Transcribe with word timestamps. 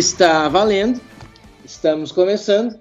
Está 0.00 0.48
valendo, 0.48 0.98
estamos 1.62 2.10
começando 2.10 2.80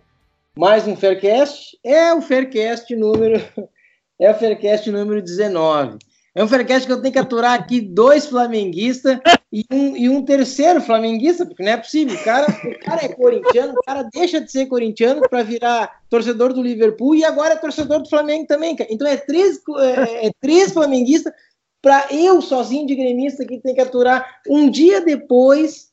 mais 0.58 0.88
um 0.88 0.96
Faircast. 0.96 1.78
É 1.84 2.14
o 2.14 2.22
Faircast 2.22 2.96
número 2.96 3.44
é 4.18 4.32
o 4.32 4.34
Faircast 4.34 4.90
número 4.90 5.22
19. 5.22 5.98
É 6.34 6.42
um 6.42 6.48
Faircast 6.48 6.88
que 6.88 6.94
eu 6.94 7.02
tenho 7.02 7.12
que 7.12 7.20
aturar 7.20 7.60
aqui 7.60 7.82
dois 7.82 8.26
flamenguistas 8.26 9.20
e 9.52 9.66
um, 9.70 9.98
e 9.98 10.08
um 10.08 10.24
terceiro 10.24 10.80
flamenguista, 10.80 11.46
porque 11.46 11.62
não 11.62 11.74
é 11.74 11.78
possível. 11.78 12.16
O 12.16 12.24
cara, 12.24 12.48
o 12.50 12.86
cara 12.86 13.04
é 13.04 13.10
corintiano, 13.10 13.74
o 13.74 13.84
cara 13.84 14.04
deixa 14.14 14.40
de 14.40 14.50
ser 14.50 14.68
corintiano 14.68 15.20
para 15.30 15.44
virar 15.44 15.92
torcedor 16.10 16.54
do 16.54 16.64
Liverpool 16.64 17.16
e 17.16 17.26
agora 17.26 17.56
é 17.56 17.58
torcedor 17.58 18.02
do 18.02 18.08
Flamengo 18.08 18.48
também. 18.48 18.78
Então 18.90 19.06
é 19.06 19.18
três, 19.18 19.60
é, 19.78 20.28
é 20.28 20.32
três 20.40 20.72
flamenguistas 20.72 21.34
para 21.82 22.08
eu 22.12 22.42
sozinho 22.42 22.88
de 22.88 22.96
gremista 22.96 23.46
que 23.46 23.60
tem 23.60 23.76
que 23.76 23.82
aturar 23.82 24.40
um 24.48 24.70
dia 24.70 25.02
depois 25.02 25.89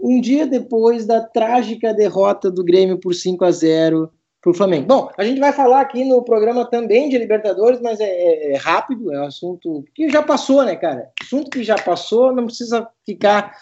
um 0.00 0.20
dia 0.20 0.46
depois 0.46 1.06
da 1.06 1.20
trágica 1.20 1.94
derrota 1.94 2.50
do 2.50 2.64
Grêmio 2.64 2.98
por 2.98 3.14
5 3.14 3.44
a 3.44 3.50
0 3.50 4.10
para 4.40 4.50
o 4.50 4.54
Flamengo. 4.54 4.86
Bom, 4.86 5.10
a 5.18 5.24
gente 5.24 5.40
vai 5.40 5.52
falar 5.52 5.80
aqui 5.80 6.04
no 6.04 6.22
programa 6.22 6.64
também 6.68 7.08
de 7.08 7.18
Libertadores, 7.18 7.80
mas 7.80 7.98
é, 7.98 8.04
é, 8.04 8.52
é, 8.52 8.56
rápido, 8.56 9.12
é 9.12 9.20
um 9.20 9.26
assunto 9.26 9.84
que 9.94 10.08
já 10.08 10.22
passou, 10.22 10.64
né, 10.64 10.76
cara? 10.76 11.10
Assunto 11.20 11.50
que 11.50 11.64
já 11.64 11.76
passou, 11.76 12.32
não 12.32 12.46
precisa 12.46 12.88
ficar 13.04 13.52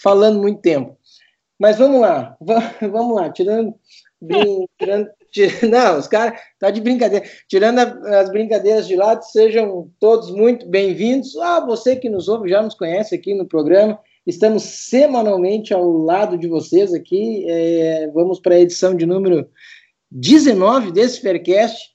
falando 0.00 0.40
muito 0.40 0.60
tempo. 0.60 0.96
Mas 1.58 1.76
vamos 1.76 2.00
lá, 2.00 2.36
vamos 2.80 3.16
lá, 3.16 3.30
tirando. 3.30 3.74
tirando 4.78 5.10
não, 5.70 5.98
os 5.98 6.08
caras 6.08 6.40
tá 6.58 6.70
de 6.70 6.80
brincadeira. 6.80 7.24
Tirando 7.48 7.78
a, 7.78 8.20
as 8.20 8.30
brincadeiras 8.30 8.86
de 8.86 8.96
lado, 8.96 9.22
sejam 9.24 9.90
todos 10.00 10.30
muito 10.30 10.66
bem-vindos. 10.66 11.36
Ah, 11.36 11.60
você 11.60 11.96
que 11.96 12.08
nos 12.08 12.28
ouve 12.28 12.48
já 12.48 12.62
nos 12.62 12.74
conhece 12.74 13.14
aqui 13.14 13.34
no 13.34 13.46
programa. 13.46 13.98
Estamos 14.26 14.62
semanalmente 14.62 15.72
ao 15.72 15.90
lado 15.90 16.36
de 16.36 16.46
vocês 16.46 16.92
aqui. 16.92 17.44
É, 17.48 18.08
vamos 18.08 18.38
para 18.38 18.54
a 18.54 18.60
edição 18.60 18.94
de 18.94 19.06
número 19.06 19.48
19 20.10 20.92
desse 20.92 21.20
Faircast. 21.20 21.90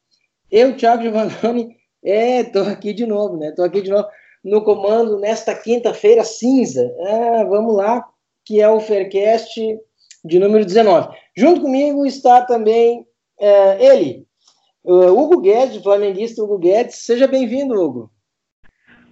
Eu, 0.50 0.76
Thiago 0.76 1.04
Giovannoni, 1.04 1.76
estou 2.04 2.64
é, 2.64 2.72
aqui 2.72 2.94
de 2.94 3.06
novo, 3.06 3.38
né? 3.38 3.50
Estou 3.50 3.66
aqui 3.66 3.82
de 3.82 3.90
novo 3.90 4.08
no 4.44 4.64
comando 4.64 5.20
nesta 5.20 5.56
quinta-feira 5.56 6.24
cinza. 6.24 6.94
Ah, 7.08 7.44
vamos 7.46 7.76
lá, 7.76 8.08
que 8.46 8.62
é 8.62 8.70
o 8.70 8.80
Faircast 8.80 9.80
de 10.24 10.40
número 10.40 10.64
19. 10.64 11.16
Junto 11.36 11.62
comigo 11.62 12.06
está 12.06 12.42
também 12.44 13.06
é, 13.40 13.86
ele, 13.86 14.26
Hugo 14.84 15.42
Guedes, 15.42 15.82
flamenguista 15.82 16.44
Hugo 16.44 16.60
Guedes. 16.60 16.96
Seja 16.98 17.28
bem-vindo, 17.28 17.74
Hugo. 17.74 18.12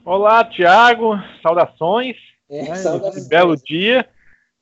Olá, 0.05 0.43
Thiago. 0.45 1.15
Saudações. 1.41 2.15
É, 2.49 2.63
né, 2.63 2.71
belo 3.29 3.55
dia. 3.55 4.07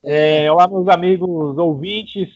É, 0.03 0.51
olá, 0.51 0.67
meus 0.67 0.87
amigos 0.87 1.57
ouvintes. 1.57 2.29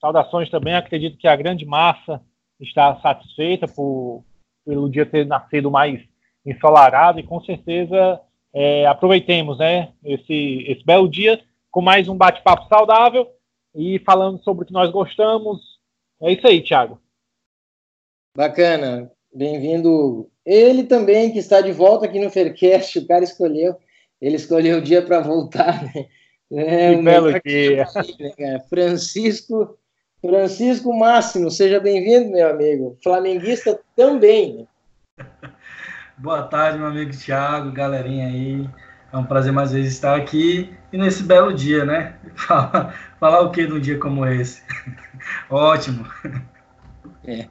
Saudações 0.00 0.50
também. 0.50 0.74
Acredito 0.74 1.18
que 1.18 1.28
a 1.28 1.36
grande 1.36 1.64
massa 1.64 2.20
está 2.58 3.00
satisfeita 3.00 3.66
por, 3.66 4.24
pelo 4.64 4.88
dia 4.88 5.06
ter 5.06 5.26
nascido 5.26 5.70
mais 5.70 6.00
ensolarado 6.44 7.18
e 7.18 7.22
com 7.22 7.40
certeza 7.42 8.20
é, 8.52 8.86
aproveitemos 8.86 9.58
né, 9.58 9.92
esse, 10.04 10.64
esse 10.66 10.84
belo 10.84 11.08
dia 11.08 11.40
com 11.70 11.80
mais 11.80 12.08
um 12.08 12.16
bate-papo 12.16 12.66
saudável 12.68 13.28
e 13.74 13.98
falando 14.00 14.42
sobre 14.42 14.64
o 14.64 14.66
que 14.66 14.72
nós 14.72 14.90
gostamos. 14.90 15.60
É 16.20 16.32
isso 16.32 16.46
aí, 16.46 16.62
Thiago. 16.62 17.00
Bacana. 18.36 19.10
Bem-vindo. 19.32 20.30
Ele 20.44 20.84
também, 20.84 21.32
que 21.32 21.38
está 21.38 21.60
de 21.60 21.72
volta 21.72 22.06
aqui 22.06 22.18
no 22.18 22.30
Faircast, 22.30 22.98
o 22.98 23.06
cara 23.06 23.22
escolheu 23.22 23.76
ele 24.20 24.36
escolheu 24.36 24.78
o 24.78 24.82
dia 24.82 25.02
para 25.02 25.20
voltar, 25.20 25.82
né? 25.82 26.06
É, 26.52 26.90
um 26.90 27.04
belo 27.04 27.32
dia. 27.44 27.86
Né, 28.38 28.58
Francisco, 28.68 29.78
Francisco 30.20 30.92
Máximo, 30.92 31.50
seja 31.50 31.78
bem-vindo, 31.78 32.30
meu 32.30 32.50
amigo. 32.50 32.98
Flamenguista 33.02 33.80
também. 33.96 34.66
Né? 35.18 35.24
Boa 36.18 36.42
tarde, 36.42 36.78
meu 36.78 36.88
amigo 36.88 37.12
Thiago, 37.16 37.72
galerinha 37.72 38.26
aí. 38.26 38.68
É 39.12 39.16
um 39.16 39.24
prazer 39.24 39.52
mais 39.52 39.72
vezes 39.72 39.94
estar 39.94 40.16
aqui 40.16 40.72
e 40.92 40.98
nesse 40.98 41.22
belo 41.22 41.52
dia, 41.52 41.84
né? 41.84 42.16
Falar, 42.36 43.14
falar 43.18 43.40
o 43.40 43.50
que 43.50 43.66
num 43.66 43.80
dia 43.80 43.98
como 43.98 44.26
esse? 44.26 44.62
Ótimo. 45.48 46.04
É, 47.24 47.48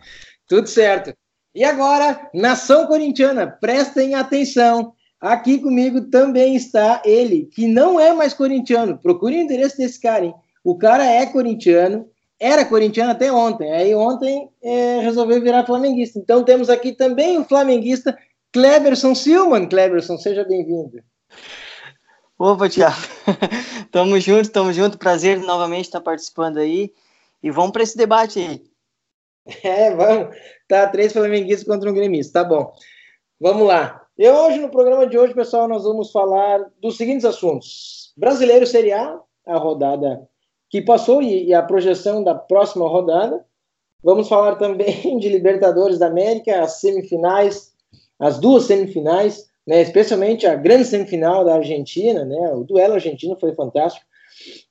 tudo 0.48 0.68
certo. 0.68 1.14
E 1.56 1.64
agora, 1.64 2.30
nação 2.34 2.86
corintiana, 2.86 3.48
prestem 3.48 4.14
atenção. 4.14 4.94
Aqui 5.20 5.60
comigo 5.60 6.02
também 6.10 6.56
está 6.56 7.02
ele, 7.04 7.50
que 7.54 7.68
não 7.68 8.00
é 8.00 8.14
mais 8.14 8.34
corintiano. 8.34 8.98
Procure 8.98 9.36
o 9.36 9.42
endereço 9.42 9.78
desse 9.78 10.00
cara, 10.00 10.26
hein? 10.26 10.34
O 10.64 10.78
cara 10.78 11.06
é 11.06 11.26
corintiano, 11.26 12.10
era 12.40 12.64
corintiano 12.64 13.12
até 13.12 13.32
ontem. 13.32 13.70
Aí 13.72 13.94
ontem 13.94 14.50
é, 14.64 15.00
resolveu 15.00 15.42
virar 15.42 15.66
flamenguista. 15.66 16.18
Então 16.18 16.44
temos 16.44 16.70
aqui 16.70 16.94
também 16.94 17.38
o 17.38 17.44
flamenguista 17.44 18.18
Cleberson 18.54 19.14
Silman. 19.14 19.68
Cleberson, 19.68 20.18
seja 20.18 20.46
bem-vindo. 20.46 21.04
Opa, 22.38 22.70
Tiago. 22.70 22.96
tamo 23.92 24.18
junto, 24.22 24.50
tamo 24.50 24.72
junto. 24.72 24.98
Prazer 24.98 25.38
novamente 25.40 25.86
estar 25.86 26.00
participando 26.00 26.60
aí. 26.60 26.94
E 27.44 27.52
vamos 27.52 27.72
para 27.72 27.84
esse 27.84 27.98
debate 27.98 28.40
aí. 28.40 28.62
É, 29.64 29.96
vamos. 29.96 30.36
Tá, 30.68 30.88
três 30.88 31.12
flamenguistas 31.12 31.66
contra 31.66 31.90
um 31.90 31.94
gremista. 31.94 32.44
Tá 32.44 32.48
bom. 32.48 32.72
Vamos 33.40 33.66
lá. 33.68 34.06
E 34.20 34.30
hoje, 34.30 34.60
no 34.60 34.68
programa 34.68 35.08
de 35.08 35.18
hoje, 35.18 35.34
pessoal, 35.34 35.66
nós 35.66 35.86
vamos 35.86 36.12
falar 36.12 36.70
dos 36.82 36.98
seguintes 36.98 37.24
assuntos: 37.24 38.12
Brasileiro 38.18 38.68
Série 38.68 38.92
A, 38.92 39.18
a 39.48 39.58
rodada 39.58 40.28
que 40.70 40.82
passou 40.82 41.22
e, 41.22 41.46
e 41.46 41.54
a 41.54 41.64
projeção 41.64 42.22
da 42.22 42.36
próxima 42.36 42.86
rodada. 42.86 43.46
Vamos 44.04 44.28
falar 44.28 44.58
também 44.58 45.02
de 45.20 45.30
Libertadores 45.30 45.98
da 45.98 46.08
América, 46.08 46.62
as 46.62 46.82
semifinais, 46.82 47.72
as 48.20 48.38
duas 48.38 48.66
semifinais, 48.66 49.46
né, 49.66 49.82
especialmente 49.82 50.46
a 50.46 50.54
grande 50.54 50.84
semifinal 50.84 51.46
da 51.46 51.56
Argentina, 51.56 52.26
né, 52.26 52.52
o 52.54 52.66
duelo 52.66 52.96
argentino 52.96 53.38
foi 53.40 53.56
fantástico, 53.56 54.06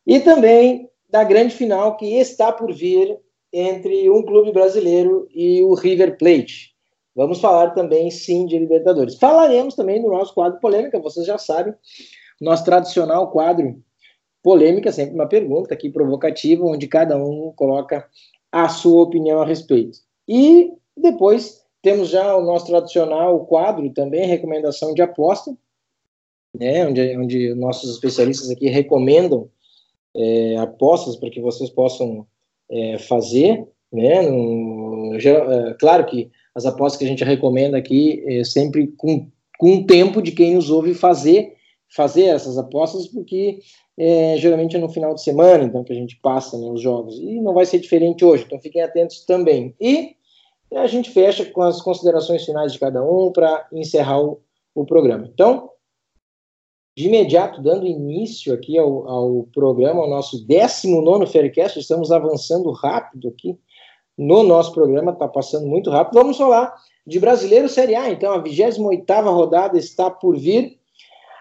e 0.07 0.21
também 0.21 0.91
da 1.09 1.25
grande 1.25 1.55
final 1.55 1.97
que 1.97 2.19
está 2.19 2.53
por 2.53 2.71
vir 2.71 3.19
entre 3.51 4.11
um 4.11 4.23
clube 4.23 4.53
brasileiro 4.53 5.27
e 5.35 5.65
o 5.65 5.73
River 5.73 6.19
Plate. 6.19 6.77
Vamos 7.19 7.41
falar 7.41 7.71
também, 7.71 8.13
sim, 8.13 8.47
de 8.47 8.57
Libertadores. 8.57 9.17
Falaremos 9.17 9.75
também 9.75 10.01
do 10.01 10.09
nosso 10.09 10.33
quadro 10.33 10.61
polêmica, 10.61 11.01
vocês 11.01 11.27
já 11.27 11.37
sabem, 11.37 11.75
nosso 12.41 12.65
tradicional 12.65 13.33
quadro 13.33 13.83
polêmica, 14.41 14.93
sempre 14.93 15.17
uma 15.17 15.27
pergunta 15.27 15.75
aqui 15.75 15.91
provocativa, 15.91 16.65
onde 16.65 16.87
cada 16.87 17.17
um 17.17 17.53
coloca 17.57 18.07
a 18.53 18.69
sua 18.69 19.03
opinião 19.03 19.43
a 19.43 19.45
respeito. 19.45 19.99
E 20.29 20.71
depois 20.97 21.61
temos 21.83 22.09
já 22.09 22.37
o 22.37 22.45
nosso 22.45 22.67
tradicional 22.67 23.45
quadro 23.47 23.91
também, 23.91 24.25
recomendação 24.25 24.95
de 24.95 25.03
aposta, 25.03 25.51
né, 26.55 26.87
onde, 26.87 27.17
onde 27.17 27.53
nossos 27.57 27.91
especialistas 27.91 28.49
aqui 28.49 28.69
recomendam 28.69 29.51
é, 30.17 30.57
apostas 30.59 31.17
para 31.17 31.31
que 31.31 31.41
vocês 31.41 31.69
possam 31.69 32.25
é, 32.71 32.97
fazer. 32.97 33.67
Né, 33.93 34.23
no, 34.23 35.17
é, 35.17 35.75
claro 35.81 36.07
que 36.07 36.31
as 36.59 36.67
apostas 36.67 36.99
que 36.99 37.05
a 37.05 37.09
gente 37.09 37.23
recomenda 37.23 37.79
aqui 37.79 38.25
é 38.27 38.43
sempre 38.43 38.89
com, 38.97 39.29
o 39.61 39.87
tempo 39.87 40.21
de 40.21 40.33
quem 40.33 40.55
nos 40.55 40.71
ouve 40.71 40.93
fazer 40.93 41.57
fazer 41.89 42.25
essas 42.25 42.59
apostas, 42.59 43.07
porque 43.07 43.61
é, 43.97 44.37
geralmente 44.37 44.77
é 44.77 44.79
no 44.79 44.91
final 44.91 45.15
de 45.15 45.23
semana, 45.23 45.65
então 45.65 45.83
que 45.83 45.93
a 45.93 45.97
gente 45.97 46.17
passa 46.21 46.59
né, 46.59 46.69
os 46.71 46.83
jogos, 46.83 47.19
e 47.19 47.41
não 47.41 47.55
vai 47.55 47.65
ser 47.65 47.79
diferente 47.79 48.25
hoje, 48.25 48.45
então 48.47 48.61
fiquem 48.61 48.83
atentos 48.83 49.25
também. 49.25 49.75
E 49.81 50.15
a 50.75 50.87
gente 50.87 51.11
fecha 51.11 51.47
com 51.47 51.63
as 51.63 51.81
considerações 51.81 52.45
finais 52.45 52.73
de 52.73 52.79
cada 52.79 53.03
um 53.03 53.33
para 53.33 53.67
encerrar 53.73 54.21
o, 54.21 54.41
o, 54.75 54.85
programa. 54.85 55.31
Então, 55.33 55.71
de 56.95 57.07
imediato, 57.07 57.63
dando 57.63 57.87
início 57.87 58.53
aqui 58.53 58.77
ao, 58.77 59.09
ao 59.09 59.49
programa, 59.55 60.03
ao 60.03 60.11
nosso 60.11 60.47
19 60.47 61.27
Faircast, 61.27 61.79
estamos 61.79 62.13
avançando 62.13 62.71
rápido 62.71 63.29
aqui, 63.29 63.59
no 64.19 64.43
nosso 64.43 64.73
programa, 64.73 65.13
está 65.13 65.29
passando 65.29 65.67
muito 65.67 65.91
rápido. 65.91 66.21
Vamos 66.21 66.37
falar 66.37 66.75
de 67.07 67.21
Brasileiro 67.21 67.69
Série 67.69 67.95
A, 67.95 68.11
então 68.11 68.33
a 68.33 68.39
28 68.39 69.31
rodada 69.31 69.79
está 69.79 70.11
por 70.11 70.37
vir, 70.37 70.77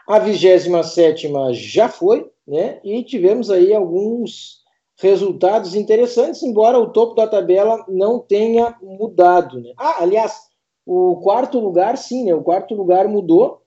a 0.07 0.19
27 0.19 1.29
já 1.53 1.89
foi, 1.89 2.29
né? 2.47 2.79
E 2.83 3.03
tivemos 3.03 3.49
aí 3.49 3.73
alguns 3.73 4.61
resultados 4.99 5.75
interessantes, 5.75 6.41
embora 6.43 6.79
o 6.79 6.89
topo 6.89 7.15
da 7.15 7.27
tabela 7.27 7.83
não 7.87 8.19
tenha 8.19 8.75
mudado. 8.81 9.59
Né? 9.59 9.73
Ah, 9.77 10.01
aliás, 10.01 10.47
o 10.85 11.17
quarto 11.17 11.59
lugar, 11.59 11.97
sim, 11.97 12.23
né? 12.23 12.33
O 12.33 12.43
quarto 12.43 12.73
lugar 12.73 13.07
mudou. 13.07 13.61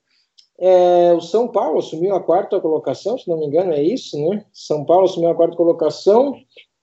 É, 0.58 1.12
o 1.14 1.20
São 1.20 1.48
Paulo 1.48 1.78
assumiu 1.78 2.14
a 2.14 2.20
quarta 2.20 2.60
colocação, 2.60 3.18
se 3.18 3.28
não 3.28 3.38
me 3.38 3.46
engano, 3.46 3.72
é 3.72 3.82
isso, 3.82 4.18
né? 4.18 4.44
São 4.52 4.84
Paulo 4.84 5.04
assumiu 5.04 5.30
a 5.30 5.34
quarta 5.34 5.56
colocação 5.56 6.34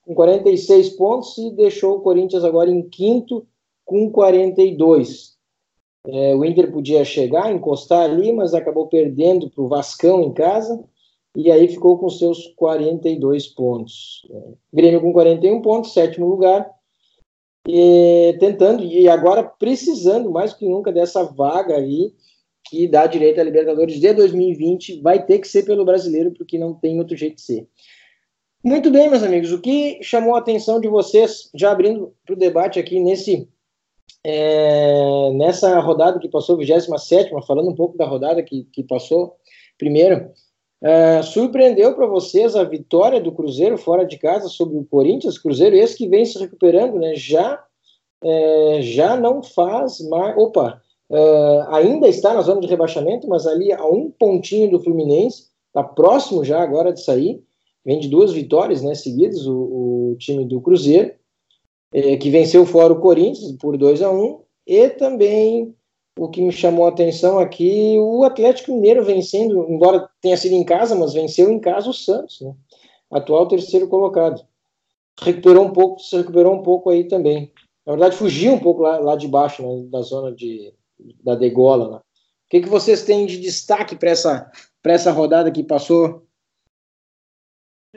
com 0.08 0.14
46 0.14 0.96
pontos 0.96 1.36
e 1.36 1.50
deixou 1.50 1.96
o 1.96 2.00
Corinthians 2.00 2.42
agora 2.42 2.70
em 2.70 2.80
quinto 2.88 3.46
com 3.84 4.10
42. 4.10 5.36
É, 6.06 6.34
o 6.34 6.42
Inter 6.46 6.72
podia 6.72 7.04
chegar, 7.04 7.52
encostar 7.52 8.04
ali, 8.04 8.32
mas 8.32 8.54
acabou 8.54 8.86
perdendo 8.86 9.50
para 9.50 9.62
o 9.62 9.68
Vascão 9.68 10.22
em 10.22 10.32
casa. 10.32 10.82
e 11.36 11.52
aí 11.52 11.68
ficou 11.68 11.98
com 11.98 12.08
seus 12.08 12.46
42 12.56 13.48
pontos. 13.48 14.26
Grêmio 14.72 15.02
com 15.02 15.12
41 15.12 15.60
pontos, 15.60 15.92
sétimo 15.92 16.26
lugar, 16.26 16.68
e 17.68 18.34
tentando, 18.40 18.82
e 18.82 19.08
agora 19.10 19.42
precisando 19.42 20.30
mais 20.30 20.54
que 20.54 20.66
nunca 20.66 20.90
dessa 20.90 21.22
vaga 21.22 21.76
aí, 21.76 22.14
que 22.70 22.88
dá 22.88 23.06
direito 23.06 23.40
à 23.40 23.44
Libertadores 23.44 24.00
de 24.00 24.12
2020, 24.14 25.02
vai 25.02 25.24
ter 25.24 25.38
que 25.38 25.46
ser 25.46 25.64
pelo 25.64 25.84
brasileiro, 25.84 26.32
porque 26.32 26.58
não 26.58 26.72
tem 26.72 26.98
outro 26.98 27.14
jeito 27.14 27.36
de 27.36 27.42
ser. 27.42 27.68
Muito 28.68 28.90
bem, 28.90 29.08
meus 29.08 29.22
amigos, 29.22 29.50
o 29.50 29.62
que 29.62 29.98
chamou 30.02 30.34
a 30.34 30.40
atenção 30.40 30.78
de 30.78 30.88
vocês, 30.88 31.48
já 31.54 31.72
abrindo 31.72 32.12
para 32.26 32.34
o 32.34 32.38
debate 32.38 32.78
aqui 32.78 33.00
nesse 33.00 33.48
é, 34.22 35.32
nessa 35.32 35.80
rodada 35.80 36.18
que 36.18 36.28
passou, 36.28 36.58
27, 36.58 37.30
falando 37.46 37.70
um 37.70 37.74
pouco 37.74 37.96
da 37.96 38.04
rodada 38.04 38.42
que, 38.42 38.64
que 38.64 38.84
passou 38.84 39.36
primeiro, 39.78 40.30
é, 40.82 41.22
surpreendeu 41.22 41.94
para 41.94 42.06
vocês 42.06 42.54
a 42.54 42.62
vitória 42.62 43.18
do 43.22 43.32
Cruzeiro 43.32 43.78
fora 43.78 44.04
de 44.04 44.18
casa 44.18 44.48
sobre 44.48 44.76
o 44.76 44.84
Corinthians, 44.84 45.38
Cruzeiro 45.38 45.74
esse 45.74 45.96
que 45.96 46.06
vem 46.06 46.26
se 46.26 46.38
recuperando, 46.38 46.98
né, 46.98 47.14
já, 47.14 47.64
é, 48.22 48.80
já 48.82 49.16
não 49.16 49.42
faz 49.42 49.98
mais, 50.10 50.36
opa, 50.36 50.78
é, 51.10 51.64
ainda 51.70 52.06
está 52.06 52.34
na 52.34 52.42
zona 52.42 52.60
de 52.60 52.66
rebaixamento, 52.66 53.26
mas 53.26 53.46
ali 53.46 53.72
a 53.72 53.82
um 53.86 54.10
pontinho 54.10 54.72
do 54.72 54.80
Fluminense, 54.84 55.46
está 55.68 55.82
próximo 55.82 56.44
já 56.44 56.60
agora 56.62 56.92
de 56.92 57.02
sair, 57.02 57.42
vem 57.84 57.98
de 58.00 58.08
duas 58.08 58.32
vitórias 58.32 58.82
né, 58.82 58.94
seguidas, 58.94 59.46
o, 59.46 60.12
o 60.12 60.16
time 60.18 60.44
do 60.44 60.60
Cruzeiro, 60.60 61.12
é, 61.92 62.16
que 62.16 62.30
venceu 62.30 62.66
fora 62.66 62.92
o 62.92 63.00
Corinthians 63.00 63.52
por 63.52 63.76
2 63.76 64.02
a 64.02 64.10
1 64.10 64.40
e 64.66 64.88
também 64.90 65.74
o 66.18 66.28
que 66.28 66.42
me 66.42 66.52
chamou 66.52 66.86
a 66.86 66.88
atenção 66.88 67.38
aqui, 67.38 67.96
o 67.98 68.24
Atlético 68.24 68.72
Mineiro 68.72 69.04
vencendo, 69.04 69.66
embora 69.70 70.08
tenha 70.20 70.36
sido 70.36 70.52
em 70.52 70.64
casa, 70.64 70.94
mas 70.94 71.14
venceu 71.14 71.50
em 71.50 71.60
casa 71.60 71.88
o 71.88 71.94
Santos, 71.94 72.40
né? 72.40 72.52
atual 73.10 73.46
terceiro 73.46 73.88
colocado. 73.88 74.44
Recuperou 75.20 75.64
um 75.64 75.72
pouco, 75.72 76.00
se 76.00 76.16
recuperou 76.16 76.54
um 76.54 76.62
pouco 76.62 76.90
aí 76.90 77.04
também. 77.04 77.52
Na 77.86 77.92
verdade, 77.92 78.16
fugiu 78.16 78.52
um 78.52 78.58
pouco 78.58 78.82
lá, 78.82 78.98
lá 78.98 79.16
de 79.16 79.26
baixo, 79.26 79.62
né, 79.62 79.86
da 79.90 80.02
zona 80.02 80.32
de, 80.32 80.74
da 81.22 81.34
degola. 81.34 81.88
Lá. 81.88 81.96
O 81.98 82.02
que, 82.50 82.60
que 82.60 82.68
vocês 82.68 83.04
têm 83.04 83.26
de 83.26 83.38
destaque 83.38 83.96
para 83.96 84.10
essa, 84.10 84.50
essa 84.84 85.12
rodada 85.12 85.50
que 85.50 85.62
passou? 85.62 86.27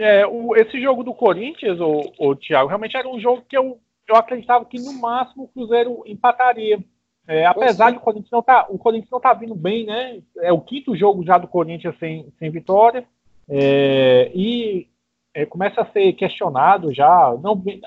É, 0.01 0.25
o, 0.25 0.55
esse 0.55 0.81
jogo 0.81 1.03
do 1.03 1.13
Corinthians, 1.13 1.79
o, 1.79 2.11
o 2.17 2.35
Thiago, 2.35 2.67
realmente 2.67 2.97
era 2.97 3.07
um 3.07 3.19
jogo 3.19 3.43
que 3.47 3.55
eu, 3.55 3.79
eu 4.07 4.15
acreditava 4.15 4.65
que 4.65 4.79
no 4.79 4.93
máximo 4.93 5.43
o 5.43 5.47
Cruzeiro 5.47 6.01
empataria. 6.05 6.79
É, 7.27 7.45
apesar 7.45 7.91
de 7.91 7.97
o 7.97 8.01
Corinthians 8.01 8.31
não 8.31 8.41
tá, 8.41 8.65
o 8.67 8.79
Corinthians 8.79 9.11
não 9.11 9.19
tá 9.19 9.31
vindo 9.33 9.53
bem, 9.53 9.85
né? 9.85 10.21
É 10.39 10.51
o 10.51 10.59
quinto 10.59 10.95
jogo 10.95 11.23
já 11.23 11.37
do 11.37 11.47
Corinthians 11.47 11.95
sem, 11.99 12.33
sem 12.39 12.49
vitória. 12.49 13.05
É, 13.47 14.31
e 14.33 14.87
é, 15.35 15.45
começa 15.45 15.81
a 15.81 15.91
ser 15.91 16.13
questionado 16.13 16.91
já. 16.91 17.37
Não, 17.41 17.55
bem, 17.55 17.79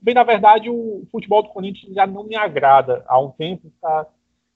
bem, 0.00 0.14
na 0.14 0.22
verdade, 0.22 0.70
o 0.70 1.04
futebol 1.10 1.42
do 1.42 1.48
Corinthians 1.48 1.92
já 1.92 2.06
não 2.06 2.22
me 2.22 2.36
agrada 2.36 3.04
há 3.08 3.18
um 3.20 3.30
tempo. 3.30 3.70
Tá? 3.80 4.06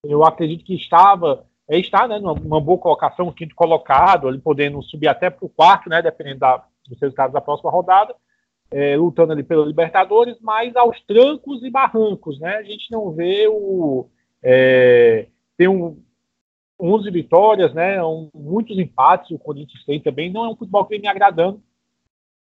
Eu 0.04 0.24
acredito 0.24 0.64
que 0.64 0.76
estava 0.76 1.44
é, 1.68 1.78
está 1.78 2.06
né, 2.06 2.18
numa, 2.18 2.60
boa 2.60 2.78
colocação, 2.78 3.32
quinto 3.32 3.54
colocado, 3.54 4.28
ali 4.28 4.38
podendo 4.38 4.80
subir 4.82 5.08
até 5.08 5.28
para 5.28 5.44
o 5.44 5.48
quarto, 5.48 5.90
né, 5.90 6.00
dependendo 6.00 6.40
da, 6.40 6.64
dos 6.88 7.00
resultados 7.00 7.32
da 7.32 7.40
próxima 7.40 7.70
rodada, 7.70 8.14
é, 8.70 8.96
lutando 8.96 9.32
ali 9.32 9.42
pela 9.42 9.64
Libertadores, 9.64 10.36
mas 10.40 10.74
aos 10.76 11.00
trancos 11.02 11.62
e 11.62 11.70
barrancos, 11.70 12.38
né? 12.40 12.56
A 12.56 12.62
gente 12.62 12.90
não 12.90 13.12
vê 13.12 13.46
o 13.48 14.08
é, 14.42 15.28
tem 15.56 15.68
um 15.68 16.02
11 16.80 17.10
vitórias, 17.10 17.72
né? 17.74 18.02
Um, 18.04 18.30
muitos 18.34 18.78
empates 18.78 19.30
o 19.30 19.38
Corinthians 19.38 19.84
tem 19.84 20.00
também. 20.00 20.30
Não 20.30 20.44
é 20.44 20.48
um 20.48 20.56
futebol 20.56 20.84
que 20.84 20.90
vem 20.90 21.00
me 21.00 21.08
agradando. 21.08 21.62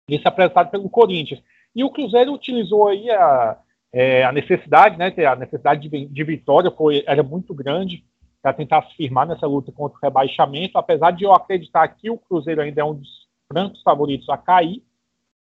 Esse 0.07 0.27
apresentado 0.27 0.69
pelo 0.69 0.89
Corinthians. 0.89 1.41
E 1.75 1.83
o 1.83 1.89
Cruzeiro 1.89 2.33
utilizou 2.33 2.88
aí 2.88 3.09
a, 3.09 3.57
é, 3.91 4.24
a 4.24 4.31
necessidade, 4.31 4.98
né? 4.98 5.13
A 5.25 5.36
necessidade 5.36 5.88
de, 5.88 6.06
de 6.06 6.24
vitória 6.24 6.69
foi 6.69 7.03
era 7.07 7.24
muito 7.24 7.53
grande 7.53 8.03
para 8.41 8.53
tentar 8.53 8.83
se 8.83 8.95
firmar 8.95 9.27
nessa 9.27 9.48
luta 9.48 9.71
contra 9.71 9.98
o 9.98 10.01
rebaixamento, 10.01 10.77
apesar 10.77 11.12
de 11.12 11.24
eu 11.24 11.33
acreditar 11.33 11.88
que 11.88 12.12
o 12.12 12.18
Cruzeiro 12.18 12.62
ainda 12.62 12.81
é 12.81 12.83
um 12.83 12.94
dos 12.94 13.25
francos 13.56 13.81
favoritos 13.84 14.28
a 14.28 14.38
cair, 14.38 14.84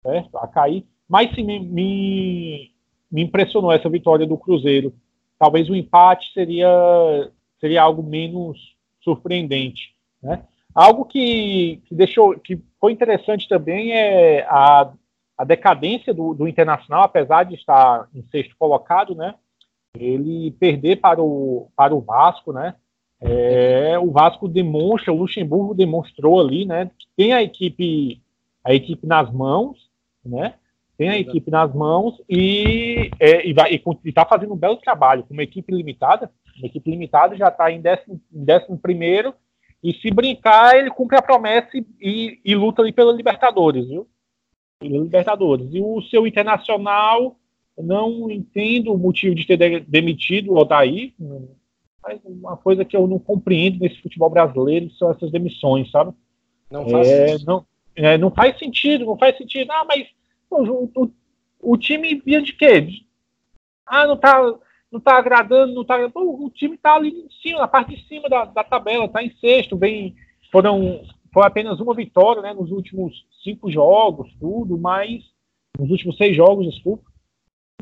certo? 0.01 0.39
A 0.39 0.47
cair, 0.47 0.87
mas 1.09 1.35
sim 1.35 1.43
me, 1.43 1.59
me, 1.59 2.71
me 3.11 3.23
impressionou 3.23 3.73
essa 3.73 3.89
vitória 3.89 4.25
do 4.25 4.39
Cruzeiro. 4.39 4.95
Talvez 5.37 5.69
o 5.69 5.75
empate 5.75 6.33
seria, 6.33 6.69
seria 7.61 7.83
algo 7.83 8.05
menos 8.05 8.77
surpreendente, 9.03 9.97
né? 10.23 10.45
Algo 10.73 11.05
que, 11.05 11.83
que 11.87 11.95
deixou, 11.95 12.39
que 12.39 12.61
foi 12.81 12.93
interessante 12.93 13.49
também 13.49 13.93
é 13.93 14.45
a, 14.49 14.93
a 15.37 15.45
decadência 15.45 16.15
do, 16.15 16.35
do 16.35 16.49
Internacional, 16.49 17.03
apesar 17.05 17.45
de 17.45 17.55
estar 17.55 18.09
em 18.15 18.23
sexto 18.29 18.57
colocado, 18.57 19.15
né? 19.15 19.35
Ele 19.97 20.53
perder 20.53 20.97
para 21.01 21.23
o, 21.23 21.69
para 21.77 21.95
o 21.95 22.01
Vasco, 22.01 22.53
né? 22.53 22.75
É, 23.21 23.99
o 23.99 24.11
Vasco 24.11 24.49
demonstra, 24.49 25.13
o 25.13 25.17
Luxemburgo 25.17 25.75
demonstrou 25.75 26.41
ali, 26.41 26.65
né? 26.65 26.91
Tem 27.17 27.33
a 27.33 27.43
equipe, 27.43 28.21
a 28.63 28.75
equipe 28.75 29.07
nas 29.07 29.33
mãos, 29.33 29.91
né? 30.25 30.55
Tem 30.97 31.09
a 31.09 31.19
equipe 31.19 31.51
nas 31.51 31.75
mãos 31.75 32.23
e 32.29 33.11
é, 33.19 33.45
está 34.05 34.25
fazendo 34.25 34.55
um 34.55 34.57
belo 34.57 34.77
trabalho 34.77 35.25
com 35.25 35.35
uma 35.35 35.43
equipe 35.43 35.75
limitada. 35.75 36.31
Uma 36.57 36.67
equipe 36.67 36.89
limitada 36.89 37.37
já 37.37 37.49
está 37.49 37.71
em 37.71 37.81
décimo, 37.81 38.21
em 38.33 38.45
décimo 38.45 38.79
primeiro 38.79 39.35
e 39.83 39.93
se 39.93 40.11
brincar 40.11 40.79
ele 40.79 40.91
cumpre 40.91 41.19
a 41.19 41.23
promessa 41.23 41.69
e, 42.01 42.41
e 42.43 42.55
luta 42.55 42.81
ali 42.81 42.91
pela 42.91 43.13
Libertadores, 43.13 43.87
viu? 43.87 44.09
Pela 44.79 45.03
Libertadores. 45.03 45.69
E 45.73 45.81
o 45.81 46.01
seu 46.03 46.27
internacional, 46.27 47.37
não 47.77 48.31
entendo 48.31 48.95
o 48.95 48.99
motivo 48.99 49.35
de 49.35 49.45
ter 49.45 49.81
demitido 49.81 50.53
o 50.53 50.57
Odair, 50.57 51.13
mas 52.05 52.21
uma 52.25 52.57
coisa 52.57 52.85
que 52.85 52.97
eu 52.97 53.07
não 53.07 53.19
compreendo 53.19 53.81
nesse 53.81 54.01
futebol 54.03 54.29
brasileiro 54.29 54.91
são 54.93 55.11
essas 55.11 55.31
demissões, 55.31 55.91
sabe? 55.91 56.13
Não 56.71 56.89
faz 56.89 57.09
é, 57.09 57.29
sentido. 57.29 57.47
Não, 57.47 57.67
é, 57.97 58.19
não 58.19 58.31
faz 58.31 58.59
sentido, 58.59 59.07
não 59.07 59.17
faz 59.17 59.37
sentido. 59.39 59.71
Ah, 59.71 59.85
mas 59.85 60.07
o, 60.51 60.91
o, 60.95 61.11
o 61.61 61.77
time 61.77 62.21
via 62.25 62.43
de 62.43 62.53
quê? 62.53 62.87
Ah, 63.87 64.07
não 64.07 64.17
tá, 64.17 64.55
não 64.93 65.01
tá 65.01 65.17
agradando, 65.17 65.75
não 65.75 65.85
tá. 65.85 66.09
Pô, 66.11 66.45
o 66.45 66.51
time 66.51 66.77
tá 66.77 66.95
ali 66.95 67.09
em 67.09 67.31
cima, 67.43 67.61
na 67.61 67.69
parte 67.69 67.95
de 67.95 68.07
cima 68.07 68.29
da, 68.29 68.45
da 68.45 68.63
tabela, 68.63 69.09
tá 69.09 69.23
em 69.23 69.35
sexto, 69.37 69.77
vem. 69.77 70.15
Foram, 70.53 71.03
foi 71.33 71.45
apenas 71.45 71.81
uma 71.81 71.95
vitória, 71.95 72.43
né, 72.43 72.53
nos 72.53 72.71
últimos 72.71 73.27
cinco 73.43 73.71
jogos, 73.71 74.33
tudo, 74.39 74.77
mas. 74.77 75.23
Nos 75.77 75.91
últimos 75.91 76.17
seis 76.17 76.37
jogos, 76.37 76.73
desculpa. 76.73 77.05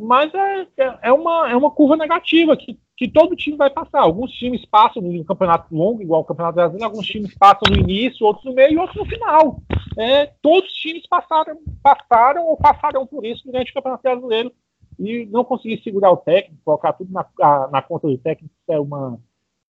Mas 0.00 0.32
é, 0.34 0.66
é, 0.78 0.98
é 1.02 1.12
uma, 1.12 1.50
é 1.50 1.56
uma 1.56 1.70
curva 1.70 1.96
negativa 1.96 2.56
que 2.56 2.78
que 3.02 3.08
todo 3.08 3.34
time 3.34 3.56
vai 3.56 3.68
passar. 3.68 4.00
Alguns 4.00 4.30
times 4.32 4.64
passam 4.66 5.02
no 5.02 5.24
campeonato 5.24 5.74
longo, 5.74 6.02
igual 6.02 6.20
o 6.20 6.24
Campeonato 6.24 6.54
Brasileiro, 6.54 6.84
alguns 6.84 7.06
times 7.06 7.34
passam 7.34 7.62
no 7.68 7.80
início, 7.80 8.24
outros 8.24 8.44
no 8.44 8.54
meio 8.54 8.74
e 8.74 8.78
outros 8.78 8.96
no 8.96 9.06
final. 9.06 9.60
É, 9.98 10.26
todos 10.40 10.70
os 10.70 10.76
times 10.76 11.04
passaram, 11.08 11.58
passaram 11.82 12.46
ou 12.46 12.56
passaram 12.56 13.04
por 13.04 13.26
isso 13.26 13.42
durante 13.44 13.72
o 13.72 13.74
Campeonato 13.74 14.02
Brasileiro 14.04 14.52
e 15.00 15.26
não 15.26 15.42
conseguir 15.42 15.82
segurar 15.82 16.12
o 16.12 16.16
técnico, 16.16 16.62
colocar 16.64 16.92
tudo 16.92 17.12
na, 17.12 17.26
na 17.72 17.82
conta 17.82 18.06
do 18.06 18.16
técnico, 18.18 18.54
é 18.68 18.78
uma, 18.78 19.18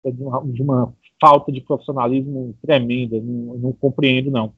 é 0.05 0.11
de, 0.11 0.21
uma, 0.21 0.43
de 0.45 0.63
uma 0.63 0.95
falta 1.21 1.53
de 1.53 1.61
profissionalismo 1.61 2.57
tremenda. 2.61 3.21
Não, 3.21 3.55
não 3.55 3.73
compreendo, 3.73 4.33
não. 4.33 4.53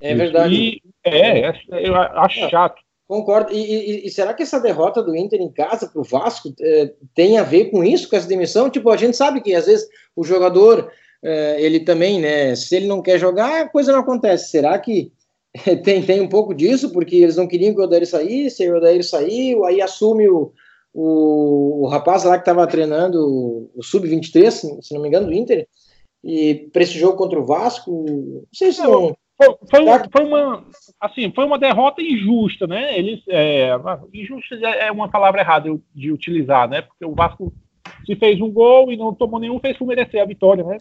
É 0.00 0.14
verdade. 0.14 0.54
E, 0.54 0.82
é, 1.04 1.40
é, 1.40 1.52
eu 1.70 1.94
acho 1.94 2.40
é. 2.40 2.48
chato. 2.48 2.80
Concordo. 3.08 3.54
E, 3.54 3.56
e, 3.56 4.06
e, 4.06 4.10
será 4.10 4.34
que 4.34 4.42
essa 4.42 4.60
derrota 4.60 5.02
do 5.02 5.16
Inter 5.16 5.40
em 5.40 5.50
casa 5.50 5.88
para 5.88 6.00
o 6.00 6.04
Vasco 6.04 6.54
é, 6.60 6.92
tem 7.14 7.38
a 7.38 7.42
ver 7.42 7.70
com 7.70 7.82
isso, 7.82 8.08
com 8.08 8.14
essa 8.14 8.28
demissão? 8.28 8.68
Tipo, 8.68 8.90
a 8.90 8.98
gente 8.98 9.16
sabe 9.16 9.40
que 9.40 9.54
às 9.54 9.64
vezes 9.64 9.88
o 10.14 10.22
jogador, 10.22 10.92
é, 11.22 11.56
ele 11.58 11.80
também, 11.80 12.20
né? 12.20 12.54
Se 12.54 12.76
ele 12.76 12.86
não 12.86 13.00
quer 13.00 13.18
jogar, 13.18 13.62
a 13.62 13.68
coisa 13.68 13.92
não 13.92 14.00
acontece. 14.00 14.50
Será 14.50 14.78
que 14.78 15.10
tem, 15.82 16.02
tem 16.02 16.20
um 16.20 16.28
pouco 16.28 16.52
disso? 16.52 16.92
Porque 16.92 17.16
eles 17.16 17.36
não 17.36 17.48
queriam 17.48 17.74
que 17.74 17.80
o 17.80 17.84
Odair 17.84 18.06
saísse, 18.06 18.70
o 18.70 18.76
Odair 18.76 19.02
saiu, 19.02 19.64
aí 19.64 19.80
assume 19.80 20.28
o, 20.28 20.52
o, 20.92 21.84
o 21.84 21.88
rapaz 21.88 22.24
lá 22.24 22.34
que 22.34 22.42
estava 22.42 22.66
treinando 22.66 23.70
o 23.74 23.82
Sub-23, 23.82 24.50
se 24.82 24.92
não 24.92 25.00
me 25.00 25.08
engano, 25.08 25.28
do 25.28 25.32
Inter, 25.32 25.66
e 26.22 26.68
para 26.74 26.82
esse 26.82 26.98
jogo 26.98 27.16
contra 27.16 27.40
o 27.40 27.46
Vasco. 27.46 28.04
Não 28.06 28.42
sei 28.52 28.70
se 28.70 28.82
não. 28.82 29.16
Foi, 29.40 29.56
foi, 29.70 29.86
foi, 30.12 30.24
uma, 30.24 30.64
assim, 31.00 31.32
foi 31.32 31.44
uma 31.44 31.58
derrota 31.58 32.02
injusta, 32.02 32.66
né? 32.66 32.98
Eles, 32.98 33.22
é, 33.28 33.70
injusta 34.12 34.56
é 34.56 34.90
uma 34.90 35.08
palavra 35.08 35.40
errada 35.40 35.70
de 35.94 36.10
utilizar, 36.10 36.68
né? 36.68 36.82
Porque 36.82 37.04
o 37.04 37.14
Vasco 37.14 37.52
se 38.04 38.16
fez 38.16 38.40
um 38.40 38.50
gol 38.50 38.90
e 38.90 38.96
não 38.96 39.14
tomou 39.14 39.38
nenhum, 39.38 39.60
fez 39.60 39.76
por 39.76 39.86
merecer 39.86 40.20
a 40.20 40.26
vitória, 40.26 40.64
né? 40.64 40.76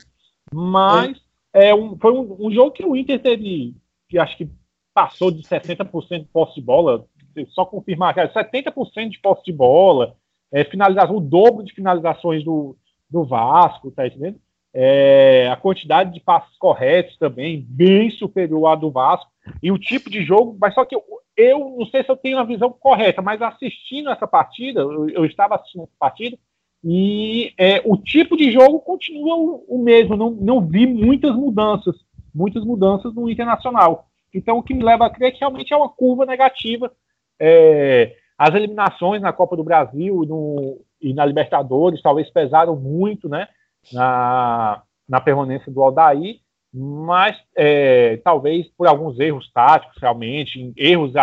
Mas 0.51 1.21
é. 1.53 1.69
é 1.69 1.75
um, 1.75 1.95
foi 1.99 2.11
um, 2.11 2.47
um, 2.47 2.51
jogo 2.51 2.71
que 2.71 2.83
o 2.83 2.95
Inter 2.95 3.21
teve, 3.21 3.75
que 4.09 4.17
acho 4.17 4.35
que 4.35 4.49
passou 4.91 5.29
de 5.29 5.43
60% 5.43 6.19
de 6.21 6.25
posse 6.25 6.55
de 6.55 6.61
bola, 6.61 7.05
só 7.49 7.63
confirmar, 7.63 8.15
70% 8.15 9.09
de 9.09 9.19
posse 9.19 9.43
de 9.45 9.53
bola, 9.53 10.15
é, 10.51 10.63
finalização, 10.63 11.17
o 11.17 11.21
dobro 11.21 11.63
de 11.63 11.73
finalizações 11.73 12.43
do, 12.43 12.75
do 13.07 13.23
Vasco, 13.23 13.91
tá 13.91 14.07
entendendo? 14.07 14.39
É, 14.79 15.49
a 15.51 15.55
quantidade 15.55 16.13
de 16.13 16.19
passos 16.19 16.55
corretos 16.59 17.17
também, 17.17 17.65
bem 17.67 18.11
superior 18.11 18.67
à 18.67 18.75
do 18.75 18.91
Vasco, 18.91 19.27
e 19.63 19.71
o 19.71 19.77
tipo 19.79 20.07
de 20.07 20.23
jogo, 20.23 20.55
mas 20.61 20.75
só 20.75 20.85
que 20.85 20.93
eu, 20.93 21.03
eu 21.35 21.75
não 21.79 21.85
sei 21.87 22.03
se 22.03 22.11
eu 22.11 22.15
tenho 22.15 22.37
a 22.37 22.43
visão 22.43 22.69
correta, 22.69 23.19
mas 23.19 23.41
assistindo 23.41 24.11
essa 24.11 24.27
partida, 24.27 24.81
eu, 24.81 25.09
eu 25.09 25.25
estava 25.25 25.55
assistindo 25.55 25.81
essa 25.81 25.93
partida, 25.97 26.37
e 26.83 27.51
é, 27.57 27.81
o 27.85 27.97
tipo 27.97 28.37
de 28.37 28.51
jogo 28.51 28.79
continua 28.79 29.35
o, 29.35 29.65
o, 29.67 29.83
mesmo, 29.83 30.15
não, 30.15 30.29
não 30.29 30.61
vi 30.61 30.85
muitas 30.85 31.35
mudanças, 31.35 31.95
muitas 32.31 32.63
mudanças 32.63 33.15
no 33.15 33.27
Internacional. 33.27 34.05
Então, 34.31 34.59
o 34.59 34.63
que 34.63 34.75
me 34.75 34.83
leva 34.83 35.07
a 35.07 35.09
crer 35.09 35.29
é 35.29 35.31
que 35.31 35.39
realmente 35.39 35.73
é 35.73 35.77
uma 35.77 35.89
curva 35.89 36.23
negativa. 36.23 36.91
É, 37.39 38.15
as 38.37 38.53
eliminações 38.53 39.23
na 39.23 39.33
Copa 39.33 39.55
do 39.55 39.63
Brasil 39.63 40.23
no, 40.27 40.79
e 41.01 41.15
na 41.15 41.25
Libertadores 41.25 41.99
talvez 41.99 42.29
pesaram 42.29 42.75
muito, 42.75 43.27
né? 43.27 43.47
Na, 43.91 44.81
na 45.07 45.21
permanência 45.21 45.71
do 45.71 45.81
Aldair, 45.81 46.39
mas 46.73 47.35
é, 47.55 48.17
talvez 48.23 48.67
por 48.77 48.87
alguns 48.87 49.19
erros 49.19 49.51
táticos, 49.51 49.97
realmente, 49.99 50.73
erros 50.75 51.13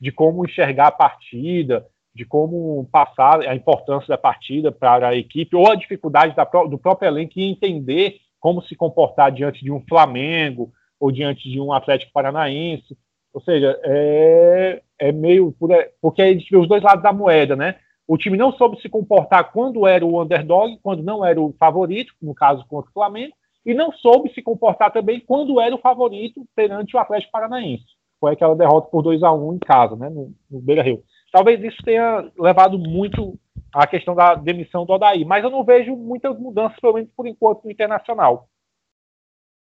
de 0.00 0.10
como 0.10 0.44
enxergar 0.44 0.88
a 0.88 0.92
partida, 0.92 1.86
de 2.14 2.24
como 2.24 2.88
passar 2.90 3.40
a 3.40 3.54
importância 3.54 4.08
da 4.08 4.18
partida 4.18 4.70
para 4.70 5.08
a 5.08 5.16
equipe, 5.16 5.56
ou 5.56 5.70
a 5.70 5.74
dificuldade 5.74 6.36
da, 6.36 6.44
do 6.44 6.78
próprio 6.78 7.08
elenco 7.08 7.32
em 7.36 7.50
entender 7.50 8.16
como 8.38 8.62
se 8.62 8.74
comportar 8.74 9.30
diante 9.30 9.62
de 9.62 9.70
um 9.70 9.82
Flamengo 9.88 10.72
ou 10.98 11.10
diante 11.10 11.48
de 11.48 11.60
um 11.60 11.72
Atlético 11.72 12.12
Paranaense. 12.12 12.96
Ou 13.32 13.40
seja, 13.40 13.78
é, 13.84 14.82
é 14.98 15.12
meio. 15.12 15.54
Porque 16.00 16.20
a 16.20 16.32
gente 16.32 16.50
vê 16.50 16.56
os 16.56 16.68
dois 16.68 16.82
lados 16.82 17.02
da 17.02 17.12
moeda, 17.12 17.56
né? 17.56 17.76
O 18.12 18.18
time 18.18 18.36
não 18.36 18.52
soube 18.52 18.78
se 18.82 18.90
comportar 18.90 19.52
quando 19.52 19.86
era 19.86 20.04
o 20.04 20.20
underdog, 20.20 20.78
quando 20.82 21.02
não 21.02 21.24
era 21.24 21.40
o 21.40 21.54
favorito, 21.58 22.12
no 22.20 22.34
caso 22.34 22.62
contra 22.68 22.90
o 22.90 22.92
Flamengo, 22.92 23.32
e 23.64 23.72
não 23.72 23.90
soube 23.90 24.30
se 24.34 24.42
comportar 24.42 24.92
também 24.92 25.18
quando 25.18 25.58
era 25.58 25.74
o 25.74 25.80
favorito 25.80 26.44
perante 26.54 26.94
o 26.94 26.98
Atlético 26.98 27.32
Paranaense. 27.32 27.86
Foi 28.20 28.32
aquela 28.32 28.54
derrota 28.54 28.88
por 28.90 29.00
2 29.00 29.22
a 29.22 29.32
1 29.32 29.54
em 29.54 29.58
casa, 29.58 29.96
né, 29.96 30.10
no, 30.10 30.30
no 30.50 30.60
Beira 30.60 30.82
Rio. 30.82 31.02
Talvez 31.32 31.64
isso 31.64 31.82
tenha 31.86 32.30
levado 32.38 32.78
muito 32.78 33.34
à 33.74 33.86
questão 33.86 34.14
da 34.14 34.34
demissão 34.34 34.84
do 34.84 34.92
Odaí, 34.92 35.24
mas 35.24 35.42
eu 35.42 35.48
não 35.48 35.64
vejo 35.64 35.96
muitas 35.96 36.38
mudanças, 36.38 36.78
pelo 36.80 36.92
menos 36.92 37.08
por 37.16 37.26
enquanto, 37.26 37.64
no 37.64 37.70
Internacional. 37.70 38.46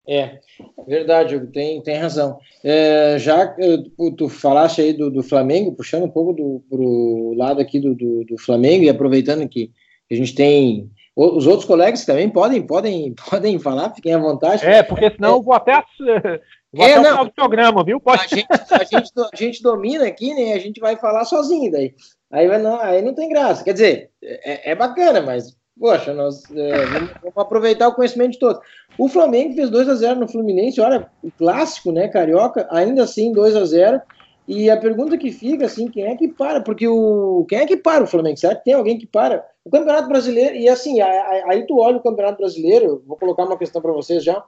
É, 0.08 0.38
verdade, 0.86 1.38
tem, 1.48 1.82
tem 1.82 1.96
razão. 1.96 2.38
É, 2.62 3.18
já 3.18 3.56
tu 4.16 4.28
falaste 4.28 4.80
aí 4.80 4.92
do, 4.92 5.10
do, 5.10 5.22
Flamengo, 5.22 5.74
puxando 5.74 6.04
um 6.04 6.10
pouco 6.10 6.32
do 6.32 6.62
pro 6.70 7.34
lado 7.36 7.60
aqui 7.60 7.80
do, 7.80 7.92
do, 7.92 8.24
do, 8.24 8.38
Flamengo 8.38 8.84
e 8.84 8.88
aproveitando 8.88 9.48
que 9.48 9.72
a 10.10 10.14
gente 10.14 10.34
tem 10.34 10.88
os 11.16 11.46
outros 11.46 11.66
colegas 11.66 12.04
também 12.04 12.28
podem 12.28 12.64
podem 12.64 13.14
podem 13.28 13.58
falar, 13.58 13.94
fiquem 13.94 14.14
à 14.14 14.18
vontade. 14.18 14.64
É, 14.64 14.82
porque 14.82 15.10
senão 15.10 15.30
é, 15.30 15.32
eu 15.32 15.42
vou 15.42 15.54
até 15.54 15.82
vou 16.72 16.86
é, 16.86 16.94
até 16.94 17.10
não, 17.10 17.22
o 17.24 17.32
programa, 17.32 17.82
viu? 17.82 18.00
Pode. 18.00 18.22
A 18.22 18.28
gente, 18.28 18.46
a 18.50 18.84
gente, 18.84 19.12
a 19.32 19.36
gente 19.36 19.62
domina 19.62 20.06
aqui, 20.06 20.32
né? 20.34 20.52
A 20.52 20.60
gente 20.60 20.78
vai 20.78 20.96
falar 20.96 21.24
sozinho 21.24 21.72
daí. 21.72 21.94
Aí, 22.30 22.46
não, 22.58 22.80
aí 22.80 23.02
não 23.02 23.14
tem 23.14 23.28
graça. 23.28 23.64
Quer 23.64 23.72
dizer, 23.72 24.10
é, 24.22 24.70
é 24.70 24.74
bacana, 24.74 25.20
mas 25.20 25.56
Poxa, 25.78 26.14
nós 26.14 26.42
é, 26.54 26.86
vamos, 26.86 27.10
vamos, 27.20 27.36
aproveitar 27.36 27.88
o 27.88 27.94
conhecimento 27.94 28.32
de 28.32 28.38
todos. 28.38 28.62
O 28.96 29.08
Flamengo 29.08 29.54
fez 29.54 29.68
2 29.68 29.88
a 29.90 29.94
0 29.94 30.20
no 30.20 30.28
Fluminense, 30.28 30.80
olha, 30.80 31.06
o 31.22 31.30
clássico, 31.30 31.92
né, 31.92 32.08
carioca, 32.08 32.66
ainda 32.70 33.02
assim 33.02 33.30
2 33.30 33.54
a 33.54 33.64
0 33.64 34.00
E 34.48 34.70
a 34.70 34.76
pergunta 34.78 35.18
que 35.18 35.30
fica, 35.30 35.66
assim, 35.66 35.88
quem 35.88 36.04
é 36.04 36.16
que 36.16 36.28
para? 36.28 36.62
Porque 36.62 36.88
o 36.88 37.44
quem 37.46 37.58
é 37.58 37.66
que 37.66 37.76
para 37.76 38.04
o 38.04 38.06
Flamengo? 38.06 38.38
Será 38.38 38.54
que 38.54 38.64
tem 38.64 38.72
alguém 38.72 38.98
que 38.98 39.06
para? 39.06 39.44
O 39.64 39.70
Campeonato 39.70 40.08
Brasileiro, 40.08 40.54
e 40.54 40.66
assim, 40.68 41.00
aí 41.00 41.66
tu 41.66 41.78
olha 41.78 41.98
o 41.98 42.02
Campeonato 42.02 42.38
Brasileiro, 42.38 43.02
vou 43.06 43.16
colocar 43.18 43.44
uma 43.44 43.58
questão 43.58 43.82
para 43.82 43.92
vocês 43.92 44.24
já. 44.24 44.42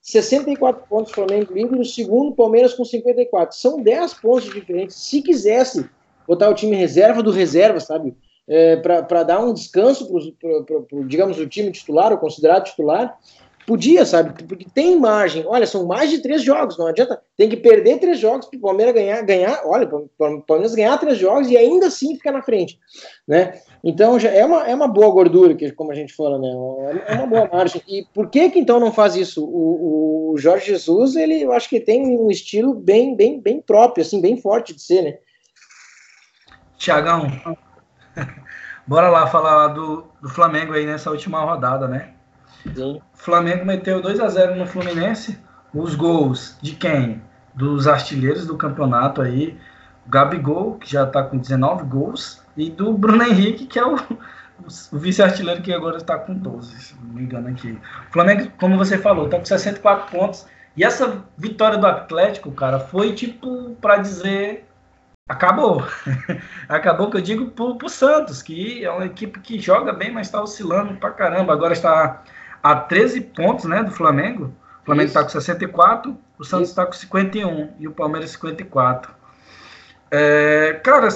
64 0.00 0.86
pontos 0.88 1.12
Flamengo 1.12 1.52
líder, 1.52 1.76
no 1.76 1.84
segundo 1.84 2.34
Palmeiras 2.34 2.72
com 2.72 2.84
54. 2.84 3.54
São 3.54 3.82
10 3.82 4.14
pontos 4.14 4.44
diferentes. 4.44 4.96
Se 4.96 5.20
quisesse 5.20 5.88
botar 6.26 6.48
o 6.48 6.54
time 6.54 6.74
reserva 6.74 7.22
do 7.22 7.30
reserva, 7.30 7.80
sabe? 7.80 8.16
É, 8.50 8.74
para 8.76 9.22
dar 9.22 9.38
um 9.38 9.54
descanso 9.54 10.10
para, 10.40 11.04
digamos, 11.06 11.38
o 11.38 11.46
time 11.46 11.70
titular, 11.70 12.10
ou 12.10 12.18
considerado 12.18 12.64
titular, 12.64 13.16
podia, 13.64 14.04
sabe? 14.04 14.42
Porque 14.42 14.66
tem 14.74 14.98
margem. 14.98 15.44
Olha, 15.46 15.64
são 15.64 15.86
mais 15.86 16.10
de 16.10 16.18
três 16.18 16.42
jogos, 16.42 16.76
não 16.76 16.88
adianta. 16.88 17.22
Tem 17.36 17.48
que 17.48 17.56
perder 17.56 18.00
três 18.00 18.18
jogos 18.18 18.46
para 18.46 18.58
o 18.58 18.60
Palmeiras 18.60 18.92
ganhar, 18.92 19.22
ganhar. 19.22 19.62
Olha, 19.64 19.88
o 19.88 20.40
Palmeiras 20.40 20.74
ganhar 20.74 20.98
três 20.98 21.16
jogos 21.16 21.48
e 21.48 21.56
ainda 21.56 21.86
assim 21.86 22.16
ficar 22.16 22.32
na 22.32 22.42
frente, 22.42 22.76
né? 23.28 23.60
Então 23.84 24.18
já 24.18 24.30
é 24.30 24.44
uma, 24.44 24.66
é 24.66 24.74
uma 24.74 24.88
boa 24.88 25.10
gordura, 25.12 25.54
que, 25.54 25.70
como 25.70 25.92
a 25.92 25.94
gente 25.94 26.12
fala, 26.12 26.36
né? 26.36 27.02
É 27.06 27.14
uma 27.14 27.26
boa 27.28 27.48
margem. 27.52 27.80
E 27.86 28.04
por 28.12 28.28
que 28.28 28.50
que 28.50 28.58
então 28.58 28.80
não 28.80 28.92
faz 28.92 29.14
isso? 29.14 29.44
O, 29.44 30.32
o 30.32 30.38
Jorge 30.38 30.66
Jesus, 30.66 31.14
ele, 31.14 31.40
eu 31.40 31.52
acho 31.52 31.68
que 31.68 31.78
tem 31.78 32.18
um 32.18 32.32
estilo 32.32 32.74
bem, 32.74 33.14
bem, 33.14 33.40
bem 33.40 33.60
próprio, 33.60 34.02
assim, 34.02 34.20
bem 34.20 34.36
forte 34.36 34.74
de 34.74 34.82
ser, 34.82 35.02
né? 35.02 35.18
Tiagão, 36.76 37.30
Bora 38.90 39.08
lá 39.08 39.24
falar 39.28 39.68
do, 39.68 40.04
do 40.20 40.28
Flamengo 40.28 40.72
aí 40.72 40.84
nessa 40.84 41.12
última 41.12 41.38
rodada, 41.38 41.86
né? 41.86 42.08
Sim. 42.74 42.96
O 42.96 43.02
Flamengo 43.14 43.64
meteu 43.64 44.02
2 44.02 44.18
a 44.18 44.28
0 44.28 44.56
no 44.56 44.66
Fluminense. 44.66 45.38
Os 45.72 45.94
gols 45.94 46.58
de 46.60 46.74
quem? 46.74 47.22
Dos 47.54 47.86
artilheiros 47.86 48.48
do 48.48 48.56
campeonato 48.56 49.22
aí. 49.22 49.56
O 50.04 50.10
Gabigol, 50.10 50.74
que 50.74 50.90
já 50.90 51.06
tá 51.06 51.22
com 51.22 51.38
19 51.38 51.84
gols. 51.84 52.42
E 52.56 52.68
do 52.68 52.92
Bruno 52.92 53.22
Henrique, 53.22 53.64
que 53.64 53.78
é 53.78 53.86
o, 53.86 53.94
o 53.94 54.98
vice-artilheiro 54.98 55.62
que 55.62 55.72
agora 55.72 55.98
está 55.98 56.18
com 56.18 56.34
12, 56.34 56.80
se 56.80 56.96
não 57.00 57.14
me 57.14 57.22
engano 57.22 57.46
aqui. 57.46 57.78
O 58.08 58.12
Flamengo, 58.12 58.50
como 58.58 58.76
você 58.76 58.98
falou, 58.98 59.28
tá 59.28 59.38
com 59.38 59.44
64 59.44 60.10
pontos. 60.10 60.48
E 60.76 60.82
essa 60.82 61.24
vitória 61.38 61.78
do 61.78 61.86
Atlético, 61.86 62.50
cara, 62.50 62.80
foi 62.80 63.12
tipo 63.12 63.76
para 63.80 63.98
dizer 63.98 64.68
acabou. 65.30 65.86
acabou 66.68 67.08
que 67.08 67.16
eu 67.16 67.20
digo 67.20 67.50
pro, 67.52 67.76
pro 67.76 67.88
Santos, 67.88 68.42
que 68.42 68.84
é 68.84 68.90
uma 68.90 69.06
equipe 69.06 69.38
que 69.38 69.60
joga 69.60 69.92
bem, 69.92 70.10
mas 70.10 70.26
está 70.26 70.42
oscilando 70.42 70.94
pra 70.96 71.10
caramba. 71.10 71.52
Agora 71.52 71.72
está 71.72 72.22
a 72.60 72.74
13 72.74 73.20
pontos 73.20 73.64
né, 73.64 73.82
do 73.82 73.92
Flamengo. 73.92 74.52
O 74.82 74.86
Flamengo 74.86 75.06
está 75.06 75.22
com 75.22 75.28
64, 75.28 76.18
o 76.36 76.44
Santos 76.44 76.70
está 76.70 76.84
com 76.84 76.92
51 76.92 77.74
e 77.78 77.86
o 77.86 77.92
Palmeiras 77.92 78.30
54. 78.30 79.14
É, 80.10 80.80
cara, 80.82 81.08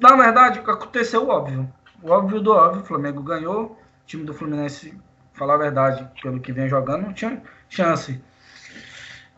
na 0.00 0.16
verdade, 0.16 0.60
aconteceu 0.60 1.26
o 1.26 1.28
óbvio. 1.28 1.70
O 2.02 2.10
óbvio 2.10 2.40
do 2.40 2.52
óbvio, 2.52 2.80
o 2.80 2.86
Flamengo 2.86 3.22
ganhou. 3.22 3.64
O 3.64 3.76
time 4.06 4.24
do 4.24 4.32
Fluminense, 4.32 4.98
falar 5.34 5.54
a 5.54 5.58
verdade, 5.58 6.08
pelo 6.22 6.40
que 6.40 6.52
vem 6.52 6.68
jogando, 6.68 7.02
não 7.02 7.12
tinha 7.12 7.42
chance. 7.68 8.18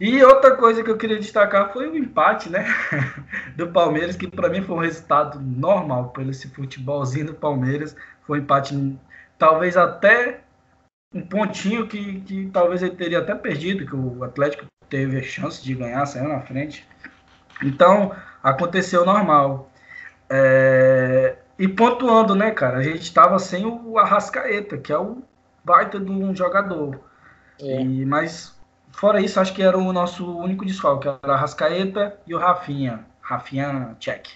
E 0.00 0.22
outra 0.24 0.56
coisa 0.56 0.82
que 0.82 0.90
eu 0.90 0.96
queria 0.96 1.18
destacar 1.18 1.72
foi 1.72 1.88
o 1.88 1.96
empate, 1.96 2.50
né, 2.50 2.66
do 3.56 3.68
Palmeiras, 3.68 4.16
que 4.16 4.26
para 4.26 4.48
mim 4.48 4.60
foi 4.60 4.76
um 4.76 4.80
resultado 4.80 5.40
normal 5.40 6.10
pelo 6.10 6.30
esse 6.30 6.48
futebolzinho 6.48 7.26
do 7.26 7.34
Palmeiras. 7.34 7.94
Foi 8.26 8.40
um 8.40 8.42
empate, 8.42 8.98
talvez 9.38 9.76
até 9.76 10.40
um 11.12 11.22
pontinho 11.22 11.86
que, 11.86 12.20
que 12.22 12.50
talvez 12.52 12.82
ele 12.82 12.96
teria 12.96 13.20
até 13.20 13.34
perdido, 13.36 13.86
que 13.86 13.94
o 13.94 14.24
Atlético 14.24 14.66
teve 14.88 15.18
a 15.18 15.22
chance 15.22 15.62
de 15.62 15.74
ganhar, 15.74 16.04
saiu 16.06 16.28
na 16.28 16.40
frente. 16.40 16.86
Então, 17.62 18.12
aconteceu 18.42 19.04
normal. 19.06 19.70
É... 20.28 21.36
E 21.56 21.68
pontuando, 21.68 22.34
né, 22.34 22.50
cara, 22.50 22.78
a 22.78 22.82
gente 22.82 23.02
estava 23.02 23.38
sem 23.38 23.64
o 23.64 23.96
Arrascaeta, 23.96 24.76
que 24.76 24.92
é 24.92 24.98
o 24.98 25.22
baita 25.64 26.00
de 26.00 26.10
um 26.10 26.34
jogador. 26.34 26.98
É. 27.60 27.80
E, 27.80 28.04
mas 28.04 28.58
Fora 28.96 29.20
isso, 29.20 29.40
acho 29.40 29.54
que 29.54 29.62
era 29.62 29.76
o 29.76 29.92
nosso 29.92 30.24
único 30.38 30.64
desfalque, 30.64 31.08
era 31.08 31.34
a 31.34 31.36
Rascaeta 31.36 32.18
e 32.26 32.34
o 32.34 32.38
Rafinha. 32.38 33.04
Rafinha, 33.20 33.96
check. 33.98 34.26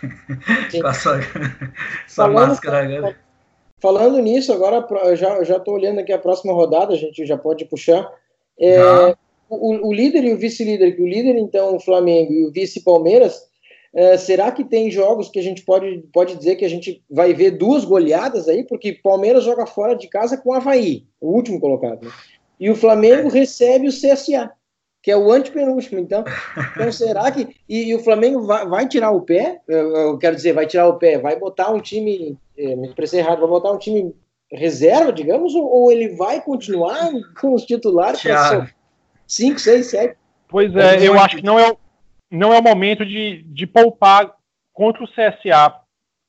Com 0.00 0.88
essa, 0.88 1.20
falando, 2.08 2.48
máscara 2.48 2.84
agora. 2.84 3.16
Falando 3.80 4.18
nisso, 4.18 4.52
agora 4.52 4.86
eu 5.04 5.16
já 5.16 5.42
já 5.44 5.56
estou 5.56 5.74
olhando 5.74 6.00
aqui 6.00 6.12
a 6.12 6.18
próxima 6.18 6.52
rodada, 6.52 6.94
a 6.94 6.96
gente 6.96 7.26
já 7.26 7.36
pode 7.36 7.64
puxar. 7.66 8.10
É, 8.58 8.80
o, 9.50 9.88
o, 9.88 9.92
líder 9.92 10.24
e 10.24 10.32
o 10.32 10.38
vice-líder, 10.38 10.96
que 10.96 11.02
o 11.02 11.06
líder, 11.06 11.36
então, 11.36 11.76
o 11.76 11.80
Flamengo 11.80 12.32
e 12.32 12.46
o 12.46 12.52
vice 12.52 12.82
Palmeiras, 12.82 13.42
é, 13.94 14.16
será 14.16 14.50
que 14.50 14.64
tem 14.64 14.90
jogos 14.90 15.28
que 15.28 15.38
a 15.38 15.42
gente 15.42 15.62
pode, 15.62 16.04
pode 16.12 16.36
dizer 16.36 16.56
que 16.56 16.64
a 16.64 16.68
gente 16.68 17.02
vai 17.10 17.34
ver 17.34 17.52
duas 17.52 17.84
goleadas 17.84 18.48
aí? 18.48 18.64
Porque 18.64 18.92
Palmeiras 18.92 19.44
joga 19.44 19.66
fora 19.66 19.94
de 19.94 20.08
casa 20.08 20.36
com 20.36 20.50
o 20.50 20.52
Havaí, 20.54 21.04
o 21.20 21.32
último 21.32 21.60
colocado. 21.60 22.04
Né? 22.04 22.12
E 22.58 22.70
o 22.70 22.76
Flamengo 22.76 23.28
recebe 23.28 23.88
o 23.88 23.92
CSA, 23.92 24.50
que 25.02 25.10
é 25.10 25.16
o 25.16 25.30
antepenúltimo. 25.30 25.98
Então, 25.98 26.24
então 26.74 26.90
será 26.92 27.30
que. 27.30 27.56
E, 27.68 27.90
e 27.90 27.94
o 27.94 28.00
Flamengo 28.00 28.42
vai, 28.42 28.66
vai, 28.66 28.88
tirar 28.88 29.10
o 29.10 29.22
pé? 29.22 29.60
Eu, 29.68 29.96
eu, 29.96 30.18
quero 30.18 30.36
dizer, 30.36 30.52
vai 30.52 30.66
tirar 30.66 30.88
o 30.88 30.98
pé, 30.98 31.18
vai 31.18 31.36
botar 31.38 31.70
um 31.70 31.80
time. 31.80 32.38
É, 32.56 32.74
me 32.74 32.88
expressei 32.88 33.20
errado, 33.20 33.40
vai 33.40 33.48
botar 33.48 33.72
um 33.72 33.78
time 33.78 34.14
reserva, 34.50 35.12
digamos, 35.12 35.54
ou, 35.54 35.64
ou 35.64 35.92
ele 35.92 36.16
vai 36.16 36.40
continuar 36.40 37.10
com 37.40 37.52
os 37.52 37.64
titulares 37.64 38.22
para 38.22 38.70
5, 39.26 39.58
6, 39.58 39.86
7? 39.86 40.16
Pois 40.48 40.74
é, 40.74 41.06
eu 41.06 41.18
acho 41.18 41.36
que 41.36 41.44
não 41.44 41.58
é, 41.58 41.76
não 42.30 42.52
é 42.52 42.58
o 42.58 42.62
momento 42.62 43.04
de, 43.04 43.42
de 43.42 43.66
poupar 43.66 44.34
contra 44.72 45.02
o 45.02 45.08
CSA. 45.08 45.74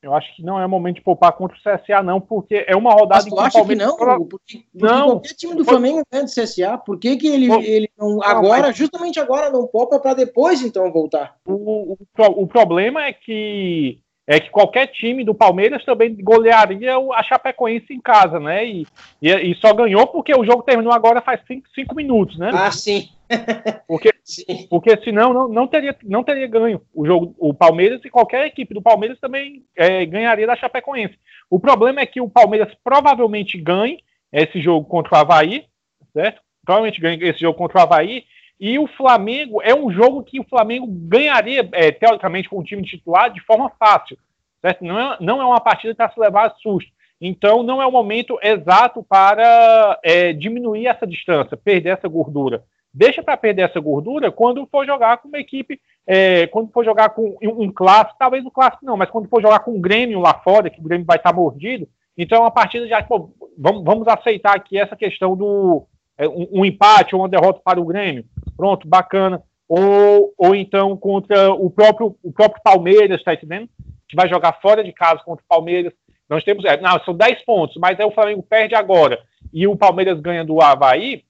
Eu 0.01 0.13
acho 0.13 0.35
que 0.35 0.43
não 0.43 0.59
é 0.59 0.67
momento 0.67 0.97
de 0.97 1.01
poupar 1.01 1.31
contra 1.33 1.57
o 1.57 1.59
CSA, 1.59 2.03
não, 2.03 2.21
porque 2.21 2.63
é 2.67 2.75
uma 2.75 2.91
rodada 2.91 3.15
Mas 3.15 3.25
tu 3.25 3.33
em 3.33 3.35
que 3.35 3.39
acha 3.39 3.65
que 3.65 3.75
não? 3.75 3.97
Porque, 3.97 4.25
porque 4.25 4.65
não. 4.73 5.05
qualquer 5.05 5.33
time 5.33 5.55
do 5.55 5.65
Flamengo 5.65 6.03
ganha 6.11 6.23
do 6.23 6.31
CSA. 6.31 6.77
Por 6.77 6.99
que, 6.99 7.17
que 7.17 7.27
ele, 7.27 7.51
ele 7.65 7.89
não, 7.97 8.21
agora, 8.21 8.71
justamente 8.71 9.19
agora, 9.19 9.49
não 9.49 9.65
poupa 9.65 9.99
para 9.99 10.13
depois 10.13 10.61
então 10.61 10.91
voltar? 10.91 11.35
O, 11.45 11.93
o, 11.93 11.97
o 12.43 12.47
problema 12.47 13.05
é 13.05 13.13
que 13.13 13.99
é 14.27 14.41
que 14.41 14.49
qualquer 14.49 14.87
time 14.87 15.23
do 15.23 15.33
Palmeiras 15.33 15.85
também 15.85 16.13
golearia 16.21 16.97
a 17.13 17.23
Chapecoense 17.23 17.93
em 17.93 18.01
casa, 18.01 18.41
né? 18.41 18.67
E, 18.67 18.85
e, 19.21 19.31
e 19.31 19.55
só 19.55 19.73
ganhou 19.73 20.05
porque 20.07 20.35
o 20.35 20.43
jogo 20.43 20.63
terminou 20.63 20.91
agora 20.91 21.21
faz 21.21 21.39
cinco, 21.47 21.65
cinco 21.73 21.95
minutos, 21.95 22.37
né? 22.37 22.51
Ah, 22.53 22.69
sim. 22.69 23.09
Porque, 23.87 24.09
sim. 24.23 24.67
porque 24.69 24.97
senão 25.03 25.33
não, 25.33 25.49
não, 25.49 25.67
teria, 25.67 25.93
não 26.03 26.23
teria 26.23 26.47
ganho 26.47 26.81
o 26.93 27.05
jogo. 27.05 27.35
O 27.37 27.53
Palmeiras 27.53 27.99
e 28.05 28.09
qualquer 28.09 28.45
equipe 28.45 28.73
do 28.73 28.81
Palmeiras 28.81 29.19
também 29.19 29.65
é, 29.75 30.05
ganharia 30.05 30.47
da 30.47 30.55
Chapecoense. 30.55 31.15
O 31.49 31.59
problema 31.59 31.99
é 31.99 32.05
que 32.05 32.21
o 32.21 32.29
Palmeiras 32.29 32.73
provavelmente 32.81 33.57
ganhe 33.57 33.99
esse 34.31 34.61
jogo 34.61 34.87
contra 34.87 35.13
o 35.13 35.17
Havaí, 35.17 35.65
certo? 36.13 36.41
Provavelmente 36.65 37.01
ganhe 37.01 37.21
esse 37.21 37.41
jogo 37.41 37.57
contra 37.57 37.79
o 37.79 37.81
Havaí 37.81 38.23
e 38.59 38.79
o 38.79 38.87
Flamengo 38.87 39.61
é 39.61 39.73
um 39.73 39.91
jogo 39.91 40.23
que 40.23 40.39
o 40.39 40.43
Flamengo 40.43 40.87
ganharia, 40.87 41.67
é, 41.73 41.91
teoricamente, 41.91 42.49
com 42.49 42.59
o 42.59 42.63
time 42.63 42.83
titular 42.83 43.31
de 43.31 43.41
forma 43.41 43.69
fácil. 43.77 44.17
Certo? 44.61 44.83
Não, 44.83 44.99
é, 44.99 45.17
não 45.19 45.41
é 45.41 45.45
uma 45.45 45.61
partida 45.61 45.93
para 45.93 46.09
se 46.09 46.19
levar 46.19 46.47
a 46.47 46.55
susto. 46.55 46.91
Então, 47.21 47.63
não 47.63 47.81
é 47.81 47.85
o 47.85 47.91
momento 47.91 48.37
exato 48.41 49.03
para 49.03 49.99
é, 50.03 50.33
diminuir 50.33 50.87
essa 50.87 51.05
distância, 51.05 51.57
perder 51.57 51.89
essa 51.89 52.07
gordura. 52.07 52.63
Deixa 52.93 53.21
para 53.21 53.37
perder 53.37 53.63
essa 53.63 53.79
gordura 53.79 54.31
quando 54.31 54.65
for 54.67 54.85
jogar 54.85 55.17
com 55.17 55.27
uma 55.27 55.39
equipe, 55.39 55.79
é, 56.05 56.47
quando 56.47 56.71
for 56.71 56.83
jogar 56.83 57.09
com 57.09 57.37
um 57.41 57.71
clássico, 57.71 58.17
talvez 58.17 58.43
o 58.45 58.51
clássico 58.51 58.85
não, 58.85 58.97
mas 58.97 59.09
quando 59.09 59.29
for 59.29 59.41
jogar 59.41 59.59
com 59.59 59.71
um 59.71 59.81
Grêmio 59.81 60.19
lá 60.19 60.33
fora, 60.33 60.69
que 60.69 60.79
o 60.79 60.83
Grêmio 60.83 61.05
vai 61.05 61.17
estar 61.17 61.33
mordido, 61.33 61.87
então 62.17 62.39
é 62.39 62.41
uma 62.41 62.51
partida 62.51 62.87
já, 62.87 63.03
pô, 63.03 63.29
vamos, 63.57 63.83
vamos 63.83 64.07
aceitar 64.07 64.55
aqui 64.55 64.79
essa 64.79 64.95
questão 64.95 65.35
do 65.35 65.85
um, 66.21 66.61
um, 66.61 66.65
empate 66.65 67.13
ou 67.13 67.21
uma 67.21 67.29
derrota 67.29 67.61
para 67.63 67.79
o 67.79 67.85
Grêmio. 67.85 68.25
Pronto, 68.55 68.87
bacana. 68.87 69.41
Ou, 69.67 70.33
ou 70.37 70.55
então 70.55 70.95
contra 70.95 71.51
o 71.51 71.69
próprio, 71.69 72.15
o 72.23 72.31
próprio 72.31 72.61
Palmeiras, 72.63 73.23
tá 73.23 73.33
entendendo? 73.33 73.69
Que 74.07 74.15
vai 74.15 74.29
jogar 74.29 74.59
fora 74.61 74.83
de 74.83 74.93
casa 74.93 75.21
contra 75.23 75.43
o 75.43 75.47
Palmeiras. 75.47 75.93
Nós 76.29 76.43
temos. 76.43 76.65
É, 76.65 76.79
não, 76.79 76.99
são 77.03 77.13
10 77.13 77.43
pontos, 77.43 77.77
mas 77.77 77.99
aí 77.99 78.05
o 78.05 78.11
Flamengo 78.11 78.41
perde 78.41 78.75
agora 78.75 79.21
e 79.53 79.67
o 79.67 79.75
Palmeiras 79.75 80.19
ganha 80.19 80.43
do 80.43 80.61
Havaí, 80.61 81.23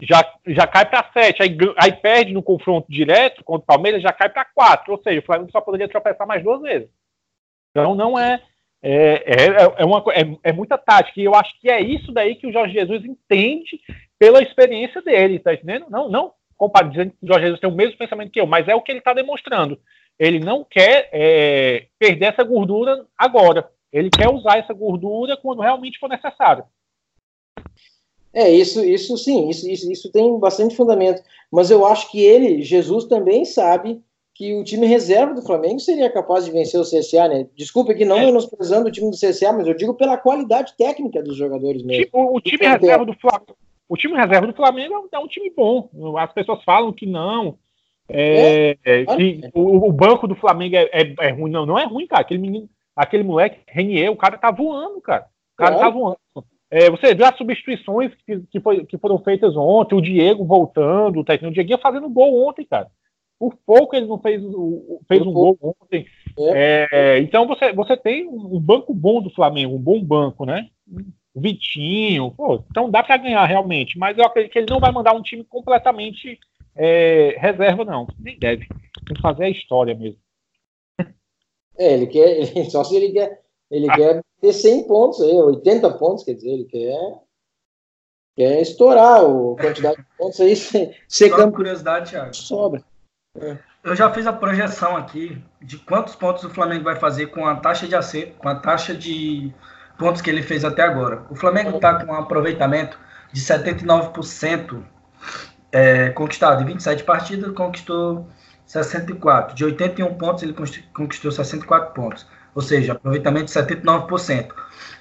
já, 0.00 0.28
já 0.46 0.66
cai 0.66 0.84
para 0.84 1.10
7. 1.12 1.42
Aí, 1.42 1.56
aí 1.76 1.92
perde 1.92 2.32
no 2.32 2.42
confronto 2.42 2.90
direto 2.90 3.44
contra 3.44 3.62
o 3.62 3.66
Palmeiras, 3.66 4.02
já 4.02 4.12
cai 4.12 4.28
para 4.28 4.44
4. 4.44 4.92
Ou 4.92 5.02
seja, 5.02 5.20
o 5.20 5.24
Flamengo 5.24 5.50
só 5.50 5.60
poderia 5.60 5.88
tropeçar 5.88 6.26
mais 6.26 6.42
duas 6.42 6.60
vezes. 6.60 6.88
Então 7.70 7.94
não 7.94 8.18
é. 8.18 8.42
É, 8.82 9.22
é, 9.26 9.82
é, 9.82 9.84
uma, 9.84 10.02
é, 10.12 10.50
é 10.50 10.52
muita 10.52 10.76
tática. 10.76 11.20
E 11.20 11.24
eu 11.24 11.34
acho 11.34 11.58
que 11.60 11.70
é 11.70 11.80
isso 11.80 12.10
daí 12.12 12.34
que 12.34 12.46
o 12.46 12.52
Jorge 12.52 12.74
Jesus 12.74 13.04
entende 13.04 13.80
pela 14.18 14.42
experiência 14.42 15.00
dele, 15.00 15.38
tá 15.38 15.54
entendendo? 15.54 15.86
Não, 15.88 16.08
não 16.08 16.32
dizendo 16.90 17.10
que 17.10 17.24
o 17.24 17.26
Jorge 17.26 17.44
Jesus 17.44 17.60
tem 17.60 17.70
o 17.70 17.74
mesmo 17.74 17.96
pensamento 17.96 18.30
que 18.30 18.40
eu, 18.40 18.46
mas 18.46 18.68
é 18.68 18.74
o 18.74 18.80
que 18.80 18.92
ele 18.92 18.98
está 18.98 19.12
demonstrando. 19.12 19.78
Ele 20.18 20.38
não 20.38 20.64
quer 20.64 21.08
é, 21.12 21.86
perder 21.98 22.26
essa 22.26 22.44
gordura 22.44 23.06
agora. 23.16 23.68
Ele 23.92 24.10
quer 24.10 24.28
usar 24.28 24.58
essa 24.58 24.72
gordura 24.72 25.36
quando 25.36 25.62
realmente 25.62 25.98
for 25.98 26.08
necessário. 26.08 26.64
É, 28.32 28.48
isso, 28.48 28.82
isso 28.84 29.16
sim, 29.18 29.48
isso, 29.48 29.68
isso, 29.68 29.90
isso 29.92 30.10
tem 30.10 30.38
bastante 30.38 30.76
fundamento. 30.76 31.22
Mas 31.50 31.70
eu 31.70 31.84
acho 31.84 32.10
que 32.10 32.20
ele, 32.20 32.62
Jesus, 32.62 33.04
também 33.04 33.44
sabe 33.44 34.02
que 34.34 34.54
o 34.54 34.64
time 34.64 34.86
reserva 34.86 35.34
do 35.34 35.42
Flamengo 35.42 35.78
seria 35.78 36.10
capaz 36.10 36.44
de 36.44 36.50
vencer 36.50 36.80
o 36.80 36.84
CSA, 36.84 37.28
né? 37.28 37.46
Desculpa 37.54 37.92
aqui 37.92 38.04
não 38.04 38.18
é. 38.18 38.26
menosprezando 38.26 38.88
o 38.88 38.90
time 38.90 39.10
do 39.10 39.16
CSA, 39.16 39.52
mas 39.52 39.66
eu 39.66 39.74
digo 39.74 39.94
pela 39.94 40.16
qualidade 40.16 40.74
técnica 40.76 41.22
dos 41.22 41.36
jogadores 41.36 41.82
mesmo. 41.82 42.08
O, 42.12 42.36
o 42.36 42.40
time 42.40 42.66
reserva 42.66 43.04
do 43.04 43.14
Flamengo, 43.14 43.56
o 43.88 43.96
time 43.96 44.14
reserva 44.14 44.46
do 44.46 44.54
Flamengo 44.54 45.08
é 45.12 45.18
um 45.18 45.28
time 45.28 45.50
bom. 45.54 45.90
As 46.18 46.32
pessoas 46.32 46.64
falam 46.64 46.92
que 46.92 47.06
não. 47.06 47.58
É, 48.08 48.76
é, 48.84 49.04
que 49.04 49.40
o, 49.54 49.88
o, 49.88 49.92
banco 49.92 50.26
do 50.26 50.34
Flamengo 50.34 50.76
é, 50.76 50.88
é, 50.92 51.14
é, 51.20 51.30
ruim. 51.30 51.50
Não, 51.50 51.64
não 51.64 51.78
é 51.78 51.84
ruim, 51.84 52.06
cara. 52.06 52.22
Aquele 52.22 52.40
menino, 52.40 52.68
aquele 52.96 53.22
moleque, 53.22 53.60
Renier, 53.66 54.10
o 54.10 54.16
cara 54.16 54.36
tá 54.38 54.50
voando, 54.50 55.00
cara. 55.00 55.26
O 55.54 55.56
cara 55.56 55.78
tá 55.78 55.88
voando. 55.88 56.18
É, 56.70 56.90
você 56.90 57.14
vê 57.14 57.24
as 57.24 57.36
substituições 57.36 58.12
que, 58.26 58.40
que, 58.50 58.60
foi, 58.60 58.86
que, 58.86 58.96
foram 58.96 59.18
feitas 59.18 59.54
ontem, 59.56 59.94
o 59.94 60.00
Diego 60.00 60.42
voltando, 60.42 61.22
tá, 61.22 61.34
o 61.34 61.50
Diego 61.50 61.76
fazendo 61.78 62.08
gol 62.08 62.48
ontem, 62.48 62.64
cara. 62.64 62.88
Por 63.42 63.56
pouco 63.66 63.96
ele 63.96 64.06
não 64.06 64.20
fez, 64.20 64.40
fez 65.08 65.26
um 65.26 65.32
gol 65.32 65.58
ontem. 65.60 66.06
É. 66.38 66.86
É, 66.92 67.18
então 67.18 67.44
você, 67.44 67.72
você 67.72 67.96
tem 67.96 68.24
um 68.28 68.60
banco 68.60 68.94
bom 68.94 69.20
do 69.20 69.30
Flamengo, 69.30 69.74
um 69.74 69.80
bom 69.80 70.00
banco, 70.00 70.46
né? 70.46 70.70
O 71.34 71.40
Vitinho, 71.40 72.30
pô, 72.30 72.62
então 72.70 72.88
dá 72.88 73.02
para 73.02 73.16
ganhar 73.16 73.44
realmente, 73.44 73.98
mas 73.98 74.16
eu 74.16 74.24
acredito 74.24 74.52
que 74.52 74.60
ele 74.60 74.70
não 74.70 74.78
vai 74.78 74.92
mandar 74.92 75.12
um 75.12 75.22
time 75.22 75.42
completamente 75.42 76.38
é, 76.76 77.34
reserva, 77.36 77.84
não. 77.84 78.06
Nem 78.16 78.38
deve. 78.38 78.68
Tem 79.04 79.16
que 79.16 79.20
fazer 79.20 79.42
a 79.46 79.50
história 79.50 79.92
mesmo. 79.92 80.20
É, 81.76 81.94
ele 81.94 82.06
quer, 82.06 82.28
ele, 82.56 82.70
só 82.70 82.84
se 82.84 82.94
ele 82.94 83.10
quer, 83.10 83.42
ele 83.68 83.90
ah. 83.90 83.96
quer 83.96 84.24
ter 84.40 84.52
100 84.52 84.86
pontos 84.86 85.20
aí, 85.20 85.34
80 85.34 85.90
pontos, 85.94 86.22
quer 86.22 86.34
dizer, 86.34 86.48
ele 86.48 86.64
quer, 86.66 87.18
quer 88.36 88.60
estourar 88.60 89.18
a 89.20 89.60
quantidade 89.60 89.96
de 89.96 90.06
pontos 90.16 90.40
aí. 90.40 90.54
Ser 90.54 91.28
Só 91.30 91.50
curiosidade, 91.50 92.10
Thiago. 92.10 92.36
Sobra. 92.36 92.91
É. 93.40 93.56
Eu 93.82 93.96
já 93.96 94.12
fiz 94.12 94.26
a 94.26 94.32
projeção 94.32 94.96
aqui 94.96 95.42
de 95.60 95.78
quantos 95.78 96.14
pontos 96.14 96.44
o 96.44 96.50
Flamengo 96.50 96.84
vai 96.84 96.96
fazer 96.96 97.28
com 97.28 97.46
a 97.46 97.56
taxa 97.56 97.88
de 97.88 97.96
acerto, 97.96 98.34
com 98.34 98.48
a 98.48 98.54
taxa 98.54 98.94
de 98.94 99.52
pontos 99.98 100.20
que 100.20 100.28
ele 100.28 100.42
fez 100.42 100.64
até 100.64 100.82
agora. 100.82 101.24
O 101.30 101.34
Flamengo 101.34 101.76
está 101.76 102.04
com 102.04 102.12
um 102.12 102.14
aproveitamento 102.14 102.98
de 103.32 103.40
79% 103.40 104.82
é, 105.72 106.10
conquistado. 106.10 106.62
Em 106.62 106.66
27 106.66 107.04
partidas, 107.04 107.50
conquistou 107.52 108.28
64. 108.66 109.56
De 109.56 109.64
81 109.64 110.14
pontos, 110.14 110.42
ele 110.42 110.54
conquistou 110.92 111.32
64 111.32 111.94
pontos. 111.94 112.26
Ou 112.54 112.60
seja, 112.60 112.92
aproveitamento 112.92 113.46
de 113.46 113.52
79%. 113.52 114.52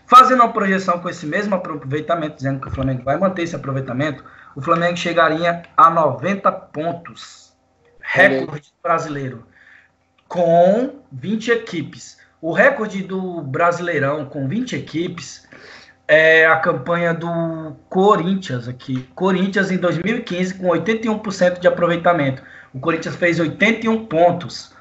Fazendo 0.07 0.39
uma 0.39 0.53
projeção 0.53 0.99
com 0.99 1.09
esse 1.09 1.25
mesmo 1.25 1.53
aproveitamento, 1.53 2.37
dizendo 2.37 2.61
que 2.61 2.69
o 2.69 2.71
Flamengo 2.71 3.03
vai 3.03 3.17
manter 3.17 3.43
esse 3.43 3.55
aproveitamento, 3.55 4.23
o 4.55 4.61
Flamengo 4.61 4.95
chegaria 4.95 5.63
a 5.75 5.89
90 5.89 6.49
pontos 6.51 7.40
recorde 8.11 8.73
brasileiro, 8.83 9.45
com 10.27 10.99
20 11.11 11.51
equipes. 11.51 12.19
O 12.41 12.51
recorde 12.51 13.03
do 13.03 13.41
Brasileirão 13.41 14.25
com 14.25 14.47
20 14.47 14.75
equipes 14.75 15.47
é 16.07 16.45
a 16.45 16.57
campanha 16.57 17.13
do 17.13 17.73
Corinthians 17.89 18.67
aqui. 18.67 19.07
Corinthians 19.15 19.71
em 19.71 19.77
2015 19.77 20.55
com 20.55 20.67
81% 20.67 21.59
de 21.59 21.67
aproveitamento. 21.67 22.43
O 22.73 22.79
Corinthians 22.79 23.15
fez 23.15 23.39
81 23.39 24.05
pontos. 24.05 24.73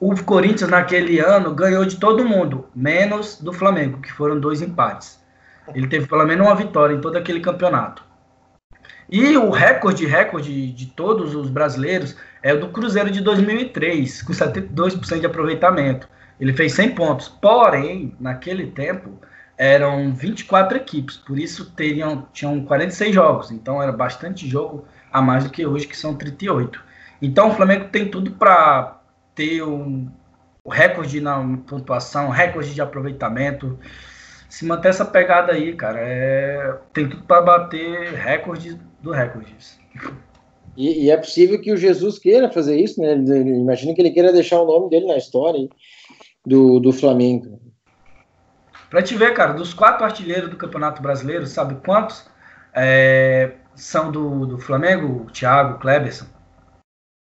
O 0.00 0.14
Corinthians 0.24 0.68
naquele 0.68 1.20
ano 1.20 1.54
ganhou 1.54 1.84
de 1.84 1.96
todo 1.96 2.24
mundo, 2.24 2.68
menos 2.74 3.40
do 3.40 3.52
Flamengo, 3.52 4.00
que 4.00 4.12
foram 4.12 4.40
dois 4.40 4.60
empates. 4.60 5.20
Ele 5.74 5.86
teve 5.86 6.06
pelo 6.06 6.26
menos 6.26 6.46
uma 6.46 6.56
vitória 6.56 6.94
em 6.94 7.00
todo 7.00 7.16
aquele 7.16 7.40
campeonato. 7.40 8.05
E 9.08 9.36
o 9.36 9.50
recorde, 9.50 10.04
recorde 10.06 10.72
de 10.72 10.86
todos 10.86 11.34
os 11.34 11.48
brasileiros 11.48 12.16
é 12.42 12.52
o 12.52 12.60
do 12.60 12.68
Cruzeiro 12.68 13.10
de 13.10 13.20
2003, 13.20 14.22
com 14.22 14.32
72% 14.32 15.20
de 15.20 15.26
aproveitamento. 15.26 16.08
Ele 16.40 16.52
fez 16.52 16.72
100 16.74 16.94
pontos. 16.94 17.28
Porém, 17.28 18.14
naquele 18.20 18.66
tempo, 18.66 19.18
eram 19.56 20.12
24 20.12 20.76
equipes, 20.76 21.16
por 21.16 21.38
isso 21.38 21.72
teriam, 21.72 22.26
tinham 22.32 22.64
46 22.64 23.14
jogos. 23.14 23.50
Então, 23.50 23.82
era 23.82 23.92
bastante 23.92 24.48
jogo 24.48 24.86
a 25.12 25.22
mais 25.22 25.44
do 25.44 25.50
que 25.50 25.64
hoje, 25.64 25.86
que 25.86 25.96
são 25.96 26.14
38. 26.14 26.82
Então, 27.22 27.50
o 27.50 27.54
Flamengo 27.54 27.86
tem 27.86 28.08
tudo 28.08 28.32
para 28.32 29.00
ter 29.34 29.62
um, 29.62 30.10
recorde 30.68 31.20
na 31.20 31.40
pontuação, 31.66 32.28
recorde 32.28 32.74
de 32.74 32.80
aproveitamento. 32.80 33.78
Se 34.48 34.64
manter 34.64 34.88
essa 34.88 35.04
pegada 35.04 35.52
aí, 35.52 35.74
cara, 35.74 35.98
é, 36.00 36.76
tem 36.92 37.08
tudo 37.08 37.22
para 37.24 37.42
bater 37.42 38.12
recorde 38.14 38.78
do 39.06 39.12
recordes. 39.12 39.78
E, 40.76 41.04
e, 41.04 41.10
é 41.10 41.16
possível 41.16 41.60
que 41.60 41.72
o 41.72 41.76
Jesus 41.76 42.18
queira 42.18 42.50
fazer 42.50 42.78
isso, 42.78 43.00
né? 43.00 43.14
Imagina 43.14 43.94
que 43.94 44.02
ele 44.02 44.10
queira 44.10 44.32
deixar 44.32 44.60
o 44.60 44.66
nome 44.66 44.90
dele 44.90 45.06
na 45.06 45.16
história 45.16 45.66
do, 46.44 46.78
do 46.80 46.92
Flamengo. 46.92 47.58
Pra 48.90 49.02
te 49.02 49.14
ver, 49.14 49.32
cara, 49.32 49.52
dos 49.52 49.72
quatro 49.72 50.04
artilheiros 50.04 50.50
do 50.50 50.56
Campeonato 50.56 51.00
Brasileiro, 51.00 51.46
sabe 51.46 51.76
quantos 51.84 52.28
é, 52.74 53.54
são 53.74 54.12
do, 54.12 54.44
do 54.44 54.58
Flamengo? 54.58 55.30
Thiago, 55.30 55.78
Kleberson. 55.78 56.26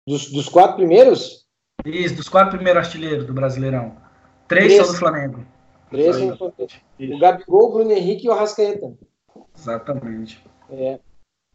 Dos, 0.06 0.30
dos 0.32 0.50
quatro 0.50 0.76
primeiros? 0.76 1.46
Isso, 1.86 2.16
dos 2.16 2.28
quatro 2.28 2.56
primeiros 2.56 2.86
artilheiros 2.86 3.26
do 3.26 3.34
Brasileirão. 3.34 3.96
Três, 4.48 4.66
Três. 4.66 4.84
são 4.84 4.94
do 4.94 5.00
Flamengo. 5.00 5.46
Três 5.90 6.16
são 6.16 6.28
do 6.30 6.38
Flamengo. 6.38 6.68
O 7.00 7.20
Gabigol, 7.20 7.70
o 7.70 7.72
Bruno 7.72 7.92
Henrique 7.92 8.26
e 8.26 8.30
o 8.30 8.34
Arrascaeta. 8.34 8.94
Exatamente. 9.56 10.44
É. 10.70 11.00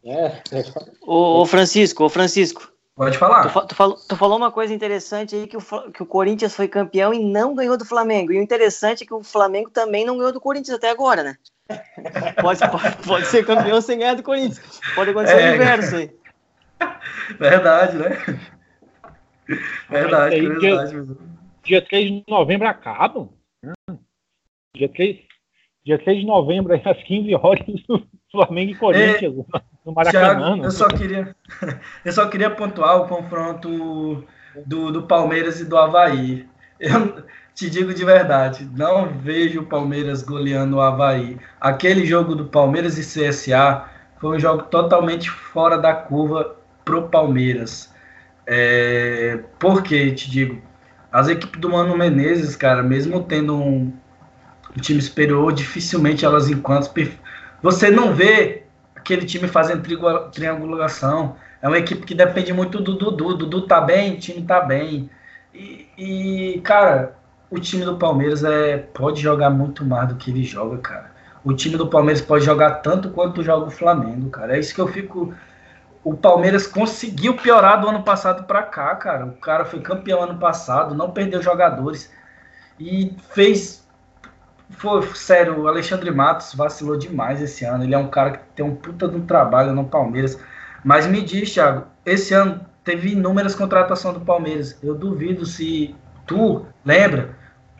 É. 0.05 0.41
Ô, 1.01 1.41
ô, 1.41 1.45
Francisco, 1.45 2.03
ô 2.03 2.09
Francisco. 2.09 2.71
Pode 2.95 3.17
falar. 3.17 3.49
Tu, 3.49 3.67
tu, 3.67 3.75
falou, 3.75 3.97
tu 4.07 4.15
falou 4.15 4.37
uma 4.37 4.51
coisa 4.51 4.73
interessante 4.73 5.35
aí 5.35 5.47
que 5.47 5.57
o, 5.57 5.91
que 5.91 6.03
o 6.03 6.05
Corinthians 6.05 6.55
foi 6.55 6.67
campeão 6.67 7.13
e 7.13 7.19
não 7.19 7.55
ganhou 7.55 7.77
do 7.77 7.85
Flamengo. 7.85 8.31
E 8.31 8.37
o 8.37 8.41
interessante 8.41 9.03
é 9.03 9.07
que 9.07 9.13
o 9.13 9.23
Flamengo 9.23 9.71
também 9.71 10.05
não 10.05 10.17
ganhou 10.17 10.31
do 10.31 10.41
Corinthians 10.41 10.77
até 10.77 10.89
agora, 10.89 11.23
né? 11.23 11.37
Pode, 12.41 12.59
pode, 12.59 13.07
pode 13.07 13.25
ser 13.27 13.45
campeão 13.45 13.81
sem 13.81 13.97
ganhar 13.97 14.15
do 14.15 14.21
Corinthians. 14.21 14.81
Pode 14.93 15.11
acontecer 15.11 15.39
é, 15.39 15.51
o 15.51 15.55
inverso 15.55 15.95
aí. 15.95 16.11
Verdade, 17.39 17.97
né? 17.97 18.41
Verdade, 19.89 20.35
aí, 20.35 20.47
verdade. 20.47 20.91
Dia, 20.91 21.17
dia 21.63 21.81
3 21.81 22.05
de 22.05 22.23
novembro 22.27 22.67
acabam. 22.67 23.29
Dia 24.75 24.89
3, 24.89 25.19
dia 25.85 25.99
3 25.99 26.19
de 26.19 26.25
novembro, 26.25 26.73
às 26.73 27.03
15 27.03 27.35
horas, 27.35 27.65
Flamengo 28.31 28.71
e 28.71 28.75
Corinthians. 28.75 29.33
É, 29.53 29.61
no 29.85 29.93
Maracanã. 29.93 30.45
Thiago, 30.45 30.63
eu 30.63 30.71
só 30.71 30.87
queria, 30.87 31.35
eu 32.05 32.11
só 32.11 32.27
queria 32.27 32.49
pontuar 32.49 32.97
o 32.97 33.07
confronto 33.07 34.23
do, 34.65 34.91
do 34.91 35.03
Palmeiras 35.03 35.59
e 35.59 35.65
do 35.65 35.77
Havaí. 35.77 36.47
Eu 36.79 37.23
te 37.53 37.69
digo 37.69 37.93
de 37.93 38.03
verdade, 38.03 38.69
não 38.75 39.07
vejo 39.07 39.61
o 39.61 39.65
Palmeiras 39.65 40.23
goleando 40.23 40.77
o 40.77 40.81
Havaí. 40.81 41.37
Aquele 41.61 42.05
jogo 42.05 42.35
do 42.35 42.45
Palmeiras 42.45 42.97
e 42.97 43.01
CSA 43.01 43.85
foi 44.19 44.37
um 44.37 44.39
jogo 44.39 44.63
totalmente 44.63 45.29
fora 45.29 45.77
da 45.77 45.93
curva 45.93 46.55
pro 46.83 47.09
Palmeiras. 47.09 47.93
É, 48.45 49.39
por 49.59 49.83
que 49.83 50.11
te 50.11 50.29
digo? 50.29 50.61
As 51.11 51.27
equipes 51.27 51.61
do 51.61 51.69
Mano 51.69 51.95
Menezes, 51.95 52.55
cara, 52.55 52.81
mesmo 52.81 53.23
tendo 53.23 53.55
um, 53.55 53.93
um 54.75 54.81
time 54.81 55.01
superior, 55.01 55.53
dificilmente 55.53 56.25
elas 56.25 56.49
enquanto 56.49 56.91
você 57.61 57.89
não 57.89 58.13
vê 58.13 58.62
aquele 59.03 59.25
time 59.25 59.47
fazendo 59.47 59.83
triangulação. 60.31 61.35
É 61.61 61.67
uma 61.67 61.77
equipe 61.77 62.05
que 62.05 62.15
depende 62.15 62.53
muito 62.53 62.81
do 62.81 62.95
Dudu. 62.95 63.35
Dudu 63.35 63.67
tá 63.67 63.81
bem, 63.81 64.13
o 64.13 64.19
time 64.19 64.41
tá 64.41 64.61
bem. 64.61 65.09
E, 65.53 65.87
e, 65.97 66.61
cara, 66.61 67.15
o 67.51 67.59
time 67.59 67.85
do 67.85 67.97
Palmeiras 67.97 68.43
é, 68.43 68.77
pode 68.77 69.21
jogar 69.21 69.49
muito 69.49 69.85
mais 69.85 70.09
do 70.09 70.15
que 70.15 70.31
ele 70.31 70.43
joga, 70.43 70.77
cara. 70.77 71.11
O 71.43 71.53
time 71.53 71.77
do 71.77 71.87
Palmeiras 71.87 72.21
pode 72.21 72.45
jogar 72.45 72.75
tanto 72.75 73.09
quanto 73.09 73.43
joga 73.43 73.67
o 73.67 73.71
Flamengo, 73.71 74.29
cara. 74.29 74.55
É 74.55 74.59
isso 74.59 74.73
que 74.73 74.81
eu 74.81 74.87
fico. 74.87 75.33
O 76.03 76.15
Palmeiras 76.15 76.65
conseguiu 76.65 77.35
piorar 77.35 77.81
do 77.81 77.87
ano 77.89 78.03
passado 78.03 78.45
para 78.45 78.63
cá, 78.63 78.95
cara. 78.95 79.25
O 79.25 79.33
cara 79.33 79.65
foi 79.65 79.81
campeão 79.81 80.23
ano 80.23 80.39
passado, 80.39 80.95
não 80.95 81.11
perdeu 81.11 81.41
jogadores 81.41 82.11
e 82.79 83.15
fez 83.31 83.82
foi, 84.77 85.01
sério, 85.15 85.61
o 85.61 85.67
Alexandre 85.67 86.11
Matos 86.11 86.53
vacilou 86.53 86.97
demais 86.97 87.41
esse 87.41 87.65
ano. 87.65 87.83
Ele 87.83 87.95
é 87.95 87.97
um 87.97 88.09
cara 88.09 88.31
que 88.31 88.39
tem 88.55 88.65
um 88.65 88.75
puta 88.75 89.07
de 89.07 89.15
um 89.15 89.25
trabalho 89.25 89.73
no 89.73 89.85
Palmeiras. 89.85 90.39
Mas 90.83 91.07
me 91.07 91.21
diz, 91.21 91.53
Thiago, 91.53 91.85
esse 92.05 92.33
ano 92.33 92.61
teve 92.83 93.11
inúmeras 93.11 93.55
contratações 93.55 94.13
do 94.15 94.21
Palmeiras. 94.21 94.77
Eu 94.83 94.95
duvido 94.95 95.45
se 95.45 95.95
tu 96.25 96.65
lembra. 96.85 97.35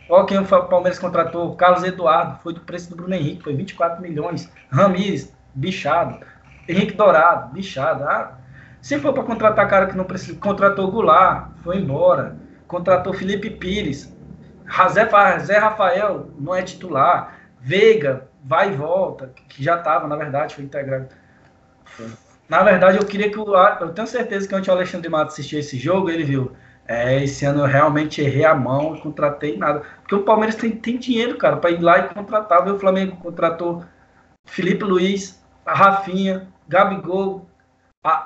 Olha 0.09 0.25
quem 0.25 0.37
o 0.37 0.45
Palmeiras 0.45 0.99
contratou. 0.99 1.55
Carlos 1.55 1.83
Eduardo, 1.83 2.39
foi 2.43 2.53
do 2.53 2.61
preço 2.61 2.89
do 2.89 2.95
Bruno 2.95 3.13
Henrique, 3.13 3.43
foi 3.43 3.55
24 3.55 4.01
milhões. 4.01 4.51
Ramires, 4.69 5.33
bichado. 5.53 6.19
Henrique 6.67 6.93
Dourado, 6.93 7.53
bichado. 7.53 8.03
Ah, 8.03 8.37
se 8.81 8.99
for 8.99 9.13
para 9.13 9.23
contratar 9.23 9.67
cara 9.69 9.87
que 9.87 9.95
não 9.95 10.03
precisa, 10.03 10.37
contratou 10.39 10.91
Goulart, 10.91 11.49
foi 11.63 11.77
embora. 11.77 12.37
Contratou 12.67 13.13
Felipe 13.13 13.49
Pires, 13.49 14.12
Zé, 14.89 15.57
Rafael 15.57 16.29
não 16.39 16.55
é 16.55 16.61
titular. 16.61 17.39
Veiga 17.59 18.27
vai 18.43 18.73
e 18.73 18.75
volta, 18.75 19.31
que 19.47 19.63
já 19.63 19.77
estava, 19.77 20.07
na 20.07 20.15
verdade, 20.15 20.55
foi 20.55 20.63
integrado. 20.63 21.07
Na 22.49 22.61
verdade, 22.61 22.97
eu 22.97 23.05
queria 23.05 23.31
que 23.31 23.39
o. 23.39 23.55
Eu 23.79 23.93
tenho 23.93 24.07
certeza 24.07 24.47
que 24.47 24.53
antes 24.53 24.67
o 24.67 24.71
Alexandre 24.71 25.09
Matos 25.09 25.33
assistiu 25.33 25.59
esse 25.59 25.77
jogo, 25.77 26.09
ele 26.09 26.23
viu. 26.23 26.51
É, 26.85 27.23
esse 27.23 27.45
ano 27.45 27.61
eu 27.61 27.65
realmente 27.65 28.21
errei 28.21 28.43
a 28.43 28.53
mão, 28.53 28.97
contratei 28.97 29.57
nada. 29.57 29.83
Porque 30.01 30.15
o 30.15 30.23
Palmeiras 30.23 30.55
tem, 30.55 30.71
tem 30.71 30.97
dinheiro, 30.97 31.37
cara, 31.37 31.55
para 31.55 31.71
ir 31.71 31.81
lá 31.81 31.99
e 31.99 32.13
contratar. 32.13 32.67
O 32.67 32.77
Flamengo 32.77 33.15
contratou 33.15 33.85
Felipe 34.45 34.83
Luiz, 34.83 35.41
Rafinha, 35.65 36.47
Gabigol, 36.67 37.47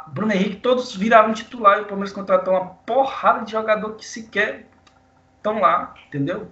Bruno 0.07 0.33
Henrique, 0.33 0.55
todos 0.55 0.95
viraram 0.95 1.33
titular 1.33 1.77
e 1.77 1.81
o 1.81 1.85
Palmeiras 1.85 2.11
contratou 2.11 2.55
uma 2.55 2.65
porrada 2.65 3.45
de 3.45 3.51
jogador 3.51 3.95
que 3.95 4.05
sequer 4.05 4.67
estão 5.47 5.59
lá, 5.59 5.93
entendeu? 6.07 6.47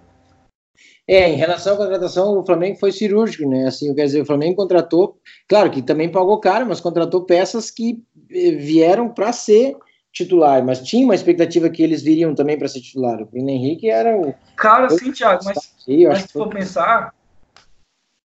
É, 1.08 1.29
em 1.29 1.36
relação 1.36 1.75
à 1.75 1.77
contratação, 1.77 2.39
o 2.39 2.45
Flamengo 2.45 2.79
foi 2.79 2.91
cirúrgico, 2.91 3.47
né? 3.47 3.67
Assim, 3.67 3.93
quer 3.93 4.05
dizer, 4.05 4.21
o 4.21 4.25
Flamengo 4.25 4.55
contratou, 4.55 5.19
claro 5.47 5.69
que 5.69 5.81
também 5.81 6.12
pagou 6.12 6.39
caro, 6.39 6.65
mas 6.65 6.81
contratou 6.81 7.25
peças 7.25 7.69
que 7.69 8.03
eh, 8.31 8.51
vieram 8.51 9.10
para 9.10 9.31
ser 9.31 9.77
titular, 10.12 10.65
mas 10.65 10.81
tinha 10.81 11.05
uma 11.05 11.15
expectativa 11.15 11.69
que 11.69 11.84
eles 11.84 12.01
viriam 12.01 12.34
também 12.34 12.58
para 12.58 12.67
ser 12.67 12.81
titular. 12.81 13.21
O 13.21 13.25
Bruno 13.25 13.49
Henrique 13.49 13.89
era 13.89 14.17
o. 14.17 14.34
Cara, 14.55 14.89
sim, 14.89 15.12
Thiago, 15.12 15.43
mas, 15.45 15.75
sim, 15.77 16.08
mas 16.08 16.21
se 16.23 16.34
for 16.34 16.49
pensar, 16.49 17.13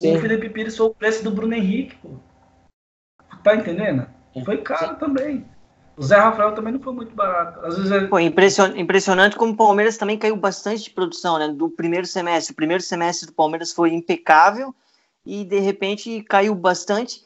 sim. 0.03 0.17
o 0.17 0.21
Felipe 0.21 0.51
Pires 0.51 0.77
foi 0.77 0.87
o 0.87 0.95
preço 0.95 1.25
do 1.25 1.31
Bruno 1.31 1.55
Henrique, 1.55 1.97
pô. 1.97 2.11
Tá 3.43 3.55
entendendo? 3.57 4.07
Foi 4.45 4.59
caro 4.59 4.95
sim. 4.95 4.99
também. 4.99 5.47
O 5.99 6.03
Zé 6.03 6.17
Rafael 6.17 6.55
também 6.55 6.73
não 6.73 6.81
foi 6.81 6.93
muito 6.93 7.13
barato. 7.13 7.59
Às 7.67 7.77
vezes. 7.77 8.09
Pô, 8.09 8.21
impression... 8.21 8.77
impressionante 8.77 9.37
como 9.37 9.53
o 9.53 9.57
Palmeiras 9.57 9.97
também 9.97 10.17
caiu 10.17 10.37
bastante 10.37 10.85
de 10.85 10.91
produção, 10.91 11.39
né? 11.39 11.49
Do 11.49 11.69
primeiro 11.69 12.07
semestre. 12.07 12.53
O 12.53 12.57
primeiro 12.57 12.83
semestre 12.83 13.27
do 13.27 13.33
Palmeiras 13.33 13.73
foi 13.73 13.93
impecável 13.93 14.73
e 15.27 15.45
de 15.45 15.59
repente 15.59 16.23
caiu 16.23 16.55
bastante. 16.55 17.25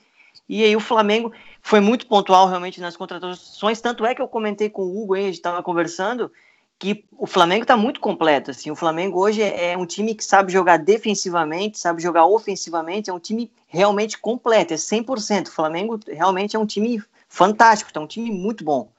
E 0.49 0.65
aí 0.65 0.75
o 0.75 0.81
Flamengo 0.81 1.33
foi 1.61 1.81
muito 1.81 2.07
pontual 2.07 2.49
realmente 2.49 2.81
nas 2.81 2.97
contratações. 2.97 3.81
Tanto 3.81 4.07
é 4.07 4.15
que 4.15 4.23
eu 4.23 4.29
comentei 4.29 4.71
com 4.71 4.83
o 4.83 5.03
Hugo 5.03 5.15
aí, 5.15 5.25
a 5.25 5.27
gente 5.27 5.35
estava 5.35 5.63
conversando, 5.63 6.33
que 6.79 7.05
o 7.17 7.27
Flamengo 7.27 7.63
está 7.63 7.77
muito 7.77 8.01
completo. 8.01 8.51
Assim, 8.51 8.71
o 8.71 8.75
Flamengo 8.75 9.21
hoje 9.21 9.43
é, 9.43 9.73
é 9.73 9.79
um 9.79 9.87
time 9.87 10.15
que 10.15 10.25
sabe 10.25 10.51
jogar 10.51 10.79
defensivamente, 10.79 11.79
sabe 11.79 12.03
jogar 12.03 12.25
ofensivamente, 12.25 13.11
é 13.11 13.13
um 13.13 13.21
time 13.21 13.53
realmente 13.69 14.19
completo, 14.19 14.73
é 14.73 14.77
100%. 14.77 15.47
O 15.47 15.53
Flamengo 15.53 16.01
realmente 16.09 16.57
é 16.57 16.59
um 16.59 16.67
time 16.67 17.03
fantástico, 17.33 17.93
tá 17.93 17.99
um 17.99 18.07
time 18.07 18.31
muito 18.31 18.63
bom. 18.63 18.93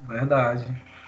Verdade. 0.00 0.66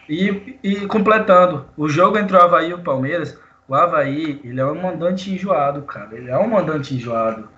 E, 0.08 0.58
e 0.62 0.86
completando, 0.86 1.68
o 1.76 1.88
jogo 1.88 2.16
entre 2.16 2.36
o 2.36 2.40
Havaí 2.40 2.70
e 2.70 2.74
o 2.74 2.82
Palmeiras, 2.82 3.38
o 3.66 3.74
Havaí, 3.74 4.40
ele 4.44 4.60
é 4.60 4.64
um 4.64 4.80
mandante 4.80 5.30
enjoado, 5.30 5.82
cara. 5.82 6.16
Ele 6.16 6.30
é 6.30 6.38
um 6.38 6.48
mandante 6.48 6.94
enjoado. 6.94 7.48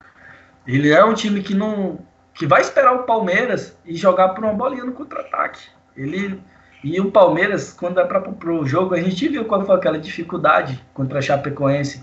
Ele 0.66 0.90
é 0.90 1.05
um 1.05 1.14
time 1.14 1.42
que 1.42 1.55
não. 1.55 2.00
que 2.35 2.46
vai 2.46 2.62
esperar 2.62 2.94
o 2.94 3.05
Palmeiras 3.05 3.79
e 3.85 3.94
jogar 3.94 4.31
por 4.31 4.42
uma 4.42 4.55
bolinha 4.55 4.85
no 4.85 4.92
contra-ataque. 4.92 5.61
Ele. 5.96 6.42
E 6.83 6.98
o 6.98 7.12
Palmeiras, 7.12 7.74
quando 7.74 8.00
é 8.00 8.05
para 8.05 8.53
o 8.53 8.66
jogo, 8.66 8.94
a 8.94 9.00
gente 9.00 9.29
viu 9.29 9.44
quando 9.44 9.66
foi 9.66 9.76
aquela 9.76 9.98
dificuldade 9.98 10.83
contra 10.94 11.18
a 11.18 11.22
Chapecoense. 11.22 12.03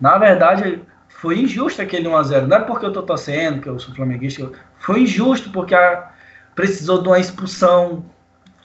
Na 0.00 0.16
verdade, 0.16 0.80
foi 1.08 1.40
injusto 1.40 1.82
aquele 1.82 2.08
1x0. 2.08 2.46
Não 2.46 2.56
é 2.56 2.60
porque 2.60 2.86
eu 2.86 2.92
tô 2.92 3.02
torcendo, 3.02 3.60
que 3.60 3.68
eu 3.68 3.78
sou 3.80 3.94
flamenguista. 3.94 4.52
Foi 4.78 5.00
injusto 5.00 5.50
porque 5.50 5.74
a, 5.74 6.10
precisou 6.54 7.02
de 7.02 7.08
uma 7.08 7.18
expulsão, 7.18 8.04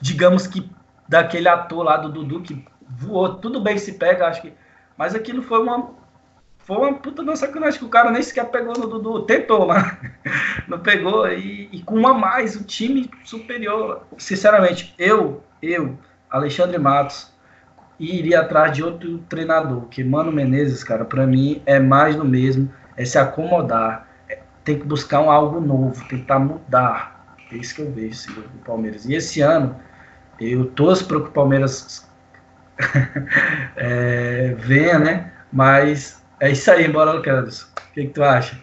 digamos 0.00 0.46
que 0.46 0.70
daquele 1.08 1.48
ator 1.48 1.84
lá 1.84 1.96
do 1.96 2.08
Dudu 2.08 2.40
que 2.40 2.64
voou. 2.88 3.34
Tudo 3.34 3.60
bem 3.60 3.78
se 3.78 3.92
pega, 3.92 4.26
acho 4.26 4.42
que. 4.42 4.52
Mas 4.96 5.14
aquilo 5.14 5.42
foi 5.42 5.60
uma. 5.60 6.02
Foi 6.58 6.76
uma 6.76 6.94
puta 6.94 7.24
da 7.24 7.34
sacanagem 7.34 7.80
que 7.80 7.84
o 7.84 7.88
cara 7.88 8.12
nem 8.12 8.22
sequer 8.22 8.48
pegou 8.50 8.72
no 8.74 8.86
Dudu. 8.86 9.22
Tentou, 9.22 9.66
mas 9.66 9.96
não 10.68 10.78
pegou. 10.78 11.28
E, 11.28 11.68
e 11.72 11.82
com 11.82 11.96
uma 11.96 12.14
mais, 12.14 12.54
o 12.54 12.64
time 12.64 13.10
superior. 13.24 14.06
Sinceramente, 14.16 14.94
eu, 14.96 15.42
eu, 15.60 15.98
Alexandre 16.30 16.78
Matos, 16.78 17.32
iria 17.98 18.40
atrás 18.40 18.72
de 18.72 18.82
outro 18.82 19.18
treinador, 19.28 19.86
que 19.86 20.02
Mano 20.02 20.32
Menezes, 20.32 20.82
cara, 20.82 21.04
para 21.04 21.26
mim 21.26 21.62
é 21.66 21.78
mais 21.78 22.16
do 22.16 22.24
mesmo, 22.24 22.72
é 22.96 23.04
se 23.04 23.18
acomodar, 23.18 24.08
tem 24.64 24.78
que 24.78 24.86
buscar 24.86 25.20
um 25.20 25.30
algo 25.30 25.60
novo, 25.60 26.06
tentar 26.08 26.38
mudar. 26.38 27.36
É 27.50 27.56
isso 27.56 27.74
que 27.74 27.82
eu 27.82 27.92
vejo 27.92 28.12
assim, 28.12 28.32
do 28.32 28.64
Palmeiras. 28.64 29.04
E 29.04 29.14
esse 29.14 29.40
ano, 29.40 29.76
eu 30.40 30.66
torço 30.70 31.06
para 31.06 31.20
que 31.20 31.28
o 31.28 31.32
Palmeiras 31.32 32.08
é, 33.76 34.54
venha, 34.58 34.98
né? 34.98 35.32
Mas 35.52 36.22
é 36.40 36.50
isso 36.50 36.70
aí, 36.70 36.88
bora, 36.88 37.12
Lucas. 37.12 37.62
O 37.62 37.92
que, 37.92 38.06
que 38.06 38.14
tu 38.14 38.22
acha? 38.22 38.58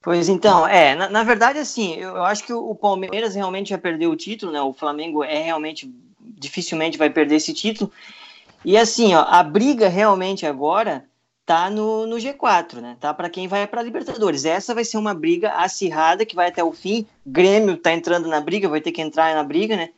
Pois 0.00 0.28
então, 0.28 0.66
é, 0.66 0.94
na, 0.94 1.08
na 1.08 1.22
verdade, 1.22 1.58
assim, 1.58 1.94
eu, 1.96 2.16
eu, 2.16 2.24
acho 2.24 2.44
que 2.44 2.52
o, 2.52 2.70
o 2.70 2.74
Palmeiras 2.74 3.34
realmente 3.34 3.70
já 3.70 3.78
perdeu 3.78 4.10
o 4.10 4.16
título, 4.16 4.52
né? 4.52 4.60
O 4.62 4.72
Flamengo 4.72 5.22
é 5.22 5.42
realmente 5.42 5.92
dificilmente 6.20 6.96
vai 6.96 7.10
perder 7.10 7.36
esse 7.36 7.52
título. 7.52 7.92
E 8.64 8.76
assim, 8.76 9.14
ó, 9.14 9.24
a 9.28 9.42
briga 9.42 9.88
realmente 9.88 10.46
agora 10.46 11.04
tá 11.48 11.70
no, 11.70 12.06
no 12.06 12.16
G4, 12.16 12.74
né? 12.82 12.98
Tá 13.00 13.14
para 13.14 13.30
quem 13.30 13.48
vai 13.48 13.66
para 13.66 13.80
Libertadores. 13.82 14.44
Essa 14.44 14.74
vai 14.74 14.84
ser 14.84 14.98
uma 14.98 15.14
briga 15.14 15.50
acirrada 15.52 16.26
que 16.26 16.36
vai 16.36 16.48
até 16.48 16.62
o 16.62 16.72
fim. 16.72 17.06
Grêmio 17.26 17.78
tá 17.78 17.90
entrando 17.90 18.28
na 18.28 18.38
briga, 18.38 18.68
vai 18.68 18.82
ter 18.82 18.92
que 18.92 19.00
entrar 19.00 19.34
na 19.34 19.42
briga, 19.42 19.74
né? 19.74 19.88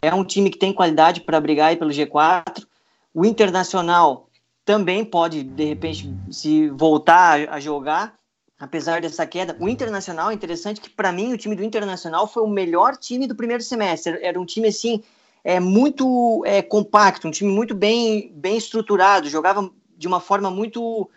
É 0.00 0.14
um 0.14 0.22
time 0.22 0.48
que 0.48 0.56
tem 0.56 0.72
qualidade 0.72 1.22
para 1.22 1.40
brigar 1.40 1.70
aí 1.70 1.76
pelo 1.76 1.90
G4. 1.90 2.64
O 3.12 3.26
Internacional 3.26 4.28
também 4.64 5.04
pode 5.04 5.42
de 5.42 5.64
repente 5.64 6.08
se 6.30 6.68
voltar 6.68 7.48
a 7.48 7.58
jogar. 7.58 8.14
apesar 8.56 9.00
dessa 9.00 9.26
queda. 9.26 9.56
O 9.58 9.68
Internacional 9.68 10.30
é 10.30 10.34
interessante 10.34 10.80
que, 10.80 10.88
para 10.88 11.10
mim, 11.10 11.32
o 11.32 11.36
time 11.36 11.56
do 11.56 11.64
Internacional 11.64 12.28
foi 12.28 12.44
o 12.44 12.48
melhor 12.48 12.96
time 12.96 13.26
do 13.26 13.34
primeiro 13.34 13.64
semestre. 13.64 14.20
Era 14.22 14.40
um 14.40 14.46
time, 14.46 14.68
assim, 14.68 15.02
é, 15.42 15.58
muito 15.58 16.44
é, 16.46 16.62
compacto, 16.62 17.26
um 17.26 17.32
time 17.32 17.50
muito 17.50 17.74
bem, 17.74 18.30
bem 18.36 18.56
estruturado, 18.56 19.28
jogava 19.28 19.68
de 20.02 20.08
uma 20.08 20.18
forma 20.18 20.50
muito, 20.50 21.08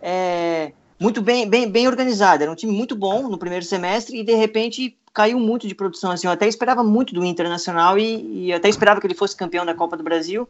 é, 0.00 0.72
muito 0.98 1.20
bem, 1.20 1.46
bem, 1.50 1.68
bem 1.68 1.88
organizada. 1.88 2.44
Era 2.44 2.52
um 2.52 2.54
time 2.54 2.72
muito 2.72 2.94
bom 2.94 3.28
no 3.28 3.36
primeiro 3.36 3.64
semestre 3.64 4.16
e, 4.16 4.22
de 4.22 4.32
repente, 4.34 4.96
caiu 5.12 5.40
muito 5.40 5.66
de 5.66 5.74
produção. 5.74 6.12
Assim, 6.12 6.28
eu 6.28 6.32
até 6.32 6.46
esperava 6.46 6.84
muito 6.84 7.12
do 7.12 7.24
Internacional 7.24 7.98
e, 7.98 8.46
e 8.46 8.52
até 8.52 8.68
esperava 8.68 9.00
que 9.00 9.06
ele 9.08 9.14
fosse 9.14 9.34
campeão 9.34 9.66
da 9.66 9.74
Copa 9.74 9.96
do 9.96 10.04
Brasil. 10.04 10.48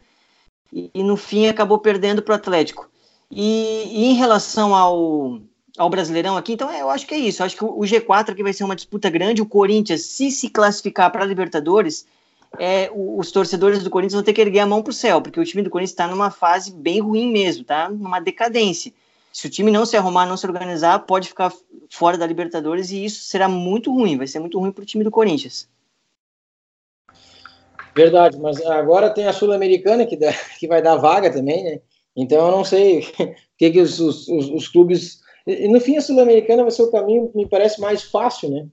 E, 0.71 0.91
e 0.93 1.03
no 1.03 1.17
fim 1.17 1.47
acabou 1.47 1.79
perdendo 1.79 2.21
para 2.21 2.33
o 2.33 2.37
Atlético. 2.37 2.91
E, 3.31 3.85
e, 3.91 4.05
em 4.05 4.15
relação 4.15 4.75
ao, 4.75 5.41
ao 5.79 5.89
Brasileirão 5.89 6.37
aqui, 6.37 6.53
então 6.53 6.71
eu 6.71 6.91
acho 6.91 7.07
que 7.07 7.15
é 7.15 7.19
isso. 7.19 7.41
Eu 7.41 7.47
acho 7.47 7.57
que 7.57 7.65
o 7.65 7.81
G4 7.81 8.33
aqui 8.33 8.43
vai 8.43 8.53
ser 8.53 8.65
uma 8.65 8.77
disputa 8.77 9.09
grande. 9.09 9.41
O 9.41 9.47
Corinthians, 9.47 10.03
se 10.03 10.31
se 10.31 10.51
classificar 10.51 11.11
para 11.11 11.23
a 11.23 11.27
Libertadores, 11.27 12.07
é, 12.59 12.91
os 12.93 13.31
torcedores 13.31 13.83
do 13.83 13.91
Corinthians 13.91 14.15
vão 14.15 14.23
ter 14.23 14.33
que 14.33 14.41
erguer 14.41 14.61
a 14.61 14.67
mão 14.67 14.83
para 14.83 14.91
o 14.91 14.95
céu, 14.95 15.23
porque 15.23 15.41
o 15.41 15.45
time 15.45 15.63
do 15.63 15.71
Corinthians 15.71 15.93
está 15.93 16.07
numa 16.07 16.31
fase 16.31 16.73
bem 16.73 17.01
ruim 17.01 17.31
mesmo, 17.31 17.65
tá? 17.65 17.89
Numa 17.89 18.21
decadência. 18.21 18.93
Se 19.33 19.47
o 19.47 19.51
time 19.51 19.71
não 19.71 19.87
se 19.87 19.97
arrumar, 19.97 20.27
não 20.27 20.37
se 20.37 20.47
organizar, 20.47 21.01
pode 21.01 21.29
ficar 21.29 21.53
fora 21.91 22.19
da 22.19 22.27
Libertadores 22.27 22.91
e 22.91 23.05
isso 23.05 23.23
será 23.23 23.49
muito 23.49 23.93
ruim, 23.93 24.17
vai 24.17 24.27
ser 24.27 24.41
muito 24.41 24.59
ruim 24.59 24.73
para 24.73 24.83
o 24.83 24.87
time 24.87 25.05
do 25.05 25.11
Corinthians. 25.11 25.69
Verdade, 27.95 28.39
mas 28.39 28.61
agora 28.65 29.11
tem 29.11 29.27
a 29.27 29.33
Sul-Americana 29.33 30.07
que, 30.07 30.17
que 30.59 30.69
vai 30.69 30.83
dar 30.83 30.97
vaga 30.97 31.33
também, 31.33 31.65
né? 31.65 31.81
Então 32.17 32.47
eu 32.47 32.51
não 32.51 32.65
sei 32.65 33.01
o 33.21 33.35
que, 33.57 33.71
que 33.71 33.81
os, 33.81 34.01
os, 34.01 34.29
os 34.29 34.69
clubes. 34.69 35.21
No 35.47 35.81
fim, 35.81 35.97
a 35.97 36.01
Sul-Americana 36.01 36.63
vai 36.63 36.71
ser 36.71 36.83
o 36.83 36.91
caminho, 36.91 37.31
me 37.35 37.49
parece, 37.49 37.81
mais 37.81 38.03
fácil, 38.03 38.51
né? 38.51 38.67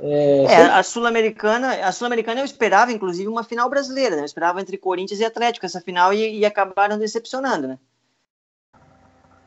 É, 0.00 0.44
é 0.44 0.62
a 0.64 0.82
Sul-Americana, 0.82 1.86
a 1.86 1.92
Sul-Americana 1.92 2.40
eu 2.40 2.44
esperava, 2.44 2.92
inclusive, 2.92 3.28
uma 3.28 3.44
final 3.44 3.70
brasileira, 3.70 4.16
né? 4.16 4.22
Eu 4.22 4.26
esperava 4.26 4.60
entre 4.60 4.76
Corinthians 4.76 5.20
e 5.20 5.24
Atlético 5.24 5.66
essa 5.66 5.80
final 5.80 6.12
e, 6.12 6.38
e 6.38 6.44
acabaram 6.44 6.98
decepcionando, 6.98 7.68
né? 7.68 7.78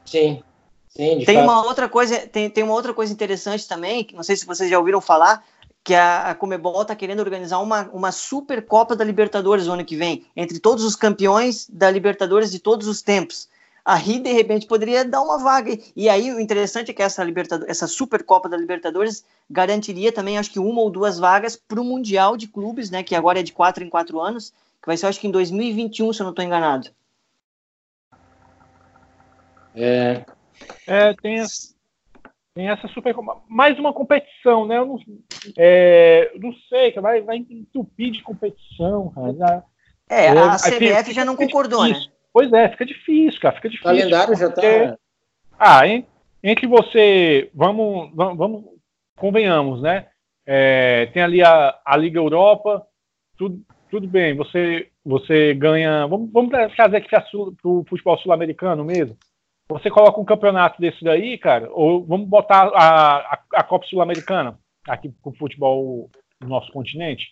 Sim. 0.06 0.42
Sim, 0.90 1.24
tem 1.26 1.36
fato. 1.36 1.44
uma 1.44 1.64
outra 1.66 1.88
coisa, 1.88 2.18
tem, 2.28 2.50
tem 2.50 2.64
uma 2.64 2.74
outra 2.74 2.94
coisa 2.94 3.14
interessante 3.14 3.68
também, 3.68 4.04
que 4.04 4.16
não 4.16 4.24
sei 4.24 4.36
se 4.36 4.46
vocês 4.46 4.70
já 4.70 4.80
ouviram 4.80 5.00
falar, 5.00 5.44
que 5.84 5.94
a, 5.94 6.32
a 6.32 6.36
Comebol 6.36 6.82
está 6.82 6.96
querendo 6.96 7.20
organizar 7.20 7.60
uma, 7.60 7.90
uma 7.94 8.12
super 8.12 8.66
Copa 8.66 8.96
da 8.96 9.04
Libertadores 9.04 9.68
no 9.68 9.74
ano 9.74 9.86
que 9.86 9.96
vem, 9.96 10.26
entre 10.36 10.60
todos 10.60 10.84
os 10.84 10.96
campeões 10.96 11.68
da 11.70 11.92
Libertadores 11.92 12.50
de 12.50 12.58
todos 12.58 12.88
os 12.88 13.02
tempos 13.02 13.48
aí 13.88 14.20
de 14.20 14.34
repente 14.34 14.68
poderia 14.68 15.06
dar 15.06 15.22
uma 15.22 15.42
vaga. 15.42 15.72
E 15.96 16.10
aí 16.10 16.30
o 16.34 16.42
interessante 16.42 16.92
é 16.92 16.94
que 16.94 17.02
essa 17.02 17.24
Libertadores, 17.24 17.72
essa 17.72 17.88
Supercopa 17.88 18.50
da 18.50 18.58
Libertadores 18.58 19.26
garantiria 19.50 20.12
também, 20.12 20.38
acho 20.38 20.52
que 20.52 20.60
uma 20.60 20.82
ou 20.82 20.90
duas 20.90 21.18
vagas 21.18 21.56
para 21.56 21.80
o 21.80 21.86
Mundial 21.86 22.36
de 22.36 22.50
Clubes, 22.50 22.92
né? 22.92 23.02
Que 23.02 23.16
agora 23.16 23.40
é 23.40 23.44
de 23.44 23.54
quatro 23.54 23.82
em 23.82 23.90
quatro 23.90 24.20
anos, 24.20 24.50
que 24.82 24.88
vai 24.88 24.98
ser, 24.98 25.06
acho 25.06 25.22
que 25.22 25.28
em 25.28 25.32
2021, 25.32 26.12
se 26.12 26.22
eu 26.22 26.26
não 26.26 26.32
estou 26.32 26.44
enganado. 26.44 26.90
É. 29.74 30.26
é 30.86 31.14
tem, 31.22 31.42
tem 32.54 32.70
essa 32.70 32.90
super. 32.90 33.16
Mais 33.48 33.80
uma 33.80 33.94
competição, 33.94 34.68
né? 34.68 34.80
Eu 34.80 34.86
não, 34.86 35.00
é, 35.56 36.34
não 36.38 36.52
sei, 36.68 36.92
que 36.92 37.00
vai, 37.00 37.22
vai 37.22 37.38
entupir 37.38 38.12
de 38.12 38.22
competição, 38.22 39.14
cara. 39.16 39.64
É, 40.10 40.30
a 40.30 40.56
é, 40.56 40.58
CBF 40.58 41.14
já 41.14 41.24
não 41.24 41.38
concordou, 41.38 41.88
né? 41.88 42.10
Pois 42.38 42.54
é, 42.54 42.70
fica 42.70 42.86
difícil, 42.86 43.42
cara, 43.42 43.56
fica 43.56 43.68
difícil. 43.68 43.92
O 43.92 43.98
calendário 43.98 44.36
já 44.36 44.52
tá. 44.52 44.96
Ah, 45.58 45.88
hein? 45.88 46.06
entre 46.44 46.68
você. 46.68 47.50
Vamos, 47.52 48.12
vamos, 48.14 48.38
vamos 48.38 48.66
convenhamos, 49.18 49.82
né? 49.82 50.06
É, 50.46 51.08
tem 51.08 51.24
ali 51.24 51.42
a, 51.42 51.76
a 51.84 51.98
Liga 51.98 52.20
Europa, 52.20 52.86
tudo, 53.40 53.60
tudo 53.90 54.08
bem, 54.08 54.36
você, 54.36 54.88
você 55.04 55.56
ganha. 55.56 56.06
Vamos, 56.06 56.32
vamos 56.32 56.52
trazer 56.76 56.98
aqui 56.98 57.10
para 57.10 57.26
o 57.64 57.84
futebol 57.90 58.16
sul-americano 58.20 58.86
mesmo. 58.86 59.18
Você 59.68 59.90
coloca 59.90 60.22
um 60.22 60.26
campeonato 60.26 60.80
desse 60.80 61.04
daí, 61.04 61.40
cara, 61.40 61.68
ou 61.72 62.06
vamos 62.06 62.30
botar 62.30 62.68
a, 62.68 63.18
a, 63.18 63.40
a 63.56 63.64
Copa 63.64 63.88
Sul-Americana 63.88 64.60
aqui 64.88 65.10
para 65.10 65.32
o 65.32 65.36
futebol 65.36 66.08
do 66.40 66.48
nosso 66.48 66.72
continente. 66.72 67.30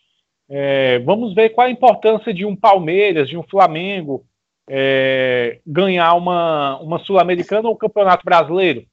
É, 0.50 0.98
vamos 0.98 1.36
ver 1.36 1.52
qual 1.52 1.68
a 1.68 1.70
importância 1.70 2.34
de 2.34 2.44
um 2.44 2.56
Palmeiras, 2.56 3.30
de 3.30 3.38
um 3.38 3.44
Flamengo, 3.44 4.26
é, 4.70 5.60
ganhar 5.66 6.14
uma, 6.16 6.80
uma 6.80 7.00
Sul-Americana 7.00 7.68
ou 7.70 7.76
Campeonato 7.76 8.24
Brasileiro. 8.24 8.86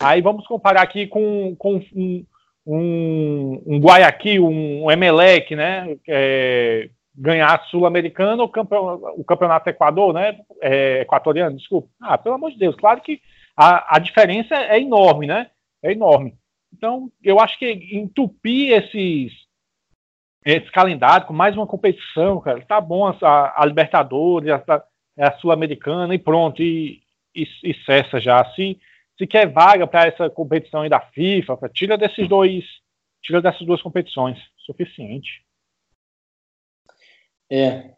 Aí 0.00 0.20
vamos 0.20 0.46
comparar 0.46 0.82
aqui 0.82 1.06
com, 1.06 1.54
com 1.56 1.80
um, 1.94 2.26
um, 2.66 3.62
um 3.66 3.78
Guayaquil, 3.78 4.46
um 4.46 4.90
Emelec, 4.90 5.54
né? 5.54 5.96
É, 6.08 6.90
ganhar 7.14 7.64
Sul-Americana 7.66 8.42
ou 8.42 8.52
o 9.16 9.24
Campeonato 9.24 9.70
Equador, 9.70 10.12
né? 10.12 10.38
É, 10.60 11.02
equatoriano, 11.02 11.56
desculpa. 11.56 11.88
Ah, 12.00 12.18
pelo 12.18 12.34
amor 12.34 12.50
de 12.50 12.58
Deus, 12.58 12.74
claro 12.74 13.00
que 13.00 13.20
a, 13.56 13.96
a 13.96 13.98
diferença 13.98 14.54
é 14.56 14.80
enorme, 14.80 15.26
né? 15.26 15.50
É 15.82 15.92
enorme. 15.92 16.34
Então, 16.72 17.10
eu 17.22 17.38
acho 17.38 17.56
que 17.56 17.70
entupir 17.92 18.72
esses, 18.72 19.32
esse 20.44 20.70
calendário 20.72 21.26
com 21.26 21.32
mais 21.32 21.56
uma 21.56 21.66
competição, 21.66 22.40
cara, 22.40 22.60
tá 22.62 22.80
bom 22.80 23.06
a, 23.06 23.62
a 23.62 23.64
Libertadores, 23.64 24.50
a, 24.50 24.82
é 25.16 25.24
a 25.26 25.38
Sul-Americana 25.38 26.14
e 26.14 26.18
pronto, 26.18 26.62
e, 26.62 27.02
e, 27.34 27.46
e, 27.62 27.74
cessa 27.84 28.20
já. 28.20 28.44
Se, 28.54 28.78
se 29.16 29.26
quer 29.26 29.46
vaga 29.50 29.86
para 29.86 30.06
essa 30.06 30.28
competição 30.28 30.82
aí 30.82 30.88
da 30.88 31.00
FIFA, 31.00 31.70
tira 31.72 31.96
desses 31.96 32.28
dois, 32.28 32.64
tira 33.22 33.40
dessas 33.40 33.66
duas 33.66 33.80
competições, 33.80 34.38
suficiente. 34.58 35.44
É, 37.50 37.92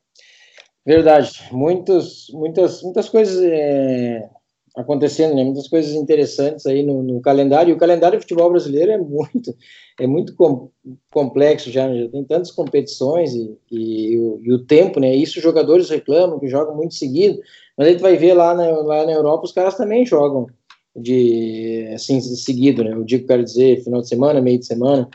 verdade. 0.85 1.31
Muitos, 1.53 2.29
muitas, 2.31 2.83
muitas 2.83 3.09
coisas 3.09 3.43
é, 3.43 4.29
acontecendo, 4.77 5.35
né? 5.35 5.43
Muitas 5.43 5.67
coisas 5.69 5.95
interessantes 5.95 6.67
aí 6.67 6.83
no, 6.83 7.03
no, 7.03 7.21
calendário. 7.21 7.71
E 7.71 7.73
o 7.73 7.79
calendário 7.79 8.19
do 8.19 8.23
futebol 8.23 8.51
brasileiro 8.51 8.93
é 8.93 8.99
muito, 8.99 9.57
é 9.99 10.07
muito 10.07 10.37
com, 10.37 10.71
complexo 11.11 11.71
já, 11.71 11.89
né? 11.89 12.05
já 12.05 12.09
tem 12.11 12.23
tantas 12.25 12.51
competições 12.51 13.35
e, 13.35 13.57
e, 13.71 14.13
e, 14.13 14.19
o, 14.19 14.41
e, 14.43 14.53
o, 14.53 14.65
tempo, 14.65 15.01
né? 15.01 15.15
Isso 15.15 15.39
os 15.39 15.43
jogadores 15.43 15.89
reclamam 15.89 16.39
que 16.39 16.49
jogam 16.49 16.77
muito 16.77 16.95
seguido, 16.95 17.41
mas 17.77 17.89
aí 17.89 17.97
tu 17.97 18.03
vai 18.03 18.17
ver 18.17 18.35
lá 18.35 18.55
na, 18.55 18.69
lá 18.83 19.07
na 19.07 19.13
Europa 19.13 19.45
os 19.45 19.53
caras 19.53 19.77
também 19.77 20.05
jogam 20.05 20.47
de 20.95 21.89
assim 21.95 22.21
seguido, 22.21 22.85
né? 22.85 22.93
Eu 22.93 23.05
digo, 23.05 23.27
quero 23.27 23.43
dizer, 23.43 23.83
final 23.83 24.03
de 24.03 24.09
semana, 24.09 24.41
meio 24.43 24.59
de 24.59 24.67
semana. 24.67 25.09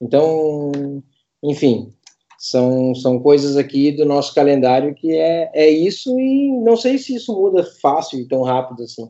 Então, 0.00 0.70
enfim, 1.42 1.90
são, 2.38 2.94
são 2.94 3.18
coisas 3.18 3.56
aqui 3.56 3.92
do 3.92 4.04
nosso 4.04 4.34
calendário 4.34 4.94
que 4.94 5.12
é, 5.16 5.50
é 5.54 5.68
isso, 5.68 6.18
e 6.18 6.52
não 6.62 6.76
sei 6.76 6.98
se 6.98 7.14
isso 7.14 7.32
muda 7.32 7.64
fácil 7.80 8.20
e 8.20 8.28
tão 8.28 8.42
rápido 8.42 8.82
assim. 8.82 9.08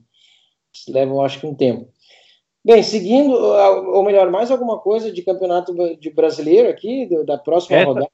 Leva, 0.88 1.22
acho 1.22 1.40
que, 1.40 1.46
um 1.46 1.54
tempo. 1.54 1.88
Bem, 2.64 2.82
seguindo, 2.82 3.32
ou 3.32 4.04
melhor, 4.04 4.30
mais 4.30 4.50
alguma 4.50 4.78
coisa 4.78 5.12
de 5.12 5.22
campeonato 5.22 5.72
de 5.96 6.10
brasileiro 6.10 6.68
aqui, 6.68 7.08
da 7.24 7.38
próxima 7.38 7.78
essa, 7.78 7.86
rodada? 7.86 8.10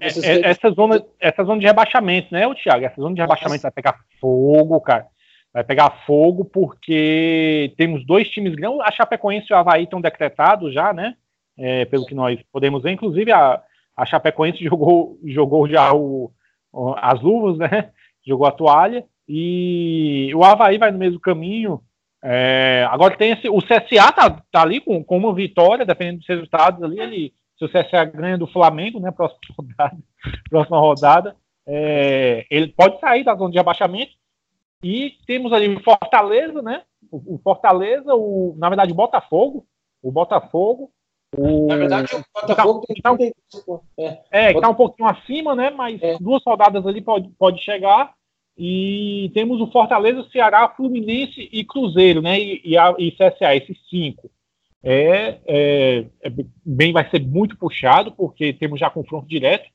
É, 0.00 0.06
é, 0.06 0.50
essa, 0.50 0.70
zona, 0.70 1.06
essa 1.20 1.44
zona 1.44 1.60
de 1.60 1.66
rebaixamento, 1.66 2.28
né, 2.32 2.42
Thiago? 2.54 2.84
Essa 2.84 3.00
zona 3.00 3.14
de 3.14 3.20
rebaixamento 3.20 3.62
Nossa. 3.62 3.68
vai 3.68 3.72
pegar 3.72 4.00
fogo, 4.20 4.80
cara. 4.80 5.06
Vai 5.54 5.64
pegar 5.64 6.02
fogo 6.04 6.44
porque 6.44 7.72
temos 7.78 8.04
dois 8.04 8.28
times 8.28 8.54
grandes. 8.54 8.80
A 8.80 8.90
Chapecoense 8.90 9.46
e 9.48 9.54
o 9.54 9.56
Havaí 9.56 9.84
estão 9.84 10.00
decretados 10.00 10.74
já, 10.74 10.92
né? 10.92 11.14
É, 11.56 11.86
pelo 11.86 12.04
que 12.04 12.14
nós 12.14 12.38
podemos 12.52 12.82
ver. 12.82 12.90
Inclusive, 12.90 13.32
a, 13.32 13.62
a 13.96 14.04
Chapecoense 14.04 14.62
jogou, 14.62 15.18
jogou 15.24 15.68
já 15.68 15.92
o, 15.94 16.30
as 16.96 17.20
luvas, 17.20 17.58
né? 17.58 17.90
Jogou 18.26 18.46
a 18.46 18.52
toalha. 18.52 19.04
E 19.28 20.30
o 20.34 20.44
Havaí 20.44 20.78
vai 20.78 20.90
no 20.90 20.98
mesmo 20.98 21.18
caminho. 21.18 21.80
É, 22.22 22.86
agora 22.90 23.16
tem 23.16 23.32
esse, 23.32 23.48
o 23.48 23.58
CSA 23.58 24.12
tá, 24.12 24.42
tá 24.50 24.62
ali 24.62 24.80
com, 24.80 25.02
com 25.02 25.16
uma 25.16 25.34
vitória, 25.34 25.86
dependendo 25.86 26.18
dos 26.18 26.28
resultados 26.28 26.82
ali. 26.82 27.00
Ele, 27.00 27.32
se 27.58 27.64
o 27.64 27.68
CSA 27.68 28.04
ganha 28.04 28.36
do 28.36 28.46
Flamengo, 28.46 29.00
né? 29.00 29.10
Próxima 29.10 29.40
rodada, 29.56 29.98
próxima 30.50 30.78
rodada 30.78 31.36
é, 31.66 32.46
ele 32.48 32.68
pode 32.68 33.00
sair 33.00 33.24
da 33.24 33.34
zona 33.34 33.50
de 33.50 33.58
abaixamento. 33.58 34.12
E 34.82 35.16
temos 35.26 35.52
ali 35.52 35.74
o 35.74 35.82
Fortaleza, 35.82 36.62
né? 36.62 36.82
O, 37.10 37.34
o 37.34 37.38
Fortaleza, 37.38 38.14
o, 38.14 38.54
na 38.58 38.68
verdade, 38.68 38.92
o 38.92 38.96
Botafogo. 38.96 39.66
O 40.02 40.12
Botafogo 40.12 40.92
o... 41.36 41.66
Na 41.66 41.76
verdade, 41.76 42.14
o 42.14 42.40
Botafogo 42.40 42.84
tem 42.86 42.96
tá, 43.02 43.16
é, 43.98 44.20
é, 44.30 44.54
que 44.54 44.60
tá 44.60 44.68
um 44.68 44.74
pouquinho 44.74 45.08
acima, 45.08 45.54
né? 45.54 45.70
Mas 45.70 46.02
é. 46.02 46.18
duas 46.18 46.42
rodadas 46.44 46.86
ali 46.86 47.00
pode, 47.00 47.28
pode 47.38 47.62
chegar. 47.62 48.14
E 48.58 49.30
temos 49.34 49.60
o 49.60 49.70
Fortaleza, 49.70 50.26
Ceará, 50.32 50.68
Fluminense 50.70 51.48
e 51.52 51.62
Cruzeiro, 51.64 52.22
né? 52.22 52.40
E, 52.40 52.62
e, 52.64 52.78
a, 52.78 52.94
e 52.98 53.12
CSA, 53.12 53.54
esses 53.54 53.76
cinco. 53.88 54.30
É, 54.82 55.38
é, 55.46 56.06
é, 56.22 56.32
bem, 56.64 56.92
vai 56.92 57.10
ser 57.10 57.20
muito 57.20 57.58
puxado, 57.58 58.12
porque 58.12 58.52
temos 58.52 58.78
já 58.78 58.88
confronto 58.88 59.26
direto. 59.26 59.68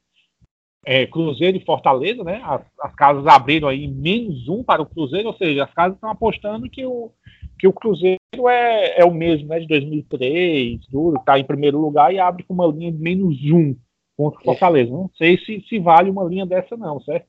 É, 0.86 1.06
Cruzeiro 1.06 1.58
e 1.58 1.66
Fortaleza, 1.66 2.24
né? 2.24 2.42
As, 2.44 2.62
as, 2.82 2.96
casas 2.96 3.28
abriram 3.28 3.68
aí 3.68 3.88
menos 3.88 4.48
um 4.48 4.64
para 4.64 4.82
o 4.82 4.86
Cruzeiro, 4.86 5.28
ou 5.28 5.38
seja, 5.38 5.66
as 5.66 5.74
casas 5.74 5.96
estão 5.96 6.10
apostando 6.10 6.70
que 6.70 6.86
o, 6.86 7.12
que 7.60 7.68
o 7.68 7.74
Cruzeiro 7.74 8.21
é, 8.34 9.02
é 9.02 9.06
o 9.06 9.14
mesmo, 9.14 9.50
né, 9.50 9.60
de 9.60 9.68
2003, 9.68 10.86
tudo, 10.88 11.22
tá 11.24 11.38
em 11.38 11.44
primeiro 11.44 11.80
lugar 11.80 12.14
e 12.14 12.20
abre 12.20 12.44
com 12.44 12.54
uma 12.54 12.68
linha 12.68 12.92
de 12.92 12.98
menos 12.98 13.38
um 13.52 13.76
contra 14.16 14.40
o 14.40 14.42
é. 14.42 14.46
Fortaleza. 14.46 14.92
Não 14.92 15.10
sei 15.18 15.38
se, 15.38 15.64
se 15.68 15.80
vale 15.80 16.10
uma 16.10 16.24
linha 16.24 16.46
dessa 16.46 16.78
não, 16.78 17.00
certo? 17.02 17.28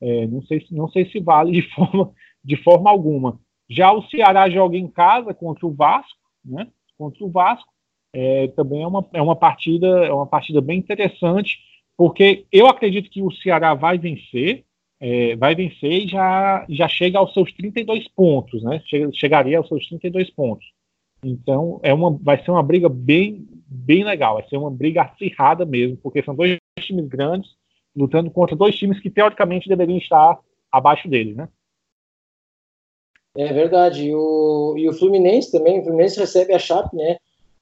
É, 0.00 0.26
não, 0.26 0.42
sei, 0.42 0.64
não 0.70 0.88
sei 0.88 1.10
se 1.10 1.20
vale 1.20 1.52
de 1.52 1.62
forma, 1.74 2.12
de 2.44 2.56
forma 2.56 2.90
alguma. 2.90 3.40
Já 3.68 3.92
o 3.92 4.02
Ceará 4.08 4.48
joga 4.48 4.76
em 4.76 4.88
casa 4.88 5.34
contra 5.34 5.66
o 5.66 5.74
Vasco, 5.74 6.18
né? 6.44 6.68
Contra 6.96 7.24
o 7.24 7.30
Vasco. 7.30 7.68
É, 8.12 8.48
também 8.48 8.82
é 8.82 8.86
uma, 8.86 9.08
é 9.12 9.22
uma 9.22 9.36
partida 9.36 9.86
é 9.86 10.12
uma 10.12 10.26
partida 10.26 10.60
bem 10.60 10.78
interessante, 10.78 11.58
porque 11.96 12.44
eu 12.50 12.66
acredito 12.66 13.08
que 13.08 13.22
o 13.22 13.30
Ceará 13.30 13.74
vai 13.74 13.98
vencer, 13.98 14.64
é, 15.00 15.34
vai 15.36 15.54
vencer 15.54 15.90
e 15.90 16.08
já, 16.08 16.66
já 16.68 16.86
chega 16.86 17.18
aos 17.18 17.32
seus 17.32 17.52
32 17.54 18.06
pontos, 18.08 18.62
né? 18.62 18.82
Chega, 18.86 19.10
chegaria 19.14 19.58
aos 19.58 19.66
seus 19.66 19.88
32 19.88 20.30
pontos. 20.30 20.66
Então 21.24 21.80
é 21.82 21.92
uma, 21.92 22.10
vai 22.10 22.42
ser 22.42 22.50
uma 22.50 22.62
briga 22.62 22.88
bem, 22.88 23.46
bem 23.66 24.04
legal, 24.04 24.34
vai 24.34 24.48
ser 24.48 24.58
uma 24.58 24.70
briga 24.70 25.02
acirrada 25.02 25.64
mesmo, 25.64 25.96
porque 25.96 26.22
são 26.22 26.34
dois 26.34 26.58
times 26.78 27.08
grandes 27.08 27.50
lutando 27.96 28.30
contra 28.30 28.54
dois 28.54 28.76
times 28.76 29.00
que 29.00 29.10
teoricamente 29.10 29.68
deveriam 29.68 29.98
estar 29.98 30.38
abaixo 30.70 31.08
deles, 31.08 31.34
né? 31.34 31.48
É 33.36 33.52
verdade. 33.52 34.06
E 34.06 34.14
o, 34.14 34.74
e 34.76 34.88
o 34.88 34.92
Fluminense 34.92 35.50
também, 35.50 35.80
o 35.80 35.84
Fluminense 35.84 36.18
recebe 36.18 36.52
a 36.52 36.58
Chape, 36.58 36.96
né? 36.96 37.16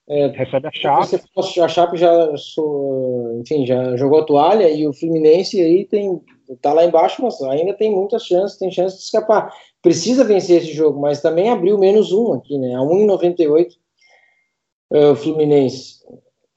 É, 0.09 0.27
recebe 0.29 0.67
a 0.67 0.73
Chape. 0.73 1.17
A 1.61 1.69
Chape 1.69 1.97
já, 1.99 2.33
enfim, 3.41 3.67
já 3.67 3.97
jogou 3.97 4.21
a 4.21 4.25
toalha 4.25 4.71
e 4.71 4.87
o 4.87 4.93
Fluminense 4.93 5.61
aí 5.61 5.85
tem 5.85 6.21
tá 6.57 6.73
lá 6.73 6.85
embaixo, 6.85 7.23
mas 7.23 7.41
ainda 7.43 7.75
tem 7.75 7.95
muitas 7.95 8.25
chances, 8.25 8.59
tem 8.59 8.71
chance 8.71 8.97
de 8.97 9.03
escapar. 9.03 9.53
Precisa 9.83 10.25
vencer 10.25 10.63
esse 10.63 10.73
jogo, 10.73 11.01
mas 11.01 11.21
também 11.21 11.51
abriu 11.51 11.79
menos 11.79 12.13
um 12.13 12.33
aqui, 12.33 12.59
né? 12.59 12.75
A 12.75 12.81
1,98 12.81 13.77
é, 14.93 15.07
o 15.11 15.17
Fluminense. 15.17 15.99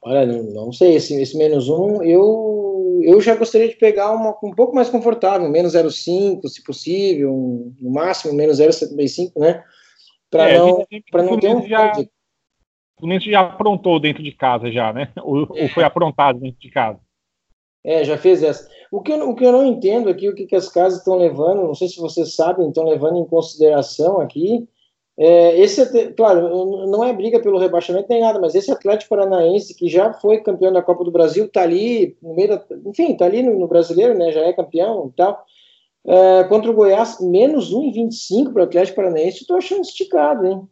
Olha, 0.01 0.25
não 0.25 0.71
sei, 0.71 0.95
esse, 0.95 1.13
esse 1.21 1.37
menos 1.37 1.69
um, 1.69 2.01
eu 2.01 2.51
eu 3.03 3.19
já 3.19 3.35
gostaria 3.35 3.67
de 3.67 3.75
pegar 3.75 4.11
uma 4.11 4.37
um 4.43 4.53
pouco 4.53 4.75
mais 4.75 4.89
confortável, 4.89 5.49
menos 5.49 5.73
0,5, 5.73 6.47
se 6.47 6.63
possível, 6.63 7.33
um, 7.33 7.73
no 7.79 7.91
máximo 7.91 8.33
menos 8.33 8.59
0,75, 8.59 9.31
né? 9.39 9.63
Para 10.29 10.49
é, 10.49 10.57
não, 10.57 10.85
pra 11.11 11.23
não 11.23 11.39
ter 11.39 11.49
um. 11.49 11.67
Já, 11.67 11.91
o 11.91 12.07
Fluminense 12.99 13.29
já 13.29 13.41
aprontou 13.41 13.99
dentro 13.99 14.23
de 14.23 14.31
casa, 14.31 14.71
já, 14.71 14.93
né? 14.93 15.11
Ou, 15.23 15.43
é. 15.55 15.63
ou, 15.63 15.69
foi 15.69 15.83
aprontado 15.83 16.39
dentro 16.39 16.59
de 16.59 16.69
casa? 16.69 16.99
É, 17.83 18.03
já 18.03 18.17
fez 18.17 18.43
essa. 18.43 18.69
O 18.91 19.01
que 19.01 19.11
eu, 19.11 19.29
o 19.29 19.35
que 19.35 19.45
eu 19.45 19.51
não 19.51 19.65
entendo 19.65 20.09
aqui, 20.09 20.29
o 20.29 20.35
que, 20.35 20.45
que 20.45 20.55
as 20.55 20.69
casas 20.69 20.99
estão 20.99 21.15
levando, 21.15 21.63
não 21.63 21.73
sei 21.73 21.87
se 21.87 21.99
vocês 21.99 22.35
sabem, 22.35 22.67
estão 22.67 22.83
levando 22.83 23.17
em 23.17 23.25
consideração 23.25 24.19
aqui, 24.19 24.67
é, 25.17 25.59
esse, 25.59 26.13
claro, 26.13 26.87
não 26.87 27.03
é 27.03 27.13
briga 27.13 27.39
pelo 27.39 27.59
rebaixamento 27.59 28.07
nem 28.09 28.21
nada, 28.21 28.39
mas 28.39 28.55
esse 28.55 28.71
Atlético 28.71 29.09
Paranaense, 29.09 29.75
que 29.75 29.87
já 29.87 30.13
foi 30.13 30.41
campeão 30.41 30.71
da 30.71 30.81
Copa 30.81 31.03
do 31.03 31.11
Brasil, 31.11 31.45
está 31.45 31.61
ali 31.61 32.17
no 32.21 32.33
meio 32.33 32.49
da, 32.49 32.65
enfim, 32.85 33.11
está 33.11 33.25
ali 33.25 33.43
no, 33.43 33.59
no, 33.59 33.67
brasileiro, 33.67 34.17
né, 34.17 34.31
já 34.31 34.41
é 34.41 34.53
campeão 34.53 35.09
e 35.09 35.15
tal. 35.15 35.45
É, 36.07 36.43
contra 36.45 36.71
o 36.71 36.73
Goiás, 36.73 37.19
menos 37.19 37.71
1,25 37.73 38.51
para 38.53 38.61
o 38.61 38.65
Atlético 38.65 38.95
Paranaense, 38.95 39.41
estou 39.41 39.57
achando 39.57 39.81
esticado, 39.81 40.45
hein? 40.47 40.67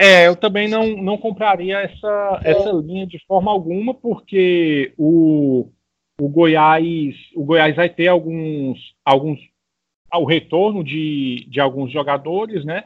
É, 0.00 0.28
eu 0.28 0.36
também 0.36 0.68
não, 0.68 0.86
não 0.96 1.18
compraria 1.18 1.80
essa, 1.80 2.40
é. 2.44 2.52
essa 2.52 2.70
linha 2.70 3.04
de 3.04 3.18
forma 3.26 3.50
alguma, 3.50 3.92
porque 3.92 4.92
o, 4.96 5.68
o 6.20 6.28
Goiás 6.28 7.16
o 7.34 7.44
Goiás 7.44 7.74
vai 7.74 7.88
ter 7.88 8.06
alguns, 8.06 8.78
alguns 9.04 9.40
ao 10.08 10.24
retorno 10.24 10.84
de, 10.84 11.46
de 11.48 11.60
alguns 11.60 11.90
jogadores, 11.90 12.64
né? 12.64 12.84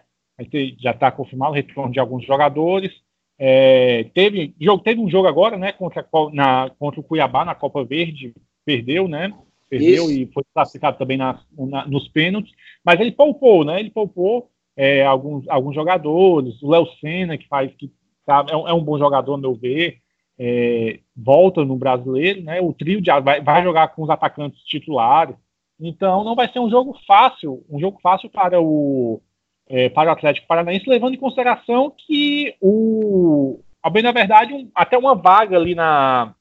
Ter, 0.50 0.74
já 0.80 0.92
está 0.92 1.12
confirmado 1.12 1.52
o 1.52 1.54
retorno 1.54 1.92
de 1.92 2.00
alguns 2.00 2.24
jogadores. 2.24 2.90
É, 3.38 4.04
teve, 4.14 4.54
jogo, 4.58 4.82
teve 4.82 5.00
um 5.00 5.10
jogo 5.10 5.28
agora, 5.28 5.58
né? 5.58 5.72
Contra, 5.72 6.06
na, 6.32 6.70
contra 6.78 6.98
o 6.98 7.04
Cuiabá 7.04 7.44
na 7.44 7.54
Copa 7.54 7.84
Verde, 7.84 8.32
perdeu, 8.64 9.06
né? 9.06 9.32
Perdeu 9.68 10.04
Isso. 10.04 10.12
e 10.12 10.26
foi 10.32 10.42
classificado 10.54 10.96
também 10.96 11.16
na, 11.16 11.40
na, 11.56 11.86
nos 11.86 12.08
pênaltis, 12.08 12.52
mas 12.84 12.98
ele 13.00 13.12
poupou, 13.12 13.64
né? 13.64 13.80
Ele 13.80 13.90
poupou 13.90 14.50
é, 14.76 15.04
alguns, 15.04 15.48
alguns 15.48 15.74
jogadores, 15.74 16.62
o 16.62 16.70
Léo 16.70 16.86
Senna, 17.00 17.36
que 17.36 17.46
faz 17.48 17.72
que 17.74 17.90
tá, 18.24 18.44
é, 18.50 18.56
um, 18.56 18.68
é 18.68 18.72
um 18.72 18.82
bom 18.82 18.98
jogador, 18.98 19.36
meu 19.36 19.54
ver, 19.54 19.98
é, 20.38 20.98
volta 21.16 21.64
no 21.64 21.76
brasileiro, 21.76 22.42
né? 22.42 22.60
O 22.60 22.72
trio 22.72 23.00
de, 23.00 23.10
vai, 23.20 23.40
vai 23.40 23.62
jogar 23.62 23.88
com 23.88 24.02
os 24.02 24.10
atacantes 24.10 24.62
titulares. 24.64 25.36
Então 25.78 26.24
não 26.24 26.34
vai 26.34 26.50
ser 26.50 26.60
um 26.60 26.70
jogo 26.70 26.96
fácil, 27.06 27.64
um 27.68 27.78
jogo 27.78 27.98
fácil 28.02 28.30
para 28.30 28.60
o, 28.60 29.20
é, 29.68 29.88
para 29.88 30.10
o 30.10 30.12
Atlético 30.12 30.46
Paranaense, 30.46 30.88
levando 30.88 31.14
em 31.14 31.18
consideração 31.18 31.92
que 31.96 32.54
o, 32.60 33.60
bem 33.90 34.02
na 34.02 34.12
verdade, 34.12 34.52
um, 34.52 34.70
até 34.74 34.96
uma 34.96 35.14
vaga 35.14 35.56
ali 35.56 35.74
na, 35.74 36.34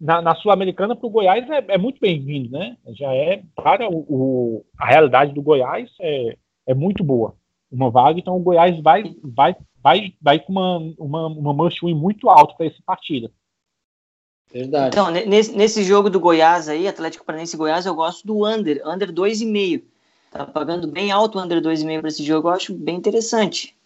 na, 0.00 0.20
na 0.20 0.34
Sul-Americana 0.34 0.96
para 0.96 1.06
o 1.06 1.10
Goiás 1.10 1.48
é, 1.48 1.64
é 1.68 1.78
muito 1.78 2.00
bem-vindo, 2.00 2.50
né? 2.50 2.76
Já 2.88 3.14
é 3.14 3.42
para 3.54 3.88
o, 3.88 3.98
o, 4.08 4.64
a 4.78 4.86
realidade 4.86 5.32
do 5.32 5.42
Goiás 5.42 5.90
é, 6.00 6.36
é 6.66 6.74
muito 6.74 7.04
boa. 7.04 7.36
Uma 7.74 7.90
vaga, 7.90 8.20
então 8.20 8.36
o 8.36 8.40
Goiás 8.40 8.80
vai, 8.80 9.16
vai, 9.20 9.56
vai, 9.82 10.14
vai 10.22 10.38
com 10.38 10.52
uma, 10.52 10.78
uma, 10.96 11.26
uma 11.26 11.52
must-win 11.52 11.94
muito 11.94 12.30
alta 12.30 12.54
para 12.54 12.66
essa 12.66 12.78
partida. 12.86 13.30
Verdade. 14.52 14.94
Então, 14.94 15.10
nesse, 15.10 15.56
nesse 15.56 15.82
jogo 15.82 16.08
do 16.08 16.20
Goiás 16.20 16.68
aí, 16.68 16.86
Atlético 16.86 17.24
Paranaense 17.24 17.56
e 17.56 17.58
Goiás, 17.58 17.84
eu 17.84 17.94
gosto 17.94 18.24
do 18.24 18.46
under, 18.46 18.80
under 18.86 19.12
2,5. 19.12 19.82
Tá 20.30 20.46
pagando 20.46 20.86
bem 20.86 21.10
alto 21.10 21.36
o 21.36 21.42
under 21.42 21.60
2,5 21.60 21.98
para 21.98 22.08
esse 22.08 22.22
jogo, 22.22 22.48
eu 22.48 22.52
acho 22.52 22.72
bem 22.72 22.94
interessante. 22.94 23.76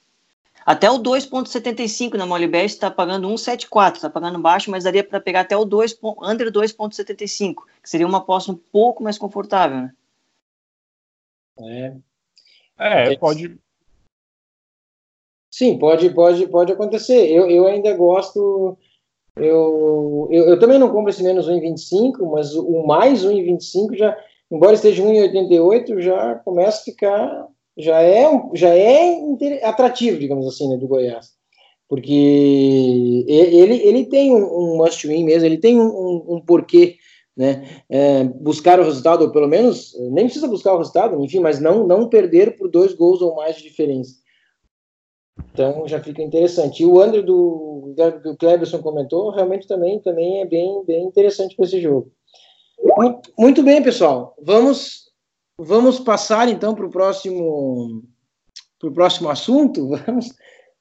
Até 0.66 0.90
o 0.90 0.98
2,75 0.98 2.14
na 2.14 2.26
Molibet 2.26 2.66
está 2.66 2.90
pagando 2.90 3.26
1,74, 3.28 3.94
está 3.94 4.10
pagando 4.10 4.38
baixo, 4.38 4.70
mas 4.70 4.84
daria 4.84 5.02
para 5.02 5.18
pegar 5.18 5.40
até 5.40 5.56
o 5.56 5.64
2, 5.64 5.98
under 6.22 6.52
2,75, 6.52 7.54
que 7.82 7.88
seria 7.88 8.06
uma 8.06 8.18
aposta 8.18 8.52
um 8.52 8.54
pouco 8.54 9.02
mais 9.02 9.16
confortável, 9.16 9.78
né? 9.78 9.92
É. 11.60 11.96
É, 12.78 13.16
pode. 13.16 13.58
Sim, 15.50 15.78
pode, 15.78 16.10
pode, 16.10 16.46
pode 16.48 16.72
acontecer. 16.72 17.30
Eu, 17.30 17.48
eu 17.50 17.66
ainda 17.66 17.94
gosto 17.94 18.76
eu, 19.40 20.28
eu, 20.30 20.48
eu, 20.48 20.58
também 20.58 20.78
não 20.78 20.90
compro 20.90 21.10
esse 21.10 21.22
menos 21.22 21.48
1,25, 21.48 22.30
mas 22.30 22.54
o 22.54 22.84
mais 22.84 23.24
1,25 23.24 23.96
já, 23.96 24.16
embora 24.50 24.74
esteja 24.74 25.02
1,88, 25.02 26.00
já 26.00 26.34
começa 26.36 26.80
a 26.80 26.84
ficar, 26.84 27.46
já 27.76 28.02
é, 28.02 28.28
já 28.54 28.74
é 28.74 29.20
atrativo, 29.62 30.18
digamos 30.18 30.46
assim, 30.46 30.68
né, 30.68 30.76
do 30.76 30.88
Goiás. 30.88 31.30
Porque 31.88 33.24
ele, 33.28 33.76
ele 33.76 34.06
tem 34.06 34.34
um, 34.34 34.44
um 34.44 34.76
must-win 34.76 35.24
mesmo, 35.24 35.46
ele 35.46 35.56
tem 35.56 35.80
um, 35.80 35.86
um, 35.86 36.24
um 36.34 36.40
porquê, 36.40 36.96
né, 37.36 37.82
é, 37.88 38.24
buscar 38.24 38.80
o 38.80 38.84
resultado, 38.84 39.22
ou 39.22 39.30
pelo 39.30 39.48
menos, 39.48 39.94
nem 40.10 40.24
precisa 40.24 40.48
buscar 40.48 40.74
o 40.74 40.78
resultado, 40.78 41.22
enfim, 41.24 41.38
mas 41.38 41.60
não, 41.60 41.86
não 41.86 42.08
perder 42.08 42.56
por 42.56 42.68
dois 42.68 42.92
gols 42.92 43.22
ou 43.22 43.36
mais 43.36 43.56
de 43.56 43.62
diferença. 43.62 44.16
Então 45.52 45.86
já 45.88 46.00
fica 46.00 46.22
interessante. 46.22 46.82
E 46.82 46.86
o 46.86 47.00
André 47.00 47.22
do, 47.22 47.94
do 48.22 48.36
Cleberson 48.36 48.80
comentou, 48.80 49.30
realmente 49.30 49.66
também, 49.66 50.00
também 50.00 50.40
é 50.40 50.46
bem, 50.46 50.84
bem 50.86 51.04
interessante 51.04 51.56
para 51.56 51.64
esse 51.64 51.80
jogo. 51.80 52.12
Muito, 52.96 53.32
muito, 53.36 53.62
bem, 53.62 53.82
pessoal. 53.82 54.36
Vamos, 54.40 55.10
vamos 55.58 55.98
passar 55.98 56.48
então 56.48 56.74
para 56.74 56.86
o 56.86 56.90
próximo, 56.90 58.04
pro 58.78 58.92
próximo 58.92 59.28
assunto. 59.28 59.88
Vamos, 60.06 60.32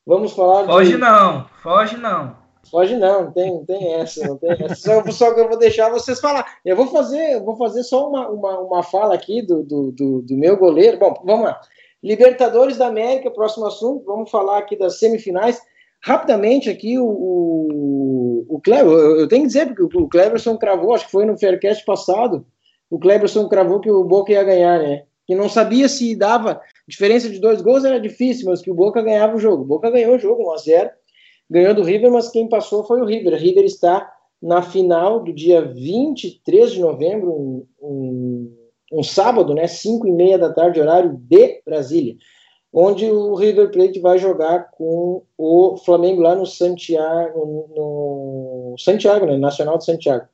vamos 0.05 0.33
falar. 0.33 0.65
Foge 0.65 0.91
de... 0.91 0.97
não, 0.97 1.45
foge 1.61 1.97
não. 1.97 2.35
Foge 2.69 2.95
não, 2.97 3.25
não 3.25 3.31
tem, 3.31 3.65
tem 3.65 3.93
essa, 3.93 4.27
não 4.27 4.37
tem 4.37 4.51
essa. 4.51 4.75
Só, 4.75 5.12
só, 5.12 5.33
que 5.33 5.39
eu 5.39 5.49
vou 5.49 5.58
deixar 5.58 5.89
vocês 5.89 6.19
falar. 6.19 6.45
Eu 6.63 6.75
vou 6.75 6.87
fazer, 6.87 7.33
eu 7.33 7.43
vou 7.43 7.58
fazer 7.58 7.83
só 7.83 8.10
uma, 8.10 8.29
uma, 8.29 8.60
uma 8.60 8.83
fala 8.83 9.15
aqui 9.15 9.41
do, 9.41 9.63
do, 9.63 9.91
do, 9.91 10.21
do 10.21 10.37
meu 10.37 10.58
goleiro. 10.58 10.97
Bom, 10.97 11.13
vamos 11.25 11.45
lá. 11.45 11.60
Libertadores 12.08 12.77
da 12.77 12.87
América, 12.87 13.29
próximo 13.29 13.65
assunto, 13.65 14.05
vamos 14.05 14.31
falar 14.31 14.60
aqui 14.60 14.77
das 14.77 14.97
semifinais. 14.97 15.62
Rapidamente 16.01 16.69
aqui, 16.69 16.97
o, 16.97 17.05
o, 17.05 18.45
o 18.47 18.62
Cleber, 18.62 18.93
eu 18.93 19.27
tenho 19.27 19.41
que 19.41 19.47
dizer, 19.47 19.65
porque 19.75 19.97
o 19.97 20.08
Cleberson 20.08 20.55
cravou, 20.55 20.93
acho 20.93 21.03
que 21.03 21.12
foi 21.12 21.25
no 21.25 21.37
Faircast 21.37 21.83
passado, 21.83 22.45
o 22.89 22.97
Cleberson 22.97 23.49
cravou 23.49 23.81
que 23.81 23.91
o 23.91 24.05
Boca 24.05 24.31
ia 24.31 24.41
ganhar, 24.41 24.79
né? 24.79 25.03
Que 25.25 25.35
não 25.35 25.49
sabia 25.49 25.89
se 25.89 26.15
dava 26.15 26.62
diferença 26.87 27.29
de 27.29 27.39
dois 27.39 27.62
gols, 27.62 27.83
era 27.83 27.99
difícil, 27.99 28.45
mas 28.49 28.62
que 28.62 28.71
o 28.71 28.75
Boca 28.75 29.01
ganhava 29.01 29.35
o 29.35 29.39
jogo. 29.39 29.63
O 29.63 29.67
Boca 29.67 29.91
ganhou 29.91 30.15
o 30.15 30.19
jogo 30.19 30.49
1x0, 30.55 30.89
ganhou 31.49 31.73
do 31.73 31.83
River, 31.83 32.10
mas 32.10 32.29
quem 32.29 32.47
passou 32.47 32.85
foi 32.85 33.01
o 33.01 33.05
River. 33.05 33.33
O 33.33 33.37
River 33.37 33.65
está 33.65 34.10
na 34.41 34.62
final 34.62 35.21
do 35.21 35.33
dia 35.33 35.62
23 35.62 36.71
de 36.71 36.79
novembro, 36.79 37.33
um, 37.33 37.67
um 37.81 38.56
um 38.92 39.04
sábado, 39.04 39.54
né, 39.54 39.67
5 39.67 40.08
e 40.08 40.12
meia 40.12 40.38
da 40.38 40.52
tarde, 40.52 40.79
horário 40.79 41.13
de 41.13 41.62
Brasília, 41.65 42.15
onde 42.71 43.06
o 43.06 43.35
River 43.35 43.71
Plate 43.71 44.00
vai 44.00 44.17
jogar 44.17 44.71
com 44.71 45.23
o 45.38 45.77
Flamengo 45.77 46.21
lá 46.21 46.35
no 46.35 46.46
Santiago, 46.46 47.69
no 47.75 48.75
Santiago, 48.77 49.25
né, 49.25 49.38
Nacional 49.38 49.77
de 49.77 49.85
Santiago. 49.85 50.27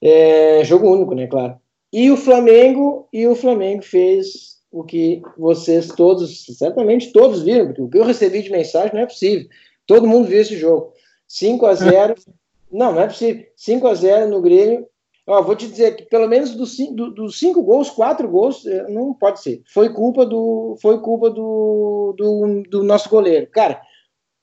É, 0.00 0.62
jogo 0.64 0.90
único, 0.90 1.14
né, 1.14 1.26
claro. 1.26 1.56
E 1.92 2.10
o 2.10 2.16
Flamengo, 2.16 3.08
e 3.12 3.26
o 3.26 3.34
Flamengo 3.34 3.82
fez 3.82 4.58
o 4.70 4.84
que 4.84 5.22
vocês 5.36 5.88
todos, 5.88 6.44
certamente 6.56 7.12
todos 7.12 7.42
viram, 7.42 7.66
porque 7.66 7.82
o 7.82 7.88
que 7.88 7.98
eu 7.98 8.04
recebi 8.04 8.42
de 8.42 8.50
mensagem 8.50 8.92
não 8.94 9.00
é 9.00 9.06
possível. 9.06 9.48
Todo 9.86 10.06
mundo 10.06 10.28
viu 10.28 10.40
esse 10.40 10.56
jogo. 10.56 10.92
5 11.26 11.66
a 11.66 11.74
0 11.74 12.14
Não, 12.70 12.92
não 12.92 13.00
é 13.00 13.06
possível. 13.06 13.46
5 13.56 13.86
a 13.86 13.94
0 13.94 14.28
no 14.28 14.42
Grêmio. 14.42 14.86
Ó, 15.28 15.42
vou 15.42 15.54
te 15.54 15.68
dizer 15.68 15.94
que 15.94 16.04
pelo 16.04 16.26
menos 16.26 16.54
dos 16.54 16.74
cinco, 16.74 16.94
do, 16.94 17.10
dos 17.10 17.38
cinco 17.38 17.62
gols, 17.62 17.90
quatro 17.90 18.26
gols, 18.26 18.64
eh, 18.64 18.88
não 18.88 19.12
pode 19.12 19.42
ser. 19.42 19.62
Foi 19.66 19.92
culpa 19.92 20.24
do, 20.24 20.74
foi 20.80 21.02
culpa 21.02 21.28
do, 21.28 22.14
do, 22.16 22.62
do 22.62 22.82
nosso 22.82 23.10
goleiro. 23.10 23.46
Cara, 23.48 23.78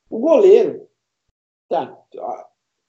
o 0.08 0.20
goleiro, 0.20 0.88
tá, 1.68 1.98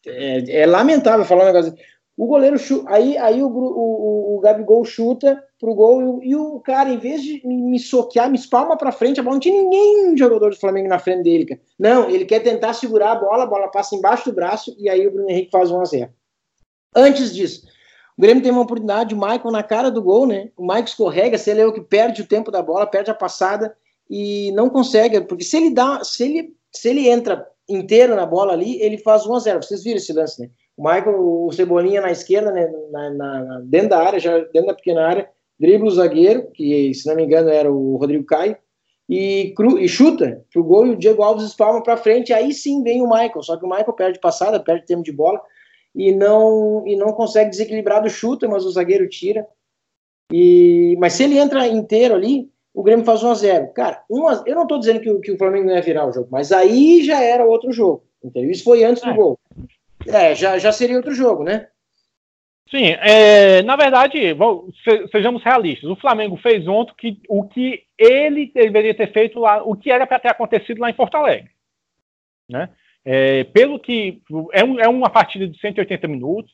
é, 0.07 0.61
é 0.61 0.66
lamentável 0.66 1.24
falar 1.24 1.44
um 1.44 1.47
negócio. 1.47 1.74
O 2.14 2.26
goleiro 2.26 2.59
chuta, 2.59 2.84
aí, 2.90 3.16
aí 3.16 3.42
o, 3.42 3.49
o, 3.49 4.36
o 4.36 4.40
Gabigol 4.40 4.84
chuta 4.84 5.42
pro 5.59 5.74
gol 5.74 6.22
e, 6.22 6.28
e, 6.28 6.36
o 6.36 6.61
cara, 6.61 6.90
em 6.90 6.99
vez 6.99 7.22
de 7.22 7.40
me 7.47 7.78
soquear, 7.78 8.28
me 8.30 8.36
espalma 8.36 8.76
pra 8.76 8.92
frente, 8.92 9.20
a 9.20 9.22
bola 9.22 9.36
não 9.36 9.40
tinha 9.40 9.55
ninguém 9.55 10.16
jogador 10.18 10.51
do 10.51 10.61
Flamengo 10.61 10.88
na 10.88 10.99
frente 10.99 11.22
dele, 11.22 11.47
cara. 11.47 11.61
Não, 11.78 12.11
ele 12.11 12.26
quer 12.26 12.40
tentar 12.40 12.74
segurar 12.74 13.12
a 13.12 13.16
bola, 13.16 13.44
a 13.44 13.47
bola 13.47 13.68
passa 13.68 13.97
embaixo 13.97 14.30
do 14.30 14.34
braço 14.34 14.76
e 14.78 14.86
aí 14.86 15.07
o 15.07 15.11
Bruno 15.11 15.30
Henrique 15.30 15.51
faz 15.51 15.70
1 15.70 15.80
a 15.80 15.84
0 15.86 16.11
Antes 16.94 17.34
disso, 17.34 17.66
o 18.16 18.22
Grêmio 18.22 18.42
tem 18.42 18.50
uma 18.50 18.62
oportunidade, 18.62 19.14
o 19.14 19.18
Michael 19.18 19.50
na 19.50 19.62
cara 19.62 19.90
do 19.90 20.02
gol, 20.02 20.26
né? 20.26 20.50
O 20.56 20.62
Michael 20.62 20.84
escorrega, 20.84 21.36
se 21.36 21.50
ele 21.50 21.60
é 21.60 21.66
o 21.66 21.72
que 21.72 21.82
perde 21.82 22.22
o 22.22 22.26
tempo 22.26 22.50
da 22.50 22.62
bola, 22.62 22.86
perde 22.86 23.10
a 23.10 23.14
passada 23.14 23.76
e 24.08 24.50
não 24.52 24.70
consegue, 24.70 25.20
porque 25.20 25.44
se 25.44 25.56
ele 25.56 25.70
dá, 25.70 26.02
se 26.02 26.24
ele, 26.24 26.54
se 26.72 26.88
ele 26.88 27.08
entra 27.08 27.46
inteiro 27.68 28.16
na 28.16 28.24
bola 28.24 28.54
ali, 28.54 28.80
ele 28.80 28.96
faz 28.98 29.26
1 29.26 29.34
a 29.34 29.38
0 29.40 29.62
Vocês 29.62 29.84
viram 29.84 29.98
esse 29.98 30.12
lance, 30.12 30.40
né? 30.40 30.50
O 30.76 30.82
Michael, 30.82 31.18
o 31.18 31.52
Cebolinha 31.52 32.00
na 32.00 32.10
esquerda, 32.10 32.52
né, 32.52 32.70
na, 32.90 33.10
na, 33.10 33.60
dentro 33.64 33.90
da 33.90 33.98
área, 33.98 34.20
já 34.20 34.38
dentro 34.38 34.66
da 34.66 34.74
pequena 34.74 35.06
área, 35.06 35.28
dribla 35.58 35.88
o 35.88 35.90
zagueiro, 35.90 36.50
que 36.52 36.92
se 36.94 37.06
não 37.08 37.16
me 37.16 37.24
engano 37.24 37.48
era 37.48 37.70
o 37.70 37.96
Rodrigo 37.96 38.24
Caio, 38.24 38.56
e, 39.08 39.52
cru, 39.56 39.78
e 39.78 39.88
chuta 39.88 40.44
pro 40.52 40.64
gol 40.64 40.86
e 40.86 40.90
o 40.90 40.96
Diego 40.96 41.22
Alves 41.22 41.46
espalma 41.46 41.82
para 41.82 41.96
frente, 41.96 42.32
aí 42.32 42.52
sim 42.52 42.82
vem 42.82 43.00
o 43.02 43.08
Michael, 43.08 43.42
só 43.42 43.56
que 43.56 43.64
o 43.64 43.68
Michael 43.68 43.92
perde 43.92 44.20
passada, 44.20 44.60
perde 44.60 44.84
tempo 44.84 45.02
de 45.02 45.12
bola 45.12 45.40
e 45.97 46.12
não 46.12 46.86
e 46.86 46.94
não 46.94 47.12
consegue 47.12 47.51
desequilibrar 47.51 48.03
do 48.03 48.11
chuta, 48.11 48.47
mas 48.47 48.64
o 48.64 48.70
zagueiro 48.70 49.09
tira. 49.09 49.47
E 50.30 50.94
mas 50.99 51.14
se 51.14 51.24
ele 51.24 51.38
entra 51.38 51.66
inteiro 51.66 52.14
ali, 52.14 52.51
o 52.74 52.82
Grêmio 52.82 53.05
faz 53.05 53.22
1 53.22 53.30
a 53.30 53.34
0. 53.34 53.72
Cara, 53.72 54.05
1 54.11 54.28
a, 54.28 54.44
eu 54.47 54.55
não 54.55 54.62
estou 54.64 54.78
dizendo 54.78 55.01
que, 55.01 55.18
que, 55.20 55.32
o 55.32 55.38
Flamengo 55.38 55.66
não 55.66 55.74
ia 55.74 55.80
virar 55.80 56.07
o 56.07 56.12
jogo, 56.12 56.28
mas 56.30 56.53
aí 56.53 57.03
já 57.03 57.22
era 57.22 57.47
outro 57.47 57.72
jogo. 57.72 58.05
Entendeu? 58.22 58.51
Isso 58.51 58.64
foi 58.64 58.84
antes 58.84 59.03
do 59.03 59.11
é. 59.11 59.14
gol. 59.14 59.38
É, 60.07 60.34
já, 60.34 60.59
já 60.59 60.70
seria 60.70 60.97
outro 60.97 61.14
jogo, 61.14 61.42
né? 61.42 61.68
Sim, 62.68 62.88
é, 63.01 63.62
na 63.62 63.76
verdade, 63.76 64.32
vou, 64.34 64.68
sejamos 65.12 65.42
realistas. 65.42 65.88
O 65.88 65.97
Flamengo 65.97 66.36
fez 66.36 66.66
ontem 66.66 66.92
que, 66.99 67.20
o 67.28 67.44
que 67.44 67.84
ele 67.97 68.51
deveria 68.53 68.94
ter 68.94 69.12
feito 69.12 69.38
lá, 69.38 69.62
o 69.62 69.76
que 69.76 69.90
era 69.90 70.07
para 70.07 70.18
ter 70.18 70.28
acontecido 70.28 70.80
lá 70.80 70.90
em 70.90 70.94
Porto 70.94 71.16
Alegre. 71.16 71.51
Né? 72.49 72.68
É, 73.09 73.44
pelo 73.44 73.78
que 73.78 74.20
é, 74.52 74.64
um, 74.64 74.80
é, 74.80 74.88
uma 74.88 75.09
partida 75.09 75.46
de 75.46 75.59
180 75.59 76.09
minutos. 76.09 76.52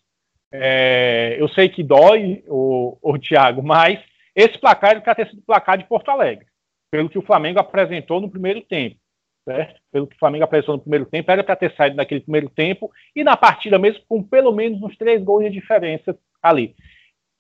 É, 0.54 1.36
eu 1.38 1.48
sei 1.48 1.66
que 1.70 1.82
dói 1.82 2.44
o, 2.46 2.98
o 3.00 3.18
Thiago, 3.18 3.62
mas 3.62 3.98
esse 4.36 4.58
placar 4.58 5.02
para 5.02 5.14
ter 5.14 5.30
sido 5.30 5.40
placar 5.46 5.78
de 5.78 5.88
Porto 5.88 6.10
Alegre, 6.10 6.44
pelo 6.90 7.08
que 7.08 7.18
o 7.18 7.22
Flamengo 7.22 7.58
apresentou 7.58 8.20
no 8.20 8.30
primeiro 8.30 8.60
tempo 8.60 8.96
certo? 9.44 9.80
Pelo 9.90 10.06
que 10.06 10.16
o 10.16 10.18
Flamengo 10.18 10.44
apresentou 10.44 10.76
no 10.76 10.82
primeiro 10.82 11.06
tempo, 11.06 11.30
era 11.30 11.44
para 11.44 11.56
ter 11.56 11.74
saído 11.74 11.96
naquele 11.96 12.20
primeiro 12.20 12.48
tempo 12.48 12.90
e 13.14 13.24
na 13.24 13.36
partida 13.36 13.78
mesmo 13.78 14.02
com 14.08 14.22
pelo 14.22 14.52
menos 14.52 14.82
uns 14.82 14.96
três 14.96 15.22
gols 15.22 15.44
de 15.44 15.50
diferença 15.50 16.16
ali. 16.42 16.74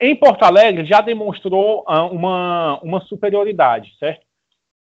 Em 0.00 0.16
Porto 0.16 0.42
Alegre 0.42 0.84
já 0.84 1.00
demonstrou 1.00 1.84
uh, 1.88 2.06
uma, 2.10 2.80
uma 2.82 3.00
superioridade, 3.02 3.92
certo? 3.98 4.26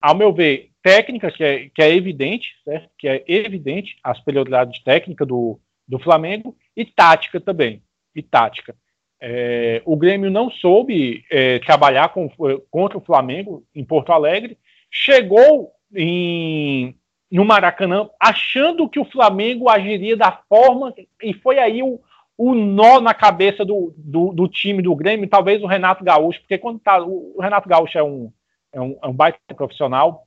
Ao 0.00 0.14
meu 0.14 0.32
ver, 0.32 0.69
técnica 0.82 1.30
que 1.30 1.44
é, 1.44 1.68
que 1.74 1.82
é 1.82 1.94
evidente, 1.94 2.54
certo? 2.64 2.88
Que 2.98 3.08
é 3.08 3.24
evidente 3.26 3.96
a 4.02 4.14
superioridade 4.14 4.82
técnica 4.84 5.24
do, 5.26 5.60
do 5.86 5.98
Flamengo 5.98 6.56
e 6.76 6.84
tática 6.84 7.40
também, 7.40 7.82
e 8.14 8.22
tática. 8.22 8.74
É, 9.20 9.82
o 9.84 9.96
Grêmio 9.96 10.30
não 10.30 10.50
soube 10.50 11.24
é, 11.30 11.58
trabalhar 11.58 12.08
com, 12.08 12.30
contra 12.70 12.96
o 12.96 13.02
Flamengo 13.02 13.64
em 13.74 13.84
Porto 13.84 14.12
Alegre, 14.12 14.56
chegou 14.90 15.70
em, 15.94 16.94
no 17.30 17.44
Maracanã, 17.44 18.08
achando 18.18 18.88
que 18.88 18.98
o 18.98 19.04
Flamengo 19.04 19.68
agiria 19.68 20.16
da 20.16 20.32
forma, 20.48 20.94
e 21.22 21.34
foi 21.34 21.58
aí 21.58 21.82
o, 21.82 22.00
o 22.36 22.54
nó 22.54 23.00
na 23.00 23.12
cabeça 23.12 23.64
do, 23.64 23.92
do, 23.96 24.32
do, 24.32 24.48
time 24.48 24.82
do 24.82 24.96
Grêmio, 24.96 25.28
talvez 25.28 25.62
o 25.62 25.66
Renato 25.66 26.02
Gaúcho, 26.02 26.40
porque 26.40 26.56
quando 26.56 26.78
tá, 26.78 27.02
o, 27.02 27.36
Renato 27.38 27.68
Gaúcho 27.68 27.98
é 27.98 28.02
um, 28.02 28.32
é 28.72 28.80
um, 28.80 28.98
é 29.02 29.06
um 29.06 29.12
baita 29.12 29.38
profissional, 29.54 30.26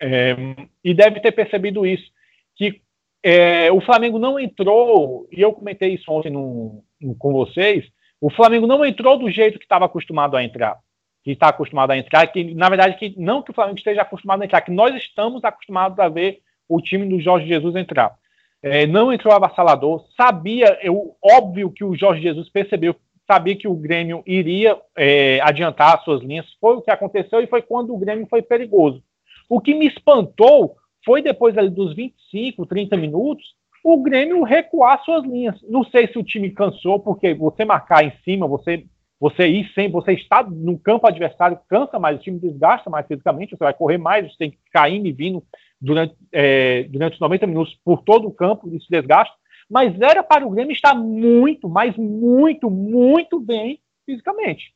é, 0.00 0.36
e 0.82 0.94
deve 0.94 1.20
ter 1.20 1.32
percebido 1.32 1.86
isso, 1.86 2.10
que 2.56 2.80
é, 3.22 3.70
o 3.70 3.80
Flamengo 3.80 4.18
não 4.18 4.38
entrou, 4.38 5.28
e 5.30 5.40
eu 5.40 5.52
comentei 5.52 5.94
isso 5.94 6.10
ontem 6.10 6.30
no, 6.30 6.82
no, 7.00 7.14
com 7.14 7.32
vocês, 7.32 7.84
o 8.20 8.30
Flamengo 8.30 8.66
não 8.66 8.84
entrou 8.84 9.18
do 9.18 9.30
jeito 9.30 9.58
que 9.58 9.64
estava 9.64 9.86
acostumado 9.86 10.36
a 10.36 10.44
entrar 10.44 10.78
que 11.22 11.32
está 11.32 11.48
acostumado 11.48 11.90
a 11.90 11.98
entrar, 11.98 12.26
que 12.26 12.54
na 12.54 12.68
verdade 12.68 12.96
que 12.96 13.14
não 13.18 13.42
que 13.42 13.50
o 13.50 13.54
Flamengo 13.54 13.78
esteja 13.78 14.02
acostumado 14.02 14.42
a 14.42 14.44
entrar, 14.44 14.60
que 14.62 14.70
nós 14.70 14.94
estamos 14.94 15.44
acostumados 15.44 15.98
a 15.98 16.08
ver 16.08 16.40
o 16.68 16.80
time 16.80 17.06
do 17.08 17.20
Jorge 17.20 17.46
Jesus 17.46 17.76
entrar. 17.76 18.14
É, 18.62 18.86
não 18.86 19.12
entrou 19.12 19.32
avassalador, 19.32 20.04
sabia, 20.16 20.78
eu, 20.82 21.16
óbvio 21.22 21.70
que 21.70 21.82
o 21.82 21.96
Jorge 21.96 22.22
Jesus 22.22 22.48
percebeu, 22.48 22.94
sabia 23.26 23.56
que 23.56 23.68
o 23.68 23.74
Grêmio 23.74 24.22
iria 24.26 24.78
é, 24.96 25.40
adiantar 25.42 25.96
as 25.96 26.04
suas 26.04 26.22
linhas, 26.22 26.46
foi 26.60 26.76
o 26.76 26.82
que 26.82 26.90
aconteceu 26.90 27.40
e 27.40 27.46
foi 27.46 27.62
quando 27.62 27.94
o 27.94 27.98
Grêmio 27.98 28.26
foi 28.28 28.42
perigoso. 28.42 29.02
O 29.50 29.60
que 29.60 29.74
me 29.74 29.88
espantou 29.88 30.76
foi 31.04 31.20
depois 31.20 31.58
ali 31.58 31.68
dos 31.68 31.92
25, 31.96 32.64
30 32.64 32.96
minutos, 32.96 33.44
o 33.82 34.00
Grêmio 34.00 34.44
recuar 34.44 35.02
suas 35.04 35.24
linhas. 35.24 35.60
Não 35.68 35.82
sei 35.82 36.06
se 36.06 36.16
o 36.16 36.22
time 36.22 36.50
cansou, 36.50 37.00
porque 37.00 37.34
você 37.34 37.64
marcar 37.64 38.04
em 38.04 38.12
cima, 38.22 38.46
você 38.46 38.86
você 39.18 39.46
ir 39.46 39.70
sem, 39.74 39.90
você 39.90 40.14
está 40.14 40.42
no 40.42 40.78
campo 40.78 41.06
adversário, 41.06 41.60
cansa 41.68 41.98
mais, 41.98 42.16
o 42.16 42.22
time 42.22 42.38
desgasta 42.38 42.88
mais 42.88 43.06
fisicamente, 43.06 43.50
você 43.50 43.62
vai 43.62 43.74
correr 43.74 43.98
mais, 43.98 44.26
você 44.26 44.38
tem 44.38 44.50
que 44.50 44.88
indo 44.88 45.06
e 45.06 45.12
vindo 45.12 45.44
durante, 45.78 46.16
é, 46.32 46.84
durante 46.84 47.14
os 47.14 47.20
90 47.20 47.46
minutos 47.46 47.78
por 47.84 48.02
todo 48.02 48.26
o 48.26 48.32
campo, 48.32 48.74
isso 48.74 48.86
desgasta. 48.88 49.34
Mas 49.68 50.00
era 50.00 50.22
para 50.22 50.46
o 50.46 50.50
Grêmio 50.50 50.72
estar 50.72 50.94
muito, 50.94 51.68
mas 51.68 51.94
muito, 51.98 52.70
muito 52.70 53.38
bem 53.38 53.78
fisicamente. 54.06 54.72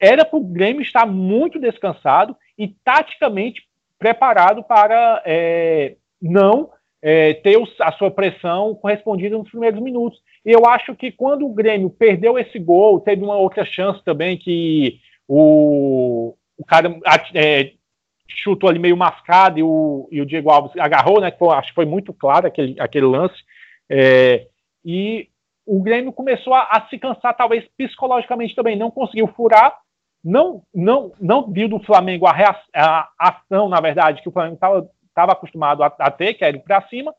Era 0.00 0.24
para 0.24 0.38
o 0.38 0.44
Grêmio 0.44 0.80
estar 0.80 1.04
muito 1.04 1.58
descansado 1.58 2.34
e 2.58 2.68
taticamente 2.84 3.62
preparado 3.98 4.62
para 4.62 5.22
é, 5.24 5.96
não 6.20 6.70
é, 7.00 7.34
ter 7.34 7.56
a 7.80 7.92
sua 7.92 8.10
pressão 8.10 8.74
correspondida 8.74 9.36
nos 9.36 9.50
primeiros 9.50 9.80
minutos. 9.80 10.20
E 10.44 10.50
eu 10.50 10.66
acho 10.66 10.94
que 10.94 11.12
quando 11.12 11.46
o 11.46 11.54
Grêmio 11.54 11.90
perdeu 11.90 12.38
esse 12.38 12.58
gol, 12.58 13.00
teve 13.00 13.22
uma 13.22 13.36
outra 13.36 13.64
chance 13.64 14.02
também 14.04 14.36
que 14.36 14.98
o, 15.26 16.34
o 16.56 16.64
cara 16.64 16.98
é, 17.34 17.72
chutou 18.28 18.68
ali 18.68 18.78
meio 18.78 18.96
mascado 18.96 19.58
e 19.58 19.62
o, 19.62 20.08
e 20.10 20.20
o 20.20 20.26
Diego 20.26 20.50
Alves 20.50 20.76
agarrou, 20.78 21.20
né? 21.20 21.30
Foi, 21.38 21.54
acho 21.54 21.68
que 21.68 21.74
foi 21.74 21.86
muito 21.86 22.12
claro 22.12 22.46
aquele, 22.46 22.78
aquele 22.80 23.06
lance. 23.06 23.36
É, 23.90 24.46
e 24.84 25.28
o 25.66 25.82
Grêmio 25.82 26.12
começou 26.12 26.54
a, 26.54 26.62
a, 26.62 26.88
se 26.88 26.98
cansar, 26.98 27.36
talvez 27.36 27.64
psicologicamente 27.76 28.54
também, 28.54 28.76
não 28.76 28.90
conseguiu 28.90 29.28
furar, 29.28 29.76
não, 30.24 30.62
não, 30.74 31.12
não 31.20 31.50
viu 31.50 31.68
do 31.68 31.78
Flamengo 31.80 32.26
a, 32.26 32.32
a 32.74 33.08
ação, 33.18 33.68
na 33.68 33.80
verdade, 33.80 34.22
que 34.22 34.28
o 34.28 34.32
Flamengo 34.32 34.56
estava 34.56 35.32
acostumado 35.32 35.82
a, 35.82 35.86
a, 35.86 36.10
ter, 36.10 36.34
que 36.34 36.44
era 36.44 36.56
ir 36.56 36.60
para 36.60 36.86
cima, 36.88 37.14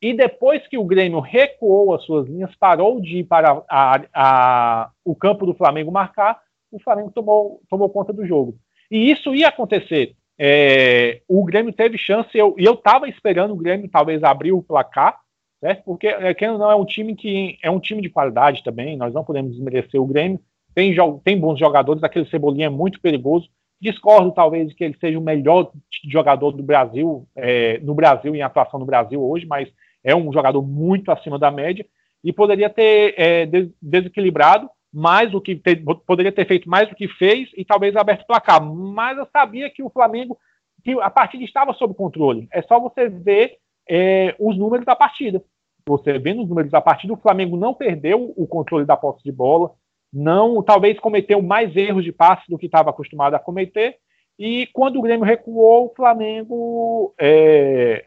e 0.00 0.14
depois 0.14 0.66
que 0.68 0.78
o 0.78 0.84
Grêmio 0.84 1.20
recuou 1.20 1.94
as 1.94 2.04
suas 2.04 2.28
linhas, 2.28 2.54
parou 2.54 3.00
de 3.00 3.18
ir 3.18 3.24
para 3.24 3.62
a, 3.68 4.00
a, 4.14 4.90
o 5.04 5.14
campo 5.14 5.44
do 5.44 5.54
Flamengo 5.54 5.90
marcar, 5.90 6.40
o 6.70 6.80
Flamengo 6.80 7.10
tomou, 7.10 7.60
tomou 7.68 7.90
conta 7.90 8.12
do 8.12 8.26
jogo. 8.26 8.56
E 8.90 9.10
isso 9.10 9.34
ia 9.34 9.48
acontecer. 9.48 10.14
É, 10.38 11.20
o 11.26 11.44
Grêmio 11.44 11.72
teve 11.72 11.98
chance, 11.98 12.30
eu, 12.36 12.54
e 12.56 12.64
eu 12.64 12.74
estava 12.74 13.08
esperando 13.08 13.52
o 13.52 13.56
Grêmio 13.56 13.90
talvez 13.90 14.22
abrir 14.22 14.52
o 14.52 14.62
placar, 14.62 15.18
certo? 15.60 15.82
porque 15.84 16.06
é, 16.06 16.34
não 16.46 16.70
é 16.70 16.76
um 16.76 16.84
time 16.84 17.16
que 17.16 17.58
é 17.60 17.68
um 17.68 17.80
time 17.80 18.00
de 18.00 18.08
qualidade 18.08 18.62
também, 18.62 18.96
nós 18.96 19.12
não 19.12 19.24
podemos 19.24 19.50
desmerecer 19.50 20.00
o 20.00 20.06
Grêmio, 20.06 20.40
tem, 20.78 20.94
tem 21.24 21.40
bons 21.40 21.58
jogadores, 21.58 22.04
aquele 22.04 22.30
Cebolinha 22.30 22.66
é 22.66 22.70
muito 22.70 23.00
perigoso, 23.00 23.48
discordo 23.80 24.30
talvez 24.30 24.72
que 24.72 24.84
ele 24.84 24.96
seja 25.00 25.18
o 25.18 25.22
melhor 25.22 25.72
jogador 26.08 26.52
do 26.52 26.62
Brasil, 26.62 27.26
é, 27.34 27.80
no 27.80 27.96
Brasil, 27.96 28.32
em 28.32 28.42
atuação 28.42 28.78
no 28.78 28.86
Brasil 28.86 29.20
hoje, 29.20 29.44
mas 29.44 29.68
é 30.04 30.14
um 30.14 30.32
jogador 30.32 30.62
muito 30.62 31.10
acima 31.10 31.36
da 31.36 31.50
média 31.50 31.84
e 32.22 32.32
poderia 32.32 32.70
ter 32.70 33.12
é, 33.18 33.48
desequilibrado 33.82 34.70
mais 34.94 35.32
do 35.32 35.40
que 35.40 35.60
poderia 36.06 36.30
ter 36.30 36.46
feito 36.46 36.70
mais 36.70 36.88
do 36.88 36.94
que 36.94 37.08
fez 37.08 37.50
e 37.56 37.64
talvez 37.64 37.96
aberto 37.96 38.22
o 38.22 38.26
placar. 38.26 38.64
Mas 38.64 39.18
eu 39.18 39.26
sabia 39.32 39.68
que 39.70 39.82
o 39.82 39.90
Flamengo, 39.90 40.38
que 40.84 40.92
a 41.00 41.10
partida 41.10 41.42
estava 41.42 41.74
sob 41.74 41.92
controle. 41.92 42.46
É 42.52 42.62
só 42.62 42.78
você 42.78 43.08
ver 43.08 43.56
é, 43.88 44.34
os 44.38 44.56
números 44.56 44.86
da 44.86 44.94
partida. 44.94 45.42
Você 45.86 46.18
vendo 46.18 46.42
os 46.42 46.48
números 46.48 46.70
da 46.70 46.80
partida, 46.80 47.12
o 47.12 47.18
Flamengo 47.18 47.56
não 47.56 47.74
perdeu 47.74 48.32
o 48.36 48.46
controle 48.46 48.86
da 48.86 48.96
posse 48.96 49.24
de 49.24 49.32
bola. 49.32 49.72
Não, 50.12 50.62
talvez 50.62 50.98
cometeu 50.98 51.42
mais 51.42 51.74
erros 51.76 52.04
de 52.04 52.12
passe 52.12 52.48
do 52.48 52.58
que 52.58 52.66
estava 52.66 52.90
acostumado 52.90 53.34
a 53.34 53.38
cometer. 53.38 53.96
E 54.38 54.66
quando 54.72 54.98
o 54.98 55.02
Grêmio 55.02 55.24
recuou, 55.24 55.86
o 55.86 55.94
Flamengo, 55.94 57.14
é, 57.18 58.06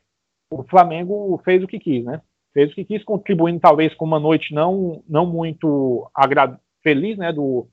o 0.49 0.64
Flamengo 0.64 1.39
fez 1.43 1.64
o 1.64 1.68
que 1.68 1.80
quis, 1.80 2.04
né? 2.04 2.22
Fez 2.54 2.72
o 2.72 2.76
que 2.76 2.86
quis, 2.86 3.04
contribuindo 3.04 3.60
talvez 3.60 3.93
com 3.93 4.06
uma 4.06 4.20
noite 4.20 4.54
não, 4.54 5.04
não 5.08 5.26
muito 5.26 6.10
feliz, 6.82 7.18
né? 7.18 7.32
Do, 7.32 7.68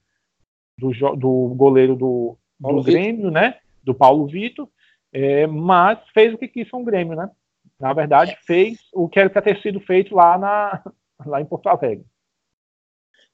do, 0.78 0.90
do 1.16 1.54
goleiro 1.56 1.96
do, 1.96 2.36
do 2.60 2.82
Grêmio, 2.82 3.30
né? 3.30 3.56
Do 3.82 3.94
Paulo 3.94 4.26
Vitor, 4.26 4.68
é, 5.12 5.46
mas 5.46 5.98
fez 6.12 6.34
o 6.34 6.38
que 6.38 6.48
quis 6.48 6.70
com 6.70 6.82
o 6.82 6.84
Grêmio, 6.84 7.16
né? 7.16 7.30
Na 7.80 7.92
verdade, 7.92 8.36
fez 8.44 8.78
o 8.92 9.08
que 9.08 9.20
era 9.20 9.30
para 9.30 9.42
ter 9.42 9.60
sido 9.62 9.80
feito 9.80 10.14
lá, 10.14 10.36
na, 10.36 10.82
lá 11.24 11.40
em 11.40 11.46
Porto 11.46 11.68
Alegre. 11.68 12.04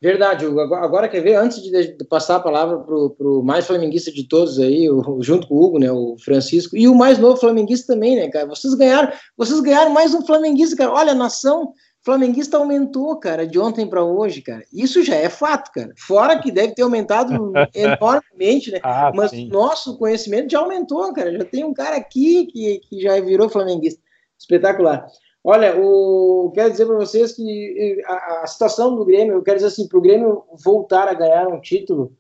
Verdade, 0.05 0.45
agora 0.45 1.09
quer 1.09 1.23
ver, 1.23 1.35
antes 1.37 1.63
de 1.63 1.97
passar 2.11 2.37
a 2.37 2.41
palavra 2.41 2.77
para 2.77 3.27
o 3.27 3.43
mais 3.43 3.67
flamenguista 3.67 4.13
de 4.13 4.29
todos 4.29 4.59
aí, 4.59 4.91
o, 4.91 5.23
junto 5.23 5.49
com 5.49 5.55
o 5.55 5.65
Hugo, 5.65 5.79
né, 5.79 5.91
o 5.91 6.15
Francisco, 6.23 6.77
e 6.77 6.87
o 6.87 6.95
mais 6.95 7.19
novo 7.19 7.39
flamenguista 7.39 7.95
também, 7.95 8.15
né, 8.15 8.29
cara? 8.29 8.45
Vocês 8.47 8.75
ganharam, 8.75 9.11
vocês 9.35 9.59
ganharam 9.61 9.91
mais 9.93 10.13
um 10.13 10.21
flamenguista, 10.21 10.77
cara. 10.77 10.93
Olha, 10.93 11.13
a 11.13 11.15
nação 11.15 11.73
flamenguista 12.05 12.59
aumentou, 12.59 13.19
cara, 13.19 13.47
de 13.47 13.59
ontem 13.59 13.87
para 13.87 14.05
hoje, 14.05 14.43
cara. 14.43 14.63
Isso 14.71 15.03
já 15.03 15.15
é 15.15 15.31
fato, 15.31 15.73
cara. 15.73 15.95
Fora 15.97 16.39
que 16.39 16.53
deve 16.53 16.75
ter 16.75 16.83
aumentado 16.83 17.55
enormemente, 17.75 18.73
né? 18.73 18.81
Ah, 18.83 19.11
Mas 19.15 19.31
sim. 19.31 19.49
nosso 19.49 19.97
conhecimento 19.97 20.53
já 20.53 20.59
aumentou, 20.59 21.11
cara. 21.15 21.33
Já 21.33 21.47
tem 21.47 21.65
um 21.65 21.73
cara 21.73 21.97
aqui 21.97 22.45
que, 22.45 22.79
que 22.81 23.01
já 23.01 23.19
virou 23.23 23.49
flamenguista. 23.49 24.03
Espetacular. 24.39 25.07
Olha, 25.47 25.79
o, 25.79 26.51
quero 26.55 26.71
dizer 26.71 26.87
para 26.87 26.97
vocês 26.97 27.33
que 27.33 28.03
a, 28.07 28.43
a, 28.43 28.47
situação 28.47 28.97
do 28.97 29.05
Grêmio, 29.05 29.35
eu 29.35 29.43
quero 29.43 29.59
dizer 29.59 29.69
assim, 29.69 29.87
para 29.87 29.99
o 29.99 30.03
Grêmio 30.03 30.43
voltar 30.65 31.07
a 31.07 31.13
ganhar 31.13 31.47
um 31.49 31.61
título 31.61 32.17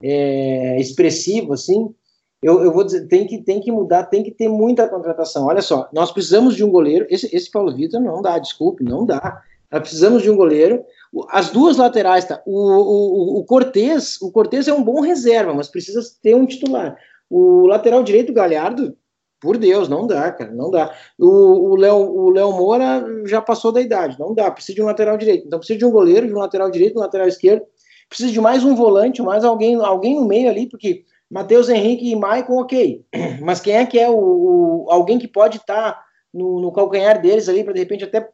é, 0.00 0.78
expressivo, 0.78 1.54
assim, 1.54 1.92
eu, 2.40 2.62
eu, 2.62 2.72
vou 2.72 2.84
dizer, 2.84 3.08
tem 3.08 3.26
que, 3.26 3.38
tem 3.38 3.60
que 3.60 3.72
mudar, 3.72 4.04
tem 4.04 4.22
que 4.22 4.30
ter 4.30 4.48
muita 4.48 4.88
contratação. 4.88 5.46
Olha 5.46 5.60
só, 5.60 5.88
nós 5.92 6.12
precisamos 6.12 6.54
de 6.54 6.64
um 6.64 6.70
goleiro, 6.70 7.04
esse, 7.10 7.34
esse 7.34 7.50
Paulo 7.50 7.74
Vitor 7.74 8.00
não 8.00 8.22
dá, 8.22 8.38
desculpe, 8.38 8.84
não 8.84 9.04
dá. 9.04 9.42
Nós 9.70 9.80
precisamos 9.80 10.22
de 10.22 10.30
um 10.30 10.36
goleiro. 10.36 10.84
As 11.30 11.50
duas 11.50 11.76
laterais, 11.76 12.24
tá? 12.24 12.42
O, 12.46 12.58
o, 12.58 13.38
o 13.38 13.44
Cortez, 13.44 14.20
o 14.20 14.30
Cortez 14.30 14.68
é 14.68 14.72
um 14.72 14.84
bom 14.84 15.00
reserva, 15.00 15.54
mas 15.54 15.68
precisa 15.68 16.00
ter 16.22 16.34
um 16.34 16.46
titular. 16.46 16.96
O 17.30 17.66
lateral 17.66 18.02
direito, 18.02 18.32
Galhardo, 18.32 18.96
por 19.42 19.58
Deus, 19.58 19.88
não 19.88 20.06
dá, 20.06 20.30
cara, 20.30 20.52
não 20.52 20.70
dá. 20.70 20.94
O 21.18 21.74
Léo 21.74 21.96
o 21.96 22.30
Léo 22.30 22.52
Moura 22.52 23.04
já 23.26 23.42
passou 23.42 23.72
da 23.72 23.80
idade, 23.80 24.18
não 24.18 24.32
dá. 24.32 24.48
Precisa 24.50 24.76
de 24.76 24.82
um 24.82 24.86
lateral 24.86 25.18
direito. 25.18 25.46
Então 25.46 25.58
precisa 25.58 25.80
de 25.80 25.84
um 25.84 25.90
goleiro, 25.90 26.28
de 26.28 26.32
um 26.32 26.38
lateral 26.38 26.70
direito, 26.70 26.96
um 26.96 27.02
lateral 27.02 27.26
esquerdo. 27.26 27.64
Precisa 28.08 28.30
de 28.30 28.40
mais 28.40 28.64
um 28.64 28.76
volante, 28.76 29.20
mais 29.20 29.42
alguém, 29.42 29.74
alguém 29.74 30.14
no 30.14 30.24
meio 30.24 30.48
ali, 30.48 30.68
porque 30.68 31.04
Matheus 31.28 31.68
Henrique 31.68 32.08
e 32.08 32.14
Maicon, 32.14 32.60
ok. 32.60 33.04
Mas 33.42 33.60
quem 33.60 33.74
é 33.74 33.84
que 33.84 33.98
é 33.98 34.08
o, 34.08 34.14
o 34.14 34.86
alguém 34.88 35.18
que 35.18 35.26
pode 35.26 35.56
estar 35.56 35.92
tá 35.92 36.04
no, 36.32 36.60
no, 36.60 36.72
calcanhar 36.72 37.20
deles 37.20 37.48
ali 37.48 37.64
para 37.64 37.72
de 37.72 37.80
repente 37.80 38.04
até 38.04 38.28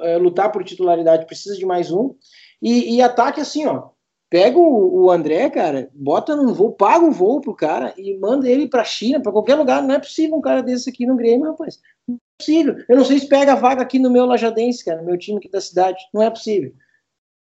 é, 0.00 0.18
lutar 0.18 0.50
por 0.50 0.64
titularidade? 0.64 1.26
Precisa 1.26 1.56
de 1.56 1.64
mais 1.64 1.92
um. 1.92 2.14
E, 2.60 2.96
e 2.96 3.02
ataque 3.02 3.40
assim, 3.40 3.64
ó 3.66 3.90
pega 4.30 4.58
o, 4.58 5.04
o, 5.04 5.10
André, 5.10 5.48
cara, 5.50 5.90
bota 5.94 6.36
num 6.36 6.52
voo, 6.52 6.72
paga 6.72 7.04
um 7.04 7.10
voo 7.10 7.40
pro 7.40 7.54
cara 7.54 7.94
e 7.96 8.16
manda 8.18 8.48
ele 8.48 8.68
pra 8.68 8.84
China, 8.84 9.20
pra 9.20 9.32
qualquer 9.32 9.54
lugar. 9.54 9.82
Não 9.82 9.94
é 9.94 9.98
possível 9.98 10.36
um 10.36 10.40
cara 10.40 10.62
desse 10.62 10.90
aqui 10.90 11.06
no 11.06 11.16
Grêmio, 11.16 11.50
rapaz. 11.50 11.80
Não 12.06 12.16
é 12.16 12.18
possível. 12.38 12.76
Eu 12.88 12.96
não 12.96 13.04
sei 13.04 13.18
se 13.18 13.28
pega 13.28 13.52
a 13.52 13.56
vaga 13.56 13.82
aqui 13.82 13.98
no 13.98 14.10
meu 14.10 14.26
Lajadense, 14.26 14.84
cara, 14.84 15.00
no 15.00 15.06
meu 15.06 15.18
time 15.18 15.38
aqui 15.38 15.50
da 15.50 15.60
cidade. 15.60 15.98
Não 16.12 16.22
é 16.22 16.30
possível. 16.30 16.72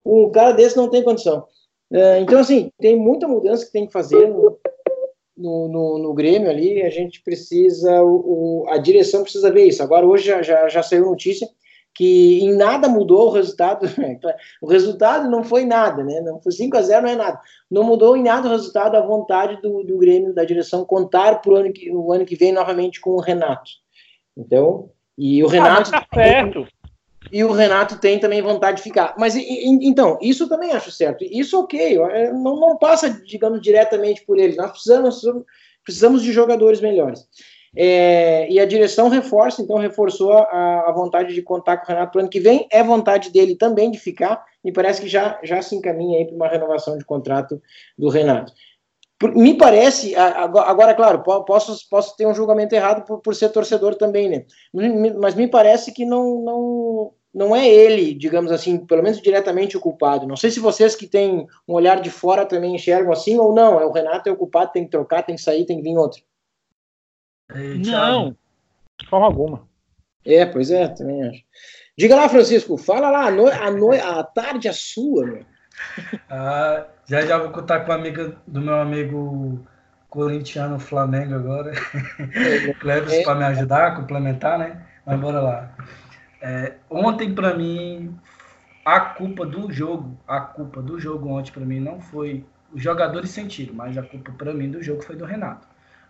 Um 0.05 0.31
cara 0.31 0.53
desse 0.53 0.77
não 0.77 0.89
tem 0.89 1.03
condição. 1.03 1.47
É, 1.93 2.21
então, 2.21 2.39
assim, 2.39 2.71
tem 2.79 2.97
muita 2.97 3.27
mudança 3.27 3.67
que 3.67 3.73
tem 3.73 3.87
que 3.87 3.93
fazer 3.93 4.29
no, 4.29 4.59
no, 5.37 5.69
no, 5.69 5.99
no 5.99 6.15
Grêmio 6.15 6.49
ali. 6.49 6.83
A 6.83 6.91
gente 6.91 7.23
precisa, 7.23 8.03
o, 8.03 8.65
o, 8.65 8.69
a 8.69 8.79
direção 8.79 9.23
precisa 9.23 9.51
ver 9.51 9.67
isso. 9.67 9.83
Agora, 9.83 10.07
hoje 10.07 10.27
já, 10.27 10.43
já, 10.43 10.69
já 10.69 10.83
saiu 10.83 11.07
notícia 11.07 11.49
que 11.97 12.41
em 12.41 12.55
nada 12.55 12.89
mudou 12.89 13.29
o 13.29 13.33
resultado. 13.33 13.87
o 14.61 14.69
resultado 14.69 15.31
não 15.31 15.43
foi 15.43 15.65
nada, 15.65 16.05
né? 16.05 16.21
Não 16.21 16.39
foi 16.43 16.53
5 16.53 16.77
a 16.77 16.83
0 16.83 17.03
não 17.03 17.09
é 17.11 17.17
nada. 17.17 17.41
Não 17.71 17.83
mudou 17.83 18.15
em 18.15 18.23
nada 18.23 18.47
o 18.47 18.51
resultado, 18.51 18.97
a 18.97 19.01
vontade 19.01 19.61
do, 19.63 19.83
do 19.83 19.97
Grêmio, 19.97 20.35
da 20.35 20.45
direção, 20.45 20.85
contar 20.85 21.41
pro 21.41 21.57
ano 21.57 21.73
que, 21.73 21.91
o 21.91 22.13
ano 22.13 22.27
que 22.27 22.37
vem 22.37 22.53
novamente 22.53 23.01
com 23.01 23.13
o 23.13 23.21
Renato. 23.21 23.71
Então, 24.37 24.91
e 25.17 25.43
o 25.43 25.47
ah, 25.47 25.51
Renato. 25.51 25.91
Ah, 25.95 26.01
tá 26.03 26.07
certo. 26.15 26.69
E 27.33 27.43
o 27.43 27.51
Renato 27.51 27.99
tem 27.99 28.21
também 28.21 28.43
vontade 28.43 28.77
de 28.77 28.83
ficar. 28.83 29.15
Mas 29.19 29.35
então, 29.35 30.19
isso 30.21 30.47
também 30.49 30.73
acho 30.73 30.93
certo. 30.93 31.25
Isso 31.25 31.59
ok, 31.59 31.99
não, 32.33 32.61
não 32.61 32.77
passa, 32.77 33.09
digamos, 33.09 33.63
diretamente 33.63 34.23
por 34.25 34.39
ele. 34.39 34.55
Nós 34.55 34.71
precisamos, 34.71 35.23
precisamos 35.83 36.23
de 36.23 36.31
jogadores 36.31 36.81
melhores. 36.81 37.27
É, 37.77 38.51
e 38.51 38.59
a 38.59 38.65
direção 38.65 39.11
reforça, 39.11 39.61
então 39.61 39.77
reforçou 39.77 40.33
a, 40.33 40.89
a, 40.89 40.93
vontade 40.93 41.35
de 41.35 41.43
contar 41.43 41.77
com 41.77 41.85
o 41.85 41.89
Renato 41.89 42.13
para 42.13 42.19
o 42.19 42.21
ano 42.23 42.31
que 42.31 42.41
vem. 42.41 42.67
É 42.73 42.83
vontade 42.83 43.31
dele 43.31 43.55
também 43.55 43.91
de 43.91 43.99
ficar, 43.99 44.43
e 44.65 44.73
parece 44.73 45.03
que 45.03 45.09
já, 45.09 45.39
já 45.43 45.61
se 45.61 45.77
encaminha 45.77 46.19
aí 46.19 46.25
para 46.25 46.35
uma 46.35 46.49
renovação 46.49 46.97
de 46.97 47.05
contrato 47.05 47.61
do 47.99 48.09
Renato. 48.09 48.53
Por, 49.19 49.35
me 49.35 49.57
parece, 49.57 50.15
agora, 50.17 50.95
claro, 50.95 51.23
posso, 51.23 51.89
posso 51.89 52.17
ter 52.17 52.27
um 52.27 52.35
julgamento 52.35 52.75
errado 52.75 53.05
por, 53.05 53.21
por 53.21 53.35
ser 53.35 53.51
torcedor 53.51 53.95
também, 53.95 54.29
né? 54.29 54.45
Mas 55.19 55.35
me 55.35 55.49
parece 55.49 55.93
que 55.93 56.05
não, 56.05 56.43
não, 56.43 57.13
não 57.33 57.57
é 57.57 57.67
ele, 57.67 58.15
digamos 58.15 58.51
assim, 58.51 58.79
pelo 58.79 59.03
menos 59.03 59.21
diretamente 59.21 59.77
o 59.77 59.81
culpado. 59.81 60.27
Não 60.27 60.37
sei 60.37 60.51
se 60.51 60.61
vocês 60.61 60.95
que 60.95 61.07
têm 61.07 61.47
um 61.69 61.75
olhar 61.75 62.01
de 62.01 62.11
fora 62.11 62.47
também 62.47 62.75
enxergam 62.75 63.13
assim 63.13 63.39
ou 63.39 63.55
não. 63.55 63.81
É 63.81 63.85
o 63.85 63.93
Renato 63.93 64.29
é 64.29 64.33
o 64.33 64.37
culpado, 64.37 64.73
tem 64.73 64.85
que 64.85 64.91
trocar, 64.91 65.23
tem 65.23 65.37
que 65.37 65.43
sair, 65.43 65.65
tem 65.67 65.79
que 65.79 65.83
vir 65.83 65.97
outro. 65.97 66.23
Ei, 67.55 67.79
não, 67.79 68.37
de 69.01 69.09
forma 69.09 69.27
alguma. 69.27 69.69
É, 70.25 70.45
pois 70.45 70.71
é, 70.71 70.89
também 70.89 71.29
acho. 71.29 71.43
Diga 71.97 72.17
lá, 72.17 72.29
Francisco, 72.29 72.77
fala 72.77 73.11
lá, 73.11 73.27
a, 73.27 73.31
no, 73.31 73.49
a, 73.49 73.71
no, 73.71 73.93
a 73.93 74.23
tarde 74.25 74.69
é 74.69 74.73
sua, 74.73 75.25
meu. 75.25 75.45
Ah, 76.29 76.87
já 77.07 77.25
já 77.25 77.39
vou 77.39 77.51
contar 77.51 77.81
com 77.81 77.93
a 77.93 77.95
amiga 77.95 78.37
do 78.47 78.61
meu 78.61 78.75
amigo 78.75 79.65
corintiano 80.09 80.79
Flamengo 80.79 81.35
agora. 81.35 81.73
Cleves 82.81 83.13
é. 83.13 83.23
para 83.23 83.35
me 83.35 83.45
ajudar, 83.45 83.97
complementar, 83.97 84.59
né? 84.59 84.83
Mas 85.05 85.21
bora 85.21 85.41
lá. 85.41 85.77
É, 86.41 86.75
ontem, 86.91 87.35
para 87.35 87.55
mim, 87.55 88.19
a 88.85 89.01
culpa 89.01 89.47
do 89.47 89.71
jogo, 89.71 90.19
a 90.27 90.41
culpa 90.41 90.83
do 90.83 90.99
jogo 90.99 91.29
ontem, 91.29 91.53
para 91.53 91.65
mim, 91.65 91.81
não 91.81 92.01
foi 92.01 92.45
os 92.73 92.83
jogadores 92.83 93.31
sentiram, 93.31 93.75
mas 93.75 93.97
a 93.97 94.03
culpa 94.03 94.33
para 94.33 94.53
mim 94.53 94.71
do 94.71 94.83
jogo 94.83 95.03
foi 95.03 95.17
do 95.17 95.25
Renato. 95.25 95.67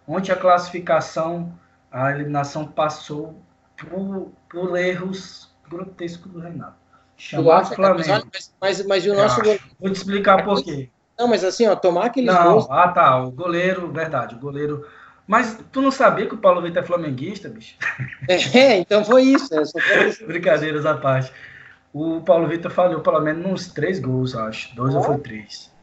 Ontem 0.07 0.33
a 0.33 0.37
classificação, 0.37 1.53
a 1.91 2.11
eliminação 2.13 2.67
passou 2.67 3.41
por, 3.77 4.33
por 4.49 4.77
erros 4.77 5.51
grotescos 5.69 6.31
do 6.31 6.41
Renato. 6.41 6.75
Chamar 7.17 7.63
o 7.63 7.67
Flamengo. 7.67 8.29
Mas, 8.33 8.55
mas, 8.61 8.87
mas, 8.87 9.07
o 9.07 9.15
nosso. 9.15 9.41
Vou 9.81 9.91
te 9.91 9.97
explicar 9.97 10.45
por 10.45 10.63
quê. 10.63 10.91
Não, 11.19 11.27
mas 11.27 11.43
assim, 11.43 11.67
ó, 11.67 11.75
tomar 11.75 12.07
aqueles 12.07 12.33
não, 12.33 12.53
gols. 12.53 12.67
Ah, 12.71 12.89
tá. 12.89 13.23
O 13.23 13.31
goleiro, 13.31 13.91
verdade, 13.91 14.35
o 14.35 14.39
goleiro. 14.39 14.87
Mas 15.27 15.59
tu 15.73 15.81
não 15.81 15.91
sabia 15.91 16.27
que 16.27 16.35
o 16.35 16.39
Paulo 16.39 16.63
Vitor 16.63 16.83
é 16.83 16.87
flamenguista, 16.87 17.49
bicho? 17.49 17.77
É, 18.29 18.79
então 18.79 19.05
foi 19.05 19.23
isso. 19.23 19.49
É, 19.55 19.63
Brincadeiras 20.27 20.85
à 20.85 20.95
parte. 20.95 21.33
O 21.93 22.21
Paulo 22.21 22.47
Vitor 22.47 22.71
falhou 22.71 23.01
pelo 23.01 23.21
menos 23.21 23.47
uns 23.47 23.73
três 23.73 23.99
gols, 23.99 24.37
acho. 24.37 24.75
Dois 24.77 24.95
ou 24.95 25.03
foi 25.03 25.19
três. 25.19 25.75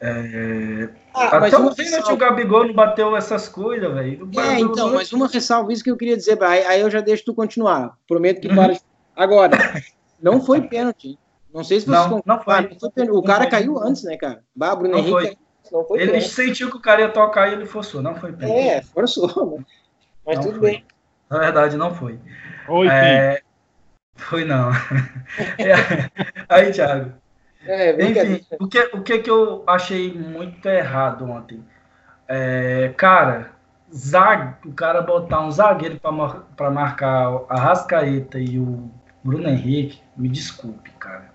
É... 0.00 0.88
Ah, 1.12 1.38
Até 1.38 1.56
o 1.56 1.74
pênalti 1.74 2.12
o 2.12 2.16
Gabigol 2.16 2.66
não 2.66 2.74
bateu 2.74 3.16
essas 3.16 3.48
coisas, 3.48 3.92
velho. 3.92 4.30
É, 4.38 4.60
então, 4.60 4.92
mas 4.92 5.12
uma 5.12 5.26
ressalva, 5.26 5.72
isso 5.72 5.82
que 5.82 5.90
eu 5.90 5.96
queria 5.96 6.16
dizer, 6.16 6.40
aí, 6.42 6.64
aí 6.64 6.80
eu 6.80 6.90
já 6.90 7.00
deixo 7.00 7.24
tu 7.24 7.34
continuar. 7.34 7.96
Prometo 8.06 8.40
que 8.40 8.48
uhum. 8.48 8.54
para. 8.54 8.76
Agora, 9.16 9.82
não 10.22 10.40
foi 10.40 10.62
pênalti. 10.62 11.18
Não 11.52 11.64
sei 11.64 11.80
se 11.80 11.86
vocês 11.86 12.08
não, 12.08 12.22
não 12.24 12.40
foi. 12.40 12.60
não 12.60 12.78
foi 12.78 13.10
o 13.10 13.22
cara 13.22 13.48
caiu 13.48 13.78
antes, 13.78 14.04
né, 14.04 14.16
cara? 14.16 14.44
Bah, 14.54 14.76
Bruno 14.76 14.92
não 14.92 15.00
Henrique. 15.00 15.12
Foi. 15.12 15.36
Não 15.72 15.84
foi 15.84 15.98
ele 15.98 16.12
pênalti. 16.12 16.30
sentiu 16.30 16.70
que 16.70 16.76
o 16.76 16.80
cara 16.80 17.00
ia 17.02 17.08
tocar 17.08 17.48
e 17.48 17.54
ele 17.54 17.66
forçou, 17.66 18.00
não 18.00 18.14
foi 18.14 18.32
pênalti. 18.32 18.58
É, 18.58 18.82
forçou, 18.82 19.58
né? 19.58 19.64
Mas 20.24 20.36
não 20.36 20.44
tudo 20.44 20.60
foi. 20.60 20.70
bem. 20.70 20.84
Na 21.28 21.38
verdade, 21.38 21.76
não 21.76 21.92
foi. 21.92 22.18
Oi, 22.68 22.88
é... 22.88 23.42
Foi 24.14 24.44
não. 24.44 24.70
É, 25.58 26.10
aí, 26.48 26.72
Thiago. 26.72 27.12
É, 27.66 27.92
Enfim, 28.02 28.46
o 28.58 28.66
que, 28.66 28.78
o 28.94 29.02
que 29.02 29.18
que 29.18 29.30
eu 29.30 29.62
achei 29.66 30.12
muito 30.12 30.66
errado 30.66 31.28
ontem? 31.30 31.62
É, 32.26 32.92
cara, 32.96 33.52
zag, 33.94 34.54
o 34.64 34.72
cara 34.72 35.02
botar 35.02 35.40
um 35.40 35.50
zagueiro 35.50 36.00
para 36.56 36.70
marcar 36.70 37.44
a 37.48 37.60
Rascaeta 37.60 38.38
e 38.38 38.58
o 38.58 38.90
Bruno 39.22 39.48
Henrique, 39.48 40.00
me 40.16 40.28
desculpe, 40.28 40.90
cara. 40.92 41.30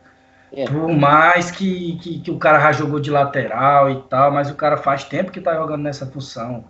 É. 0.52 0.66
Por 0.66 0.88
mais 0.94 1.52
que, 1.52 1.98
que, 1.98 2.20
que, 2.20 2.32
o 2.32 2.38
cara 2.38 2.60
já 2.60 2.72
jogou 2.72 3.00
de 3.00 3.12
lateral 3.12 3.90
e 3.90 4.02
tal, 4.04 4.32
mas 4.32 4.50
o 4.50 4.56
cara 4.56 4.78
faz 4.78 5.04
tempo 5.04 5.32
que 5.32 5.42
tá 5.42 5.54
jogando 5.54 5.84
nessa 5.84 6.06
função. 6.06 6.64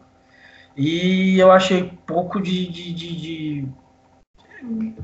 E 0.76 1.40
eu 1.40 1.52
achei 1.52 1.94
pouco 2.06 2.42
de. 2.42 2.68
de, 2.68 2.94
de, 2.94 3.16
de... 3.16 3.68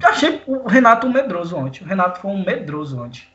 Achei 0.03 0.41
o 0.47 0.67
Renato 0.67 1.05
um 1.05 1.13
medroso 1.13 1.55
ontem. 1.55 1.83
O 1.83 1.87
Renato 1.87 2.19
foi 2.19 2.31
um 2.31 2.43
medroso 2.43 3.01
ontem. 3.01 3.30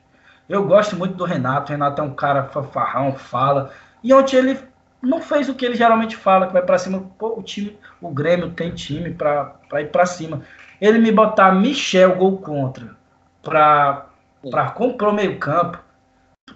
Eu 0.48 0.64
gosto 0.64 0.96
muito 0.96 1.14
do 1.14 1.24
Renato. 1.24 1.70
O 1.70 1.74
Renato 1.74 2.00
é 2.00 2.04
um 2.04 2.14
cara 2.14 2.44
farrão, 2.44 3.12
fala. 3.14 3.72
E 4.02 4.12
ontem 4.14 4.36
ele 4.36 4.58
não 5.02 5.20
fez 5.20 5.48
o 5.48 5.54
que 5.54 5.64
ele 5.64 5.74
geralmente 5.74 6.16
fala, 6.16 6.46
que 6.46 6.52
vai 6.52 6.62
para 6.62 6.78
cima. 6.78 7.02
Pô, 7.18 7.38
o 7.38 7.42
time, 7.42 7.76
o 8.00 8.10
Grêmio 8.10 8.50
tem 8.50 8.70
time 8.72 9.10
para 9.10 9.80
ir 9.80 9.90
para 9.90 10.06
cima. 10.06 10.42
Ele 10.80 10.98
me 10.98 11.10
botar 11.10 11.52
Michel 11.52 12.16
gol 12.16 12.38
contra 12.38 12.96
para 13.42 14.06
para 14.50 14.70
comprar 14.70 15.08
o 15.08 15.12
meio 15.12 15.38
campo. 15.38 15.78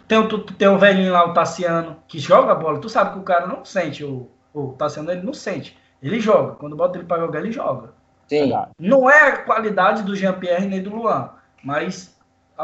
Tem, 0.07 0.27
tu, 0.29 0.39
tem 0.39 0.69
o 0.69 0.79
velhinho 0.79 1.13
lá, 1.13 1.27
o 1.27 1.33
Tassiano, 1.33 1.97
que 2.07 2.19
joga 2.19 2.53
a 2.53 2.55
bola. 2.55 2.81
Tu 2.81 2.89
sabe 2.89 3.13
que 3.13 3.19
o 3.19 3.25
cara 3.25 3.47
não 3.47 3.65
sente, 3.65 4.05
o, 4.05 4.29
o 4.55 4.75
Tassiano 4.79 5.11
ele 5.11 5.23
não 5.23 5.33
sente. 5.33 5.77
Ele 6.03 6.21
joga. 6.21 6.55
Quando 6.55 6.77
bota 6.77 6.99
ele 6.99 7.07
para 7.07 7.21
jogar, 7.21 7.41
ele 7.41 7.53
joga. 7.53 7.93
Sim. 8.29 8.53
Não 8.79 9.11
é 9.11 9.29
a 9.29 9.37
qualidade 9.39 10.03
do 10.05 10.15
Jean-Pierre 10.15 10.67
nem 10.67 10.83
do 10.83 10.95
Luan, 10.95 11.31
mas 11.65 12.17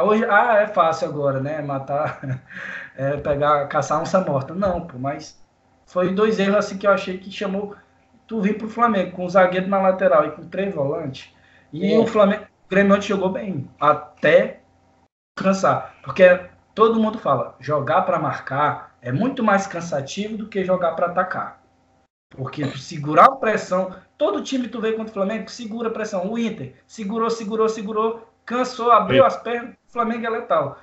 hoje 0.04 0.24
ah, 0.28 0.58
é 0.60 0.66
fácil 0.66 1.08
agora, 1.08 1.40
né? 1.40 1.60
Matar, 1.62 2.20
é, 2.96 3.16
pegar, 3.16 3.66
caçar 3.68 4.00
onça 4.00 4.20
morta. 4.20 4.54
Não, 4.54 4.86
pô, 4.86 4.98
mas 4.98 5.40
foi 5.86 6.14
dois 6.14 6.38
erros 6.38 6.56
assim 6.56 6.78
que 6.78 6.86
eu 6.86 6.92
achei 6.92 7.18
que 7.18 7.30
chamou. 7.30 7.74
Tu 8.26 8.40
vir 8.40 8.58
pro 8.58 8.68
Flamengo 8.68 9.12
com 9.12 9.24
o 9.24 9.30
zagueiro 9.30 9.68
na 9.68 9.80
lateral 9.80 10.26
e 10.26 10.32
com 10.32 10.48
três 10.48 10.74
volantes. 10.74 11.32
E 11.72 11.92
é. 11.92 11.98
o 11.98 12.06
Flamengo, 12.06 12.42
o 12.42 12.68
Grêmio 12.68 13.00
jogou 13.00 13.30
bem, 13.30 13.70
até 13.80 14.60
cansar. 15.36 15.94
Porque 16.02 16.40
todo 16.74 16.98
mundo 16.98 17.18
fala, 17.18 17.54
jogar 17.60 18.02
para 18.02 18.18
marcar 18.18 18.96
é 19.00 19.12
muito 19.12 19.44
mais 19.44 19.66
cansativo 19.66 20.36
do 20.36 20.48
que 20.48 20.64
jogar 20.64 20.92
para 20.92 21.06
atacar. 21.06 21.62
Porque 22.30 22.66
tu 22.66 22.78
segurar 22.78 23.26
a 23.26 23.36
pressão, 23.36 23.94
todo 24.18 24.42
time 24.42 24.66
tu 24.66 24.80
vê 24.80 24.92
contra 24.92 25.10
o 25.10 25.14
Flamengo 25.14 25.48
segura 25.48 25.88
a 25.88 25.92
pressão. 25.92 26.30
O 26.30 26.36
Inter 26.36 26.74
segurou, 26.86 27.30
segurou, 27.30 27.68
segurou, 27.68 28.28
cansou, 28.46 28.92
abriu 28.92 29.26
as 29.26 29.36
pernas, 29.36 29.74
o 29.88 29.92
Flamengo 29.92 30.24
é 30.24 30.30
letal. 30.30 30.80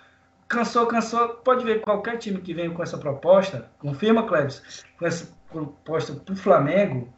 Cansou, 0.48 0.86
cansou. 0.86 1.30
Pode 1.30 1.66
ver 1.66 1.82
qualquer 1.82 2.18
time 2.18 2.40
que 2.40 2.54
vem 2.54 2.72
com 2.72 2.84
essa 2.84 2.98
proposta, 2.98 3.72
confirma, 3.80 4.28
Cleves, 4.28 4.86
com 5.00 5.08
essa 5.08 5.34
proposta 5.50 6.14
pro 6.14 6.36
Flamengo 6.36 7.12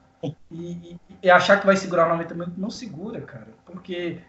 e, 0.51 0.97
e, 1.21 1.29
achar 1.29 1.59
que 1.59 1.65
vai 1.65 1.75
segurar 1.75 2.05
o 2.05 2.09
90 2.09 2.33
minutos, 2.33 2.57
não 2.57 2.69
segura, 2.69 3.21
cara. 3.21 3.47
Porque 3.65 4.19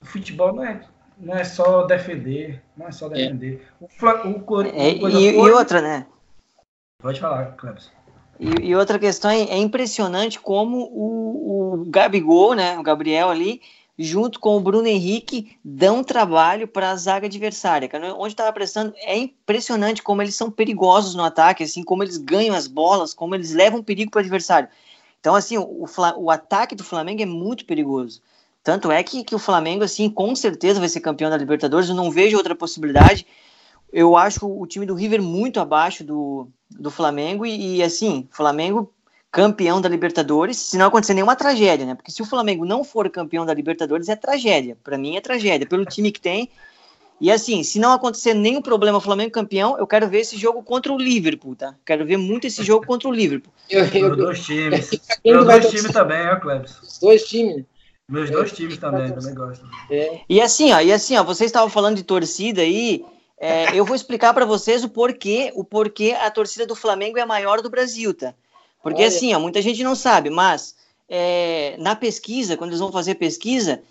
o 0.00 0.06
futebol 0.06 0.52
não 0.52 0.64
é 0.64 0.80
não 1.20 1.34
é 1.34 1.42
só 1.42 1.84
defender, 1.84 2.62
não 2.76 2.86
é 2.86 2.92
só 2.92 3.06
é. 3.06 3.10
defender. 3.10 3.66
É. 3.80 3.84
O, 3.84 4.28
o, 4.28 4.44
o, 4.46 4.62
é, 4.62 4.92
e, 4.92 5.30
e, 5.30 5.50
outra, 5.50 5.80
né? 5.80 6.06
Pode 7.02 7.20
falar, 7.20 7.56
Cleves. 7.56 7.90
E, 8.38 8.68
e, 8.68 8.76
outra 8.76 8.98
questão 8.98 9.30
é, 9.30 9.40
é 9.42 9.56
impressionante 9.56 10.38
como 10.38 10.78
o, 10.92 11.82
o 11.82 11.84
Gabigol, 11.86 12.54
né, 12.54 12.78
o 12.78 12.82
Gabriel 12.84 13.30
ali, 13.30 13.60
junto 13.98 14.38
com 14.38 14.56
o 14.56 14.60
Bruno 14.60 14.86
Henrique, 14.86 15.58
dão 15.64 16.04
trabalho 16.04 16.68
para 16.68 16.90
a 16.90 16.96
zaga 16.96 17.26
adversária. 17.26 17.90
Onde 18.16 18.32
estava 18.32 18.52
prestando, 18.52 18.94
é 18.98 19.16
impressionante 19.16 20.02
como 20.02 20.22
eles 20.22 20.36
são 20.36 20.50
perigosos 20.50 21.16
no 21.16 21.24
ataque, 21.24 21.64
assim, 21.64 21.82
como 21.82 22.04
eles 22.04 22.16
ganham 22.16 22.54
as 22.54 22.68
bolas, 22.68 23.12
como 23.12 23.34
eles 23.34 23.52
levam 23.52 23.82
perigo 23.82 24.10
para 24.10 24.18
o 24.18 24.20
adversário. 24.20 24.68
Então, 25.18 25.34
assim, 25.34 25.58
o, 25.58 25.84
o 26.16 26.30
ataque 26.30 26.76
do 26.76 26.84
Flamengo 26.84 27.22
é 27.22 27.26
muito 27.26 27.64
perigoso. 27.64 28.22
Tanto 28.62 28.92
é 28.92 29.02
que, 29.02 29.24
que 29.24 29.34
o 29.34 29.38
Flamengo, 29.38 29.82
assim, 29.82 30.08
com 30.08 30.34
certeza 30.36 30.78
vai 30.78 30.88
ser 30.88 31.00
campeão 31.00 31.30
da 31.30 31.36
Libertadores. 31.36 31.88
Eu 31.88 31.96
não 31.96 32.10
vejo 32.10 32.36
outra 32.36 32.54
possibilidade. 32.54 33.26
Eu 33.92 34.16
acho 34.16 34.46
o 34.46 34.66
time 34.66 34.86
do 34.86 34.94
River 34.94 35.22
muito 35.22 35.58
abaixo 35.58 36.04
do, 36.04 36.48
do 36.70 36.90
Flamengo 36.90 37.44
e, 37.46 37.78
e 37.78 37.82
assim, 37.82 38.28
Flamengo 38.30 38.92
campeão 39.30 39.80
da 39.80 39.88
Libertadores, 39.88 40.56
se 40.56 40.78
não 40.78 40.86
acontecer 40.86 41.14
nenhuma 41.14 41.36
tragédia, 41.36 41.86
né? 41.86 41.94
Porque 41.94 42.10
se 42.10 42.22
o 42.22 42.24
Flamengo 42.26 42.64
não 42.64 42.82
for 42.82 43.08
campeão 43.10 43.44
da 43.44 43.54
Libertadores, 43.54 44.08
é 44.08 44.16
tragédia. 44.16 44.76
Para 44.82 44.96
mim 44.96 45.16
é 45.16 45.20
tragédia, 45.20 45.66
pelo 45.66 45.84
time 45.84 46.10
que 46.10 46.20
tem. 46.20 46.50
E 47.20 47.32
assim, 47.32 47.64
se 47.64 47.80
não 47.80 47.92
acontecer 47.92 48.32
nenhum 48.32 48.62
problema, 48.62 48.98
o 48.98 49.00
Flamengo 49.00 49.32
campeão, 49.32 49.76
eu 49.76 49.86
quero 49.86 50.08
ver 50.08 50.20
esse 50.20 50.36
jogo 50.36 50.62
contra 50.62 50.92
o 50.92 50.96
Liverpool, 50.96 51.56
tá? 51.56 51.74
Quero 51.84 52.06
ver 52.06 52.16
muito 52.16 52.46
esse 52.46 52.62
jogo 52.62 52.86
contra 52.86 53.08
o 53.08 53.12
Liverpool. 53.12 53.52
Eu, 53.68 53.84
eu, 53.84 54.16
dois 54.16 54.44
times. 54.44 54.90
Meus 55.24 55.44
dois 55.44 55.68
times 55.68 55.92
também, 55.92 56.26
ó, 56.28 56.36
Clebs. 56.36 56.80
Os 56.80 56.98
dois 56.98 57.24
times. 57.28 57.64
Meus 58.08 58.30
dois 58.30 58.52
times 58.52 58.78
também, 58.78 59.12
também 59.12 59.34
gosto. 59.34 59.66
É. 59.90 60.20
E 60.26 60.40
assim, 60.40 60.72
ó, 60.72 60.80
e 60.80 60.90
assim, 60.90 61.16
ó, 61.18 61.22
vocês 61.22 61.48
estavam 61.48 61.68
falando 61.68 61.96
de 61.96 62.02
torcida 62.02 62.62
aí, 62.62 63.04
é, 63.38 63.78
eu 63.78 63.84
vou 63.84 63.94
explicar 63.94 64.32
para 64.32 64.46
vocês 64.46 64.82
o 64.82 64.88
porquê, 64.88 65.52
o 65.54 65.62
porquê 65.62 66.16
a 66.18 66.30
torcida 66.30 66.64
do 66.64 66.74
Flamengo 66.74 67.18
é 67.18 67.20
a 67.20 67.26
maior 67.26 67.60
do 67.60 67.68
Brasil, 67.68 68.14
tá? 68.14 68.34
Porque 68.88 69.02
Olha. 69.02 69.08
assim, 69.08 69.34
ó, 69.34 69.40
muita 69.40 69.62
gente 69.62 69.82
não 69.82 69.94
sabe, 69.94 70.30
mas 70.30 70.74
é, 71.08 71.76
na 71.78 71.96
pesquisa, 71.96 72.56
quando 72.56 72.70
eles 72.70 72.80
vão 72.80 72.92
fazer 72.92 73.14
pesquisa, 73.14 73.82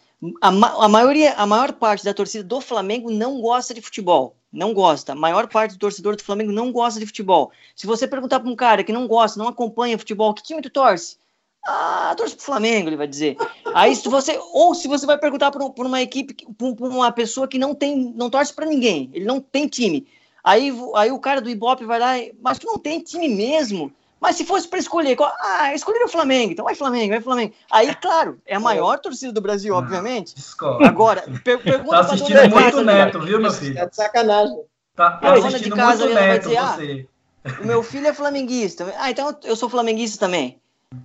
a, 0.41 0.47
a, 0.47 0.87
maioria, 0.87 1.33
a 1.33 1.45
maior 1.45 1.73
parte 1.73 2.03
da 2.03 2.13
torcida 2.13 2.43
do 2.43 2.59
Flamengo 2.59 3.11
não 3.11 3.39
gosta 3.41 3.73
de 3.73 3.81
futebol. 3.81 4.35
Não 4.51 4.73
gosta. 4.73 5.11
A 5.11 5.15
maior 5.15 5.47
parte 5.47 5.73
do 5.73 5.79
torcedor 5.79 6.15
do 6.15 6.23
Flamengo 6.23 6.51
não 6.51 6.71
gosta 6.71 6.99
de 6.99 7.05
futebol. 7.05 7.51
Se 7.75 7.85
você 7.85 8.07
perguntar 8.07 8.39
para 8.39 8.49
um 8.49 8.55
cara 8.55 8.83
que 8.83 8.93
não 8.93 9.07
gosta, 9.07 9.37
não 9.37 9.47
acompanha 9.47 9.97
futebol, 9.97 10.33
que 10.33 10.41
time 10.41 10.61
tu 10.61 10.69
torce? 10.69 11.17
Ah, 11.65 12.15
torce 12.15 12.35
pro 12.35 12.45
Flamengo, 12.45 12.87
ele 12.89 12.95
vai 12.95 13.07
dizer. 13.07 13.35
Aí 13.73 13.93
se 13.95 14.07
você, 14.07 14.39
ou 14.53 14.73
se 14.73 14.87
você 14.87 15.05
vai 15.05 15.17
perguntar 15.17 15.51
para 15.51 15.63
uma 15.63 16.01
equipe, 16.01 16.33
para 16.57 16.87
uma 16.87 17.11
pessoa 17.11 17.47
que 17.47 17.59
não 17.59 17.75
tem, 17.75 18.13
não 18.15 18.29
torce 18.29 18.53
para 18.53 18.65
ninguém, 18.65 19.09
ele 19.13 19.25
não 19.25 19.41
tem 19.41 19.67
time. 19.67 20.07
Aí, 20.43 20.71
aí 20.95 21.11
o 21.11 21.19
cara 21.19 21.41
do 21.41 21.49
Ibope 21.49 21.83
vai 21.83 21.99
lá, 21.99 22.13
mas 22.41 22.57
tu 22.57 22.65
não 22.65 22.77
tem 22.77 23.01
time 23.01 23.27
mesmo? 23.27 23.91
Mas 24.19 24.35
se 24.35 24.45
fosse 24.45 24.67
para 24.67 24.79
escolher, 24.79 25.15
ah, 25.21 25.73
escolher 25.75 26.03
o 26.03 26.07
Flamengo, 26.07 26.51
então 26.51 26.65
vai 26.65 26.75
Flamengo, 26.75 27.09
vai 27.09 27.21
Flamengo. 27.21 27.53
Aí, 27.71 27.93
claro, 27.95 28.39
é 28.45 28.55
a 28.55 28.59
maior 28.59 28.97
torcida 28.99 29.31
do 29.31 29.41
Brasil, 29.41 29.75
obviamente. 29.75 30.33
Discordo. 30.33 30.83
Agora, 30.85 31.23
per 31.43 31.61
pergunta 31.61 31.91
Tá 31.91 31.99
assistindo 31.99 32.49
muito 32.49 32.83
Neto, 32.83 33.19
viu, 33.21 33.39
meu 33.39 33.51
filho? 33.51 33.75
Tá 33.75 33.85
de 33.85 33.95
sacanagem. 33.95 34.59
Tá, 34.95 35.11
tá 35.11 35.33
assistindo 35.33 35.63
de 35.63 35.69
casa, 35.71 36.05
muito 36.05 36.19
Neto, 36.19 36.49
dizer, 36.49 36.61
você. 36.61 37.07
Ah, 37.45 37.61
o 37.61 37.65
meu 37.65 37.83
filho 37.83 38.07
é 38.07 38.13
flamenguista. 38.13 38.93
Ah, 38.97 39.11
então 39.11 39.37
eu 39.43 39.55
sou 39.55 39.69
flamenguista 39.69 40.19
também. 40.19 40.59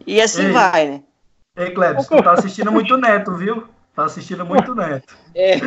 E 0.06 0.20
assim 0.20 0.46
Ei. 0.46 0.52
vai, 0.52 0.86
né? 0.88 1.02
Ei, 1.56 1.70
Clebs, 1.70 2.06
tu 2.08 2.22
tá 2.22 2.32
assistindo 2.32 2.72
muito 2.72 2.96
Neto, 2.96 3.36
viu? 3.36 3.68
Tá 3.94 4.06
assistindo 4.06 4.46
muito 4.46 4.74
Neto. 4.74 5.14
É. 5.34 5.58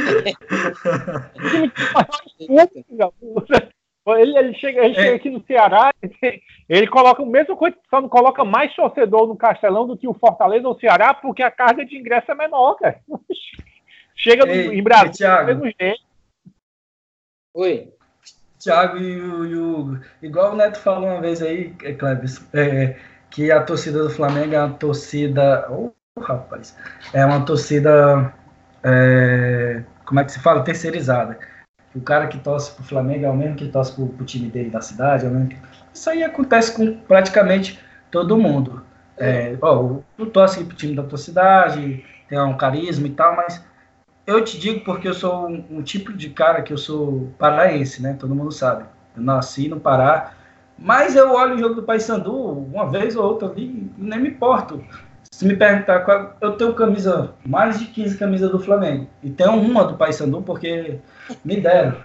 Ele, 4.08 4.38
ele, 4.40 4.54
chega, 4.56 4.86
ele 4.86 4.96
chega 4.96 5.16
aqui 5.16 5.30
no 5.30 5.44
Ceará, 5.46 5.94
ele, 6.02 6.42
ele 6.68 6.88
coloca 6.88 7.22
o 7.22 7.26
mesmo 7.26 7.56
coisa, 7.56 7.78
só 7.90 8.02
não 8.02 8.10
coloca 8.10 8.44
mais 8.44 8.76
torcedor 8.76 9.28
no 9.28 9.38
Castelão 9.38 9.86
do 9.86 9.98
que 9.98 10.08
o 10.08 10.14
Fortaleza 10.14 10.68
ou 10.68 10.74
o 10.74 10.80
Ceará, 10.80 11.14
porque 11.14 11.44
a 11.44 11.52
carga 11.52 11.86
de 11.86 11.96
ingresso 11.96 12.32
é 12.32 12.36
menor, 12.36 12.76
cara. 12.76 13.00
Chega 14.16 14.48
Ei, 14.48 14.68
no, 14.68 14.74
em 14.74 14.82
Brasília 14.82 15.42
do 15.42 15.46
mesmo 15.46 15.74
jeito. 15.80 16.04
Oi. 17.54 17.94
Thiago 18.60 18.98
e 18.98 19.22
o, 19.22 19.46
e 19.46 19.56
o, 19.56 20.00
Igual 20.22 20.54
o 20.54 20.56
Neto 20.56 20.80
falou 20.80 21.10
uma 21.10 21.22
vez 21.22 21.42
aí, 21.42 21.76
é, 21.84 21.94
Cleves, 21.94 22.48
é, 22.54 22.98
que 23.30 23.52
a 23.52 23.62
torcida 23.62 24.02
do 24.02 24.10
Flamengo 24.10 24.56
é 24.56 24.60
uma 24.60 24.74
torcida. 24.74 25.68
Oh, 25.70 25.92
rapaz! 26.20 26.76
É 27.14 27.24
uma 27.26 27.46
torcida. 27.46 28.34
É, 28.84 29.84
como 30.06 30.20
é 30.20 30.24
que 30.24 30.32
se 30.32 30.40
fala? 30.40 30.64
Terceirizada 30.64 31.38
o 31.96 32.02
cara 32.02 32.28
que 32.28 32.38
torce 32.38 32.72
pro 32.72 32.84
Flamengo 32.84 33.26
é 33.26 33.30
o 33.30 33.36
mesmo 33.36 33.56
que 33.56 33.68
torce 33.70 33.94
pro, 33.94 34.08
pro 34.08 34.26
time 34.26 34.50
dele 34.50 34.70
da 34.70 34.82
cidade, 34.82 35.26
é 35.26 35.30
o 35.30 35.32
mesmo 35.32 35.50
que... 35.50 35.58
Isso 35.94 36.10
aí 36.10 36.24
acontece 36.24 36.76
com 36.76 36.98
praticamente 37.08 37.80
todo 38.12 38.38
mundo. 38.38 38.84
É, 39.18 39.58
ó, 39.62 39.98
tu 40.18 40.26
torce 40.26 40.64
pro 40.64 40.76
time 40.76 40.96
da 40.96 41.04
tua 41.04 41.18
cidade, 41.18 42.04
tem 42.28 42.40
um 42.40 42.58
carisma 42.58 43.08
e 43.08 43.12
tal, 43.12 43.36
mas 43.36 43.64
eu 44.28 44.44
te 44.44 44.60
digo 44.60 44.84
porque 44.84 45.08
eu 45.08 45.14
sou 45.14 45.48
um, 45.48 45.64
um, 45.70 45.82
tipo 45.82 46.12
de 46.12 46.30
cara 46.30 46.62
que 46.62 46.74
eu 46.74 46.78
sou 46.78 47.32
paraense, 47.38 48.02
né? 48.02 48.16
Todo 48.20 48.36
mundo 48.36 48.52
sabe. 48.52 48.86
Eu 49.16 49.22
nasci 49.22 49.70
no 49.70 49.80
Pará, 49.80 50.34
mas 50.78 51.16
eu 51.16 51.32
olho 51.34 51.56
o 51.56 51.58
jogo 51.58 51.76
do 51.76 51.84
Paysandu 51.84 52.36
uma 52.36 52.90
vez 52.90 53.16
ou 53.16 53.24
outra 53.24 53.48
ali 53.48 53.66
e 53.66 53.92
nem 53.98 54.20
me 54.20 54.30
importo. 54.30 54.84
Se 55.36 55.46
me 55.46 55.54
perguntar 55.54 56.00
qual, 56.06 56.38
eu 56.40 56.54
tenho 56.54 56.74
camisa, 56.74 57.34
mais 57.46 57.78
de 57.78 57.88
15 57.88 58.18
camisas 58.18 58.50
do 58.50 58.58
Flamengo. 58.58 59.10
E 59.22 59.30
tenho 59.30 59.52
uma 59.52 59.84
do 59.84 59.98
Paysandu 59.98 60.42
porque 60.42 60.98
me 61.44 61.60
deram. 61.60 61.98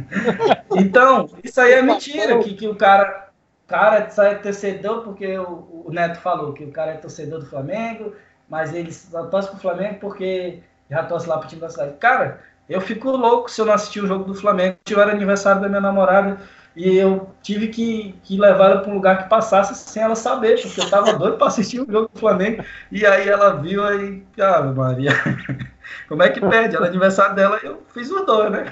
então, 0.74 1.28
isso 1.44 1.60
aí 1.60 1.74
é 1.74 1.82
mentira, 1.82 2.38
que, 2.38 2.54
que 2.54 2.66
o 2.66 2.74
cara, 2.74 3.28
cara 3.68 4.08
sai 4.08 4.40
torcedor, 4.40 5.02
porque 5.02 5.36
o, 5.36 5.84
o, 5.84 5.90
Neto 5.92 6.18
falou 6.20 6.54
que 6.54 6.64
o 6.64 6.72
cara 6.72 6.92
é 6.92 6.96
torcedor 6.96 7.40
do 7.40 7.46
Flamengo, 7.46 8.14
mas 8.48 8.72
ele 8.72 8.90
só 8.90 9.26
torce 9.26 9.50
pro 9.50 9.60
Flamengo 9.60 9.98
porque 10.00 10.60
já 10.90 11.04
torce 11.04 11.28
lá 11.28 11.36
pro 11.36 11.48
time 11.48 11.60
da 11.60 11.68
cidade. 11.68 11.92
Cara, 12.00 12.40
eu 12.70 12.80
fico 12.80 13.10
louco 13.10 13.50
se 13.50 13.60
eu 13.60 13.66
não 13.66 13.74
assistir 13.74 14.00
o 14.00 14.06
jogo 14.06 14.24
do 14.24 14.34
Flamengo. 14.34 14.78
Tiver 14.82 15.10
aniversário 15.10 15.60
da 15.60 15.68
minha 15.68 15.82
namorada 15.82 16.38
e 16.74 16.96
eu 16.96 17.30
tive 17.42 17.68
que, 17.68 18.14
que 18.24 18.38
levar 18.38 18.70
ela 18.70 18.80
para 18.80 18.90
um 18.90 18.94
lugar 18.94 19.22
que 19.22 19.28
passasse 19.28 19.74
sem 19.74 20.02
ela 20.02 20.14
saber, 20.14 20.60
porque 20.60 20.80
eu 20.80 20.88
tava 20.88 21.12
doido 21.14 21.36
para 21.36 21.48
assistir 21.48 21.80
o 21.80 21.90
jogo 21.90 22.08
do 22.12 22.18
Flamengo. 22.18 22.64
E 22.90 23.04
aí 23.04 23.28
ela 23.28 23.56
viu 23.56 23.84
aí, 23.84 24.24
ah, 24.40 24.62
Maria. 24.62 25.12
Como 26.08 26.22
é 26.22 26.30
que 26.30 26.40
perde? 26.40 26.76
Era 26.76 26.86
aniversário 26.86 27.34
dela 27.34 27.60
e 27.62 27.66
eu 27.66 27.82
fiz 27.92 28.10
os 28.10 28.24
dois, 28.24 28.50
né? 28.50 28.64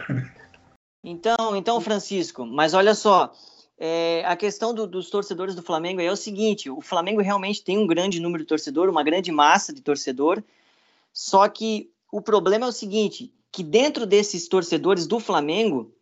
Então, 1.05 1.55
então, 1.57 1.80
Francisco, 1.80 2.46
mas 2.46 2.72
olha 2.72 2.94
só, 2.94 3.32
é, 3.78 4.22
a 4.26 4.36
questão 4.36 4.74
do, 4.74 4.86
dos 4.86 5.11
torcedores 5.11 5.55
do 5.55 5.62
Flamengo 5.62 6.01
é 6.01 6.11
o 6.11 6.16
seguinte: 6.16 6.70
o 6.70 6.80
Flamengo 6.80 7.20
realmente 7.20 7.62
tem 7.62 7.78
um 7.78 7.86
grande 7.86 8.20
número 8.20 8.44
de 8.44 8.48
torcedor, 8.48 8.88
uma 8.88 9.03
grande 9.03 9.30
massa 9.30 9.72
de 9.72 9.80
torcedor, 9.82 10.42
só 11.12 11.48
que 11.48 11.90
o 12.12 12.20
problema 12.20 12.66
é 12.66 12.68
o 12.68 12.72
seguinte: 12.72 13.32
que 13.53 13.62
dentro 13.62 14.07
desses 14.07 14.48
torcedores 14.48 15.07
do 15.07 15.18
Flamengo 15.18 15.92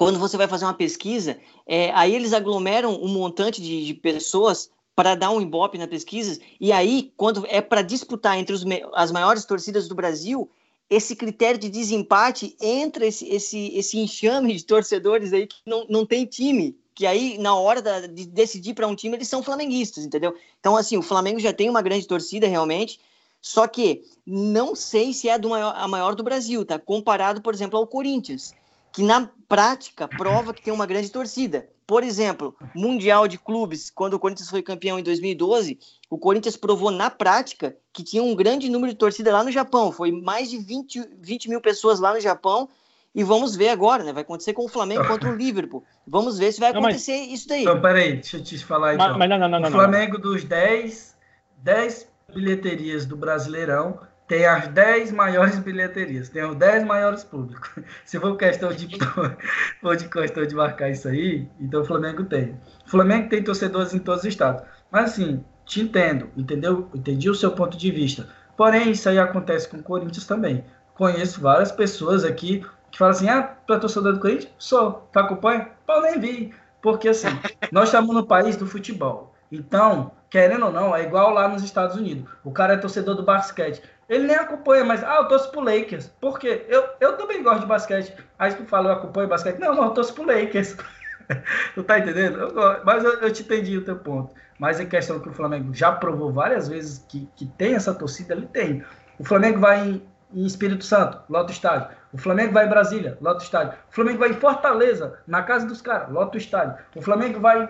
quando 0.00 0.18
você 0.18 0.34
vai 0.38 0.48
fazer 0.48 0.64
uma 0.64 0.72
pesquisa, 0.72 1.38
é, 1.66 1.90
aí 1.90 2.14
eles 2.14 2.32
aglomeram 2.32 2.98
um 3.02 3.08
montante 3.08 3.60
de, 3.60 3.84
de 3.84 3.92
pessoas 3.92 4.70
para 4.96 5.14
dar 5.14 5.30
um 5.30 5.42
embope 5.42 5.76
na 5.76 5.86
pesquisa, 5.86 6.40
e 6.58 6.72
aí, 6.72 7.12
quando 7.18 7.44
é 7.46 7.60
para 7.60 7.82
disputar 7.82 8.38
entre 8.38 8.54
os, 8.54 8.64
as 8.94 9.12
maiores 9.12 9.44
torcidas 9.44 9.88
do 9.88 9.94
Brasil, 9.94 10.50
esse 10.88 11.14
critério 11.14 11.60
de 11.60 11.68
desempate 11.68 12.56
entra 12.58 13.04
esse, 13.04 13.28
esse, 13.28 13.76
esse 13.76 13.98
enxame 13.98 14.56
de 14.56 14.64
torcedores 14.64 15.34
aí 15.34 15.46
que 15.46 15.58
não, 15.66 15.84
não 15.86 16.06
tem 16.06 16.24
time, 16.24 16.78
que 16.94 17.06
aí, 17.06 17.36
na 17.36 17.54
hora 17.54 17.82
da, 17.82 18.06
de 18.06 18.24
decidir 18.24 18.72
para 18.72 18.88
um 18.88 18.96
time, 18.96 19.18
eles 19.18 19.28
são 19.28 19.42
flamenguistas, 19.42 20.02
entendeu? 20.02 20.34
Então, 20.60 20.78
assim, 20.78 20.96
o 20.96 21.02
Flamengo 21.02 21.38
já 21.38 21.52
tem 21.52 21.68
uma 21.68 21.82
grande 21.82 22.06
torcida, 22.06 22.48
realmente, 22.48 22.98
só 23.38 23.66
que 23.66 24.02
não 24.24 24.74
sei 24.74 25.12
se 25.12 25.28
é 25.28 25.38
do 25.38 25.50
maior, 25.50 25.74
a 25.76 25.86
maior 25.86 26.14
do 26.14 26.24
Brasil, 26.24 26.64
tá? 26.64 26.78
Comparado, 26.78 27.42
por 27.42 27.52
exemplo, 27.52 27.78
ao 27.78 27.86
Corinthians, 27.86 28.54
que 28.92 29.02
na 29.02 29.28
prática 29.48 30.06
prova 30.06 30.54
que 30.54 30.62
tem 30.62 30.72
uma 30.72 30.86
grande 30.86 31.10
torcida. 31.10 31.68
Por 31.86 32.04
exemplo, 32.04 32.54
Mundial 32.72 33.26
de 33.26 33.36
Clubes, 33.36 33.90
quando 33.90 34.14
o 34.14 34.18
Corinthians 34.18 34.48
foi 34.48 34.62
campeão 34.62 34.96
em 34.96 35.02
2012, 35.02 35.76
o 36.08 36.16
Corinthians 36.16 36.56
provou 36.56 36.90
na 36.90 37.10
prática 37.10 37.76
que 37.92 38.04
tinha 38.04 38.22
um 38.22 38.34
grande 38.34 38.70
número 38.70 38.92
de 38.92 38.98
torcida 38.98 39.32
lá 39.32 39.42
no 39.42 39.50
Japão. 39.50 39.90
Foi 39.90 40.12
mais 40.12 40.48
de 40.50 40.58
20, 40.58 41.08
20 41.20 41.48
mil 41.48 41.60
pessoas 41.60 41.98
lá 41.98 42.14
no 42.14 42.20
Japão. 42.20 42.68
E 43.12 43.24
vamos 43.24 43.56
ver 43.56 43.70
agora, 43.70 44.04
né? 44.04 44.12
Vai 44.12 44.22
acontecer 44.22 44.52
com 44.52 44.64
o 44.64 44.68
Flamengo 44.68 45.04
contra 45.04 45.28
o 45.28 45.34
Liverpool. 45.34 45.82
Vamos 46.06 46.38
ver 46.38 46.52
se 46.52 46.60
vai 46.60 46.70
acontecer 46.70 47.12
não, 47.12 47.26
mas... 47.26 47.32
isso 47.32 47.48
daí. 47.48 47.62
Então, 47.62 47.80
peraí, 47.80 48.12
deixa 48.12 48.36
eu 48.36 48.44
te 48.44 48.64
falar 48.64 48.94
então. 48.94 49.08
Mas, 49.08 49.18
mas 49.18 49.28
não, 49.28 49.48
não, 49.48 49.60
não, 49.60 49.68
o 49.68 49.72
Flamengo 49.72 50.16
dos 50.16 50.44
10, 50.44 51.16
10 51.56 52.08
bilheterias 52.32 53.04
do 53.04 53.16
Brasileirão 53.16 53.98
tem 54.30 54.46
as 54.46 54.68
10 54.68 55.10
maiores 55.10 55.58
bilheterias, 55.58 56.28
tem 56.28 56.44
os 56.44 56.54
10 56.54 56.84
maiores 56.84 57.24
públicos. 57.24 57.68
Se 58.06 58.16
for 58.20 58.36
questão 58.36 58.72
de, 58.72 58.88
for 59.82 59.96
de 59.96 60.08
questão 60.08 60.46
de 60.46 60.54
marcar 60.54 60.88
isso 60.88 61.08
aí, 61.08 61.48
então 61.58 61.82
o 61.82 61.84
Flamengo 61.84 62.22
tem. 62.22 62.56
O 62.86 62.90
Flamengo 62.90 63.28
tem 63.28 63.42
torcedores 63.42 63.92
em 63.92 63.98
todos 63.98 64.20
os 64.20 64.28
estados. 64.28 64.62
Mas 64.88 65.10
assim, 65.10 65.44
te 65.66 65.80
entendo, 65.80 66.30
entendeu? 66.36 66.88
Entendi 66.94 67.28
o 67.28 67.34
seu 67.34 67.50
ponto 67.50 67.76
de 67.76 67.90
vista. 67.90 68.28
Porém, 68.56 68.92
isso 68.92 69.08
aí 69.08 69.18
acontece 69.18 69.68
com 69.68 69.78
o 69.78 69.82
Corinthians 69.82 70.28
também. 70.28 70.64
Conheço 70.94 71.40
várias 71.40 71.72
pessoas 71.72 72.24
aqui 72.24 72.64
que 72.92 72.98
falam 72.98 73.10
assim: 73.10 73.28
ah, 73.28 73.42
tu 73.42 73.74
é 73.74 73.80
torcedor 73.80 74.12
do 74.12 74.20
Corinthians? 74.20 74.52
Sou. 74.56 75.08
Tu 75.12 75.18
acompanha? 75.18 75.70
Pô, 75.84 76.00
nem 76.02 76.20
vi. 76.20 76.54
Porque 76.80 77.08
assim, 77.08 77.26
nós 77.72 77.88
estamos 77.88 78.14
no 78.14 78.24
país 78.24 78.56
do 78.56 78.64
futebol. 78.64 79.34
Então, 79.50 80.12
querendo 80.30 80.66
ou 80.66 80.72
não, 80.72 80.94
é 80.94 81.02
igual 81.02 81.30
lá 81.30 81.48
nos 81.48 81.64
Estados 81.64 81.96
Unidos. 81.96 82.30
O 82.44 82.52
cara 82.52 82.74
é 82.74 82.76
torcedor 82.76 83.16
do 83.16 83.24
basquete. 83.24 83.82
Ele 84.10 84.26
nem 84.26 84.34
acompanha, 84.34 84.84
mas, 84.84 85.04
ah, 85.04 85.18
eu 85.18 85.28
torço 85.28 85.52
pro 85.52 85.60
Lakers. 85.60 86.08
Por 86.20 86.36
quê? 86.36 86.66
Eu, 86.68 86.84
eu 86.98 87.16
também 87.16 87.44
gosto 87.44 87.60
de 87.60 87.66
basquete. 87.66 88.12
Aí 88.36 88.52
tu 88.52 88.64
fala, 88.64 88.88
eu 88.88 88.94
acompanho 88.94 89.28
basquete. 89.28 89.60
Não, 89.60 89.68
mas 89.68 89.86
eu 89.86 89.90
torço 89.90 90.12
pro 90.12 90.26
Lakers. 90.26 90.76
tu 91.76 91.84
tá 91.84 92.00
entendendo? 92.00 92.40
Eu, 92.40 92.84
mas 92.84 93.04
eu, 93.04 93.12
eu, 93.20 93.32
te 93.32 93.42
entendi 93.42 93.78
o 93.78 93.84
teu 93.84 93.94
ponto. 93.94 94.34
Mas 94.58 94.80
em 94.80 94.86
questão 94.86 95.20
que 95.20 95.28
o 95.28 95.32
Flamengo 95.32 95.72
já 95.72 95.92
provou 95.92 96.32
várias 96.32 96.66
vezes 96.66 97.06
que, 97.08 97.28
que 97.36 97.46
tem 97.46 97.76
essa 97.76 97.94
torcida, 97.94 98.34
ele 98.34 98.46
tem. 98.46 98.84
O 99.16 99.24
Flamengo 99.24 99.60
vai 99.60 99.88
em, 99.88 100.02
em 100.34 100.44
Espírito 100.44 100.84
Santo, 100.84 101.22
lota 101.30 101.50
o 101.50 101.54
estádio. 101.54 101.96
O 102.12 102.18
Flamengo 102.18 102.52
vai 102.52 102.66
em 102.66 102.68
Brasília, 102.68 103.16
lota 103.20 103.38
o 103.38 103.44
estádio. 103.44 103.74
O 103.92 103.94
Flamengo 103.94 104.18
vai 104.18 104.30
em 104.30 104.40
Fortaleza, 104.40 105.20
na 105.24 105.44
casa 105.44 105.68
dos 105.68 105.80
caras, 105.80 106.10
lota 106.10 106.36
o 106.36 106.40
estádio. 106.40 106.76
O 106.96 107.00
Flamengo 107.00 107.38
vai 107.38 107.68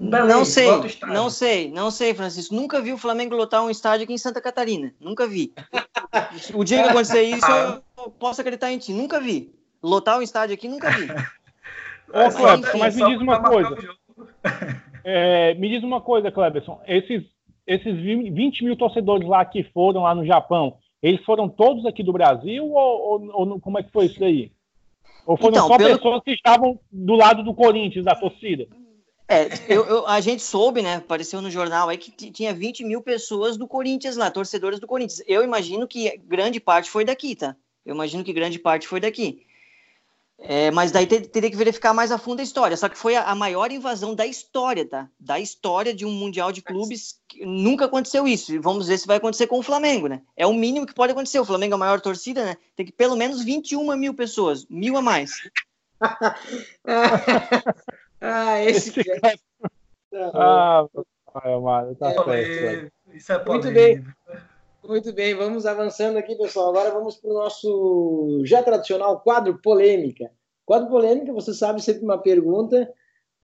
Belém, 0.00 0.28
não 0.28 0.44
sei, 0.44 0.68
não 1.06 1.30
sei, 1.30 1.70
não 1.70 1.90
sei, 1.90 2.14
Francisco. 2.14 2.54
Nunca 2.54 2.80
vi 2.80 2.92
o 2.92 2.98
Flamengo 2.98 3.34
lotar 3.34 3.62
um 3.62 3.70
estádio 3.70 4.04
aqui 4.04 4.12
em 4.12 4.18
Santa 4.18 4.40
Catarina. 4.40 4.94
Nunca 5.00 5.26
vi. 5.26 5.52
o 6.54 6.64
dia 6.64 6.82
que 6.82 6.88
acontecer 6.88 7.22
isso, 7.22 7.50
eu 7.98 8.10
posso 8.10 8.40
acreditar 8.40 8.72
em 8.72 8.78
ti. 8.78 8.92
Nunca 8.92 9.20
vi. 9.20 9.52
Lotar 9.82 10.18
um 10.18 10.22
estádio 10.22 10.54
aqui, 10.54 10.68
nunca 10.68 10.90
vi. 10.90 11.06
Ô, 12.12 12.30
Cleberson, 12.30 12.78
mas 12.78 12.94
me 12.94 13.06
diz 13.06 13.20
uma 13.20 13.42
coisa. 13.42 13.76
É, 15.04 15.54
me 15.54 15.68
diz 15.68 15.82
uma 15.82 16.00
coisa, 16.00 16.30
Cleberson. 16.30 16.80
Esses, 16.86 17.24
esses 17.66 17.96
20 17.98 18.64
mil 18.64 18.76
torcedores 18.76 19.26
lá 19.26 19.44
que 19.44 19.64
foram 19.64 20.02
lá 20.02 20.14
no 20.14 20.24
Japão, 20.24 20.76
eles 21.02 21.24
foram 21.24 21.48
todos 21.48 21.84
aqui 21.84 22.04
do 22.04 22.12
Brasil 22.12 22.64
ou, 22.64 23.20
ou, 23.32 23.50
ou 23.50 23.60
como 23.60 23.80
é 23.80 23.82
que 23.82 23.90
foi 23.90 24.04
isso 24.06 24.22
aí? 24.22 24.52
Ou 25.26 25.36
foram 25.36 25.56
então, 25.56 25.66
só 25.66 25.76
pelo... 25.76 25.96
pessoas 25.96 26.22
que 26.22 26.30
estavam 26.30 26.78
do 26.90 27.16
lado 27.16 27.42
do 27.42 27.52
Corinthians, 27.52 28.04
da 28.04 28.14
torcida? 28.14 28.68
É, 29.28 29.48
eu, 29.68 29.86
eu, 29.86 30.06
a 30.06 30.20
gente 30.20 30.42
soube, 30.42 30.82
né? 30.82 30.96
Apareceu 30.96 31.40
no 31.40 31.50
jornal 31.50 31.88
aí 31.88 31.96
que 31.96 32.30
tinha 32.30 32.52
20 32.52 32.84
mil 32.84 33.00
pessoas 33.00 33.56
do 33.56 33.66
Corinthians 33.66 34.16
lá, 34.16 34.30
torcedores 34.30 34.78
do 34.78 34.86
Corinthians. 34.86 35.22
Eu 35.26 35.42
imagino 35.42 35.86
que 35.86 36.16
grande 36.18 36.60
parte 36.60 36.90
foi 36.90 37.04
daqui, 37.04 37.34
tá? 37.34 37.56
Eu 37.84 37.94
imagino 37.94 38.22
que 38.22 38.32
grande 38.32 38.58
parte 38.58 38.86
foi 38.86 39.00
daqui. 39.00 39.46
É, 40.44 40.72
mas 40.72 40.90
daí 40.90 41.06
teria 41.06 41.48
que 41.48 41.56
verificar 41.56 41.94
mais 41.94 42.10
a 42.10 42.18
fundo 42.18 42.40
a 42.40 42.42
história. 42.42 42.76
Só 42.76 42.88
que 42.88 42.98
foi 42.98 43.14
a, 43.14 43.24
a, 43.24 43.34
maior 43.34 43.70
invasão 43.70 44.14
da 44.14 44.26
história, 44.26 44.84
tá? 44.84 45.08
Da 45.18 45.38
história 45.38 45.94
de 45.94 46.04
um 46.04 46.10
Mundial 46.10 46.50
de 46.50 46.60
Clubes. 46.60 47.20
Nunca 47.40 47.84
aconteceu 47.84 48.26
isso. 48.26 48.60
Vamos 48.60 48.88
ver 48.88 48.98
se 48.98 49.06
vai 49.06 49.18
acontecer 49.18 49.46
com 49.46 49.60
o 49.60 49.62
Flamengo, 49.62 50.08
né? 50.08 50.20
É 50.36 50.46
o 50.46 50.52
mínimo 50.52 50.84
que 50.84 50.94
pode 50.94 51.12
acontecer. 51.12 51.38
O 51.38 51.44
Flamengo 51.44 51.74
é 51.74 51.76
a 51.76 51.78
maior 51.78 52.00
torcida, 52.00 52.44
né? 52.44 52.56
Tem 52.74 52.84
que 52.84 52.92
pelo 52.92 53.16
menos 53.16 53.44
21 53.44 53.96
mil 53.96 54.14
pessoas. 54.14 54.66
Mil 54.68 54.96
a 54.96 55.02
mais. 55.02 55.30
Ah, 58.22 58.62
esse, 58.62 59.00
esse 59.00 59.20
cara. 59.20 59.38
Ah, 60.32 60.86
mano, 61.60 61.94
tá 61.96 62.14
é, 62.34 62.88
Isso 63.12 63.32
é 63.32 63.44
Muito 63.44 63.70
bem. 63.72 64.04
Muito 64.84 65.12
bem, 65.12 65.34
vamos 65.34 65.66
avançando 65.66 66.18
aqui, 66.18 66.36
pessoal. 66.36 66.70
Agora 66.70 66.90
vamos 66.90 67.16
para 67.16 67.30
o 67.30 67.34
nosso 67.34 68.42
já 68.44 68.62
tradicional 68.62 69.20
quadro 69.20 69.58
polêmica. 69.60 70.30
Quadro 70.64 70.88
polêmica, 70.88 71.32
você 71.32 71.52
sabe 71.52 71.82
sempre 71.82 72.04
uma 72.04 72.18
pergunta. 72.18 72.92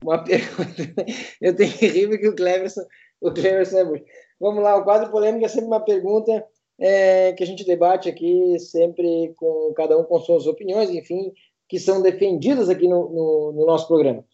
Uma 0.03 0.19
pergunta. 0.25 1.05
Eu 1.41 1.55
tenho 1.55 1.73
que 1.73 1.87
rir 1.87 2.09
porque 2.09 2.29
o 2.29 2.37
Cleverson, 2.37 2.83
o 3.21 3.33
Cleverson 3.33 3.79
é 3.79 3.85
muito. 3.85 4.05
Vamos 4.41 4.63
lá, 4.63 4.77
o 4.77 4.85
quadro 4.85 5.11
polêmica 5.11 5.47
é 5.47 5.49
sempre 5.49 5.67
uma 5.67 5.81
pergunta 5.81 6.45
é, 6.79 7.33
que 7.33 7.43
a 7.45 7.47
gente 7.47 7.65
debate 7.65 8.09
aqui, 8.09 8.59
sempre 8.59 9.33
com 9.37 9.73
cada 9.77 9.97
um 9.97 10.05
com 10.05 10.19
suas 10.21 10.47
opiniões, 10.47 10.91
enfim, 10.91 11.33
que 11.69 11.79
são 11.79 12.03
defendidas 12.03 12.69
aqui 12.69 12.89
no, 12.89 13.09
no, 13.09 13.53
no 13.53 13.67
nosso 13.67 13.87
programa. 13.87 14.25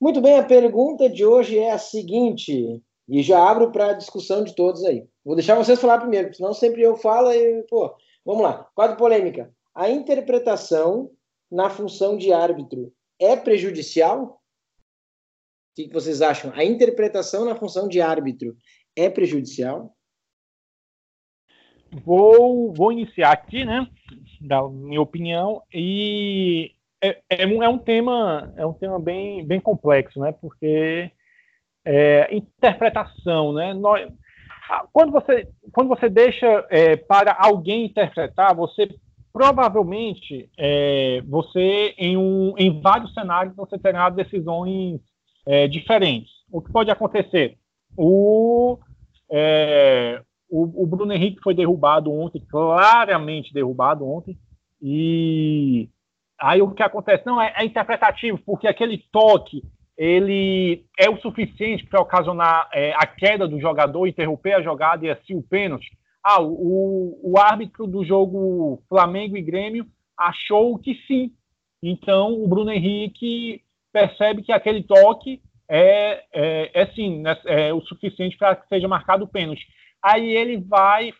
Muito 0.00 0.22
bem, 0.22 0.38
a 0.38 0.44
pergunta 0.44 1.10
de 1.10 1.26
hoje 1.26 1.58
é 1.58 1.72
a 1.72 1.78
seguinte, 1.78 2.82
e 3.06 3.22
já 3.22 3.46
abro 3.46 3.70
para 3.70 3.90
a 3.90 3.92
discussão 3.92 4.42
de 4.42 4.54
todos 4.54 4.82
aí. 4.82 5.06
Vou 5.22 5.34
deixar 5.34 5.56
vocês 5.56 5.78
falar 5.78 5.98
primeiro, 5.98 6.32
senão 6.32 6.54
sempre 6.54 6.80
eu 6.80 6.96
falo 6.96 7.30
e, 7.30 7.62
pô, 7.64 7.94
vamos 8.24 8.42
lá. 8.42 8.70
Quadro 8.74 8.96
polêmica. 8.96 9.54
A 9.74 9.90
interpretação 9.90 11.10
na 11.50 11.68
função 11.68 12.16
de 12.16 12.32
árbitro 12.32 12.94
é 13.18 13.36
prejudicial? 13.36 14.40
O 15.72 15.74
que 15.74 15.92
vocês 15.92 16.22
acham? 16.22 16.50
A 16.54 16.64
interpretação 16.64 17.44
na 17.44 17.54
função 17.54 17.86
de 17.86 18.00
árbitro 18.00 18.56
é 18.96 19.10
prejudicial? 19.10 19.94
Vou, 22.04 22.72
vou 22.72 22.90
iniciar 22.90 23.32
aqui, 23.32 23.66
né, 23.66 23.86
da 24.40 24.66
minha 24.66 25.02
opinião, 25.02 25.62
e 25.74 26.72
é, 27.02 27.18
é, 27.30 27.46
um, 27.46 27.62
é 27.62 27.68
um 27.68 27.78
tema 27.78 28.52
é 28.56 28.66
um 28.66 28.72
tema 28.72 28.98
bem, 28.98 29.44
bem 29.46 29.60
complexo, 29.60 30.20
né? 30.20 30.32
Porque 30.32 31.10
é, 31.84 32.34
interpretação, 32.34 33.52
né? 33.52 33.72
Nós, 33.72 34.06
quando 34.92 35.10
você 35.12 35.48
quando 35.72 35.88
você 35.88 36.08
deixa 36.08 36.66
é, 36.68 36.96
para 36.96 37.36
alguém 37.38 37.86
interpretar, 37.86 38.54
você 38.54 38.88
provavelmente 39.32 40.50
é, 40.58 41.22
você 41.26 41.94
em 41.96 42.16
um 42.16 42.54
em 42.58 42.80
vários 42.80 43.14
cenários 43.14 43.56
você 43.56 43.78
terá 43.78 44.10
decisões 44.10 45.00
é, 45.46 45.66
diferentes. 45.66 46.30
O 46.52 46.60
que 46.60 46.70
pode 46.70 46.90
acontecer? 46.90 47.56
O, 47.96 48.78
é, 49.30 50.22
o, 50.48 50.82
o 50.82 50.86
Bruno 50.86 51.12
Henrique 51.12 51.42
foi 51.42 51.54
derrubado 51.54 52.12
ontem, 52.12 52.40
claramente 52.48 53.52
derrubado 53.52 54.06
ontem, 54.06 54.38
e 54.82 55.88
Aí 56.40 56.62
o 56.62 56.70
que 56.70 56.82
acontece? 56.82 57.24
Não, 57.26 57.40
é, 57.40 57.52
é 57.56 57.64
interpretativo, 57.64 58.38
porque 58.44 58.66
aquele 58.66 58.98
toque 59.12 59.62
ele 59.96 60.86
é 60.98 61.10
o 61.10 61.20
suficiente 61.20 61.84
para 61.84 62.00
ocasionar 62.00 62.70
é, 62.72 62.94
a 62.94 63.06
queda 63.06 63.46
do 63.46 63.60
jogador, 63.60 64.06
interromper 64.06 64.54
a 64.54 64.62
jogada 64.62 65.04
e 65.04 65.10
assim 65.10 65.34
o 65.34 65.42
pênalti. 65.42 65.90
Ah, 66.24 66.40
o, 66.40 67.18
o 67.22 67.38
árbitro 67.38 67.86
do 67.86 68.02
jogo 68.02 68.82
Flamengo 68.88 69.36
e 69.36 69.42
Grêmio 69.42 69.86
achou 70.16 70.78
que 70.78 70.94
sim. 71.06 71.32
Então 71.82 72.32
o 72.42 72.48
Bruno 72.48 72.72
Henrique 72.72 73.62
percebe 73.92 74.42
que 74.42 74.52
aquele 74.52 74.82
toque 74.82 75.42
é, 75.68 76.24
é, 76.32 76.70
é 76.72 76.86
sim, 76.94 77.20
né, 77.20 77.36
é 77.44 77.74
o 77.74 77.82
suficiente 77.82 78.38
para 78.38 78.56
que 78.56 78.66
seja 78.68 78.88
marcado 78.88 79.24
o 79.24 79.28
pênalti. 79.28 79.66
Aí 80.02 80.30
ele 80.30 80.56
vai 80.56 81.12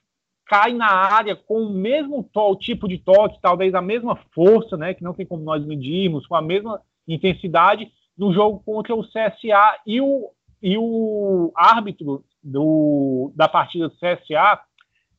cai 0.50 0.72
na 0.72 0.90
área 0.90 1.36
com 1.36 1.62
o 1.62 1.70
mesmo 1.70 2.24
to 2.24 2.56
tipo 2.56 2.88
de 2.88 2.98
toque, 2.98 3.40
talvez 3.40 3.72
a 3.72 3.80
mesma 3.80 4.16
força, 4.34 4.76
né, 4.76 4.92
que 4.92 5.04
não 5.04 5.14
tem 5.14 5.24
como 5.24 5.44
nós 5.44 5.64
medirmos, 5.64 6.26
com 6.26 6.34
a 6.34 6.42
mesma 6.42 6.82
intensidade 7.06 7.88
no 8.18 8.32
jogo 8.32 8.60
contra 8.64 8.92
o 8.92 9.04
CSA 9.04 9.78
e 9.86 10.00
o, 10.00 10.28
e 10.60 10.76
o 10.76 11.52
árbitro 11.54 12.24
do, 12.42 13.32
da 13.36 13.48
partida 13.48 13.88
do 13.88 13.94
CSA 13.94 14.58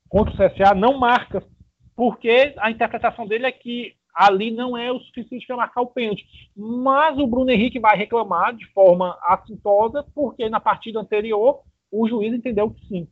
contra 0.09 0.33
o 0.33 0.35
CSA 0.35 0.75
não 0.75 0.97
marca, 0.97 1.41
porque 1.95 2.53
a 2.57 2.69
interpretação 2.69 3.25
dele 3.25 3.45
é 3.45 3.53
que 3.53 3.93
ali 4.13 4.51
não 4.51 4.77
é 4.77 4.91
o 4.91 4.99
suficiente 4.99 5.47
para 5.47 5.55
marcar 5.55 5.81
o 5.81 5.87
pênalti. 5.87 6.25
Mas 6.53 7.17
o 7.17 7.25
Bruno 7.25 7.49
Henrique 7.49 7.79
vai 7.79 7.95
reclamar 7.95 8.53
de 8.53 8.65
forma 8.73 9.17
assintosa, 9.23 10.05
porque 10.13 10.49
na 10.49 10.59
partida 10.59 10.99
anterior 10.99 11.61
o 11.89 12.05
juiz 12.05 12.33
entendeu 12.33 12.69
que 12.69 12.85
sim. 12.87 13.07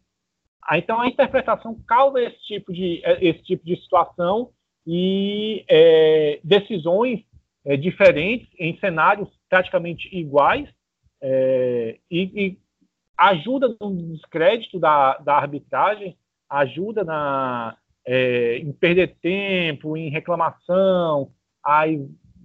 Ah, 0.62 0.78
então 0.78 1.00
a 1.00 1.08
interpretação 1.08 1.76
causa 1.88 2.22
esse 2.22 2.40
tipo 2.44 2.72
de, 2.72 3.02
eh, 3.04 3.18
esse 3.22 3.42
tipo 3.44 3.66
de 3.66 3.76
situação 3.82 4.52
e 4.86 5.64
é, 5.68 6.40
decisões 6.44 7.22
é, 7.66 7.78
diferentes 7.78 8.50
em 8.58 8.78
cenários 8.80 9.28
praticamente 9.50 10.10
iguais 10.16 10.68
é, 11.22 11.98
e, 12.10 12.22
e, 12.22 12.58
ajuda 13.18 13.76
no 13.82 14.14
descrédito 14.14 14.80
da, 14.80 15.18
da 15.18 15.36
arbitragem, 15.36 16.18
ajuda 16.50 17.04
na, 17.04 17.76
em 18.08 18.72
perder 18.72 19.18
tempo, 19.22 19.98
em 19.98 20.10
reclamação, 20.10 21.30
aí 21.64 22.02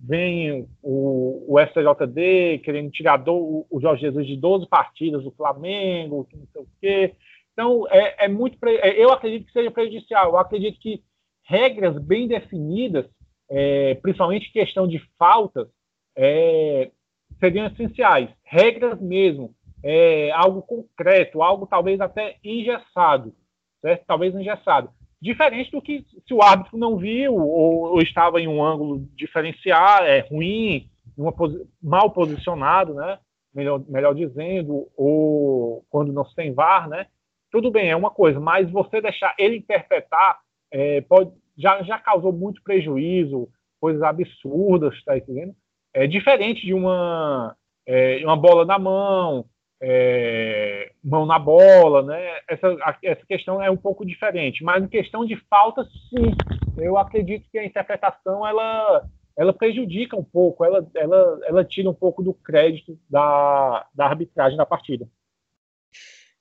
vem 0.06 0.68
o, 0.82 1.44
o 1.48 1.58
STJD 1.60 2.58
querendo 2.64 2.90
tirar 2.90 3.18
do, 3.18 3.66
o 3.70 3.80
Jorge 3.80 4.02
Jesus 4.02 4.26
de 4.26 4.36
12 4.36 4.68
partidas 4.68 5.22
do 5.22 5.30
Flamengo, 5.30 6.26
que 6.28 6.36
não 6.36 6.46
sei 6.52 6.62
o 6.62 6.68
quê. 6.80 7.14
Então, 7.54 7.86
é, 7.88 8.26
é 8.26 8.28
muito. 8.28 8.58
É, 8.66 9.02
eu 9.02 9.10
acredito 9.10 9.46
que 9.46 9.52
seja 9.52 9.70
prejudicial. 9.70 10.30
Eu 10.30 10.36
acredito 10.36 10.78
que 10.78 11.02
regras 11.44 11.96
bem 11.98 12.28
definidas, 12.28 13.06
é, 13.48 13.94
principalmente 13.94 14.52
questão 14.52 14.86
de 14.86 14.98
faltas, 15.18 15.68
é, 16.16 16.90
seriam 17.38 17.66
essenciais. 17.68 18.28
Regras 18.42 19.00
mesmo, 19.00 19.54
é, 19.82 20.30
algo 20.32 20.62
concreto, 20.62 21.42
algo 21.42 21.66
talvez 21.66 22.00
até 22.00 22.36
engessado, 22.42 23.34
certo? 23.80 24.04
Talvez 24.06 24.34
engessado. 24.34 24.90
Diferente 25.20 25.70
do 25.70 25.80
que 25.80 26.04
se 26.26 26.34
o 26.34 26.42
árbitro 26.42 26.76
não 26.76 26.98
viu 26.98 27.34
ou, 27.34 27.92
ou 27.92 28.02
estava 28.02 28.40
em 28.40 28.48
um 28.48 28.62
ângulo 28.62 29.08
diferenciar, 29.14 30.02
é 30.04 30.20
ruim, 30.20 30.90
posi 31.36 31.66
mal 31.82 32.10
posicionado, 32.10 32.94
né? 32.94 33.18
Melhor, 33.54 33.82
melhor 33.88 34.14
dizendo, 34.14 34.88
ou 34.96 35.84
quando 35.88 36.12
não 36.12 36.24
se 36.24 36.34
tem 36.34 36.52
VAR, 36.52 36.88
né? 36.88 37.06
Tudo 37.54 37.70
bem, 37.70 37.88
é 37.88 37.94
uma 37.94 38.10
coisa, 38.10 38.40
mas 38.40 38.68
você 38.68 39.00
deixar 39.00 39.32
ele 39.38 39.58
interpretar 39.58 40.40
é, 40.72 41.00
pode, 41.02 41.30
já, 41.56 41.80
já 41.84 42.00
causou 42.00 42.32
muito 42.32 42.60
prejuízo, 42.64 43.48
coisas 43.80 44.02
absurdas, 44.02 45.00
tá 45.04 45.16
entendendo? 45.16 45.54
É 45.94 46.04
diferente 46.04 46.66
de 46.66 46.74
uma, 46.74 47.56
é, 47.86 48.20
uma 48.24 48.36
bola 48.36 48.64
na 48.64 48.76
mão, 48.76 49.44
é, 49.80 50.90
mão 51.00 51.24
na 51.24 51.38
bola, 51.38 52.02
né? 52.02 52.40
Essa, 52.48 52.76
essa 53.04 53.24
questão 53.24 53.62
é 53.62 53.70
um 53.70 53.76
pouco 53.76 54.04
diferente, 54.04 54.64
mas 54.64 54.82
em 54.82 54.88
questão 54.88 55.24
de 55.24 55.36
falta, 55.48 55.84
sim, 55.84 56.34
eu 56.76 56.98
acredito 56.98 57.48
que 57.52 57.58
a 57.58 57.64
interpretação 57.64 58.44
ela, 58.44 59.08
ela 59.36 59.52
prejudica 59.52 60.16
um 60.16 60.24
pouco, 60.24 60.64
ela, 60.64 60.84
ela, 60.96 61.38
ela 61.44 61.64
tira 61.64 61.88
um 61.88 61.94
pouco 61.94 62.20
do 62.20 62.34
crédito 62.34 62.98
da, 63.08 63.86
da 63.94 64.06
arbitragem 64.06 64.58
da 64.58 64.66
partida. 64.66 65.08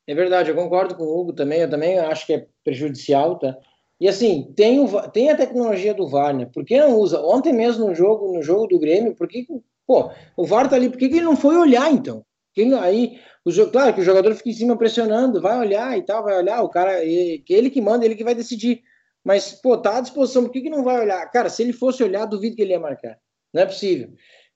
É 0.07 0.13
verdade, 0.13 0.49
eu 0.49 0.55
concordo 0.55 0.95
com 0.95 1.03
o 1.03 1.19
Hugo 1.19 1.33
também, 1.33 1.61
eu 1.61 1.69
também 1.69 1.97
acho 1.97 2.25
que 2.25 2.33
é 2.33 2.47
prejudicial, 2.63 3.39
tá? 3.39 3.57
E 3.99 4.07
assim, 4.07 4.51
tem, 4.55 4.79
o, 4.79 5.09
tem 5.09 5.29
a 5.29 5.37
tecnologia 5.37 5.93
do 5.93 6.07
VAR, 6.07 6.35
né? 6.35 6.45
Por 6.53 6.65
que 6.65 6.77
não 6.77 6.97
usa? 6.97 7.21
Ontem 7.21 7.53
mesmo 7.53 7.87
no 7.87 7.95
jogo, 7.95 8.33
no 8.33 8.41
jogo 8.41 8.67
do 8.67 8.79
Grêmio, 8.79 9.15
por 9.15 9.27
que, 9.29 9.47
pô, 9.87 10.11
o 10.35 10.45
VAR 10.45 10.69
tá 10.69 10.75
ali, 10.75 10.89
por 10.89 10.97
que, 10.97 11.07
que 11.07 11.15
ele 11.15 11.25
não 11.25 11.37
foi 11.37 11.55
olhar 11.55 11.89
então? 11.89 12.25
Que, 12.53 12.63
aí, 12.73 13.17
o, 13.45 13.51
claro 13.71 13.93
que 13.93 14.01
o 14.01 14.03
jogador 14.03 14.35
fica 14.35 14.49
em 14.49 14.53
cima 14.53 14.77
pressionando, 14.77 15.41
vai 15.41 15.57
olhar 15.57 15.97
e 15.97 16.01
tal, 16.01 16.23
vai 16.23 16.37
olhar, 16.37 16.61
o 16.61 16.69
cara, 16.69 17.03
ele, 17.03 17.43
ele 17.49 17.69
que 17.69 17.79
manda, 17.79 18.03
ele 18.05 18.15
que 18.15 18.23
vai 18.23 18.35
decidir. 18.35 18.81
Mas, 19.23 19.53
pô, 19.53 19.77
tá 19.77 19.97
à 19.97 20.01
disposição, 20.01 20.43
por 20.43 20.51
que, 20.51 20.61
que 20.61 20.69
não 20.69 20.83
vai 20.83 20.99
olhar? 20.99 21.25
Cara, 21.31 21.49
se 21.49 21.63
ele 21.63 21.71
fosse 21.71 22.03
olhar, 22.03 22.25
duvido 22.25 22.55
que 22.57 22.61
ele 22.61 22.71
ia 22.71 22.79
marcar. 22.79 23.17
Não 23.53 23.61
é 23.61 23.65
possível. 23.65 24.09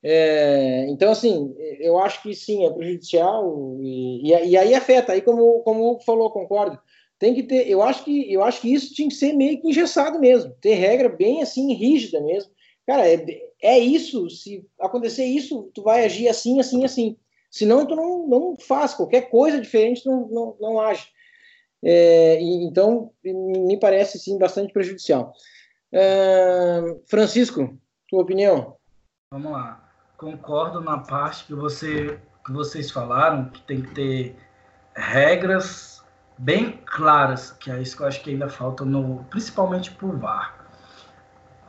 É, 0.10 0.86
então, 0.88 1.12
assim, 1.12 1.53
eu 1.80 1.97
acho 1.97 2.22
que 2.22 2.34
sim, 2.34 2.66
é 2.66 2.70
prejudicial 2.72 3.78
e, 3.82 4.32
e, 4.32 4.49
e 4.51 4.58
aí 4.58 4.74
afeta. 4.74 5.12
Aí, 5.12 5.22
como, 5.22 5.60
como 5.64 5.99
falou, 5.99 6.32
concordo 6.32 6.80
tem 7.20 7.34
que 7.34 7.43
ter, 7.43 7.68
eu 7.68 7.82
acho 7.82 8.03
que 8.03 8.32
eu 8.32 8.43
acho 8.43 8.62
que 8.62 8.74
isso 8.74 8.93
tinha 8.93 9.10
que 9.10 9.16
ser 9.16 9.34
meio 9.34 9.60
que 9.60 9.68
engessado 9.68 10.20
mesmo, 10.20 10.53
ter 10.62 10.76
regra 10.76 11.10
bem 11.10 11.41
assim 11.41 11.74
rígida 11.74 12.22
mesmo. 12.22 12.51
Cara, 12.86 13.08
é, 13.08 13.26
é 13.62 13.80
isso, 13.80 14.30
se 14.30 14.66
acontecer 14.80 15.26
isso, 15.26 15.70
tu 15.74 15.82
vai 15.82 16.05
agir 16.05 16.28
assim, 16.28 16.60
assim, 16.60 16.86
assim. 16.86 17.18
Senão 17.49 17.86
tu 17.86 17.95
não, 17.95 18.28
não 18.28 18.55
faz 18.58 18.93
qualquer 18.93 19.30
coisa 19.30 19.60
diferente, 19.60 20.03
tu 20.03 20.10
não, 20.10 20.28
não, 20.28 20.58
não 20.60 20.80
age. 20.80 21.08
É, 21.84 22.39
então, 22.41 23.12
me 23.24 23.80
parece 23.80 24.20
sim 24.20 24.38
bastante 24.38 24.72
prejudicial. 24.72 25.34
Francisco, 27.08 27.78
tua 28.10 28.22
opinião? 28.22 28.78
Vamos 29.32 29.51
lá. 29.51 29.86
Concordo 30.18 30.82
na 30.82 30.97
parte 30.97 31.45
que 31.45 31.53
você 31.53 32.20
que 32.43 32.51
vocês 32.51 32.89
falaram 32.89 33.45
que 33.45 33.61
tem 33.61 33.82
que 33.82 33.93
ter 33.93 34.36
regras 34.95 36.03
bem 36.38 36.80
claras, 36.86 37.51
que 37.51 37.70
é 37.70 37.82
isso 37.82 37.97
que 37.97 38.03
eu 38.03 38.07
acho 38.07 38.24
que 38.24 38.30
ainda 38.32 38.49
falta, 38.49 38.86
no, 38.86 39.24
principalmente 39.30 39.91
por 39.91 40.18
VAR. 40.18 40.65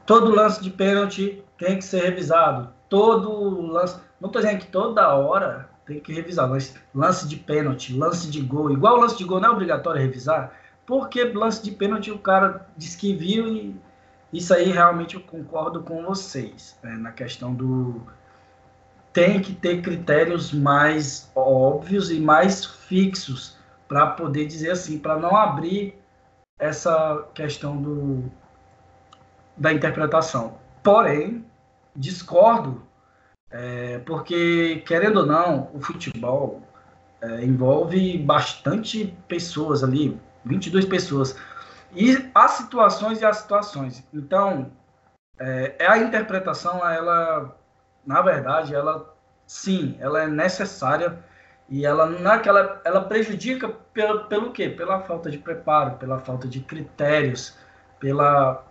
Todo 0.07 0.35
lance 0.35 0.63
de 0.63 0.71
pênalti 0.71 1.45
tem 1.59 1.77
que 1.77 1.85
ser 1.85 2.03
revisado. 2.05 2.73
Todo 2.89 3.61
lance. 3.61 4.01
Não 4.21 4.29
estou 4.29 4.41
dizendo 4.41 4.61
que 4.61 4.69
toda 4.69 5.15
hora 5.15 5.69
tem 5.85 6.01
que 6.01 6.13
revisar, 6.13 6.49
mas 6.49 6.75
lance 6.95 7.29
de 7.29 7.37
pênalti, 7.37 7.95
lance 7.95 8.31
de 8.31 8.41
gol. 8.41 8.71
Igual 8.71 8.97
lance 8.97 9.19
de 9.19 9.25
gol 9.25 9.41
não 9.41 9.51
é 9.51 9.53
obrigatório 9.53 10.01
revisar, 10.01 10.53
porque 10.87 11.25
lance 11.25 11.63
de 11.63 11.73
pênalti 11.73 12.11
o 12.11 12.19
cara 12.19 12.67
diz 12.77 12.95
que 12.95 13.15
viu 13.15 13.49
e 13.49 13.77
isso 14.33 14.55
aí 14.55 14.71
realmente 14.71 15.17
eu 15.17 15.21
concordo 15.23 15.83
com 15.83 16.03
vocês 16.05 16.79
né, 16.83 16.97
na 16.97 17.13
questão 17.13 17.55
do 17.55 18.03
tem 19.19 19.41
que 19.41 19.53
ter 19.53 19.83
critérios 19.83 20.53
mais 20.53 21.29
óbvios 21.35 22.09
e 22.09 22.21
mais 22.21 22.65
fixos 22.65 23.57
para 23.89 24.07
poder 24.07 24.47
dizer 24.47 24.71
assim, 24.71 24.97
para 24.97 25.17
não 25.17 25.35
abrir 25.35 26.01
essa 26.57 27.27
questão 27.35 27.77
do, 27.77 28.31
da 29.57 29.73
interpretação. 29.73 30.57
Porém, 30.85 31.45
discordo, 31.97 32.81
é, 33.51 33.99
porque, 34.07 34.85
querendo 34.87 35.21
ou 35.21 35.27
não, 35.27 35.69
o 35.75 35.81
futebol 35.81 36.63
é, 37.21 37.45
envolve 37.45 38.19
bastante 38.19 39.17
pessoas 39.27 39.83
ali, 39.83 40.17
22 40.45 40.85
pessoas. 40.85 41.37
E 41.93 42.31
há 42.33 42.47
situações 42.47 43.21
e 43.21 43.25
há 43.25 43.33
situações. 43.33 44.07
Então, 44.15 44.71
é, 45.41 45.75
a 45.89 45.99
interpretação, 45.99 46.89
ela, 46.89 47.58
na 48.09 48.23
verdade, 48.23 48.75
ela 48.75 49.15
sim, 49.47 49.95
ela 50.01 50.23
é 50.23 50.27
necessária 50.27 51.19
e 51.69 51.85
ela 51.85 52.09
que 52.39 52.49
ela, 52.49 53.03
prejudica 53.03 53.69
pelo, 53.93 54.25
pelo 54.25 54.51
quê? 54.51 54.71
Pela 54.71 55.01
falta 55.01 55.31
de 55.31 55.37
preparo, 55.37 55.97
pela 55.97 56.19
falta 56.19 56.49
de 56.49 56.61
critérios, 56.61 57.55
pela, 58.01 58.65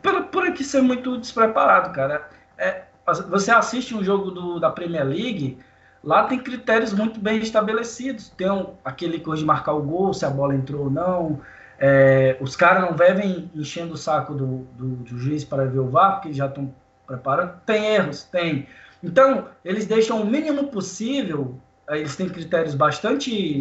pela 0.00 0.22
por 0.22 0.46
aqui 0.46 0.64
ser 0.64 0.80
muito 0.80 1.18
despreparado, 1.18 1.92
cara. 1.92 2.30
É, 2.56 2.84
você 3.28 3.50
assiste 3.50 3.94
um 3.94 4.02
jogo 4.02 4.30
do, 4.30 4.58
da 4.58 4.70
Premier 4.70 5.04
League, 5.04 5.58
lá 6.02 6.24
tem 6.24 6.38
critérios 6.38 6.94
muito 6.94 7.20
bem 7.20 7.40
estabelecidos. 7.40 8.30
Tem 8.30 8.50
um, 8.50 8.72
aquele 8.82 9.20
coisa 9.20 9.40
de 9.40 9.46
marcar 9.46 9.74
o 9.74 9.82
gol, 9.82 10.14
se 10.14 10.24
a 10.24 10.30
bola 10.30 10.54
entrou 10.54 10.84
ou 10.84 10.90
não. 10.90 11.42
É, 11.78 12.38
os 12.40 12.56
caras 12.56 12.84
não 12.84 12.96
devem 12.96 13.50
enchendo 13.54 13.92
o 13.92 13.98
saco 13.98 14.32
do, 14.32 14.66
do, 14.78 14.88
do 14.96 15.18
juiz 15.18 15.44
para 15.44 15.66
ver 15.66 15.80
o 15.80 15.90
VAR, 15.90 16.14
porque 16.14 16.32
já 16.32 16.46
estão 16.46 16.74
preparando. 17.10 17.60
Tem 17.66 17.86
erros, 17.94 18.24
tem. 18.24 18.66
Então, 19.02 19.48
eles 19.64 19.86
deixam 19.86 20.20
o 20.20 20.26
mínimo 20.26 20.68
possível 20.68 21.58
eles 21.96 22.16
têm 22.16 22.28
critérios 22.28 22.74
bastante 22.74 23.60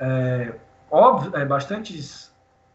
é, 0.00 0.54
óbvios, 0.90 1.34
é, 1.34 1.44
bastante 1.44 2.30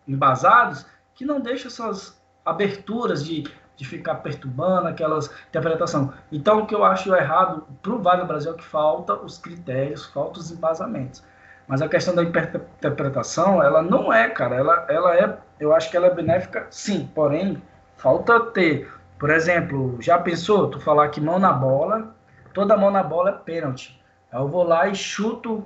embasados, 0.07 0.85
que 1.15 1.25
não 1.25 1.39
deixam 1.39 1.67
essas 1.67 2.21
aberturas 2.45 3.25
de, 3.25 3.43
de 3.75 3.85
ficar 3.85 4.15
perturbando 4.15 4.87
aquelas 4.87 5.31
interpretação. 5.49 6.13
Então, 6.31 6.59
o 6.59 6.67
que 6.67 6.75
eu 6.75 6.83
acho 6.83 7.13
errado 7.15 7.65
para 7.81 7.93
o 7.93 8.01
VAR 8.01 8.17
no 8.19 8.25
Brasil 8.25 8.53
é 8.53 8.55
que 8.55 8.63
falta 8.63 9.13
os 9.15 9.37
critérios, 9.37 10.05
falta 10.05 10.39
os 10.39 10.51
embasamentos. 10.51 11.23
Mas 11.67 11.81
a 11.81 11.87
questão 11.87 12.13
da 12.13 12.23
interpretação, 12.23 13.63
ela 13.63 13.81
não 13.81 14.11
é, 14.11 14.29
cara, 14.29 14.55
ela, 14.55 14.85
ela 14.89 15.15
é, 15.15 15.37
eu 15.59 15.73
acho 15.73 15.89
que 15.89 15.95
ela 15.95 16.07
é 16.07 16.13
benéfica, 16.13 16.67
sim, 16.69 17.09
porém, 17.15 17.61
falta 17.95 18.39
ter, 18.47 18.91
por 19.23 19.29
exemplo, 19.29 19.95
já 20.01 20.19
pensou, 20.19 20.69
tu 20.69 20.81
falar 20.81 21.07
que 21.07 21.21
mão 21.21 21.39
na 21.39 21.53
bola, 21.53 22.13
toda 22.53 22.75
mão 22.75 22.91
na 22.91 23.01
bola 23.01 23.29
é 23.29 23.31
pênalti. 23.31 23.97
Aí 24.29 24.37
eu 24.37 24.49
vou 24.49 24.63
lá 24.63 24.85
e 24.89 24.95
chuto. 24.95 25.65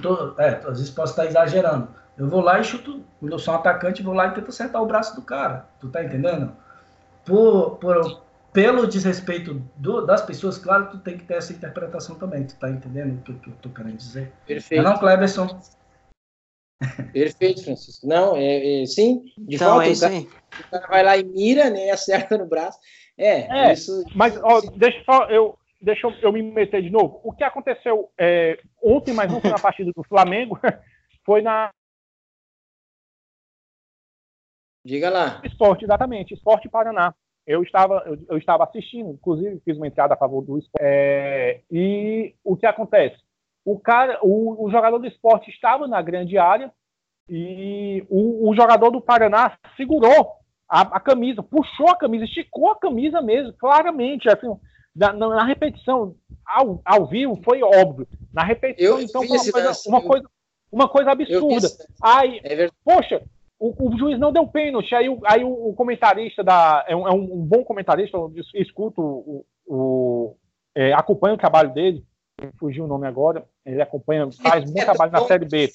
Tô, 0.00 0.32
é, 0.38 0.58
às 0.58 0.78
vezes 0.78 0.90
posso 0.90 1.10
estar 1.10 1.26
exagerando. 1.26 1.88
Eu 2.16 2.28
vou 2.28 2.40
lá 2.40 2.60
e 2.60 2.62
chuto. 2.62 3.02
Quando 3.18 3.32
eu 3.32 3.38
sou 3.40 3.52
um 3.52 3.56
atacante, 3.56 4.00
vou 4.00 4.14
lá 4.14 4.28
e 4.28 4.30
tento 4.30 4.50
acertar 4.50 4.80
o 4.80 4.86
braço 4.86 5.16
do 5.16 5.22
cara. 5.22 5.66
Tu 5.80 5.88
tá 5.88 6.04
entendendo? 6.04 6.52
Por, 7.24 7.78
por, 7.78 8.22
pelo 8.52 8.86
desrespeito 8.86 9.60
do, 9.74 10.06
das 10.06 10.22
pessoas, 10.22 10.56
claro, 10.56 10.86
tu 10.86 10.98
tem 10.98 11.18
que 11.18 11.24
ter 11.24 11.34
essa 11.34 11.52
interpretação 11.52 12.14
também. 12.14 12.44
Tu 12.44 12.54
tá 12.54 12.70
entendendo 12.70 13.18
o 13.18 13.22
que, 13.22 13.34
que 13.34 13.50
eu 13.50 13.54
tô 13.60 13.70
querendo 13.70 13.96
dizer? 13.96 14.32
Perfeito. 14.46 14.84
Não, 14.84 14.96
Cleberson? 14.96 15.60
Perfeito, 17.12 17.64
Francisco. 17.64 18.06
Não, 18.06 18.36
é, 18.36 18.82
é 18.82 18.86
sim, 18.86 19.24
de 19.38 19.56
então, 19.56 19.74
volta, 19.74 19.88
é 19.88 19.92
o, 19.92 20.00
cara, 20.00 20.14
o, 20.16 20.70
cara, 20.70 20.86
vai 20.88 21.02
lá 21.02 21.16
e 21.16 21.24
mira, 21.24 21.70
né, 21.70 21.90
acerta 21.90 22.36
no 22.36 22.46
braço. 22.46 22.78
É, 23.16 23.68
é 23.68 23.72
isso. 23.72 24.04
Mas 24.14 24.36
ó, 24.42 24.60
deixa 24.76 25.02
só 25.04 25.24
eu 25.30 25.58
deixa 25.80 26.06
eu, 26.06 26.12
eu, 26.20 26.32
me 26.32 26.42
meter 26.42 26.82
de 26.82 26.90
novo. 26.90 27.20
O 27.22 27.32
que 27.32 27.44
aconteceu 27.44 28.10
é, 28.18 28.58
ontem, 28.82 29.14
mas 29.14 29.30
não 29.30 29.40
foi 29.40 29.50
na 29.50 29.58
partida 29.58 29.90
do 29.94 30.02
Flamengo, 30.02 30.58
foi 31.24 31.42
na 31.42 31.70
Diga 34.84 35.10
lá. 35.10 35.40
Esporte, 35.42 35.84
exatamente, 35.84 36.32
Esporte 36.32 36.68
Paraná. 36.68 37.12
Eu 37.44 37.62
estava, 37.62 38.02
eu, 38.06 38.18
eu, 38.28 38.38
estava 38.38 38.64
assistindo, 38.64 39.10
inclusive 39.10 39.60
fiz 39.64 39.76
uma 39.76 39.86
entrada 39.86 40.14
a 40.14 40.16
favor 40.16 40.42
do 40.42 40.58
esporte. 40.58 40.80
É, 40.80 41.60
e 41.70 42.34
o 42.44 42.56
que 42.56 42.66
acontece? 42.66 43.16
O 43.66 43.80
cara, 43.80 44.20
o, 44.22 44.64
o, 44.64 44.70
jogador 44.70 44.96
do 45.00 45.08
esporte 45.08 45.50
estava 45.50 45.88
na 45.88 46.00
grande 46.00 46.38
área 46.38 46.72
e 47.28 48.06
o, 48.08 48.48
o 48.48 48.54
jogador 48.54 48.90
do 48.90 49.00
Paraná 49.00 49.58
segurou 49.76 50.34
a, 50.68 50.82
a, 50.82 51.00
camisa, 51.00 51.42
puxou 51.42 51.88
a 51.88 51.96
camisa, 51.96 52.24
esticou 52.26 52.70
a 52.70 52.78
camisa 52.78 53.20
mesmo, 53.20 53.52
claramente. 53.54 54.28
Assim, 54.28 54.46
na, 54.94 55.12
na 55.12 55.44
repetição, 55.44 56.14
ao, 56.46 56.80
ao 56.84 57.06
vivo, 57.06 57.40
foi 57.44 57.60
óbvio. 57.60 58.06
Na 58.32 58.44
repetição, 58.44 59.00
eu 59.00 59.00
então, 59.00 59.26
foi 59.26 59.36
uma 59.36 59.50
coisa, 59.50 59.80
uma 59.88 60.00
coisa, 60.00 60.30
uma 60.70 60.88
coisa 60.88 61.10
absurda. 61.10 61.68
Aí, 62.00 62.40
é 62.44 62.68
poxa, 62.84 63.20
o, 63.58 63.88
o, 63.88 63.98
juiz 63.98 64.16
não 64.16 64.32
deu 64.32 64.46
pênalti. 64.46 64.94
Aí, 64.94 65.08
o, 65.08 65.20
aí 65.24 65.42
o, 65.42 65.74
comentarista 65.74 66.44
da. 66.44 66.84
É 66.86 66.94
um, 66.94 67.08
é 67.08 67.10
um, 67.10 67.26
bom 67.26 67.64
comentarista, 67.64 68.16
eu 68.16 68.32
escuto 68.54 69.02
o. 69.02 69.44
o 69.66 70.36
é, 70.72 70.92
acompanha 70.92 71.34
o 71.34 71.38
trabalho 71.38 71.74
dele, 71.74 72.04
fugiu 72.58 72.84
o 72.84 72.88
nome 72.88 73.06
agora. 73.06 73.44
Ele 73.64 73.80
acompanha, 73.80 74.28
faz 74.42 74.64
muito 74.70 74.84
trabalho 74.84 75.12
na 75.12 75.24
Série 75.24 75.44
B. 75.44 75.70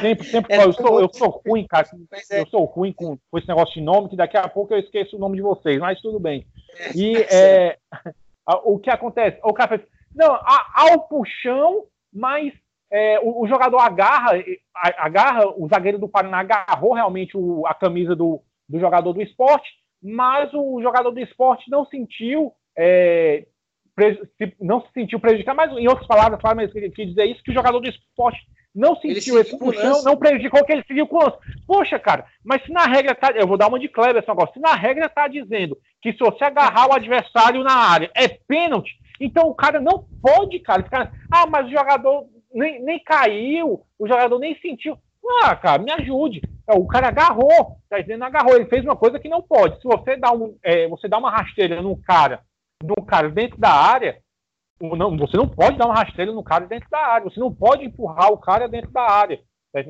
Sempre, 0.00 0.26
sempre 0.26 0.54
é 0.54 0.64
eu, 0.64 0.72
sou, 0.72 1.00
eu 1.00 1.08
sou 1.12 1.42
ruim, 1.46 1.66
cara. 1.66 1.88
É. 2.30 2.40
Eu 2.40 2.46
sou 2.48 2.64
ruim 2.64 2.92
com, 2.92 3.16
com 3.30 3.38
esse 3.38 3.48
negócio 3.48 3.74
de 3.74 3.80
nome, 3.80 4.08
que 4.08 4.16
daqui 4.16 4.36
a 4.36 4.48
pouco 4.48 4.74
eu 4.74 4.80
esqueço 4.80 5.16
o 5.16 5.18
nome 5.18 5.36
de 5.36 5.42
vocês, 5.42 5.78
mas 5.78 6.00
tudo 6.00 6.18
bem. 6.18 6.46
É, 6.78 6.92
e 6.96 7.16
é, 7.30 7.78
o 8.64 8.78
que 8.78 8.90
acontece? 8.90 9.38
O 9.44 9.52
cara 9.52 9.68
faz, 9.68 9.82
não, 10.14 10.34
há, 10.34 10.86
o 10.94 11.00
puxão, 11.00 11.84
mas 12.12 12.52
é, 12.90 13.20
o, 13.20 13.42
o, 13.42 13.46
jogador 13.46 13.78
agarra, 13.78 14.32
agarra, 14.74 15.46
o 15.56 15.68
zagueiro 15.68 15.98
do 15.98 16.08
Paraná 16.08 16.40
agarrou 16.40 16.92
realmente 16.92 17.36
o, 17.36 17.64
a 17.66 17.74
camisa 17.74 18.16
do, 18.16 18.42
do 18.68 18.80
jogador 18.80 19.12
do 19.12 19.22
esporte, 19.22 19.68
mas 20.02 20.52
o 20.52 20.80
jogador 20.82 21.10
do 21.12 21.20
esporte 21.20 21.70
não 21.70 21.86
sentiu, 21.86 22.52
é, 22.76 23.46
não 24.60 24.80
se 24.80 24.92
sentiu 24.92 25.18
prejudicado, 25.18 25.56
mas 25.56 25.72
em 25.72 25.88
outras 25.88 26.06
palavras, 26.06 26.38
mas 26.42 26.72
quer 26.72 27.04
dizer 27.06 27.24
isso, 27.24 27.42
que 27.42 27.50
o 27.50 27.54
jogador 27.54 27.80
do 27.80 27.88
esporte 27.88 28.38
não 28.74 28.94
sentiu 28.96 29.40
esse 29.40 29.58
puxão, 29.58 30.02
não 30.04 30.18
prejudicou 30.18 30.62
que 30.64 30.72
ele 30.72 30.84
seguiu 30.86 31.06
com 31.06 31.16
o 31.16 31.24
lance. 31.24 31.38
Poxa, 31.66 31.98
cara, 31.98 32.26
mas 32.44 32.62
se 32.62 32.70
na 32.70 32.84
regra 32.84 33.14
tá, 33.14 33.30
eu 33.30 33.46
vou 33.46 33.56
dar 33.56 33.68
uma 33.68 33.78
de 33.78 33.88
Cleberson 33.88 34.32
agora, 34.32 34.50
se 34.52 34.60
na 34.60 34.74
regra 34.74 35.08
tá 35.08 35.26
dizendo 35.26 35.78
que 36.02 36.12
se 36.12 36.18
você 36.18 36.44
agarrar 36.44 36.88
o 36.88 36.92
adversário 36.92 37.64
na 37.64 37.72
área 37.72 38.10
é 38.14 38.28
pênalti, 38.28 38.92
então 39.18 39.48
o 39.48 39.54
cara 39.54 39.80
não 39.80 40.04
pode, 40.20 40.58
cara, 40.58 40.82
ficar, 40.82 41.10
ah, 41.30 41.46
mas 41.46 41.66
o 41.66 41.70
jogador 41.70 42.26
nem, 42.52 42.82
nem 42.82 43.02
caiu, 43.02 43.80
o 43.98 44.06
jogador 44.06 44.38
nem 44.38 44.58
sentiu. 44.60 44.98
Ah, 45.42 45.56
cara, 45.56 45.82
me 45.82 45.90
ajude. 45.90 46.42
É, 46.68 46.74
o 46.74 46.86
cara 46.86 47.08
agarrou, 47.08 47.78
tá 47.88 47.98
dizendo 47.98 48.24
agarrou, 48.24 48.56
ele 48.56 48.66
fez 48.66 48.84
uma 48.84 48.96
coisa 48.96 49.18
que 49.18 49.28
não 49.28 49.40
pode. 49.40 49.80
Se 49.80 49.84
você 49.84 50.16
dá, 50.16 50.32
um, 50.32 50.56
é, 50.62 50.86
você 50.88 51.08
dá 51.08 51.18
uma 51.18 51.30
rasteira 51.30 51.80
num 51.80 51.96
cara, 51.96 52.40
num 52.82 53.04
cara 53.04 53.30
dentro 53.30 53.58
da 53.58 53.70
área, 53.70 54.20
não, 54.80 55.16
você 55.16 55.36
não 55.36 55.48
pode 55.48 55.78
dar 55.78 55.86
uma 55.86 55.94
rasteira 55.94 56.32
no 56.32 56.42
cara 56.42 56.66
dentro 56.66 56.88
da 56.90 56.98
área, 56.98 57.30
você 57.30 57.40
não 57.40 57.52
pode 57.52 57.84
empurrar 57.84 58.30
o 58.32 58.38
cara 58.38 58.68
dentro 58.68 58.90
da 58.90 59.02
área. 59.02 59.40
Tá 59.72 59.80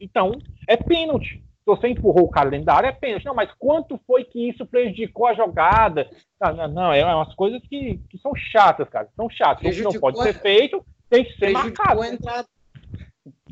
então, 0.00 0.32
é 0.68 0.76
pênalti. 0.76 1.42
Se 1.64 1.66
você 1.66 1.88
empurrou 1.88 2.24
o 2.24 2.30
cara 2.30 2.50
dentro 2.50 2.66
da 2.66 2.74
área, 2.74 2.88
é 2.88 2.92
pênalti. 2.92 3.24
Não, 3.24 3.34
mas 3.34 3.50
quanto 3.58 3.98
foi 4.06 4.24
que 4.24 4.50
isso 4.50 4.66
prejudicou 4.66 5.26
a 5.26 5.34
jogada? 5.34 6.10
Não, 6.40 6.56
não, 6.56 6.68
não 6.68 6.92
é 6.92 7.14
umas 7.14 7.34
coisas 7.34 7.62
que, 7.66 7.98
que 8.10 8.18
são 8.18 8.34
chatas, 8.34 8.88
cara. 8.88 9.08
São 9.16 9.30
chatas. 9.30 9.64
O 9.64 9.76
que 9.76 9.82
não 9.82 9.92
pode 9.92 10.20
ser 10.20 10.34
feito 10.40 10.84
tem 11.08 11.24
que 11.24 11.32
ser 11.38 11.50
marcado. 11.50 12.02
A 12.02 12.08
entrada. 12.08 12.48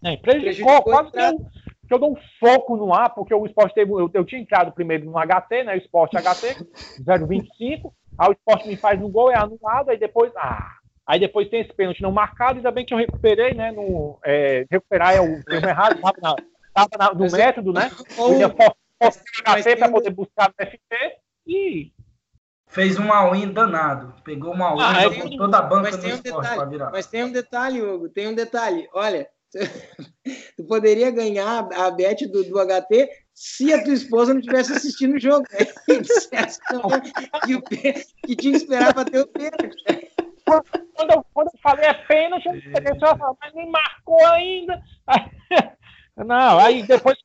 É, 0.04 0.16
prejudicou, 0.16 0.82
prejudicou 0.82 0.82
quase 0.82 1.10
que 1.12 1.20
eu, 1.20 1.38
que 1.86 1.94
eu 1.94 1.98
dou 1.98 2.12
um 2.12 2.16
foco 2.38 2.76
no 2.76 2.92
ar, 2.92 3.14
porque 3.14 3.32
o 3.32 3.46
esporte 3.46 3.74
teve. 3.74 3.92
Eu, 3.92 4.10
eu 4.12 4.24
tinha 4.24 4.40
entrado 4.40 4.72
primeiro 4.72 5.06
no 5.06 5.12
HT, 5.12 5.64
né? 5.64 5.76
Esporte 5.78 6.16
HT, 6.16 6.56
0,25. 7.02 7.92
Aí 8.18 8.28
o 8.28 8.32
esporte 8.32 8.68
me 8.68 8.76
faz 8.76 9.00
no 9.00 9.08
gol, 9.08 9.30
é 9.30 9.36
anulado, 9.36 9.90
aí 9.90 9.98
depois. 9.98 10.32
Ah, 10.36 10.76
aí 11.06 11.18
depois 11.18 11.48
tem 11.48 11.60
esse 11.60 11.72
pênalti 11.72 12.02
não 12.02 12.12
marcado, 12.12 12.56
ainda 12.56 12.70
bem 12.70 12.84
que 12.84 12.94
eu 12.94 12.98
recuperei, 12.98 13.54
né? 13.54 13.72
No, 13.72 14.18
é, 14.24 14.66
recuperar 14.70 15.14
é 15.14 15.20
o 15.20 15.42
termo 15.44 15.68
errado, 15.68 15.96
estava 15.96 17.14
no 17.14 17.30
método, 17.30 17.72
né? 17.72 17.90
Eu 18.16 18.38
ia 18.38 18.48
forçar 18.48 18.76
o 19.00 19.60
HT 19.60 19.76
para 19.76 19.90
poder 19.90 20.10
buscar 20.10 20.48
no 20.48 20.66
FT 20.66 21.16
e 21.46 21.92
fez 22.68 22.98
um 22.98 23.12
all-in 23.12 23.52
danado. 23.52 24.14
Pegou 24.24 24.52
uma 24.52 24.70
all-in, 24.70 24.82
ah, 24.82 25.02
jogou 25.02 25.36
toda 25.36 25.58
a 25.58 25.62
banca 25.62 25.96
do 25.96 26.06
um 26.06 26.10
esporte 26.10 26.54
para 26.54 26.64
virar. 26.64 26.90
Mas 26.90 27.06
tem 27.06 27.24
um 27.24 27.32
detalhe, 27.32 27.82
Hugo, 27.82 28.08
tem 28.08 28.28
um 28.28 28.34
detalhe. 28.34 28.88
Olha, 28.94 29.28
tu 30.56 30.64
poderia 30.64 31.10
ganhar 31.10 31.68
a 31.72 31.90
bet 31.90 32.26
do, 32.26 32.42
do 32.44 32.58
HT 32.58 33.08
se 33.35 33.72
a 33.72 33.83
tua 33.83 33.93
esposa 33.93 34.35
não 34.35 34.41
tivesse 34.41 34.72
assistindo 34.72 35.16
o 35.16 35.20
jogo. 35.20 35.45
Né? 35.53 35.66
que, 37.68 37.93
que 38.26 38.37
tinha 38.37 38.53
que 38.53 38.59
esperar 38.59 38.95
para 38.95 39.05
ter 39.05 39.20
o 39.20 39.26
pênalti. 39.26 40.11
Quando 40.45 41.11
eu, 41.11 41.24
quando 41.33 41.49
eu 41.49 41.61
falei 41.62 41.87
é 41.87 41.95
pênalti, 41.95 42.47
eu 42.47 42.61
falei, 42.72 43.37
mas 43.41 43.55
nem 43.55 43.70
marcou 43.70 44.24
ainda. 44.26 44.83
Não, 46.16 46.59
aí 46.59 46.83
depois 46.83 47.16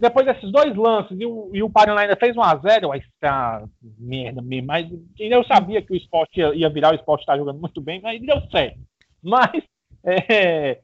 depois 0.00 0.26
desses 0.26 0.50
dois 0.50 0.74
lances 0.74 1.16
e 1.20 1.24
o, 1.24 1.50
e 1.52 1.62
o 1.62 1.70
Paraná 1.70 2.00
ainda 2.00 2.16
fez 2.16 2.34
1x0, 2.34 2.92
aí 2.92 3.02
tá 3.20 3.64
merda 3.98 4.42
mesmo. 4.42 4.66
Mas 4.66 4.88
eu 5.18 5.44
sabia 5.44 5.80
que 5.80 5.92
o 5.92 5.96
esporte 5.96 6.40
ia, 6.40 6.54
ia 6.54 6.68
virar, 6.68 6.92
o 6.92 6.96
esporte 6.96 7.20
está 7.20 7.36
jogando 7.36 7.60
muito 7.60 7.80
bem, 7.80 8.00
mas 8.00 8.20
deu 8.20 8.40
certo. 8.50 8.80
Mas 9.22 9.62
é, 10.04 10.80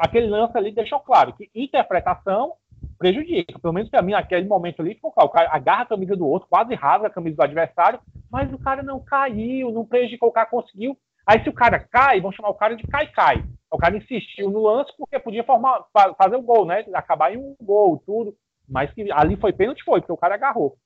aquele 0.00 0.26
lance 0.28 0.56
ali 0.56 0.72
deixou 0.72 1.00
claro 1.00 1.34
que 1.34 1.50
interpretação 1.54 2.54
prejudica. 2.98 3.58
Pelo 3.58 3.72
menos 3.72 3.88
para 3.88 4.02
mim, 4.02 4.12
naquele 4.12 4.46
momento 4.46 4.82
ali, 4.82 4.94
claro. 4.96 5.28
O 5.28 5.32
cara 5.32 5.48
agarra 5.52 5.82
a 5.82 5.86
camisa 5.86 6.16
do 6.16 6.26
outro, 6.26 6.48
quase 6.48 6.74
rasga 6.74 7.06
a 7.06 7.10
camisa 7.10 7.36
do 7.36 7.42
adversário, 7.42 8.00
mas 8.30 8.52
o 8.52 8.58
cara 8.58 8.82
não 8.82 9.00
caiu, 9.00 9.72
não 9.72 9.86
prejudicou, 9.86 10.28
o 10.28 10.32
cara 10.32 10.46
conseguiu. 10.46 10.98
Aí 11.26 11.42
se 11.42 11.48
o 11.48 11.52
cara 11.52 11.78
cai, 11.78 12.20
vão 12.20 12.32
chamar 12.32 12.48
o 12.48 12.54
cara 12.54 12.74
de 12.74 12.86
cai-cai. 12.86 13.44
O 13.70 13.76
cara 13.76 13.96
insistiu 13.96 14.50
no 14.50 14.62
lance 14.62 14.90
porque 14.96 15.18
podia 15.18 15.44
formar, 15.44 15.84
fazer 16.16 16.36
o 16.36 16.42
gol, 16.42 16.64
né? 16.64 16.84
Acabar 16.94 17.32
em 17.32 17.36
um 17.36 17.54
gol, 17.60 18.02
tudo. 18.04 18.34
Mas 18.66 18.92
que 18.92 19.10
ali 19.12 19.36
foi 19.36 19.52
pênalti, 19.52 19.84
foi, 19.84 20.00
porque 20.00 20.12
o 20.12 20.16
cara 20.16 20.34
agarrou. 20.34 20.76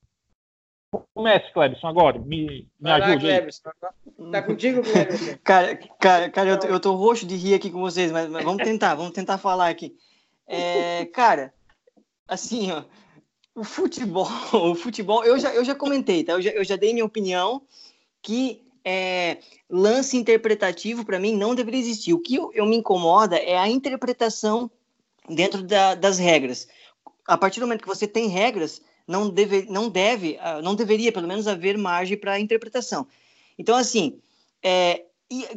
Comece, 1.15 1.51
Clebson, 1.53 1.87
agora. 1.87 2.19
Me, 2.19 2.69
me 2.79 2.91
ajude. 2.91 3.27
Lá, 4.19 4.31
tá 4.31 4.43
contigo, 4.43 4.83
Clebson? 4.83 5.39
cara, 5.43 5.77
cara, 5.99 6.31
cara 6.31 6.51
eu, 6.51 6.59
tô, 6.59 6.67
eu 6.67 6.81
tô 6.81 6.95
roxo 6.95 7.27
de 7.27 7.37
rir 7.37 7.55
aqui 7.55 7.71
com 7.71 7.81
vocês, 7.81 8.13
mas, 8.13 8.29
mas 8.29 8.45
vamos 8.45 8.63
tentar, 8.63 8.95
vamos 8.95 9.13
tentar 9.13 9.39
falar 9.39 9.69
aqui. 9.69 9.97
É, 10.47 11.07
cara, 11.07 11.55
assim, 12.27 12.71
ó, 12.71 12.85
o 13.55 13.65
futebol, 13.65 14.29
o 14.53 14.75
futebol, 14.75 15.25
eu 15.25 15.39
já, 15.39 15.55
eu 15.55 15.65
já 15.65 15.75
comentei, 15.75 16.25
tá? 16.25 16.33
Eu 16.33 16.43
já, 16.43 16.51
eu 16.51 16.65
já 16.65 16.77
dei 16.77 16.93
minha 16.93 17.05
opinião 17.05 17.63
que 18.23 18.63
é, 18.85 19.39
lance 19.69 20.17
interpretativo 20.17 21.05
para 21.05 21.19
mim 21.19 21.37
não 21.37 21.55
deveria 21.55 21.81
existir. 21.81 22.13
O 22.13 22.21
que 22.21 22.37
eu, 22.37 22.51
eu, 22.55 22.67
me 22.67 22.77
incomoda 22.77 23.37
é 23.37 23.57
a 23.57 23.69
interpretação 23.69 24.71
dentro 25.29 25.63
da, 25.63 25.95
das 25.95 26.19
regras. 26.19 26.69
A 27.27 27.37
partir 27.37 27.61
do 27.61 27.67
momento 27.67 27.83
que 27.83 27.89
você 27.89 28.07
tem 28.07 28.29
regras, 28.29 28.81
não 29.07 29.29
deve, 29.29 29.67
não 29.69 29.89
deve, 29.89 30.39
ah, 30.41 30.61
não 30.63 30.75
deveria 30.75 31.13
pelo 31.13 31.29
menos 31.29 31.47
haver 31.47 31.77
margem 31.79 32.17
para 32.17 32.41
interpretação. 32.41 33.07
Então 33.59 33.77
assim, 33.77 34.21
é, 34.63 35.05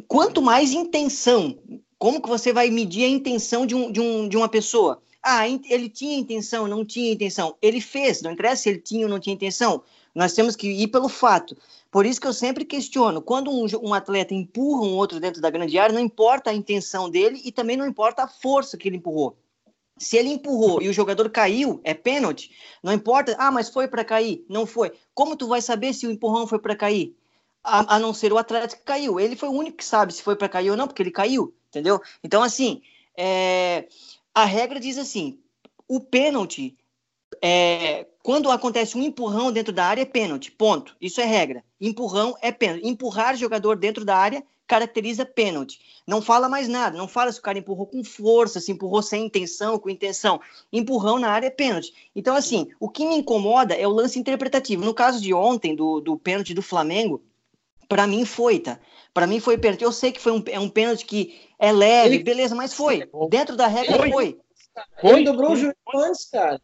quanto 0.06 0.42
mais 0.42 0.72
intenção, 0.72 1.58
como 1.98 2.20
que 2.20 2.28
você 2.28 2.52
vai 2.52 2.70
medir 2.70 3.04
a 3.04 3.08
intenção 3.08 3.66
de, 3.66 3.74
um, 3.74 3.90
de, 3.90 4.00
um, 4.00 4.28
de 4.28 4.36
uma 4.36 4.48
pessoa? 4.48 5.02
Ah, 5.28 5.48
ele 5.48 5.88
tinha 5.88 6.16
intenção, 6.16 6.68
não 6.68 6.84
tinha 6.84 7.12
intenção. 7.12 7.56
Ele 7.60 7.80
fez, 7.80 8.22
não 8.22 8.30
interessa 8.30 8.62
se 8.62 8.68
ele 8.68 8.78
tinha 8.78 9.06
ou 9.06 9.10
não 9.10 9.18
tinha 9.18 9.34
intenção. 9.34 9.82
Nós 10.14 10.32
temos 10.34 10.54
que 10.54 10.68
ir 10.68 10.86
pelo 10.86 11.08
fato. 11.08 11.56
Por 11.90 12.06
isso 12.06 12.20
que 12.20 12.28
eu 12.28 12.32
sempre 12.32 12.64
questiono, 12.64 13.20
quando 13.20 13.50
um, 13.50 13.66
um, 13.82 13.92
atleta 13.92 14.32
empurra 14.32 14.82
um 14.82 14.94
outro 14.94 15.18
dentro 15.18 15.40
da 15.40 15.50
grande 15.50 15.76
área, 15.80 15.92
não 15.92 16.00
importa 16.00 16.50
a 16.50 16.54
intenção 16.54 17.10
dele 17.10 17.42
e 17.44 17.50
também 17.50 17.76
não 17.76 17.84
importa 17.84 18.22
a 18.22 18.28
força 18.28 18.76
que 18.76 18.88
ele 18.88 18.98
empurrou. 18.98 19.36
Se 19.98 20.16
ele 20.16 20.28
empurrou 20.28 20.80
e 20.80 20.88
o 20.88 20.92
jogador 20.92 21.28
caiu, 21.28 21.80
é 21.82 21.92
pênalti. 21.92 22.52
Não 22.80 22.92
importa, 22.92 23.34
ah, 23.36 23.50
mas 23.50 23.68
foi 23.68 23.88
para 23.88 24.04
cair. 24.04 24.44
Não 24.48 24.64
foi. 24.64 24.92
Como 25.12 25.34
tu 25.34 25.48
vai 25.48 25.60
saber 25.60 25.92
se 25.92 26.06
o 26.06 26.10
empurrão 26.12 26.46
foi 26.46 26.60
para 26.60 26.76
cair? 26.76 27.16
A, 27.64 27.96
a, 27.96 27.98
não 27.98 28.14
ser 28.14 28.32
o 28.32 28.38
atleta 28.38 28.76
que 28.76 28.84
caiu. 28.84 29.18
Ele 29.18 29.34
foi 29.34 29.48
o 29.48 29.52
único 29.52 29.78
que 29.78 29.84
sabe 29.84 30.14
se 30.14 30.22
foi 30.22 30.36
para 30.36 30.48
cair 30.48 30.70
ou 30.70 30.76
não, 30.76 30.86
porque 30.86 31.02
ele 31.02 31.10
caiu, 31.10 31.52
entendeu? 31.68 32.00
Então, 32.22 32.44
assim, 32.44 32.80
é, 33.16 33.88
a 34.36 34.44
regra 34.44 34.78
diz 34.78 34.98
assim: 34.98 35.40
o 35.88 35.98
pênalti 35.98 36.76
é, 37.42 38.06
quando 38.22 38.50
acontece 38.50 38.96
um 38.96 39.02
empurrão 39.02 39.50
dentro 39.50 39.72
da 39.72 39.86
área, 39.86 40.02
é 40.02 40.04
pênalti. 40.04 40.52
Ponto. 40.52 40.94
Isso 41.00 41.22
é 41.22 41.24
regra. 41.24 41.64
Empurrão 41.80 42.36
é 42.42 42.52
pênalti. 42.52 42.86
Empurrar 42.86 43.34
jogador 43.34 43.76
dentro 43.76 44.04
da 44.04 44.14
área, 44.14 44.44
caracteriza 44.66 45.24
pênalti. 45.24 45.80
Não 46.06 46.20
fala 46.20 46.50
mais 46.50 46.68
nada, 46.68 46.98
não 46.98 47.08
fala 47.08 47.32
se 47.32 47.38
o 47.38 47.42
cara 47.42 47.58
empurrou 47.58 47.86
com 47.86 48.04
força, 48.04 48.60
se 48.60 48.70
empurrou 48.70 49.02
sem 49.02 49.24
intenção, 49.24 49.78
com 49.78 49.88
intenção. 49.88 50.38
Empurrão 50.70 51.18
na 51.18 51.30
área 51.30 51.46
é 51.46 51.50
pênalti. 51.50 51.94
Então, 52.14 52.36
assim, 52.36 52.68
o 52.78 52.90
que 52.90 53.06
me 53.06 53.16
incomoda 53.16 53.74
é 53.74 53.88
o 53.88 53.92
lance 53.92 54.18
interpretativo. 54.18 54.84
No 54.84 54.92
caso 54.92 55.18
de 55.18 55.32
ontem, 55.32 55.74
do, 55.74 56.00
do 56.00 56.18
pênalti 56.18 56.52
do 56.52 56.62
Flamengo, 56.62 57.22
para 57.88 58.06
mim 58.06 58.26
foi, 58.26 58.58
tá? 58.58 58.78
Para 59.16 59.26
mim 59.26 59.40
foi 59.40 59.56
pênalti. 59.56 59.82
Eu 59.82 59.92
sei 59.92 60.12
que 60.12 60.20
foi 60.20 60.30
um, 60.30 60.44
é 60.46 60.60
um 60.60 60.68
pênalti 60.68 61.06
que 61.06 61.40
é 61.58 61.72
leve, 61.72 62.16
Ele... 62.16 62.22
beleza, 62.22 62.54
mas 62.54 62.74
foi. 62.74 63.08
Dentro 63.30 63.56
da 63.56 63.66
regra 63.66 63.96
foi. 63.96 64.10
foi. 64.10 64.38
Ele 65.02 65.24
dobrou 65.24 65.52
o 65.52 65.56
joelho 65.56 65.74
antes, 65.94 66.26
cara. 66.26 66.60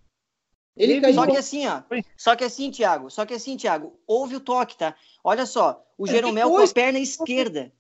Ele 0.77 1.01
caiu. 1.01 1.15
Só 1.15 1.27
que 1.27 1.37
assim, 1.39 1.67
ó. 1.67 1.83
Só 2.15 2.37
que 2.37 2.45
assim, 2.45 2.71
Thiago. 2.71 3.11
Só 3.11 3.25
que 3.25 3.33
assim, 3.33 3.57
Thiago. 3.57 3.99
Houve 4.07 4.37
o 4.37 4.41
toque, 4.41 4.77
tá? 4.77 4.95
Olha 5.25 5.47
só. 5.47 5.83
O 5.97 6.07
é, 6.07 6.11
Jeromel 6.11 6.51
depois... 6.51 6.71
com 6.71 6.79
a 6.79 6.83
perna 6.83 6.99
esquerda. 6.99 7.73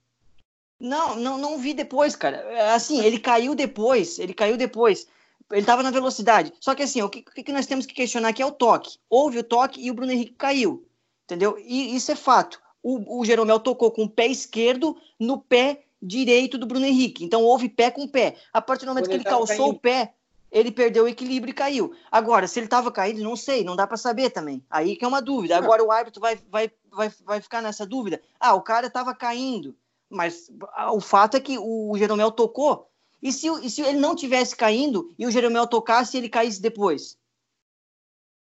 Não, 0.81 1.16
não, 1.16 1.37
não 1.37 1.59
vi 1.59 1.75
depois, 1.75 2.16
cara. 2.16 2.73
Assim, 2.75 3.05
ele 3.05 3.18
caiu 3.18 3.55
depois. 3.55 4.18
Ele 4.18 4.33
caiu 4.33 4.57
depois. 4.57 5.07
Ele 5.51 5.66
tava 5.66 5.83
na 5.83 5.91
velocidade. 5.91 6.51
Só 6.59 6.75
que 6.75 6.83
assim, 6.83 7.03
o 7.03 7.11
que, 7.11 7.18
o 7.18 7.45
que 7.45 7.53
nós 7.53 7.66
temos 7.66 7.85
que 7.85 7.93
questionar 7.93 8.29
aqui 8.29 8.41
é 8.41 8.47
o 8.47 8.51
toque. 8.51 8.97
Houve 9.11 9.39
o 9.39 9.45
toque 9.45 9.83
e 9.83 9.91
o 9.91 9.95
Bruno 9.95 10.12
Henrique 10.12 10.33
caiu. 10.33 10.89
Entendeu? 11.25 11.59
E 11.59 11.95
isso 11.95 12.11
é 12.11 12.16
fato. 12.16 12.62
O, 12.83 13.20
o 13.20 13.24
Jeromel 13.24 13.61
tocou 13.61 13.91
com 13.91 14.05
o 14.05 14.09
pé 14.09 14.26
esquerdo 14.26 14.97
no 15.18 15.39
pé 15.39 15.83
direito 16.03 16.59
do 16.59 16.66
Bruno 16.66 16.85
Henrique. 16.85 17.24
Então 17.24 17.43
houve 17.43 17.68
pé 17.68 17.91
com 17.91 18.09
pé. 18.09 18.37
A 18.53 18.61
partir 18.61 18.85
do 18.85 18.89
momento 18.89 19.05
Quando 19.05 19.11
que 19.11 19.16
ele, 19.16 19.24
calçou 19.24 19.57
caindo. 19.57 19.76
o 19.76 19.78
pé, 19.78 20.14
ele 20.51 20.72
perdeu 20.72 21.05
o 21.05 21.09
equilíbrio 21.09 21.53
e 21.53 21.55
caiu. 21.55 21.93
Agora, 22.11 22.49
se 22.49 22.59
ele 22.59 22.66
estava 22.66 22.91
caído, 22.91 23.22
não 23.22 23.37
sei, 23.37 23.62
não 23.62 23.76
dá 23.76 23.87
para 23.87 23.97
saber 23.97 24.30
também. 24.30 24.62
Aí 24.68 24.97
que 24.97 25.05
é 25.05 25.09
uma 25.09 25.22
dúvida. 25.22 25.57
Agora 25.57 25.85
o 25.85 25.93
árbitro 25.93 26.20
vai, 26.20 26.39
vai, 26.51 26.70
vai, 26.91 27.11
vai 27.24 27.41
ficar 27.41 27.62
nessa 27.62 27.87
dúvida. 27.87 28.20
Ah, 28.41 28.55
o 28.55 28.61
cara 28.61 28.89
estava 28.89 29.14
caindo, 29.14 29.76
mas 30.11 30.51
o 30.93 31.01
fato 31.01 31.37
é 31.37 31.41
que 31.41 31.57
o 31.59 31.97
Jeromel 31.97 32.33
tocou. 32.33 32.89
E 33.22 33.33
se, 33.33 33.47
e 33.64 33.70
se 33.70 33.80
ele 33.83 34.01
não 34.01 34.16
tivesse 34.16 34.57
caindo 34.57 35.14
e 35.16 35.24
o 35.24 35.30
Jeromel 35.30 35.66
tocasse 35.66 36.16
e 36.16 36.20
ele 36.20 36.28
caísse 36.28 36.61
depois? 36.61 37.16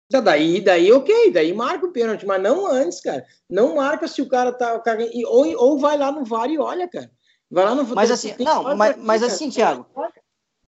Já 0.09 0.21
daí, 0.21 0.61
daí 0.61 0.91
ok, 0.91 1.31
daí 1.31 1.53
marca 1.53 1.85
o 1.85 1.91
pênalti, 1.91 2.25
mas 2.25 2.41
não 2.41 2.65
antes, 2.65 3.01
cara. 3.01 3.25
Não 3.49 3.75
marca 3.75 4.07
se 4.07 4.21
o 4.21 4.27
cara 4.27 4.53
tá. 4.53 4.81
Ou, 5.25 5.45
ou 5.57 5.77
vai 5.77 5.97
lá 5.97 6.11
no 6.11 6.23
VAR 6.23 6.49
e 6.49 6.57
olha, 6.57 6.87
cara. 6.87 7.11
Vai 7.51 7.65
lá 7.65 7.75
no 7.75 7.83
Mas 7.95 8.11
assim, 8.11 8.33
não, 8.39 8.75
mas, 8.75 8.97
mas 8.97 9.23
assim, 9.23 9.49
Thiago. 9.49 9.85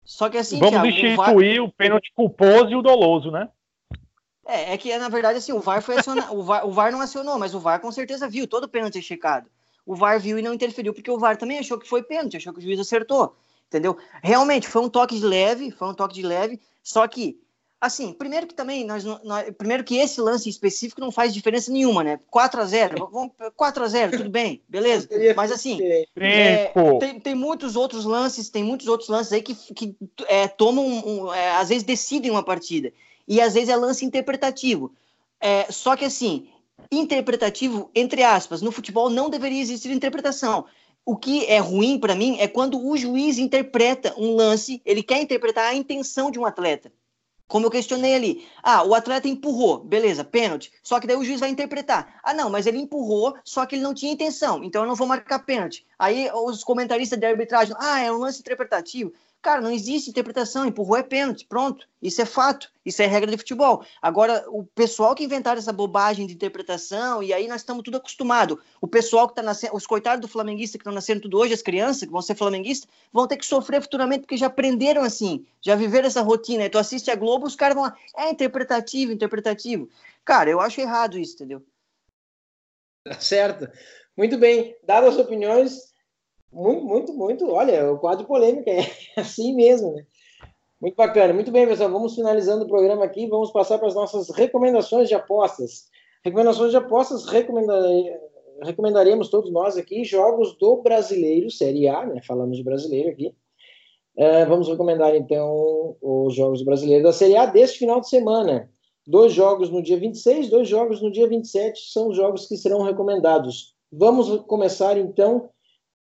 Só 0.03 0.29
que 0.29 0.37
assim, 0.37 0.57
Vamos 0.57 0.71
Thiago, 0.71 0.87
instituir 0.87 1.61
o, 1.61 1.65
VAR... 1.65 1.69
o 1.69 1.71
pênalti 1.71 2.11
culposo 2.15 2.69
e 2.69 2.75
o 2.75 2.81
doloso, 2.81 3.29
né? 3.29 3.49
É, 4.47 4.73
é 4.73 4.77
que 4.77 4.97
na 4.97 5.09
verdade 5.09 5.37
assim, 5.37 5.51
o 5.51 5.59
VAR 5.59 5.81
foi 5.81 5.97
acionado, 5.97 6.33
o, 6.33 6.41
VAR, 6.41 6.65
o 6.65 6.71
VAR 6.71 6.91
não 6.91 7.01
acionou, 7.01 7.37
mas 7.37 7.53
o 7.53 7.59
VAR 7.59 7.81
com 7.81 7.91
certeza 7.91 8.29
viu 8.29 8.47
todo 8.47 8.63
o 8.63 8.69
pênalti 8.69 9.01
checado. 9.01 9.49
O 9.85 9.95
VAR 9.95 10.19
viu 10.19 10.39
e 10.39 10.41
não 10.41 10.53
interferiu 10.53 10.93
porque 10.93 11.11
o 11.11 11.19
VAR 11.19 11.37
também 11.37 11.59
achou 11.59 11.77
que 11.77 11.87
foi 11.87 12.01
pênalti, 12.01 12.37
achou 12.37 12.53
que 12.53 12.59
o 12.59 12.61
juiz 12.61 12.79
acertou, 12.79 13.35
entendeu? 13.67 13.97
Realmente 14.23 14.67
foi 14.67 14.81
um 14.81 14.89
toque 14.89 15.19
de 15.19 15.25
leve, 15.25 15.71
foi 15.71 15.89
um 15.89 15.93
toque 15.93 16.15
de 16.15 16.23
leve, 16.23 16.59
só 16.81 17.05
que 17.07 17.37
assim, 17.79 18.11
primeiro 18.11 18.47
que 18.47 18.55
também 18.55 18.85
nós, 18.85 19.03
nós, 19.03 19.49
primeiro 19.57 19.83
que 19.83 19.97
esse 19.97 20.19
lance 20.19 20.49
específico 20.49 20.99
não 20.99 21.11
faz 21.11 21.33
diferença 21.33 21.71
nenhuma, 21.71 22.03
né? 22.03 22.19
4 22.29 22.61
a 22.61 22.65
0, 22.65 23.09
vamos 23.11 23.31
4 23.55 23.83
a 23.83 23.87
0, 23.87 24.17
tudo 24.17 24.29
bem, 24.29 24.61
beleza? 24.67 25.07
Mas 25.35 25.51
assim, 25.51 25.79
é, 25.81 26.73
tem, 26.99 27.19
tem 27.19 27.35
muitos 27.35 27.75
outros 27.75 28.05
lances, 28.05 28.49
tem 28.49 28.63
muitos 28.63 28.87
outros 28.87 29.09
lances 29.09 29.31
aí 29.31 29.41
que, 29.41 29.55
que 29.55 29.95
é, 30.27 30.47
tomam, 30.47 30.85
um, 30.85 31.33
é, 31.33 31.51
às 31.51 31.69
vezes 31.69 31.83
decidem 31.83 32.31
uma 32.31 32.43
partida 32.43 32.91
e 33.27 33.39
às 33.39 33.53
vezes 33.53 33.69
é 33.69 33.75
lance 33.75 34.03
interpretativo. 34.03 34.91
É, 35.39 35.71
só 35.71 35.95
que 35.95 36.05
assim, 36.05 36.49
interpretativo 36.91 37.91
entre 37.93 38.23
aspas, 38.23 38.61
no 38.61 38.71
futebol 38.71 39.09
não 39.09 39.29
deveria 39.29 39.61
existir 39.61 39.91
interpretação. 39.91 40.65
O 41.05 41.15
que 41.15 41.45
é 41.45 41.59
ruim 41.59 41.97
para 41.97 42.15
mim 42.15 42.37
é 42.39 42.47
quando 42.47 42.85
o 42.85 42.97
juiz 42.97 43.37
interpreta 43.37 44.13
um 44.17 44.35
lance, 44.35 44.81
ele 44.83 45.01
quer 45.01 45.21
interpretar 45.21 45.65
a 45.69 45.75
intenção 45.75 46.29
de 46.29 46.37
um 46.37 46.45
atleta. 46.45 46.91
Como 47.47 47.65
eu 47.65 47.71
questionei 47.71 48.13
ali. 48.13 48.47
Ah, 48.61 48.83
o 48.83 48.93
atleta 48.93 49.27
empurrou, 49.27 49.79
beleza, 49.79 50.23
pênalti. 50.23 50.71
Só 50.83 50.99
que 50.99 51.07
daí 51.07 51.15
o 51.15 51.23
juiz 51.23 51.39
vai 51.39 51.49
interpretar. 51.49 52.19
Ah, 52.23 52.33
não, 52.33 52.49
mas 52.49 52.65
ele 52.67 52.77
empurrou, 52.77 53.35
só 53.43 53.65
que 53.65 53.75
ele 53.75 53.83
não 53.83 53.93
tinha 53.93 54.11
intenção, 54.11 54.63
então 54.63 54.83
eu 54.83 54.87
não 54.87 54.95
vou 54.95 55.07
marcar 55.07 55.39
pênalti. 55.39 55.85
Aí 55.97 56.29
os 56.33 56.63
comentaristas 56.63 57.17
de 57.17 57.25
arbitragem, 57.25 57.75
ah, 57.79 57.99
é 58.01 58.11
um 58.11 58.17
lance 58.17 58.41
interpretativo. 58.41 59.13
Cara, 59.41 59.61
não 59.61 59.71
existe 59.71 60.09
interpretação, 60.09 60.65
empurrou 60.65 60.97
é 60.97 61.03
pênalti, 61.03 61.45
pronto. 61.45 61.87
Isso 62.01 62.21
é 62.21 62.25
fato, 62.25 62.69
isso 62.85 63.01
é 63.01 63.05
regra 63.05 63.31
de 63.31 63.37
futebol. 63.37 63.83
Agora, 64.01 64.43
o 64.49 64.65
pessoal 64.65 65.15
que 65.15 65.23
inventaram 65.23 65.57
essa 65.57 65.71
bobagem 65.71 66.27
de 66.27 66.33
interpretação, 66.33 67.23
e 67.23 67.31
aí 67.31 67.47
nós 67.47 67.61
estamos 67.61 67.83
tudo 67.83 67.97
acostumado. 67.97 68.59
O 68.81 68.87
pessoal 68.87 69.27
que 69.27 69.33
está 69.33 69.41
nascendo, 69.41 69.75
os 69.75 69.87
coitados 69.87 70.21
do 70.21 70.27
flamenguista 70.27 70.77
que 70.77 70.81
estão 70.81 70.93
nascendo 70.93 71.21
tudo 71.21 71.37
hoje, 71.37 71.53
as 71.53 71.61
crianças 71.61 72.03
que 72.03 72.11
vão 72.11 72.21
ser 72.21 72.35
flamenguistas, 72.35 72.89
vão 73.13 73.27
ter 73.27 73.37
que 73.37 73.45
sofrer 73.45 73.81
futuramente 73.81 74.21
porque 74.21 74.37
já 74.37 74.47
aprenderam 74.47 75.03
assim, 75.03 75.45
já 75.61 75.75
viveram 75.75 76.07
essa 76.07 76.21
rotina. 76.21 76.65
E 76.65 76.69
tu 76.69 76.77
assiste 76.77 77.09
a 77.09 77.15
Globo, 77.15 77.45
os 77.45 77.55
caras 77.55 77.75
vão 77.75 77.85
lá, 77.85 77.95
é 78.17 78.29
interpretativo, 78.29 79.11
interpretativo. 79.11 79.87
Cara, 80.25 80.49
eu 80.49 80.59
acho 80.59 80.81
errado 80.81 81.17
isso, 81.17 81.35
entendeu? 81.35 81.63
Tá 83.03 83.19
certo. 83.19 83.69
Muito 84.17 84.37
bem. 84.37 84.75
Dadas 84.83 85.13
as 85.13 85.19
opiniões, 85.19 85.86
muito, 86.57 86.83
muito, 86.83 87.13
muito. 87.13 87.51
Olha, 87.51 87.91
o 87.91 87.99
quadro 87.99 88.25
polêmico 88.25 88.67
é 88.69 88.81
assim 89.15 89.53
mesmo, 89.55 89.93
né? 89.93 90.03
Muito 90.81 90.95
bacana. 90.95 91.33
Muito 91.33 91.51
bem, 91.51 91.67
pessoal. 91.67 91.91
Vamos 91.91 92.15
finalizando 92.15 92.65
o 92.65 92.67
programa 92.67 93.05
aqui. 93.05 93.27
Vamos 93.27 93.51
passar 93.51 93.77
para 93.77 93.87
as 93.87 93.95
nossas 93.95 94.29
recomendações 94.29 95.07
de 95.07 95.13
apostas. 95.13 95.85
Recomendações 96.25 96.71
de 96.71 96.77
apostas, 96.77 97.25
recomendaríamos 98.63 99.29
todos 99.29 99.51
nós 99.51 99.77
aqui 99.77 100.03
jogos 100.03 100.57
do 100.57 100.81
brasileiro, 100.81 101.49
Série 101.49 101.87
A, 101.87 102.05
né? 102.05 102.21
Falamos 102.25 102.57
de 102.57 102.63
brasileiro 102.63 103.09
aqui. 103.09 103.33
Uh, 104.17 104.49
vamos 104.49 104.67
recomendar 104.67 105.15
então 105.15 105.95
os 106.01 106.33
jogos 106.33 106.63
brasileiros 106.63 107.03
da 107.03 107.13
Série 107.13 107.37
A 107.37 107.45
deste 107.45 107.79
final 107.79 108.01
de 108.01 108.09
semana. 108.09 108.69
Dois 109.05 109.31
jogos 109.31 109.69
no 109.69 109.81
dia 109.81 109.97
26, 109.97 110.49
dois 110.49 110.67
jogos 110.67 111.01
no 111.01 111.11
dia 111.11 111.27
27 111.27 111.91
são 111.91 112.09
os 112.09 112.17
jogos 112.17 112.47
que 112.47 112.57
serão 112.57 112.81
recomendados. 112.81 113.75
Vamos 113.91 114.41
começar 114.47 114.97
então 114.97 115.49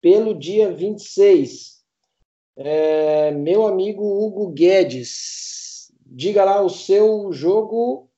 pelo 0.06 0.38
dia 0.38 0.70
26. 0.70 1.84
É, 2.56 3.32
meu 3.32 3.66
amigo 3.66 4.04
Hugo 4.04 4.52
Guedes, 4.52 5.90
diga 6.06 6.44
lá 6.44 6.62
o 6.62 6.68
seu 6.68 7.32
jogo 7.32 8.08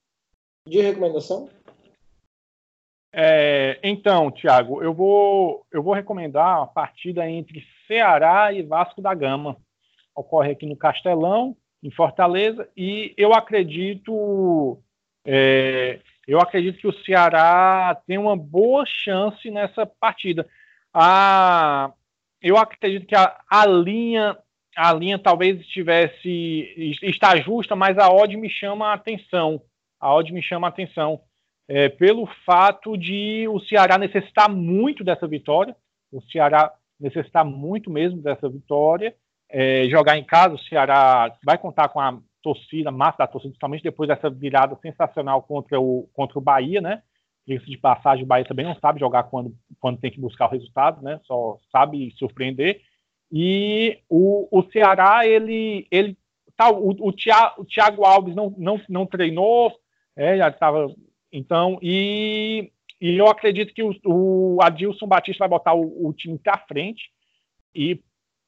de 0.68 0.82
recomendação. 0.82 1.48
É, 3.10 3.80
então, 3.82 4.30
Thiago, 4.30 4.82
eu 4.82 4.92
vou, 4.92 5.64
eu 5.72 5.82
vou 5.82 5.94
recomendar 5.94 6.60
a 6.60 6.66
partida 6.66 7.26
entre 7.26 7.64
Ceará 7.86 8.52
e 8.52 8.60
Vasco 8.60 9.00
da 9.00 9.14
Gama. 9.14 9.56
Ocorre 10.14 10.50
aqui 10.50 10.66
no 10.66 10.76
Castelão, 10.76 11.56
em 11.82 11.90
Fortaleza, 11.90 12.68
e 12.76 13.14
eu 13.16 13.32
acredito, 13.32 14.78
é, 15.24 16.00
eu 16.26 16.38
acredito 16.38 16.80
que 16.80 16.86
o 16.86 17.02
Ceará 17.02 17.98
tem 18.06 18.18
uma 18.18 18.36
boa 18.36 18.84
chance 18.84 19.50
nessa 19.50 19.86
partida 19.86 20.46
a, 20.92 21.92
eu 22.40 22.56
acredito 22.56 23.06
que 23.06 23.14
a, 23.14 23.36
a 23.48 23.66
linha 23.66 24.36
a 24.76 24.92
linha 24.92 25.18
talvez 25.18 25.60
estivesse 25.60 26.96
está 27.02 27.36
justa, 27.36 27.74
mas 27.74 27.98
a 27.98 28.08
odd 28.08 28.36
me 28.36 28.48
chama 28.48 28.88
a 28.88 28.94
atenção. 28.94 29.60
A 29.98 30.14
odd 30.14 30.32
me 30.32 30.40
chama 30.40 30.68
a 30.68 30.70
atenção 30.70 31.20
é, 31.66 31.88
pelo 31.88 32.26
fato 32.46 32.96
de 32.96 33.48
o 33.48 33.58
Ceará 33.60 33.98
necessitar 33.98 34.48
muito 34.48 35.02
dessa 35.02 35.26
vitória. 35.26 35.74
O 36.12 36.22
Ceará 36.22 36.72
necessitar 36.98 37.44
muito 37.44 37.90
mesmo 37.90 38.22
dessa 38.22 38.48
vitória. 38.48 39.14
É, 39.50 39.88
jogar 39.88 40.16
em 40.16 40.24
casa, 40.24 40.54
o 40.54 40.58
Ceará 40.60 41.36
vai 41.44 41.58
contar 41.58 41.88
com 41.88 41.98
a 42.00 42.16
torcida, 42.40 42.90
massa 42.90 43.18
da 43.18 43.26
torcida, 43.26 43.50
principalmente 43.50 43.82
depois 43.82 44.08
dessa 44.08 44.30
virada 44.30 44.78
sensacional 44.80 45.42
contra 45.42 45.80
o, 45.80 46.08
contra 46.12 46.38
o 46.38 46.42
Bahia, 46.42 46.80
né? 46.80 47.02
Diga-se 47.48 47.70
de 47.70 47.78
passagem, 47.78 48.24
o 48.24 48.26
Bahia 48.26 48.44
também 48.44 48.66
não 48.66 48.74
sabe 48.76 49.00
jogar 49.00 49.24
quando, 49.24 49.54
quando 49.80 49.98
tem 49.98 50.10
que 50.10 50.20
buscar 50.20 50.46
o 50.46 50.50
resultado, 50.50 51.02
né? 51.02 51.18
Só 51.24 51.58
sabe 51.72 52.12
surpreender. 52.18 52.82
E 53.32 53.98
o, 54.08 54.46
o 54.50 54.62
Ceará, 54.70 55.26
ele, 55.26 55.86
ele 55.90 56.16
tá, 56.56 56.70
o, 56.70 56.90
o, 56.90 57.12
Thiago, 57.12 57.62
o 57.62 57.64
Thiago 57.64 58.04
Alves 58.04 58.34
não, 58.34 58.54
não, 58.58 58.80
não 58.88 59.06
treinou, 59.06 59.72
é, 60.14 60.36
já 60.36 60.48
estava. 60.48 60.94
Então, 61.32 61.78
e, 61.80 62.70
e 63.00 63.16
eu 63.16 63.26
acredito 63.28 63.72
que 63.72 63.82
o, 63.82 63.94
o 64.04 64.58
Adilson 64.62 65.06
Batista 65.06 65.40
vai 65.40 65.48
botar 65.48 65.74
o, 65.74 66.06
o 66.06 66.12
time 66.12 66.38
para 66.38 66.58
frente 66.58 67.10
e 67.74 68.00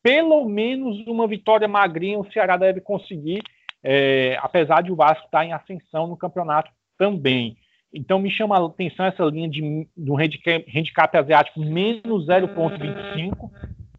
pelo 0.03 0.47
menos 0.49 1.07
uma 1.07 1.27
vitória 1.27 1.69
magrinha 1.69 2.19
o 2.19 2.33
Ceará 2.33 2.57
deve 2.57 2.81
conseguir, 2.81 3.43
é, 3.83 4.39
apesar 4.41 4.83
de 4.83 4.91
o 4.91 4.97
Vasco 4.97 5.27
estar 5.27 5.45
em 5.45 5.53
ascensão 5.53 6.07
no 6.07 6.17
campeonato 6.17 6.71
também. 6.97 7.57
Então 7.93 8.19
me 8.19 8.31
chama 8.31 8.57
a 8.57 8.67
atenção 8.67 9.07
essa 9.07 9.25
linha 9.25 9.49
de, 9.49 9.89
do 9.97 10.15
handicap, 10.15 10.65
handicap 10.77 11.17
asiático 11.17 11.61
menos 11.61 12.27
0,25, 12.27 13.51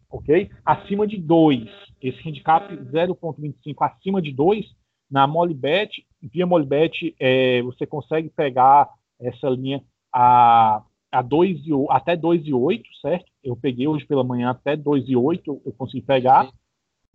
ok? 0.09 0.49
Acima 0.65 1.05
de 1.05 1.17
2. 1.17 1.69
Esse 2.01 2.27
handicap 2.27 2.73
0,25 2.73 3.75
acima 3.79 4.21
de 4.21 4.31
2, 4.31 4.65
na 5.09 5.27
Molibet, 5.27 6.05
via 6.21 6.45
Molibet, 6.45 7.13
é, 7.19 7.61
você 7.63 7.85
consegue 7.85 8.29
pegar 8.29 8.87
essa 9.19 9.49
linha 9.49 9.83
a 10.13 10.83
a 11.11 11.21
2 11.21 11.67
e, 11.67 11.71
até 11.89 12.15
2 12.15 12.47
e 12.47 12.53
8, 12.53 12.83
certo? 13.01 13.25
Eu 13.43 13.55
peguei 13.55 13.87
hoje 13.87 14.05
pela 14.05 14.23
manhã 14.23 14.51
até 14.51 14.77
2 14.77 15.09
e 15.09 15.15
8, 15.15 15.61
eu 15.65 15.73
consegui 15.73 16.01
pegar. 16.01 16.49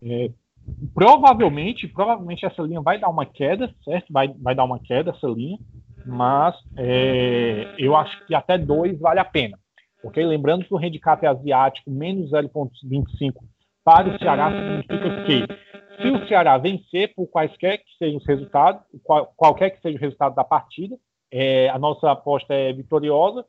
É, 0.03 0.29
provavelmente, 0.93 1.87
provavelmente 1.87 2.45
essa 2.45 2.61
linha 2.61 2.79
vai 2.79 2.99
dar 2.99 3.09
uma 3.09 3.25
queda, 3.25 3.73
certo? 3.83 4.13
Vai, 4.13 4.27
vai 4.27 4.53
dar 4.53 4.65
uma 4.65 4.79
queda 4.79 5.11
essa 5.11 5.27
linha, 5.27 5.57
mas 6.07 6.55
é, 6.77 7.75
eu 7.77 7.95
acho 7.95 8.25
que 8.25 8.33
até 8.33 8.57
2 8.57 8.99
vale 8.99 9.19
a 9.19 9.25
pena. 9.25 9.59
Ok? 10.03 10.25
Lembrando 10.25 10.65
que 10.65 10.73
o 10.73 10.77
handicap 10.77 11.25
asiático 11.25 11.91
menos 11.91 12.31
0,25 12.31 13.33
para 13.83 14.09
o 14.09 14.19
Ceará 14.19 14.51
significa 14.51 15.23
que 15.23 15.45
se 16.01 16.09
o 16.09 16.27
Ceará 16.27 16.57
vencer 16.57 17.13
por 17.15 17.27
quaisquer 17.27 17.79
que 17.79 17.97
sejam 17.97 18.17
os 18.17 18.25
resultados, 18.25 18.81
qual, 19.03 19.33
qualquer 19.35 19.71
que 19.71 19.81
seja 19.81 19.97
o 19.97 20.01
resultado 20.01 20.35
da 20.35 20.43
partida, 20.43 20.95
é, 21.31 21.69
a 21.69 21.79
nossa 21.79 22.11
aposta 22.11 22.53
é 22.53 22.71
vitoriosa. 22.71 23.45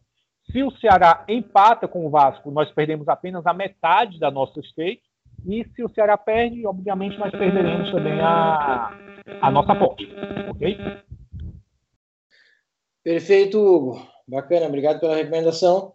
Se 0.50 0.62
o 0.62 0.70
Ceará 0.70 1.24
empata 1.28 1.86
com 1.86 2.06
o 2.06 2.10
Vasco, 2.10 2.50
nós 2.50 2.70
perdemos 2.72 3.06
apenas 3.08 3.46
a 3.46 3.52
metade 3.52 4.18
da 4.18 4.30
nossa 4.30 4.62
stake. 4.62 5.02
E 5.46 5.64
se 5.74 5.84
o 5.84 5.88
Ceará 5.90 6.16
perde, 6.16 6.66
obviamente 6.66 7.18
nós 7.18 7.30
perderemos 7.30 7.90
também 7.90 8.18
a, 8.20 8.90
a 9.40 9.50
nossa 9.50 9.72
aposta. 9.72 10.02
Ok? 10.48 10.76
Perfeito, 13.08 13.58
Hugo. 13.58 14.06
Bacana, 14.26 14.66
obrigado 14.66 15.00
pela 15.00 15.16
recomendação. 15.16 15.94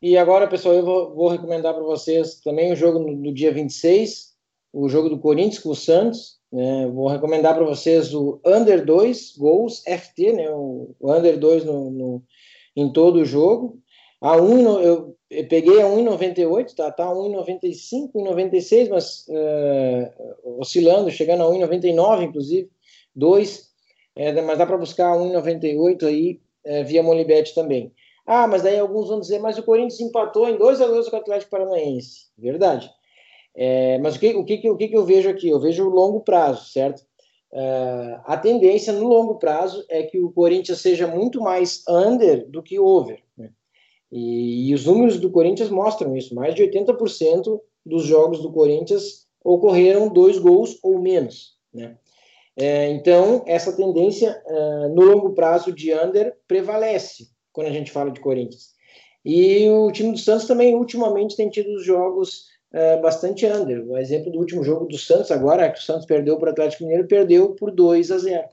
E 0.00 0.16
agora, 0.16 0.46
pessoal, 0.46 0.76
eu 0.76 0.84
vou, 0.84 1.12
vou 1.12 1.26
recomendar 1.26 1.74
para 1.74 1.82
vocês 1.82 2.36
também 2.36 2.72
o 2.72 2.76
jogo 2.76 3.00
no, 3.00 3.16
no, 3.16 3.34
dia 3.34 3.52
26, 3.52 4.32
o 4.72 4.88
jogo 4.88 5.08
do 5.08 5.18
Corinthians 5.18 5.58
com 5.58 5.70
o 5.70 5.74
Santos. 5.74 6.38
Né? 6.52 6.86
Vou 6.86 7.08
recomendar 7.08 7.56
para 7.56 7.64
vocês 7.64 8.14
o 8.14 8.40
Under 8.46 8.84
2 8.84 9.36
gols 9.38 9.82
FT, 9.84 10.34
né? 10.34 10.50
o, 10.52 10.94
o 11.00 11.12
Under 11.12 11.36
2 11.36 11.64
no, 11.64 11.90
no, 11.90 12.22
em 12.76 12.92
todo 12.92 13.16
o 13.16 13.24
jogo. 13.24 13.80
A 14.20 14.36
1, 14.36 14.82
eu, 14.82 15.16
eu 15.30 15.48
peguei 15.48 15.82
a 15.82 15.86
1,98, 15.86 16.76
tá? 16.76 16.92
Tá 16.92 17.06
1,95, 17.06 18.12
1,96, 18.14 18.88
mas 18.88 19.26
uh, 19.26 20.60
oscilando, 20.60 21.10
chegando 21.10 21.42
a 21.42 21.46
1,99, 21.46 22.22
inclusive, 22.22 22.70
2, 23.16 23.68
é, 24.14 24.40
mas 24.42 24.58
dá 24.58 24.64
para 24.64 24.78
buscar 24.78 25.16
1,98 25.16 26.04
aí 26.04 26.40
é, 26.64 26.82
via 26.82 27.02
Molibet 27.02 27.54
também. 27.54 27.92
Ah, 28.26 28.46
mas 28.46 28.62
daí 28.62 28.78
alguns 28.78 29.08
vão 29.08 29.20
dizer, 29.20 29.40
mas 29.40 29.58
o 29.58 29.62
Corinthians 29.62 30.00
empatou 30.00 30.48
em 30.48 30.56
2 30.56 30.80
a 30.80 30.86
2 30.86 31.08
com 31.08 31.16
o 31.16 31.18
Atlético 31.18 31.50
Paranaense. 31.50 32.26
Verdade. 32.38 32.90
É, 33.54 33.98
mas 33.98 34.16
o, 34.16 34.20
que, 34.20 34.34
o, 34.34 34.44
que, 34.44 34.70
o 34.70 34.76
que 34.76 34.90
eu 34.92 35.04
vejo 35.04 35.28
aqui? 35.28 35.48
Eu 35.48 35.60
vejo 35.60 35.86
o 35.86 35.90
longo 35.90 36.20
prazo, 36.20 36.70
certo? 36.70 37.02
Uh, 37.52 38.16
a 38.24 38.36
tendência 38.38 38.94
no 38.94 39.06
longo 39.06 39.34
prazo 39.34 39.84
é 39.90 40.02
que 40.04 40.18
o 40.18 40.32
Corinthians 40.32 40.80
seja 40.80 41.06
muito 41.06 41.38
mais 41.38 41.82
under 41.86 42.48
do 42.48 42.62
que 42.62 42.78
over. 42.78 43.22
Né? 43.36 43.50
E, 44.10 44.70
e, 44.70 44.74
os 44.74 44.86
números 44.86 45.20
do 45.20 45.30
Corinthians 45.30 45.68
mostram 45.68 46.16
isso. 46.16 46.34
Mais 46.34 46.54
de 46.54 46.62
80% 46.62 47.60
dos 47.84 48.04
jogos 48.04 48.40
do 48.40 48.50
Corinthians 48.50 49.26
ocorreram 49.44 50.08
dois 50.08 50.38
gols 50.38 50.78
ou 50.82 50.98
menos. 50.98 51.58
Né? 51.74 51.98
É, 52.56 52.90
então, 52.90 53.42
essa 53.46 53.74
tendência 53.74 54.42
uh, 54.46 54.94
no 54.94 55.02
longo 55.02 55.32
prazo 55.32 55.72
de 55.72 55.92
under 55.94 56.34
prevalece 56.46 57.28
quando 57.52 57.68
a 57.68 57.72
gente 57.72 57.90
fala 57.90 58.10
de 58.10 58.20
Corinthians. 58.20 58.72
E 59.24 59.68
o 59.68 59.90
time 59.92 60.12
do 60.12 60.18
Santos 60.18 60.46
também, 60.46 60.74
ultimamente, 60.74 61.36
tem 61.36 61.48
tido 61.48 61.74
os 61.74 61.84
jogos 61.84 62.46
uh, 62.74 63.00
bastante 63.00 63.46
under. 63.46 63.88
O 63.88 63.96
exemplo 63.96 64.30
do 64.30 64.38
último 64.38 64.64
jogo 64.64 64.86
do 64.86 64.98
Santos, 64.98 65.30
agora, 65.30 65.70
que 65.70 65.78
o 65.78 65.82
Santos 65.82 66.06
perdeu 66.06 66.38
para 66.38 66.48
o 66.48 66.52
Atlético 66.52 66.84
Mineiro, 66.84 67.06
perdeu 67.06 67.54
por 67.54 67.70
2 67.70 68.10
a 68.10 68.18
0. 68.18 68.48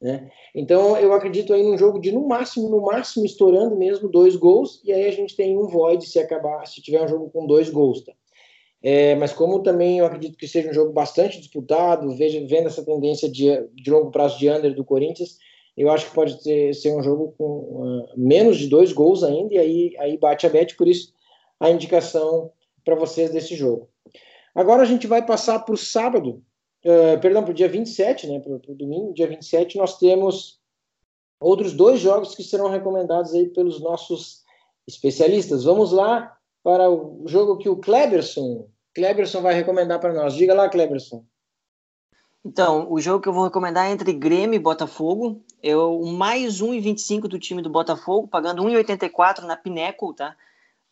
Né? 0.00 0.30
Então, 0.54 0.96
eu 0.96 1.12
acredito 1.12 1.52
aí 1.52 1.62
num 1.62 1.76
jogo 1.76 1.98
de, 1.98 2.12
no 2.12 2.26
máximo, 2.26 2.68
no 2.68 2.82
máximo, 2.82 3.24
estourando 3.24 3.76
mesmo 3.76 4.08
dois 4.08 4.36
gols, 4.36 4.80
e 4.84 4.92
aí 4.92 5.06
a 5.06 5.12
gente 5.12 5.36
tem 5.36 5.58
um 5.58 5.66
void 5.66 6.06
se 6.06 6.18
acabar, 6.18 6.66
se 6.66 6.80
tiver 6.80 7.02
um 7.02 7.08
jogo 7.08 7.30
com 7.30 7.46
dois 7.46 7.68
gols. 7.68 8.02
Tá? 8.04 8.12
É, 8.82 9.14
mas 9.16 9.32
como 9.32 9.62
também 9.62 9.98
eu 9.98 10.06
acredito 10.06 10.38
que 10.38 10.48
seja 10.48 10.70
um 10.70 10.74
jogo 10.74 10.92
bastante 10.92 11.38
disputado, 11.38 12.16
veja, 12.16 12.44
vendo 12.46 12.66
essa 12.66 12.84
tendência 12.84 13.28
de, 13.30 13.46
de 13.74 13.90
longo 13.90 14.10
prazo 14.10 14.38
de 14.38 14.48
under 14.48 14.74
do 14.74 14.84
Corinthians, 14.84 15.36
eu 15.76 15.90
acho 15.90 16.08
que 16.08 16.14
pode 16.14 16.42
ter, 16.42 16.74
ser 16.74 16.96
um 16.96 17.02
jogo 17.02 17.34
com 17.36 17.44
uh, 17.44 18.08
menos 18.16 18.58
de 18.58 18.68
dois 18.68 18.92
gols 18.92 19.22
ainda, 19.22 19.54
e 19.54 19.58
aí, 19.58 19.96
aí 19.98 20.18
bate 20.18 20.46
a 20.46 20.50
bet, 20.50 20.76
por 20.76 20.88
isso 20.88 21.12
a 21.58 21.70
indicação 21.70 22.50
para 22.82 22.94
vocês 22.94 23.30
desse 23.30 23.54
jogo. 23.54 23.88
Agora 24.54 24.82
a 24.82 24.86
gente 24.86 25.06
vai 25.06 25.24
passar 25.24 25.58
para 25.60 25.74
o 25.74 25.78
sábado, 25.78 26.42
uh, 26.84 27.20
perdão, 27.20 27.42
para 27.42 27.52
o 27.52 27.54
dia 27.54 27.68
27, 27.68 28.26
né, 28.26 28.40
para 28.40 28.52
o 28.52 28.74
domingo, 28.74 29.12
dia 29.12 29.26
27, 29.26 29.76
nós 29.76 29.98
temos 29.98 30.58
outros 31.38 31.74
dois 31.74 32.00
jogos 32.00 32.34
que 32.34 32.42
serão 32.42 32.68
recomendados 32.68 33.34
aí 33.34 33.48
pelos 33.48 33.80
nossos 33.80 34.42
especialistas. 34.86 35.64
Vamos 35.64 35.92
lá 35.92 36.34
para 36.62 36.90
o 36.90 37.24
jogo 37.26 37.56
que 37.56 37.68
o 37.68 37.76
Kleberson, 37.76 38.68
Kleberson 38.94 39.40
vai 39.40 39.54
recomendar 39.54 40.00
para 40.00 40.12
nós. 40.12 40.34
Diga 40.34 40.54
lá, 40.54 40.68
Kleberson. 40.68 41.24
Então, 42.44 42.90
o 42.90 43.00
jogo 43.00 43.22
que 43.22 43.28
eu 43.28 43.32
vou 43.32 43.44
recomendar 43.44 43.86
é 43.86 43.92
entre 43.92 44.12
Grêmio 44.12 44.56
e 44.56 44.58
Botafogo. 44.58 45.42
Eu 45.62 46.00
mais 46.02 46.60
1,25 46.60 47.22
do 47.22 47.38
time 47.38 47.60
do 47.60 47.68
Botafogo, 47.68 48.26
pagando 48.26 48.62
1,84 48.62 49.42
na 49.42 49.56
Pinnacle, 49.56 50.14
tá? 50.14 50.34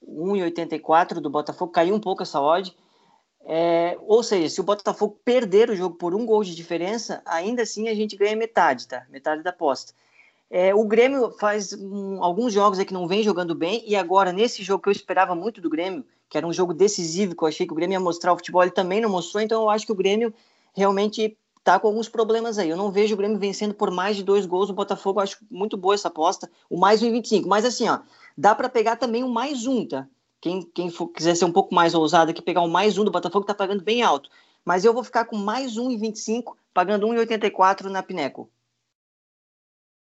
1,84 0.07 1.21
do 1.21 1.31
Botafogo, 1.31 1.73
caiu 1.73 1.95
um 1.95 2.01
pouco 2.01 2.23
essa 2.23 2.41
odd. 2.41 2.75
É, 3.45 3.97
ou 4.03 4.23
seja, 4.23 4.49
se 4.51 4.61
o 4.61 4.65
Botafogo 4.65 5.19
perder 5.25 5.71
o 5.71 5.77
jogo 5.77 5.97
por 5.97 6.15
um 6.15 6.27
gol 6.27 6.45
de 6.45 6.55
diferença, 6.55 7.23
ainda 7.25 7.63
assim 7.63 7.89
a 7.89 7.95
gente 7.95 8.15
ganha 8.15 8.37
metade, 8.37 8.87
tá? 8.87 9.07
Metade 9.09 9.43
da 9.43 9.51
aposta. 9.51 9.95
É, 10.51 10.75
o 10.75 10.85
Grêmio 10.85 11.31
faz 11.33 11.73
um, 11.75 12.23
alguns 12.23 12.53
jogos 12.53 12.79
aí 12.79 12.85
que 12.85 12.95
não 12.95 13.07
vem 13.07 13.23
jogando 13.23 13.55
bem, 13.55 13.83
e 13.87 13.95
agora, 13.95 14.33
nesse 14.33 14.63
jogo 14.63 14.83
que 14.83 14.89
eu 14.89 14.93
esperava 14.93 15.35
muito 15.35 15.61
do 15.61 15.69
Grêmio, 15.69 16.05
que 16.29 16.39
era 16.39 16.47
um 16.47 16.53
jogo 16.53 16.73
decisivo, 16.73 17.37
que 17.37 17.43
eu 17.43 17.49
achei 17.49 17.67
que 17.67 17.73
o 17.73 17.77
Grêmio 17.77 17.95
ia 17.95 18.01
mostrar 18.01 18.33
o 18.33 18.37
futebol, 18.37 18.63
ele 18.63 18.71
também 18.71 19.01
não 19.01 19.11
mostrou, 19.11 19.43
então 19.43 19.63
eu 19.63 19.71
acho 19.71 19.85
que 19.85 19.93
o 19.93 19.97
Grêmio 19.97 20.33
realmente 20.75 21.37
tá 21.69 21.79
com 21.79 21.89
alguns 21.89 22.09
problemas 22.09 22.59
aí. 22.59 22.71
Eu 22.71 22.79
não 22.79 22.91
vejo 22.91 23.13
o 23.13 23.17
Grêmio 23.17 23.39
vencendo 23.39 23.75
por 23.75 23.91
mais 23.91 24.17
de 24.17 24.23
dois 24.23 24.47
gols 24.47 24.71
no 24.71 24.75
Botafogo. 24.75 25.21
Acho 25.21 25.37
muito 25.51 25.77
boa 25.77 25.95
essa 25.95 26.09
aposta. 26.09 26.51
O 26.71 26.79
mais 26.79 27.03
1,25. 27.03 27.47
Mas 27.47 27.65
assim, 27.65 27.87
ó, 27.91 27.99
dá 28.37 28.55
para 28.55 28.71
pegar 28.71 28.97
também 28.97 29.23
o 29.23 29.29
mais 29.29 29.67
um, 29.67 29.87
tá? 29.87 30.09
Quem, 30.41 30.63
quem 30.63 30.89
for, 30.89 31.09
quiser 31.09 31.35
ser 31.35 31.45
um 31.45 31.53
pouco 31.53 31.75
mais 31.75 31.95
ousado 31.95 32.31
aqui, 32.31 32.41
pegar 32.41 32.63
o 32.63 32.69
mais 32.69 32.97
um 32.97 33.05
do 33.05 33.11
Botafogo, 33.11 33.45
tá 33.45 33.55
pagando 33.55 33.83
bem 33.83 34.03
alto. 34.03 34.31
Mas 34.65 34.85
eu 34.85 34.95
vou 34.95 35.05
ficar 35.05 35.27
com 35.27 35.37
mais 35.37 35.75
1,25, 35.75 36.55
pagando 36.73 37.07
1,84 37.07 37.85
na 37.91 38.03
Pineco. 38.03 38.49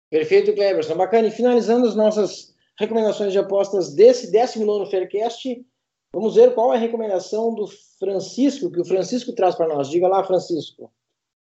Perfeito, 0.09 0.53
Cleberson. 0.53 0.95
Bacana. 0.95 1.27
E 1.27 1.31
finalizando 1.31 1.87
as 1.87 1.95
nossas 1.95 2.55
recomendações 2.77 3.31
de 3.31 3.39
apostas 3.39 3.93
desse 3.93 4.31
19 4.31 4.89
Faircast, 4.89 5.65
vamos 6.13 6.35
ver 6.35 6.53
qual 6.53 6.73
é 6.73 6.77
a 6.77 6.79
recomendação 6.79 7.53
do 7.53 7.67
Francisco, 7.99 8.71
que 8.71 8.79
o 8.79 8.85
Francisco 8.85 9.33
traz 9.33 9.55
para 9.55 9.67
nós. 9.67 9.89
Diga 9.89 10.07
lá, 10.07 10.23
Francisco. 10.23 10.91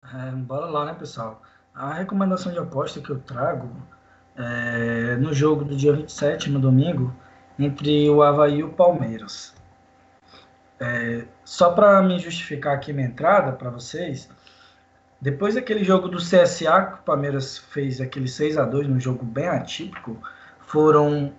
É, 0.02 0.32
bora 0.32 0.66
lá, 0.66 0.86
né, 0.86 0.94
pessoal? 0.94 1.43
A 1.74 1.94
recomendação 1.94 2.52
de 2.52 2.59
aposta 2.59 3.01
que 3.01 3.10
eu 3.10 3.20
trago 3.20 3.70
é 4.36 5.16
no 5.16 5.32
jogo 5.32 5.64
do 5.64 5.77
dia 5.77 5.93
27, 5.93 6.51
no 6.51 6.59
domingo, 6.59 7.14
entre 7.59 8.09
o 8.09 8.22
Havaí 8.22 8.59
e 8.59 8.64
o 8.64 8.72
Palmeiras. 8.72 9.55
É, 10.81 11.27
só 11.44 11.72
para 11.72 12.02
me 12.02 12.18
justificar 12.18 12.74
aqui 12.74 12.93
minha 12.93 13.06
entrada 13.06 13.52
para 13.52 13.68
vocês, 13.68 14.31
depois 15.21 15.55
daquele 15.55 15.85
jogo 15.85 16.09
do 16.09 16.19
CSA, 16.19 16.83
que 16.83 17.01
o 17.01 17.03
Palmeiras 17.05 17.59
fez 17.59 18.01
aquele 18.01 18.27
6 18.27 18.57
a 18.57 18.65
2 18.65 18.89
num 18.89 18.99
jogo 18.99 19.25
bem 19.25 19.49
atípico, 19.49 20.17
foram 20.61 21.33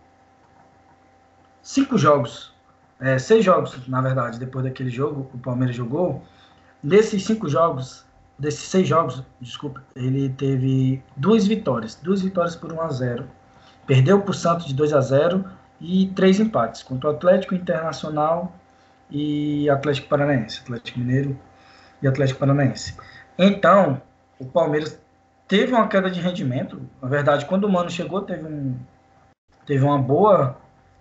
cinco 1.61 1.97
jogos, 1.97 2.53
é, 2.99 3.17
seis 3.17 3.43
jogos, 3.43 3.87
na 3.87 4.01
verdade, 4.01 4.37
depois 4.37 4.63
daquele 4.65 4.89
jogo, 4.89 5.29
o 5.33 5.37
Palmeiras 5.39 5.75
jogou. 5.75 6.23
Nesses 6.83 7.25
cinco 7.25 7.49
jogos, 7.49 8.05
desses 8.37 8.67
seis 8.67 8.87
jogos, 8.87 9.23
desculpa, 9.39 9.83
ele 9.95 10.29
teve 10.29 11.01
duas 11.15 11.47
vitórias, 11.47 11.95
duas 11.95 12.21
vitórias 12.21 12.55
por 12.55 12.71
1 12.71 12.81
a 12.81 12.89
0 12.89 13.27
Perdeu 13.87 14.21
para 14.21 14.31
o 14.31 14.33
Santos 14.33 14.67
de 14.67 14.73
2 14.73 14.93
a 14.93 15.01
0 15.01 15.45
e 15.79 16.07
três 16.15 16.39
empates 16.39 16.83
contra 16.83 17.09
o 17.09 17.13
Atlético 17.13 17.55
Internacional 17.55 18.55
e 19.09 19.69
Atlético 19.69 20.07
Paranaense, 20.07 20.59
Atlético 20.61 20.99
Mineiro 20.99 21.37
e 22.01 22.07
Atlético 22.07 22.39
Paranaense. 22.39 22.95
Então, 23.37 24.01
o 24.39 24.45
Palmeiras 24.45 24.99
teve 25.47 25.73
uma 25.73 25.87
queda 25.87 26.09
de 26.09 26.19
rendimento. 26.19 26.81
Na 27.01 27.07
verdade, 27.07 27.45
quando 27.45 27.65
o 27.65 27.69
Mano 27.71 27.89
chegou, 27.89 28.21
teve 28.21 28.45
um 28.45 28.75
teve 29.65 29.83
uma 29.83 29.97
boa 29.97 30.57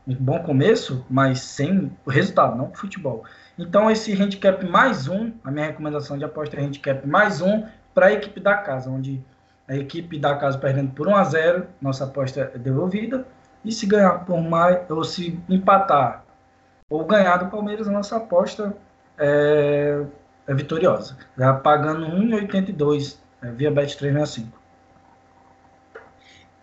um 0.07 0.15
bom 0.15 0.41
começo, 0.41 1.05
mas 1.09 1.41
sem 1.41 1.93
resultado, 2.07 2.57
não 2.57 2.73
futebol. 2.73 3.25
Então, 3.59 3.91
esse 3.91 4.13
handicap 4.13 4.65
mais 4.67 5.07
um, 5.07 5.33
a 5.45 5.51
minha 5.51 5.67
recomendação 5.67 6.19
de 6.19 6.25
aposta 6.25 6.57
é 6.57 6.65
handicap 6.65 7.07
mais 7.07 7.41
um 7.41 7.67
para 7.95 8.07
a 8.07 8.13
equipe 8.13 8.41
da 8.41 8.57
casa, 8.57 8.91
onde 8.91 9.23
a 9.69 9.77
equipe 9.77 10.19
da 10.19 10.35
casa 10.37 10.59
perdendo 10.59 10.93
por 10.93 11.07
1 11.07 11.15
a 11.15 11.25
0 11.25 11.67
nossa 11.81 12.05
aposta 12.05 12.51
é 12.55 12.59
devolvida. 12.59 13.27
E 13.65 13.71
se 13.71 13.87
ganhar 13.87 14.25
por 14.25 14.41
mais, 14.41 14.91
ou 14.91 15.05
se 15.05 15.39
empatar 15.49 16.25
ou 16.89 17.05
ganhar 17.05 17.37
do 17.37 17.47
Palmeiras, 17.47 17.87
a 17.87 17.93
nossa 17.93 18.17
aposta 18.17 18.75
é, 19.17 20.03
é 20.47 20.55
vitoriosa. 20.55 21.17
Já 21.37 21.55
pagando 21.55 22.07
1,82 22.07 23.17
é, 23.43 23.51
via 23.53 23.71
Bet365. 23.71 24.47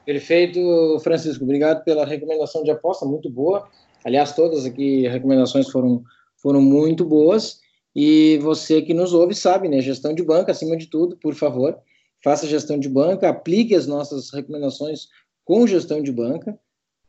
Perfeito, 0.06 1.00
Francisco. 1.02 1.44
Obrigado 1.44 1.84
pela 1.84 2.06
recomendação 2.06 2.64
de 2.64 2.72
aposta, 2.72 3.06
muito 3.06 3.30
boa. 3.30 3.68
Aliás, 4.06 4.34
todas 4.34 4.66
aqui 4.66 5.06
recomendações 5.08 5.70
foram, 5.70 6.02
foram 6.38 6.62
muito 6.62 7.04
boas. 7.04 7.60
E 7.94 8.38
você 8.38 8.82
que 8.82 8.94
nos 8.94 9.14
ouve 9.14 9.36
sabe, 9.36 9.68
né? 9.68 9.82
Gestão 9.82 10.14
de 10.14 10.24
banca, 10.24 10.52
acima 10.52 10.78
de 10.78 10.88
tudo, 10.88 11.18
por 11.18 11.34
favor, 11.34 11.78
faça 12.24 12.48
gestão 12.48 12.80
de 12.80 12.88
banca, 12.88 13.28
aplique 13.28 13.76
as 13.76 13.88
nossas 13.88 14.32
recomendações 14.32 15.08
com 15.44 15.68
gestão 15.68 16.02
de 16.02 16.12
banca. 16.12 16.58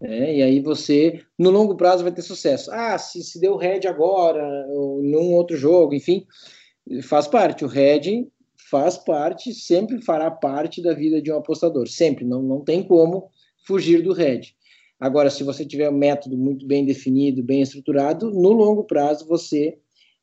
É, 0.01 0.37
e 0.37 0.43
aí 0.43 0.61
você, 0.61 1.21
no 1.39 1.51
longo 1.51 1.77
prazo, 1.77 2.03
vai 2.03 2.13
ter 2.13 2.23
sucesso. 2.23 2.71
Ah, 2.73 2.97
se, 2.99 3.23
se 3.23 3.41
deu 3.41 3.57
head 3.57 3.87
agora, 3.87 4.67
ou 4.69 5.03
num 5.03 5.35
outro 5.35 5.57
jogo, 5.57 5.95
enfim, 5.95 6.27
faz 7.03 7.27
parte. 7.27 7.65
O 7.65 7.69
head 7.69 8.27
faz 8.71 8.99
parte, 8.99 9.53
sempre 9.55 10.03
fará 10.03 10.31
parte 10.31 10.83
da 10.83 10.93
vida 10.93 11.23
de 11.23 11.33
um 11.33 11.37
apostador, 11.37 11.89
sempre, 11.89 12.25
não, 12.25 12.43
não 12.43 12.61
tem 12.61 12.83
como 12.83 13.31
fugir 13.67 14.03
do 14.03 14.13
RED. 14.13 14.55
Agora, 15.01 15.31
se 15.31 15.45
você 15.45 15.65
tiver 15.65 15.89
um 15.89 15.97
método 15.97 16.37
muito 16.37 16.67
bem 16.67 16.85
definido, 16.85 17.43
bem 17.43 17.63
estruturado, 17.63 18.31
no 18.31 18.51
longo 18.53 18.85
prazo 18.85 19.27
você 19.29 19.79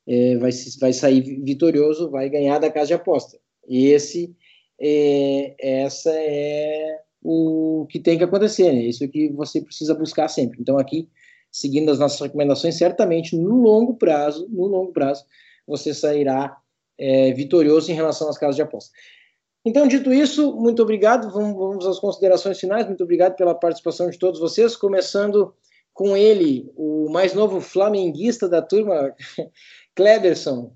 é, 0.05 0.37
vai, 0.37 0.51
vai 0.79 0.93
sair 0.93 1.21
vitorioso, 1.43 2.09
vai 2.09 2.29
ganhar 2.29 2.59
da 2.59 2.69
casa 2.69 2.87
de 2.87 2.93
aposta. 2.93 3.37
Esse, 3.67 4.35
é, 4.79 5.55
essa 5.59 6.11
é 6.13 6.99
o 7.23 7.87
que 7.89 7.99
tem 7.99 8.17
que 8.17 8.23
acontecer, 8.23 8.71
né? 8.71 8.83
Isso 8.83 9.03
é 9.03 9.07
que 9.07 9.29
você 9.29 9.61
precisa 9.61 9.95
buscar 9.95 10.27
sempre. 10.27 10.59
Então, 10.59 10.77
aqui, 10.77 11.07
seguindo 11.51 11.89
as 11.89 11.97
nossas 11.97 12.19
recomendações, 12.19 12.75
certamente 12.75 13.35
no 13.35 13.55
longo 13.61 13.95
prazo, 13.95 14.47
no 14.51 14.67
longo 14.67 14.91
prazo, 14.91 15.23
você 15.67 15.93
sairá 15.93 16.57
é, 16.97 17.33
vitorioso 17.33 17.91
em 17.91 17.95
relação 17.95 18.29
às 18.29 18.37
casas 18.37 18.55
de 18.55 18.61
aposta. 18.61 18.91
Então, 19.65 19.87
dito 19.87 20.13
isso, 20.13 20.55
muito 20.55 20.83
obrigado. 20.83 21.31
Vamos, 21.31 21.57
vamos 21.57 21.85
às 21.87 21.99
considerações 21.99 22.59
finais. 22.59 22.85
Muito 22.85 23.03
obrigado 23.03 23.35
pela 23.35 23.55
participação 23.55 24.09
de 24.09 24.19
todos 24.19 24.39
vocês, 24.39 24.75
começando 24.75 25.55
com 25.91 26.15
ele, 26.15 26.71
o 26.75 27.09
mais 27.09 27.33
novo 27.33 27.61
flamenguista 27.61 28.49
da 28.49 28.61
turma, 28.61 29.15
Kleberson. 29.95 30.75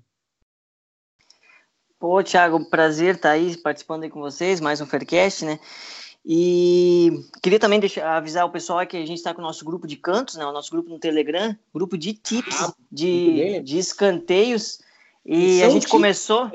Pô, 2.00 2.24
Thiago, 2.24 2.68
prazer 2.70 3.16
estar 3.16 3.32
aí 3.32 3.54
participando 3.58 4.04
aí 4.04 4.10
com 4.10 4.20
vocês, 4.20 4.58
mais 4.58 4.80
um 4.80 4.86
Faircast, 4.86 5.44
né? 5.44 5.60
E 6.24 7.24
queria 7.42 7.58
também 7.58 7.80
deixar, 7.80 8.16
avisar 8.16 8.44
o 8.44 8.50
pessoal 8.50 8.86
que 8.86 8.96
a 8.96 9.06
gente 9.06 9.18
está 9.18 9.32
com 9.32 9.40
o 9.40 9.44
nosso 9.44 9.64
grupo 9.64 9.86
de 9.86 9.96
cantos, 9.96 10.36
né? 10.36 10.44
O 10.44 10.52
nosso 10.52 10.70
grupo 10.70 10.90
no 10.90 10.98
Telegram, 10.98 11.56
grupo 11.74 11.96
de 11.96 12.12
tips, 12.12 12.62
ah, 12.62 12.74
de, 12.92 13.60
de 13.60 13.78
escanteios 13.78 14.80
e, 15.24 15.62
a 15.62 15.68
gente 15.68 15.82
tips. 15.82 15.90
começou. 15.90 16.50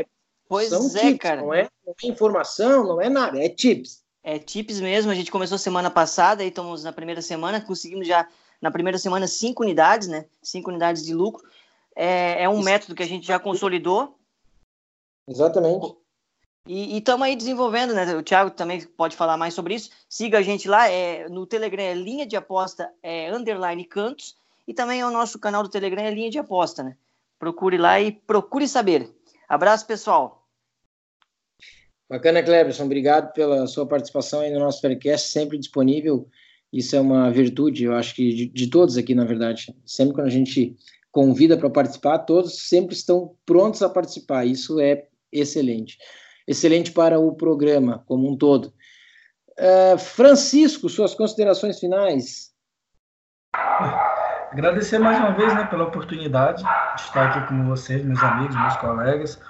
Pois 0.47 0.69
São 0.69 0.85
é, 0.95 0.99
tips, 0.99 1.19
cara. 1.19 1.41
Não 1.41 1.53
é, 1.53 1.67
não 1.85 1.93
é 2.03 2.07
informação, 2.07 2.83
não 2.85 3.01
é 3.01 3.09
nada, 3.09 3.43
é 3.43 3.49
tips. 3.49 4.03
É 4.23 4.37
tips 4.37 4.79
mesmo. 4.79 5.11
A 5.11 5.15
gente 5.15 5.31
começou 5.31 5.57
semana 5.57 5.89
passada, 5.89 6.43
aí 6.43 6.49
estamos 6.49 6.83
na 6.83 6.93
primeira 6.93 7.21
semana, 7.21 7.59
conseguimos 7.59 8.07
já 8.07 8.27
na 8.61 8.69
primeira 8.69 8.97
semana 8.97 9.27
cinco 9.27 9.63
unidades, 9.63 10.07
né? 10.07 10.25
Cinco 10.43 10.69
unidades 10.69 11.03
de 11.03 11.13
lucro. 11.13 11.43
É, 11.95 12.43
é 12.43 12.49
um 12.49 12.55
Isso. 12.55 12.63
método 12.65 12.95
que 12.95 13.03
a 13.03 13.07
gente 13.07 13.25
já 13.25 13.39
consolidou. 13.39 14.17
Exatamente. 15.27 15.95
E 16.67 16.97
estamos 16.97 17.27
aí 17.27 17.35
desenvolvendo, 17.35 17.93
né? 17.93 18.15
O 18.15 18.23
Thiago 18.23 18.49
também 18.49 18.81
pode 18.81 19.15
falar 19.15 19.37
mais 19.37 19.53
sobre 19.53 19.75
isso. 19.75 19.91
Siga 20.09 20.39
a 20.39 20.41
gente 20.41 20.67
lá, 20.67 20.89
é, 20.89 21.29
no 21.29 21.45
Telegram 21.45 21.83
é 21.83 21.93
linha 21.93 22.25
de 22.25 22.35
aposta, 22.35 22.89
é 23.03 23.31
underline 23.31 23.85
cantos, 23.85 24.35
e 24.67 24.73
também 24.73 24.99
é 24.99 25.05
o 25.05 25.11
nosso 25.11 25.37
canal 25.37 25.61
do 25.61 25.69
Telegram 25.69 26.01
é 26.01 26.09
linha 26.09 26.31
de 26.31 26.39
aposta, 26.39 26.81
né? 26.81 26.97
Procure 27.37 27.77
lá 27.77 28.01
e 28.01 28.11
procure 28.11 28.67
saber. 28.67 29.07
Abraço, 29.47 29.85
pessoal. 29.85 30.43
Bacana, 32.09 32.41
Cleberson. 32.41 32.85
Obrigado 32.85 33.31
pela 33.33 33.67
sua 33.67 33.85
participação 33.85 34.39
aí 34.39 34.51
no 34.51 34.59
nosso 34.59 34.81
podcast, 34.81 35.29
sempre 35.29 35.59
disponível. 35.59 36.27
Isso 36.73 36.95
é 36.95 36.99
uma 36.99 37.31
virtude, 37.31 37.83
eu 37.83 37.93
acho 37.93 38.15
que 38.15 38.33
de, 38.33 38.45
de 38.47 38.67
todos 38.67 38.97
aqui, 38.97 39.13
na 39.13 39.23
verdade. 39.23 39.75
Sempre 39.85 40.15
quando 40.15 40.27
a 40.27 40.31
gente 40.31 40.75
convida 41.11 41.57
para 41.57 41.69
participar, 41.69 42.19
todos 42.19 42.67
sempre 42.67 42.95
estão 42.95 43.35
prontos 43.45 43.83
a 43.83 43.89
participar. 43.89 44.45
Isso 44.45 44.79
é 44.79 45.07
excelente. 45.31 45.97
Excelente 46.47 46.91
para 46.91 47.19
o 47.19 47.35
programa 47.35 48.03
como 48.07 48.31
um 48.31 48.37
todo. 48.37 48.73
Uh, 49.57 49.97
Francisco, 49.97 50.89
suas 50.89 51.15
considerações 51.15 51.79
finais. 51.79 52.53
Agradecer 54.51 54.99
mais 54.99 55.17
uma 55.17 55.31
vez 55.31 55.53
né, 55.53 55.65
pela 55.65 55.85
oportunidade 55.85 56.63
de 56.63 57.01
estar 57.01 57.29
aqui 57.29 57.47
com 57.47 57.65
vocês, 57.67 58.03
meus 58.03 58.21
amigos, 58.21 58.55
meus 58.55 58.77
colegas, 58.77 59.41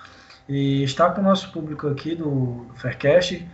e 0.47 0.83
estar 0.83 1.11
com 1.11 1.21
o 1.21 1.23
nosso 1.23 1.51
público 1.51 1.87
aqui 1.87 2.15
do, 2.15 2.65
do 2.65 2.75
Faircast. 2.75 3.47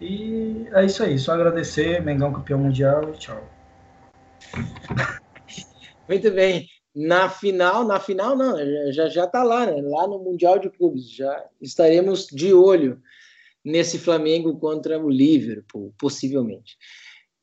E 0.00 0.68
é 0.72 0.84
isso 0.84 1.02
aí, 1.02 1.18
só 1.18 1.34
agradecer, 1.34 2.02
Mengão 2.02 2.32
campeão 2.32 2.60
mundial 2.60 3.10
e 3.10 3.18
tchau. 3.18 3.42
Muito 6.08 6.30
bem. 6.30 6.77
Na 7.00 7.28
final, 7.28 7.84
na 7.84 8.00
final 8.00 8.36
não, 8.36 8.56
já 8.92 9.08
já 9.08 9.24
está 9.24 9.44
lá, 9.44 9.66
né? 9.66 9.80
Lá 9.82 10.08
no 10.08 10.18
Mundial 10.18 10.58
de 10.58 10.68
Clubes, 10.68 11.08
já 11.08 11.46
estaremos 11.60 12.26
de 12.26 12.52
olho 12.52 13.00
nesse 13.64 14.00
Flamengo 14.00 14.58
contra 14.58 14.98
o 14.98 15.08
Liverpool, 15.08 15.94
possivelmente. 15.96 16.76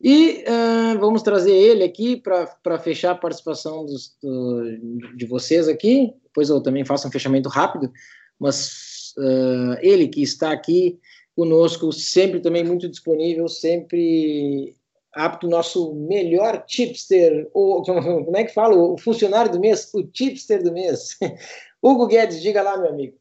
E 0.02 0.44
uh, 0.44 0.99
vamos 0.99 1.22
trazer 1.22 1.56
ele 1.56 1.86
aqui 1.86 2.18
para 2.18 2.77
fechar 2.80 3.11
a 3.11 3.15
participação 3.18 3.86
dos, 3.86 4.18
do, 4.22 5.15
de 5.15 5.26
vocês 5.26 5.69
aqui. 5.69 6.14
Depois 6.26 6.49
eu 6.49 6.61
também 6.61 6.84
faço 6.84 7.07
um 7.07 7.11
fechamento 7.11 7.48
rápido, 7.48 7.90
mas 8.38 9.14
uh, 9.18 9.80
ele 9.80 10.10
que 10.10 10.22
está 10.22 10.52
aqui 10.52 10.99
conosco, 11.34 11.94
sempre 11.94 12.41
também 12.41 12.65
muito 12.65 12.90
disponível, 12.90 13.48
sempre 13.48 14.76
apto, 15.15 15.47
nosso 15.47 15.95
melhor 15.95 16.63
tipster, 16.65 17.49
ou 17.53 17.81
como 17.83 18.35
é 18.35 18.43
que 18.43 18.53
fala? 18.53 18.75
O 18.75 18.97
funcionário 18.97 19.51
do 19.51 19.59
mês, 19.59 19.91
o 19.93 20.03
tipster 20.03 20.61
do 20.61 20.73
mês. 20.73 21.17
Hugo 21.81 22.07
Guedes, 22.07 22.41
diga 22.41 22.61
lá, 22.61 22.77
meu 22.77 22.89
amigo. 22.89 23.17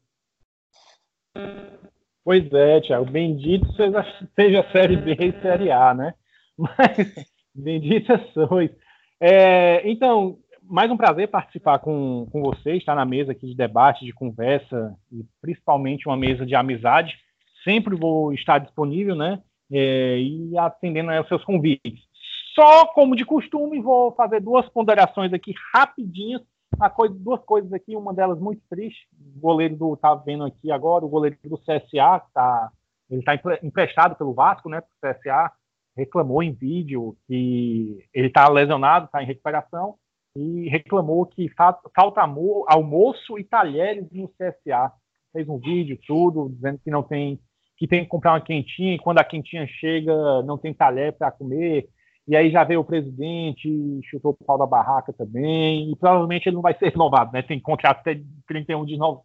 Pois 2.23 2.51
é, 2.51 2.81
Tiago, 2.81 3.05
bendito 3.05 3.71
seja, 3.73 4.05
seja 4.35 4.71
Série 4.71 4.97
B 4.97 5.15
e 5.19 5.41
Série 5.41 5.71
A, 5.71 5.93
né? 5.93 6.13
Mas, 6.57 7.29
bendita 7.53 8.19
sois. 8.33 8.71
É, 9.19 9.87
então, 9.89 10.39
mais 10.63 10.89
um 10.89 10.97
prazer 10.97 11.27
participar 11.27 11.79
com, 11.79 12.27
com 12.31 12.41
vocês, 12.41 12.77
estar 12.77 12.95
na 12.95 13.05
mesa 13.05 13.31
aqui 13.31 13.47
de 13.47 13.55
debate, 13.55 14.05
de 14.05 14.13
conversa, 14.13 14.95
e 15.11 15.23
principalmente 15.41 16.07
uma 16.07 16.17
mesa 16.17 16.45
de 16.45 16.55
amizade. 16.55 17.15
Sempre 17.63 17.95
vou 17.95 18.33
estar 18.33 18.59
disponível, 18.59 19.15
né? 19.15 19.41
É, 19.71 20.19
e 20.19 20.57
atendendo 20.57 21.11
aos 21.11 21.27
seus 21.27 21.43
convites. 21.43 22.03
Só 22.53 22.85
como 22.87 23.15
de 23.15 23.25
costume, 23.25 23.81
vou 23.81 24.13
fazer 24.13 24.39
duas 24.39 24.67
ponderações 24.69 25.33
aqui 25.33 25.53
rapidinhas. 25.73 26.41
Coisa, 26.93 27.15
duas 27.17 27.41
coisas 27.45 27.71
aqui, 27.73 27.95
uma 27.95 28.13
delas 28.13 28.39
muito 28.39 28.61
triste. 28.69 29.07
O 29.35 29.39
goleiro 29.39 29.75
do 29.75 29.97
tá 29.97 30.13
vendo 30.15 30.43
aqui 30.43 30.71
agora, 30.71 31.05
o 31.05 31.09
goleiro 31.09 31.37
do 31.43 31.57
CSA, 31.57 32.21
tá, 32.33 32.69
ele 33.09 33.21
está 33.21 33.33
emprestado 33.63 34.15
pelo 34.15 34.33
Vasco, 34.33 34.69
né, 34.69 34.79
o 34.79 35.07
CSA 35.07 35.51
reclamou 35.95 36.43
em 36.43 36.51
vídeo 36.51 37.15
que 37.27 38.05
ele 38.13 38.27
está 38.27 38.47
lesionado, 38.49 39.05
está 39.05 39.23
em 39.23 39.25
recuperação, 39.25 39.95
e 40.35 40.67
reclamou 40.67 41.25
que 41.25 41.49
falta 41.49 42.21
almoço 42.67 43.39
e 43.39 43.43
talheres 43.43 44.11
no 44.11 44.27
CSA. 44.29 44.91
Fez 45.31 45.47
um 45.47 45.57
vídeo, 45.57 45.97
tudo, 46.05 46.49
dizendo 46.49 46.79
que 46.83 46.91
não 46.91 47.01
tem, 47.01 47.39
que 47.77 47.87
tem 47.87 48.03
que 48.03 48.09
comprar 48.09 48.33
uma 48.33 48.41
quentinha, 48.41 48.95
e 48.95 48.99
quando 48.99 49.19
a 49.19 49.23
quentinha 49.23 49.67
chega, 49.67 50.41
não 50.43 50.57
tem 50.57 50.73
talher 50.73 51.13
para 51.13 51.31
comer. 51.31 51.87
E 52.27 52.35
aí 52.35 52.49
já 52.49 52.63
veio 52.63 52.79
o 52.79 52.85
presidente, 52.85 54.01
chutou 54.09 54.35
o 54.39 54.45
pau 54.45 54.57
da 54.57 54.65
barraca 54.65 55.13
também, 55.13 55.91
e 55.91 55.95
provavelmente 55.95 56.47
ele 56.47 56.55
não 56.55 56.61
vai 56.61 56.73
ser 56.73 56.89
renovado, 56.91 57.31
né? 57.31 57.41
Tem 57.41 57.59
contrato 57.59 57.99
até 57.99 58.19
31 58.47 58.85
de, 58.85 58.97
no... 58.97 59.21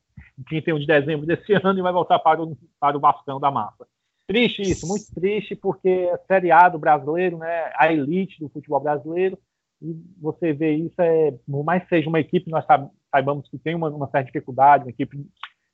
31 0.48 0.78
de 0.78 0.86
dezembro 0.86 1.26
desse 1.26 1.52
ano 1.54 1.78
e 1.78 1.82
vai 1.82 1.92
voltar 1.92 2.18
para 2.18 2.42
o, 2.42 2.56
para 2.78 2.96
o 2.96 3.00
bastão 3.00 3.40
da 3.40 3.50
massa. 3.50 3.86
Triste 4.26 4.62
isso, 4.62 4.86
muito 4.86 5.12
triste, 5.14 5.56
porque 5.56 6.08
a 6.12 6.18
Série 6.26 6.52
A 6.52 6.68
do 6.68 6.78
brasileiro, 6.78 7.38
né, 7.38 7.72
a 7.74 7.92
elite 7.92 8.38
do 8.38 8.48
futebol 8.48 8.80
brasileiro, 8.80 9.38
e 9.82 9.96
você 10.20 10.52
vê 10.52 10.72
isso, 10.72 11.00
é, 11.00 11.32
por 11.50 11.64
mais 11.64 11.82
que 11.82 11.88
seja 11.88 12.08
uma 12.08 12.20
equipe, 12.20 12.50
nós 12.50 12.64
saibamos 13.10 13.48
que 13.48 13.58
tem 13.58 13.74
uma, 13.74 13.88
uma 13.88 14.08
certa 14.10 14.26
dificuldade, 14.26 14.84
uma 14.84 14.90
equipe 14.90 15.26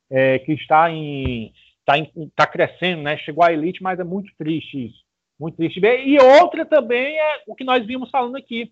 é, 0.09 0.39
que 0.39 0.53
está 0.53 0.89
em 0.89 1.51
está 1.87 1.93
tá 2.35 2.47
crescendo, 2.47 3.01
né? 3.01 3.17
Chegou 3.17 3.43
à 3.43 3.53
elite, 3.53 3.81
mas 3.81 3.99
é 3.99 4.03
muito 4.03 4.31
triste 4.37 4.87
isso. 4.87 5.03
Muito 5.39 5.55
triste. 5.55 5.79
E 5.79 6.19
outra 6.19 6.65
também 6.65 7.17
é 7.17 7.43
o 7.47 7.55
que 7.55 7.63
nós 7.63 7.85
vimos 7.85 8.09
falando 8.09 8.35
aqui. 8.35 8.71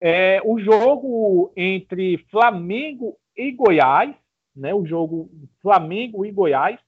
É, 0.00 0.40
o 0.44 0.58
jogo 0.58 1.52
entre 1.56 2.18
Flamengo 2.30 3.16
e 3.36 3.52
Goiás, 3.52 4.14
né? 4.54 4.74
O 4.74 4.84
jogo 4.84 5.30
Flamengo 5.62 6.24
e 6.24 6.30
Goiás, 6.30 6.78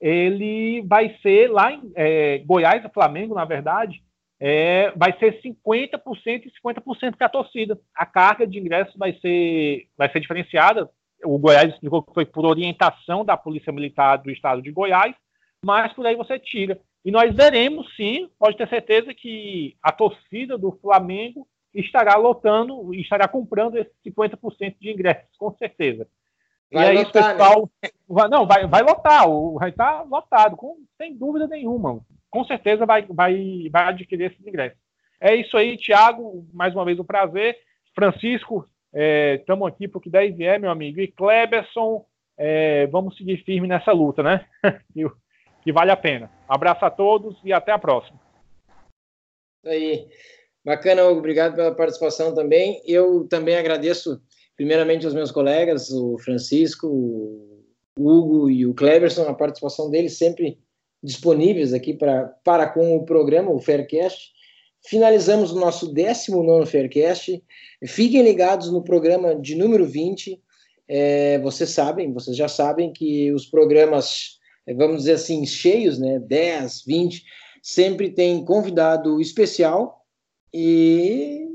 ele 0.00 0.82
vai 0.82 1.16
ser 1.20 1.50
lá 1.50 1.72
em 1.72 1.92
é, 1.94 2.38
Goiás 2.38 2.84
e 2.84 2.88
Flamengo, 2.88 3.34
na 3.34 3.44
verdade, 3.44 4.02
é, 4.40 4.92
vai 4.92 5.18
ser 5.18 5.40
50% 5.42 6.46
e 6.46 6.52
50% 6.64 7.16
para 7.16 7.26
a 7.26 7.30
torcida. 7.30 7.78
A 7.94 8.06
carga 8.06 8.46
de 8.46 8.58
ingressos 8.58 8.94
vai 8.96 9.12
ser, 9.14 9.88
vai 9.96 10.10
ser 10.10 10.20
diferenciada. 10.20 10.88
O 11.24 11.38
Goiás 11.38 11.72
explicou 11.72 12.02
que 12.02 12.14
foi 12.14 12.24
por 12.24 12.46
orientação 12.46 13.24
da 13.24 13.36
Polícia 13.36 13.72
Militar 13.72 14.18
do 14.18 14.30
Estado 14.30 14.62
de 14.62 14.70
Goiás, 14.70 15.14
mas 15.64 15.92
por 15.92 16.06
aí 16.06 16.14
você 16.14 16.38
tira. 16.38 16.80
E 17.04 17.10
nós 17.10 17.34
veremos, 17.34 17.94
sim, 17.96 18.28
pode 18.38 18.56
ter 18.56 18.68
certeza 18.68 19.14
que 19.14 19.76
a 19.82 19.92
torcida 19.92 20.58
do 20.58 20.72
Flamengo 20.80 21.46
estará 21.74 22.16
lotando, 22.16 22.94
estará 22.94 23.28
comprando 23.28 23.76
esses 23.76 23.92
50% 24.06 24.76
de 24.80 24.90
ingressos, 24.90 25.36
com 25.36 25.52
certeza. 25.56 26.06
Vai 26.72 26.84
e 26.84 26.88
aí, 26.88 27.04
lotar, 27.04 27.36
pessoal. 27.36 27.70
Né? 27.82 27.90
Vai, 28.06 28.28
não, 28.28 28.46
vai, 28.46 28.66
vai 28.66 28.82
lotar, 28.82 29.26
vai 29.54 29.70
estar 29.70 30.02
lotado, 30.02 30.56
com, 30.56 30.76
sem 30.96 31.16
dúvida 31.16 31.46
nenhuma. 31.46 32.00
Com 32.30 32.44
certeza 32.44 32.84
vai, 32.84 33.02
vai, 33.02 33.68
vai 33.70 33.84
adquirir 33.84 34.30
esses 34.30 34.46
ingressos. 34.46 34.78
É 35.20 35.34
isso 35.34 35.56
aí, 35.56 35.76
Thiago. 35.76 36.46
Mais 36.52 36.74
uma 36.74 36.84
vez 36.84 36.98
um 36.98 37.04
prazer. 37.04 37.56
Francisco, 37.94 38.66
estamos 38.92 39.68
é, 39.68 39.70
aqui 39.70 39.88
para 39.88 39.98
o 39.98 40.00
que 40.00 40.10
vier, 40.10 40.58
meu 40.58 40.70
amigo. 40.70 41.00
E 41.00 41.08
Kleberson, 41.08 42.04
é, 42.36 42.86
vamos 42.86 43.16
seguir 43.16 43.42
firme 43.44 43.66
nessa 43.66 43.92
luta, 43.92 44.22
né? 44.22 44.46
que, 45.62 45.72
vale 45.72 45.90
a 45.90 45.96
pena. 45.96 46.30
Abraço 46.48 46.84
a 46.84 46.90
todos 46.90 47.36
e 47.44 47.52
até 47.52 47.72
a 47.72 47.78
próxima. 47.78 48.18
Isso 49.64 49.72
aí. 49.72 50.08
Bacana, 50.64 51.04
Hugo. 51.04 51.18
Obrigado 51.18 51.56
pela 51.56 51.74
participação 51.74 52.34
também. 52.34 52.82
Eu 52.86 53.26
também 53.28 53.56
agradeço, 53.56 54.20
primeiramente, 54.56 55.04
aos 55.04 55.14
meus 55.14 55.30
colegas, 55.30 55.90
o 55.90 56.18
Francisco, 56.18 56.86
o 56.88 57.64
Hugo 57.98 58.50
e 58.50 58.66
o 58.66 58.74
Cleverson, 58.74 59.22
a 59.28 59.34
participação 59.34 59.90
deles 59.90 60.16
sempre 60.16 60.58
disponíveis 61.02 61.72
aqui 61.72 61.94
pra, 61.94 62.26
para 62.44 62.68
com 62.68 62.96
o 62.96 63.04
programa, 63.04 63.50
o 63.50 63.60
Faircast. 63.60 64.32
Finalizamos 64.86 65.52
o 65.52 65.58
nosso 65.58 65.92
19 65.92 66.70
Faircast. 66.70 67.42
Fiquem 67.86 68.22
ligados 68.22 68.70
no 68.70 68.82
programa 68.82 69.34
de 69.34 69.54
número 69.54 69.84
20. 69.84 70.40
É, 70.88 71.38
vocês 71.40 71.70
sabem, 71.70 72.12
vocês 72.12 72.36
já 72.36 72.48
sabem 72.48 72.92
que 72.92 73.30
os 73.32 73.46
programas, 73.46 74.38
vamos 74.76 74.98
dizer 74.98 75.12
assim, 75.12 75.44
cheios, 75.44 75.98
né, 75.98 76.18
10, 76.18 76.84
20, 76.86 77.22
sempre 77.62 78.10
tem 78.10 78.44
convidado 78.44 79.20
especial 79.20 80.06
e 80.54 81.46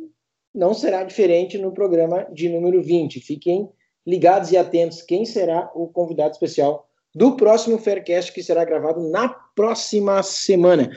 não 0.54 0.74
será 0.74 1.04
diferente 1.04 1.58
no 1.58 1.72
programa 1.72 2.28
de 2.32 2.48
número 2.50 2.82
20. 2.84 3.20
Fiquem 3.20 3.70
ligados 4.06 4.52
e 4.52 4.58
atentos 4.58 5.02
quem 5.02 5.26
será 5.26 5.72
o 5.74 5.88
convidado 5.88 6.34
especial 6.34 6.88
do 7.16 7.36
próximo 7.36 7.78
Faircast, 7.78 8.32
que 8.32 8.44
será 8.44 8.66
gravado 8.66 9.10
na 9.10 9.30
próxima 9.30 10.22
semana. 10.22 10.92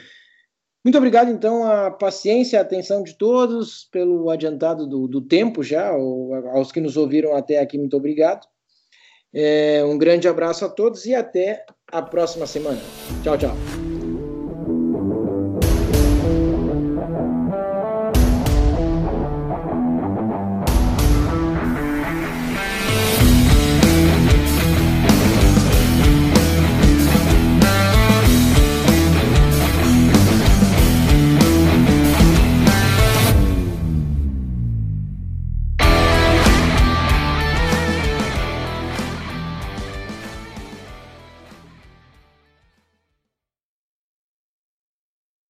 Muito 0.86 0.98
obrigado, 0.98 1.32
então, 1.32 1.64
a 1.64 1.90
paciência, 1.90 2.60
a 2.60 2.62
atenção 2.62 3.02
de 3.02 3.14
todos, 3.14 3.88
pelo 3.90 4.30
adiantado 4.30 4.86
do, 4.86 5.08
do 5.08 5.20
tempo 5.20 5.60
já, 5.60 5.88
aos 5.88 6.70
que 6.70 6.80
nos 6.80 6.96
ouviram 6.96 7.34
até 7.34 7.58
aqui, 7.58 7.76
muito 7.76 7.96
obrigado. 7.96 8.46
É, 9.34 9.84
um 9.84 9.98
grande 9.98 10.28
abraço 10.28 10.64
a 10.64 10.68
todos 10.68 11.04
e 11.04 11.12
até 11.12 11.66
a 11.90 12.00
próxima 12.00 12.46
semana. 12.46 12.78
Tchau, 13.24 13.36
tchau. 13.36 13.85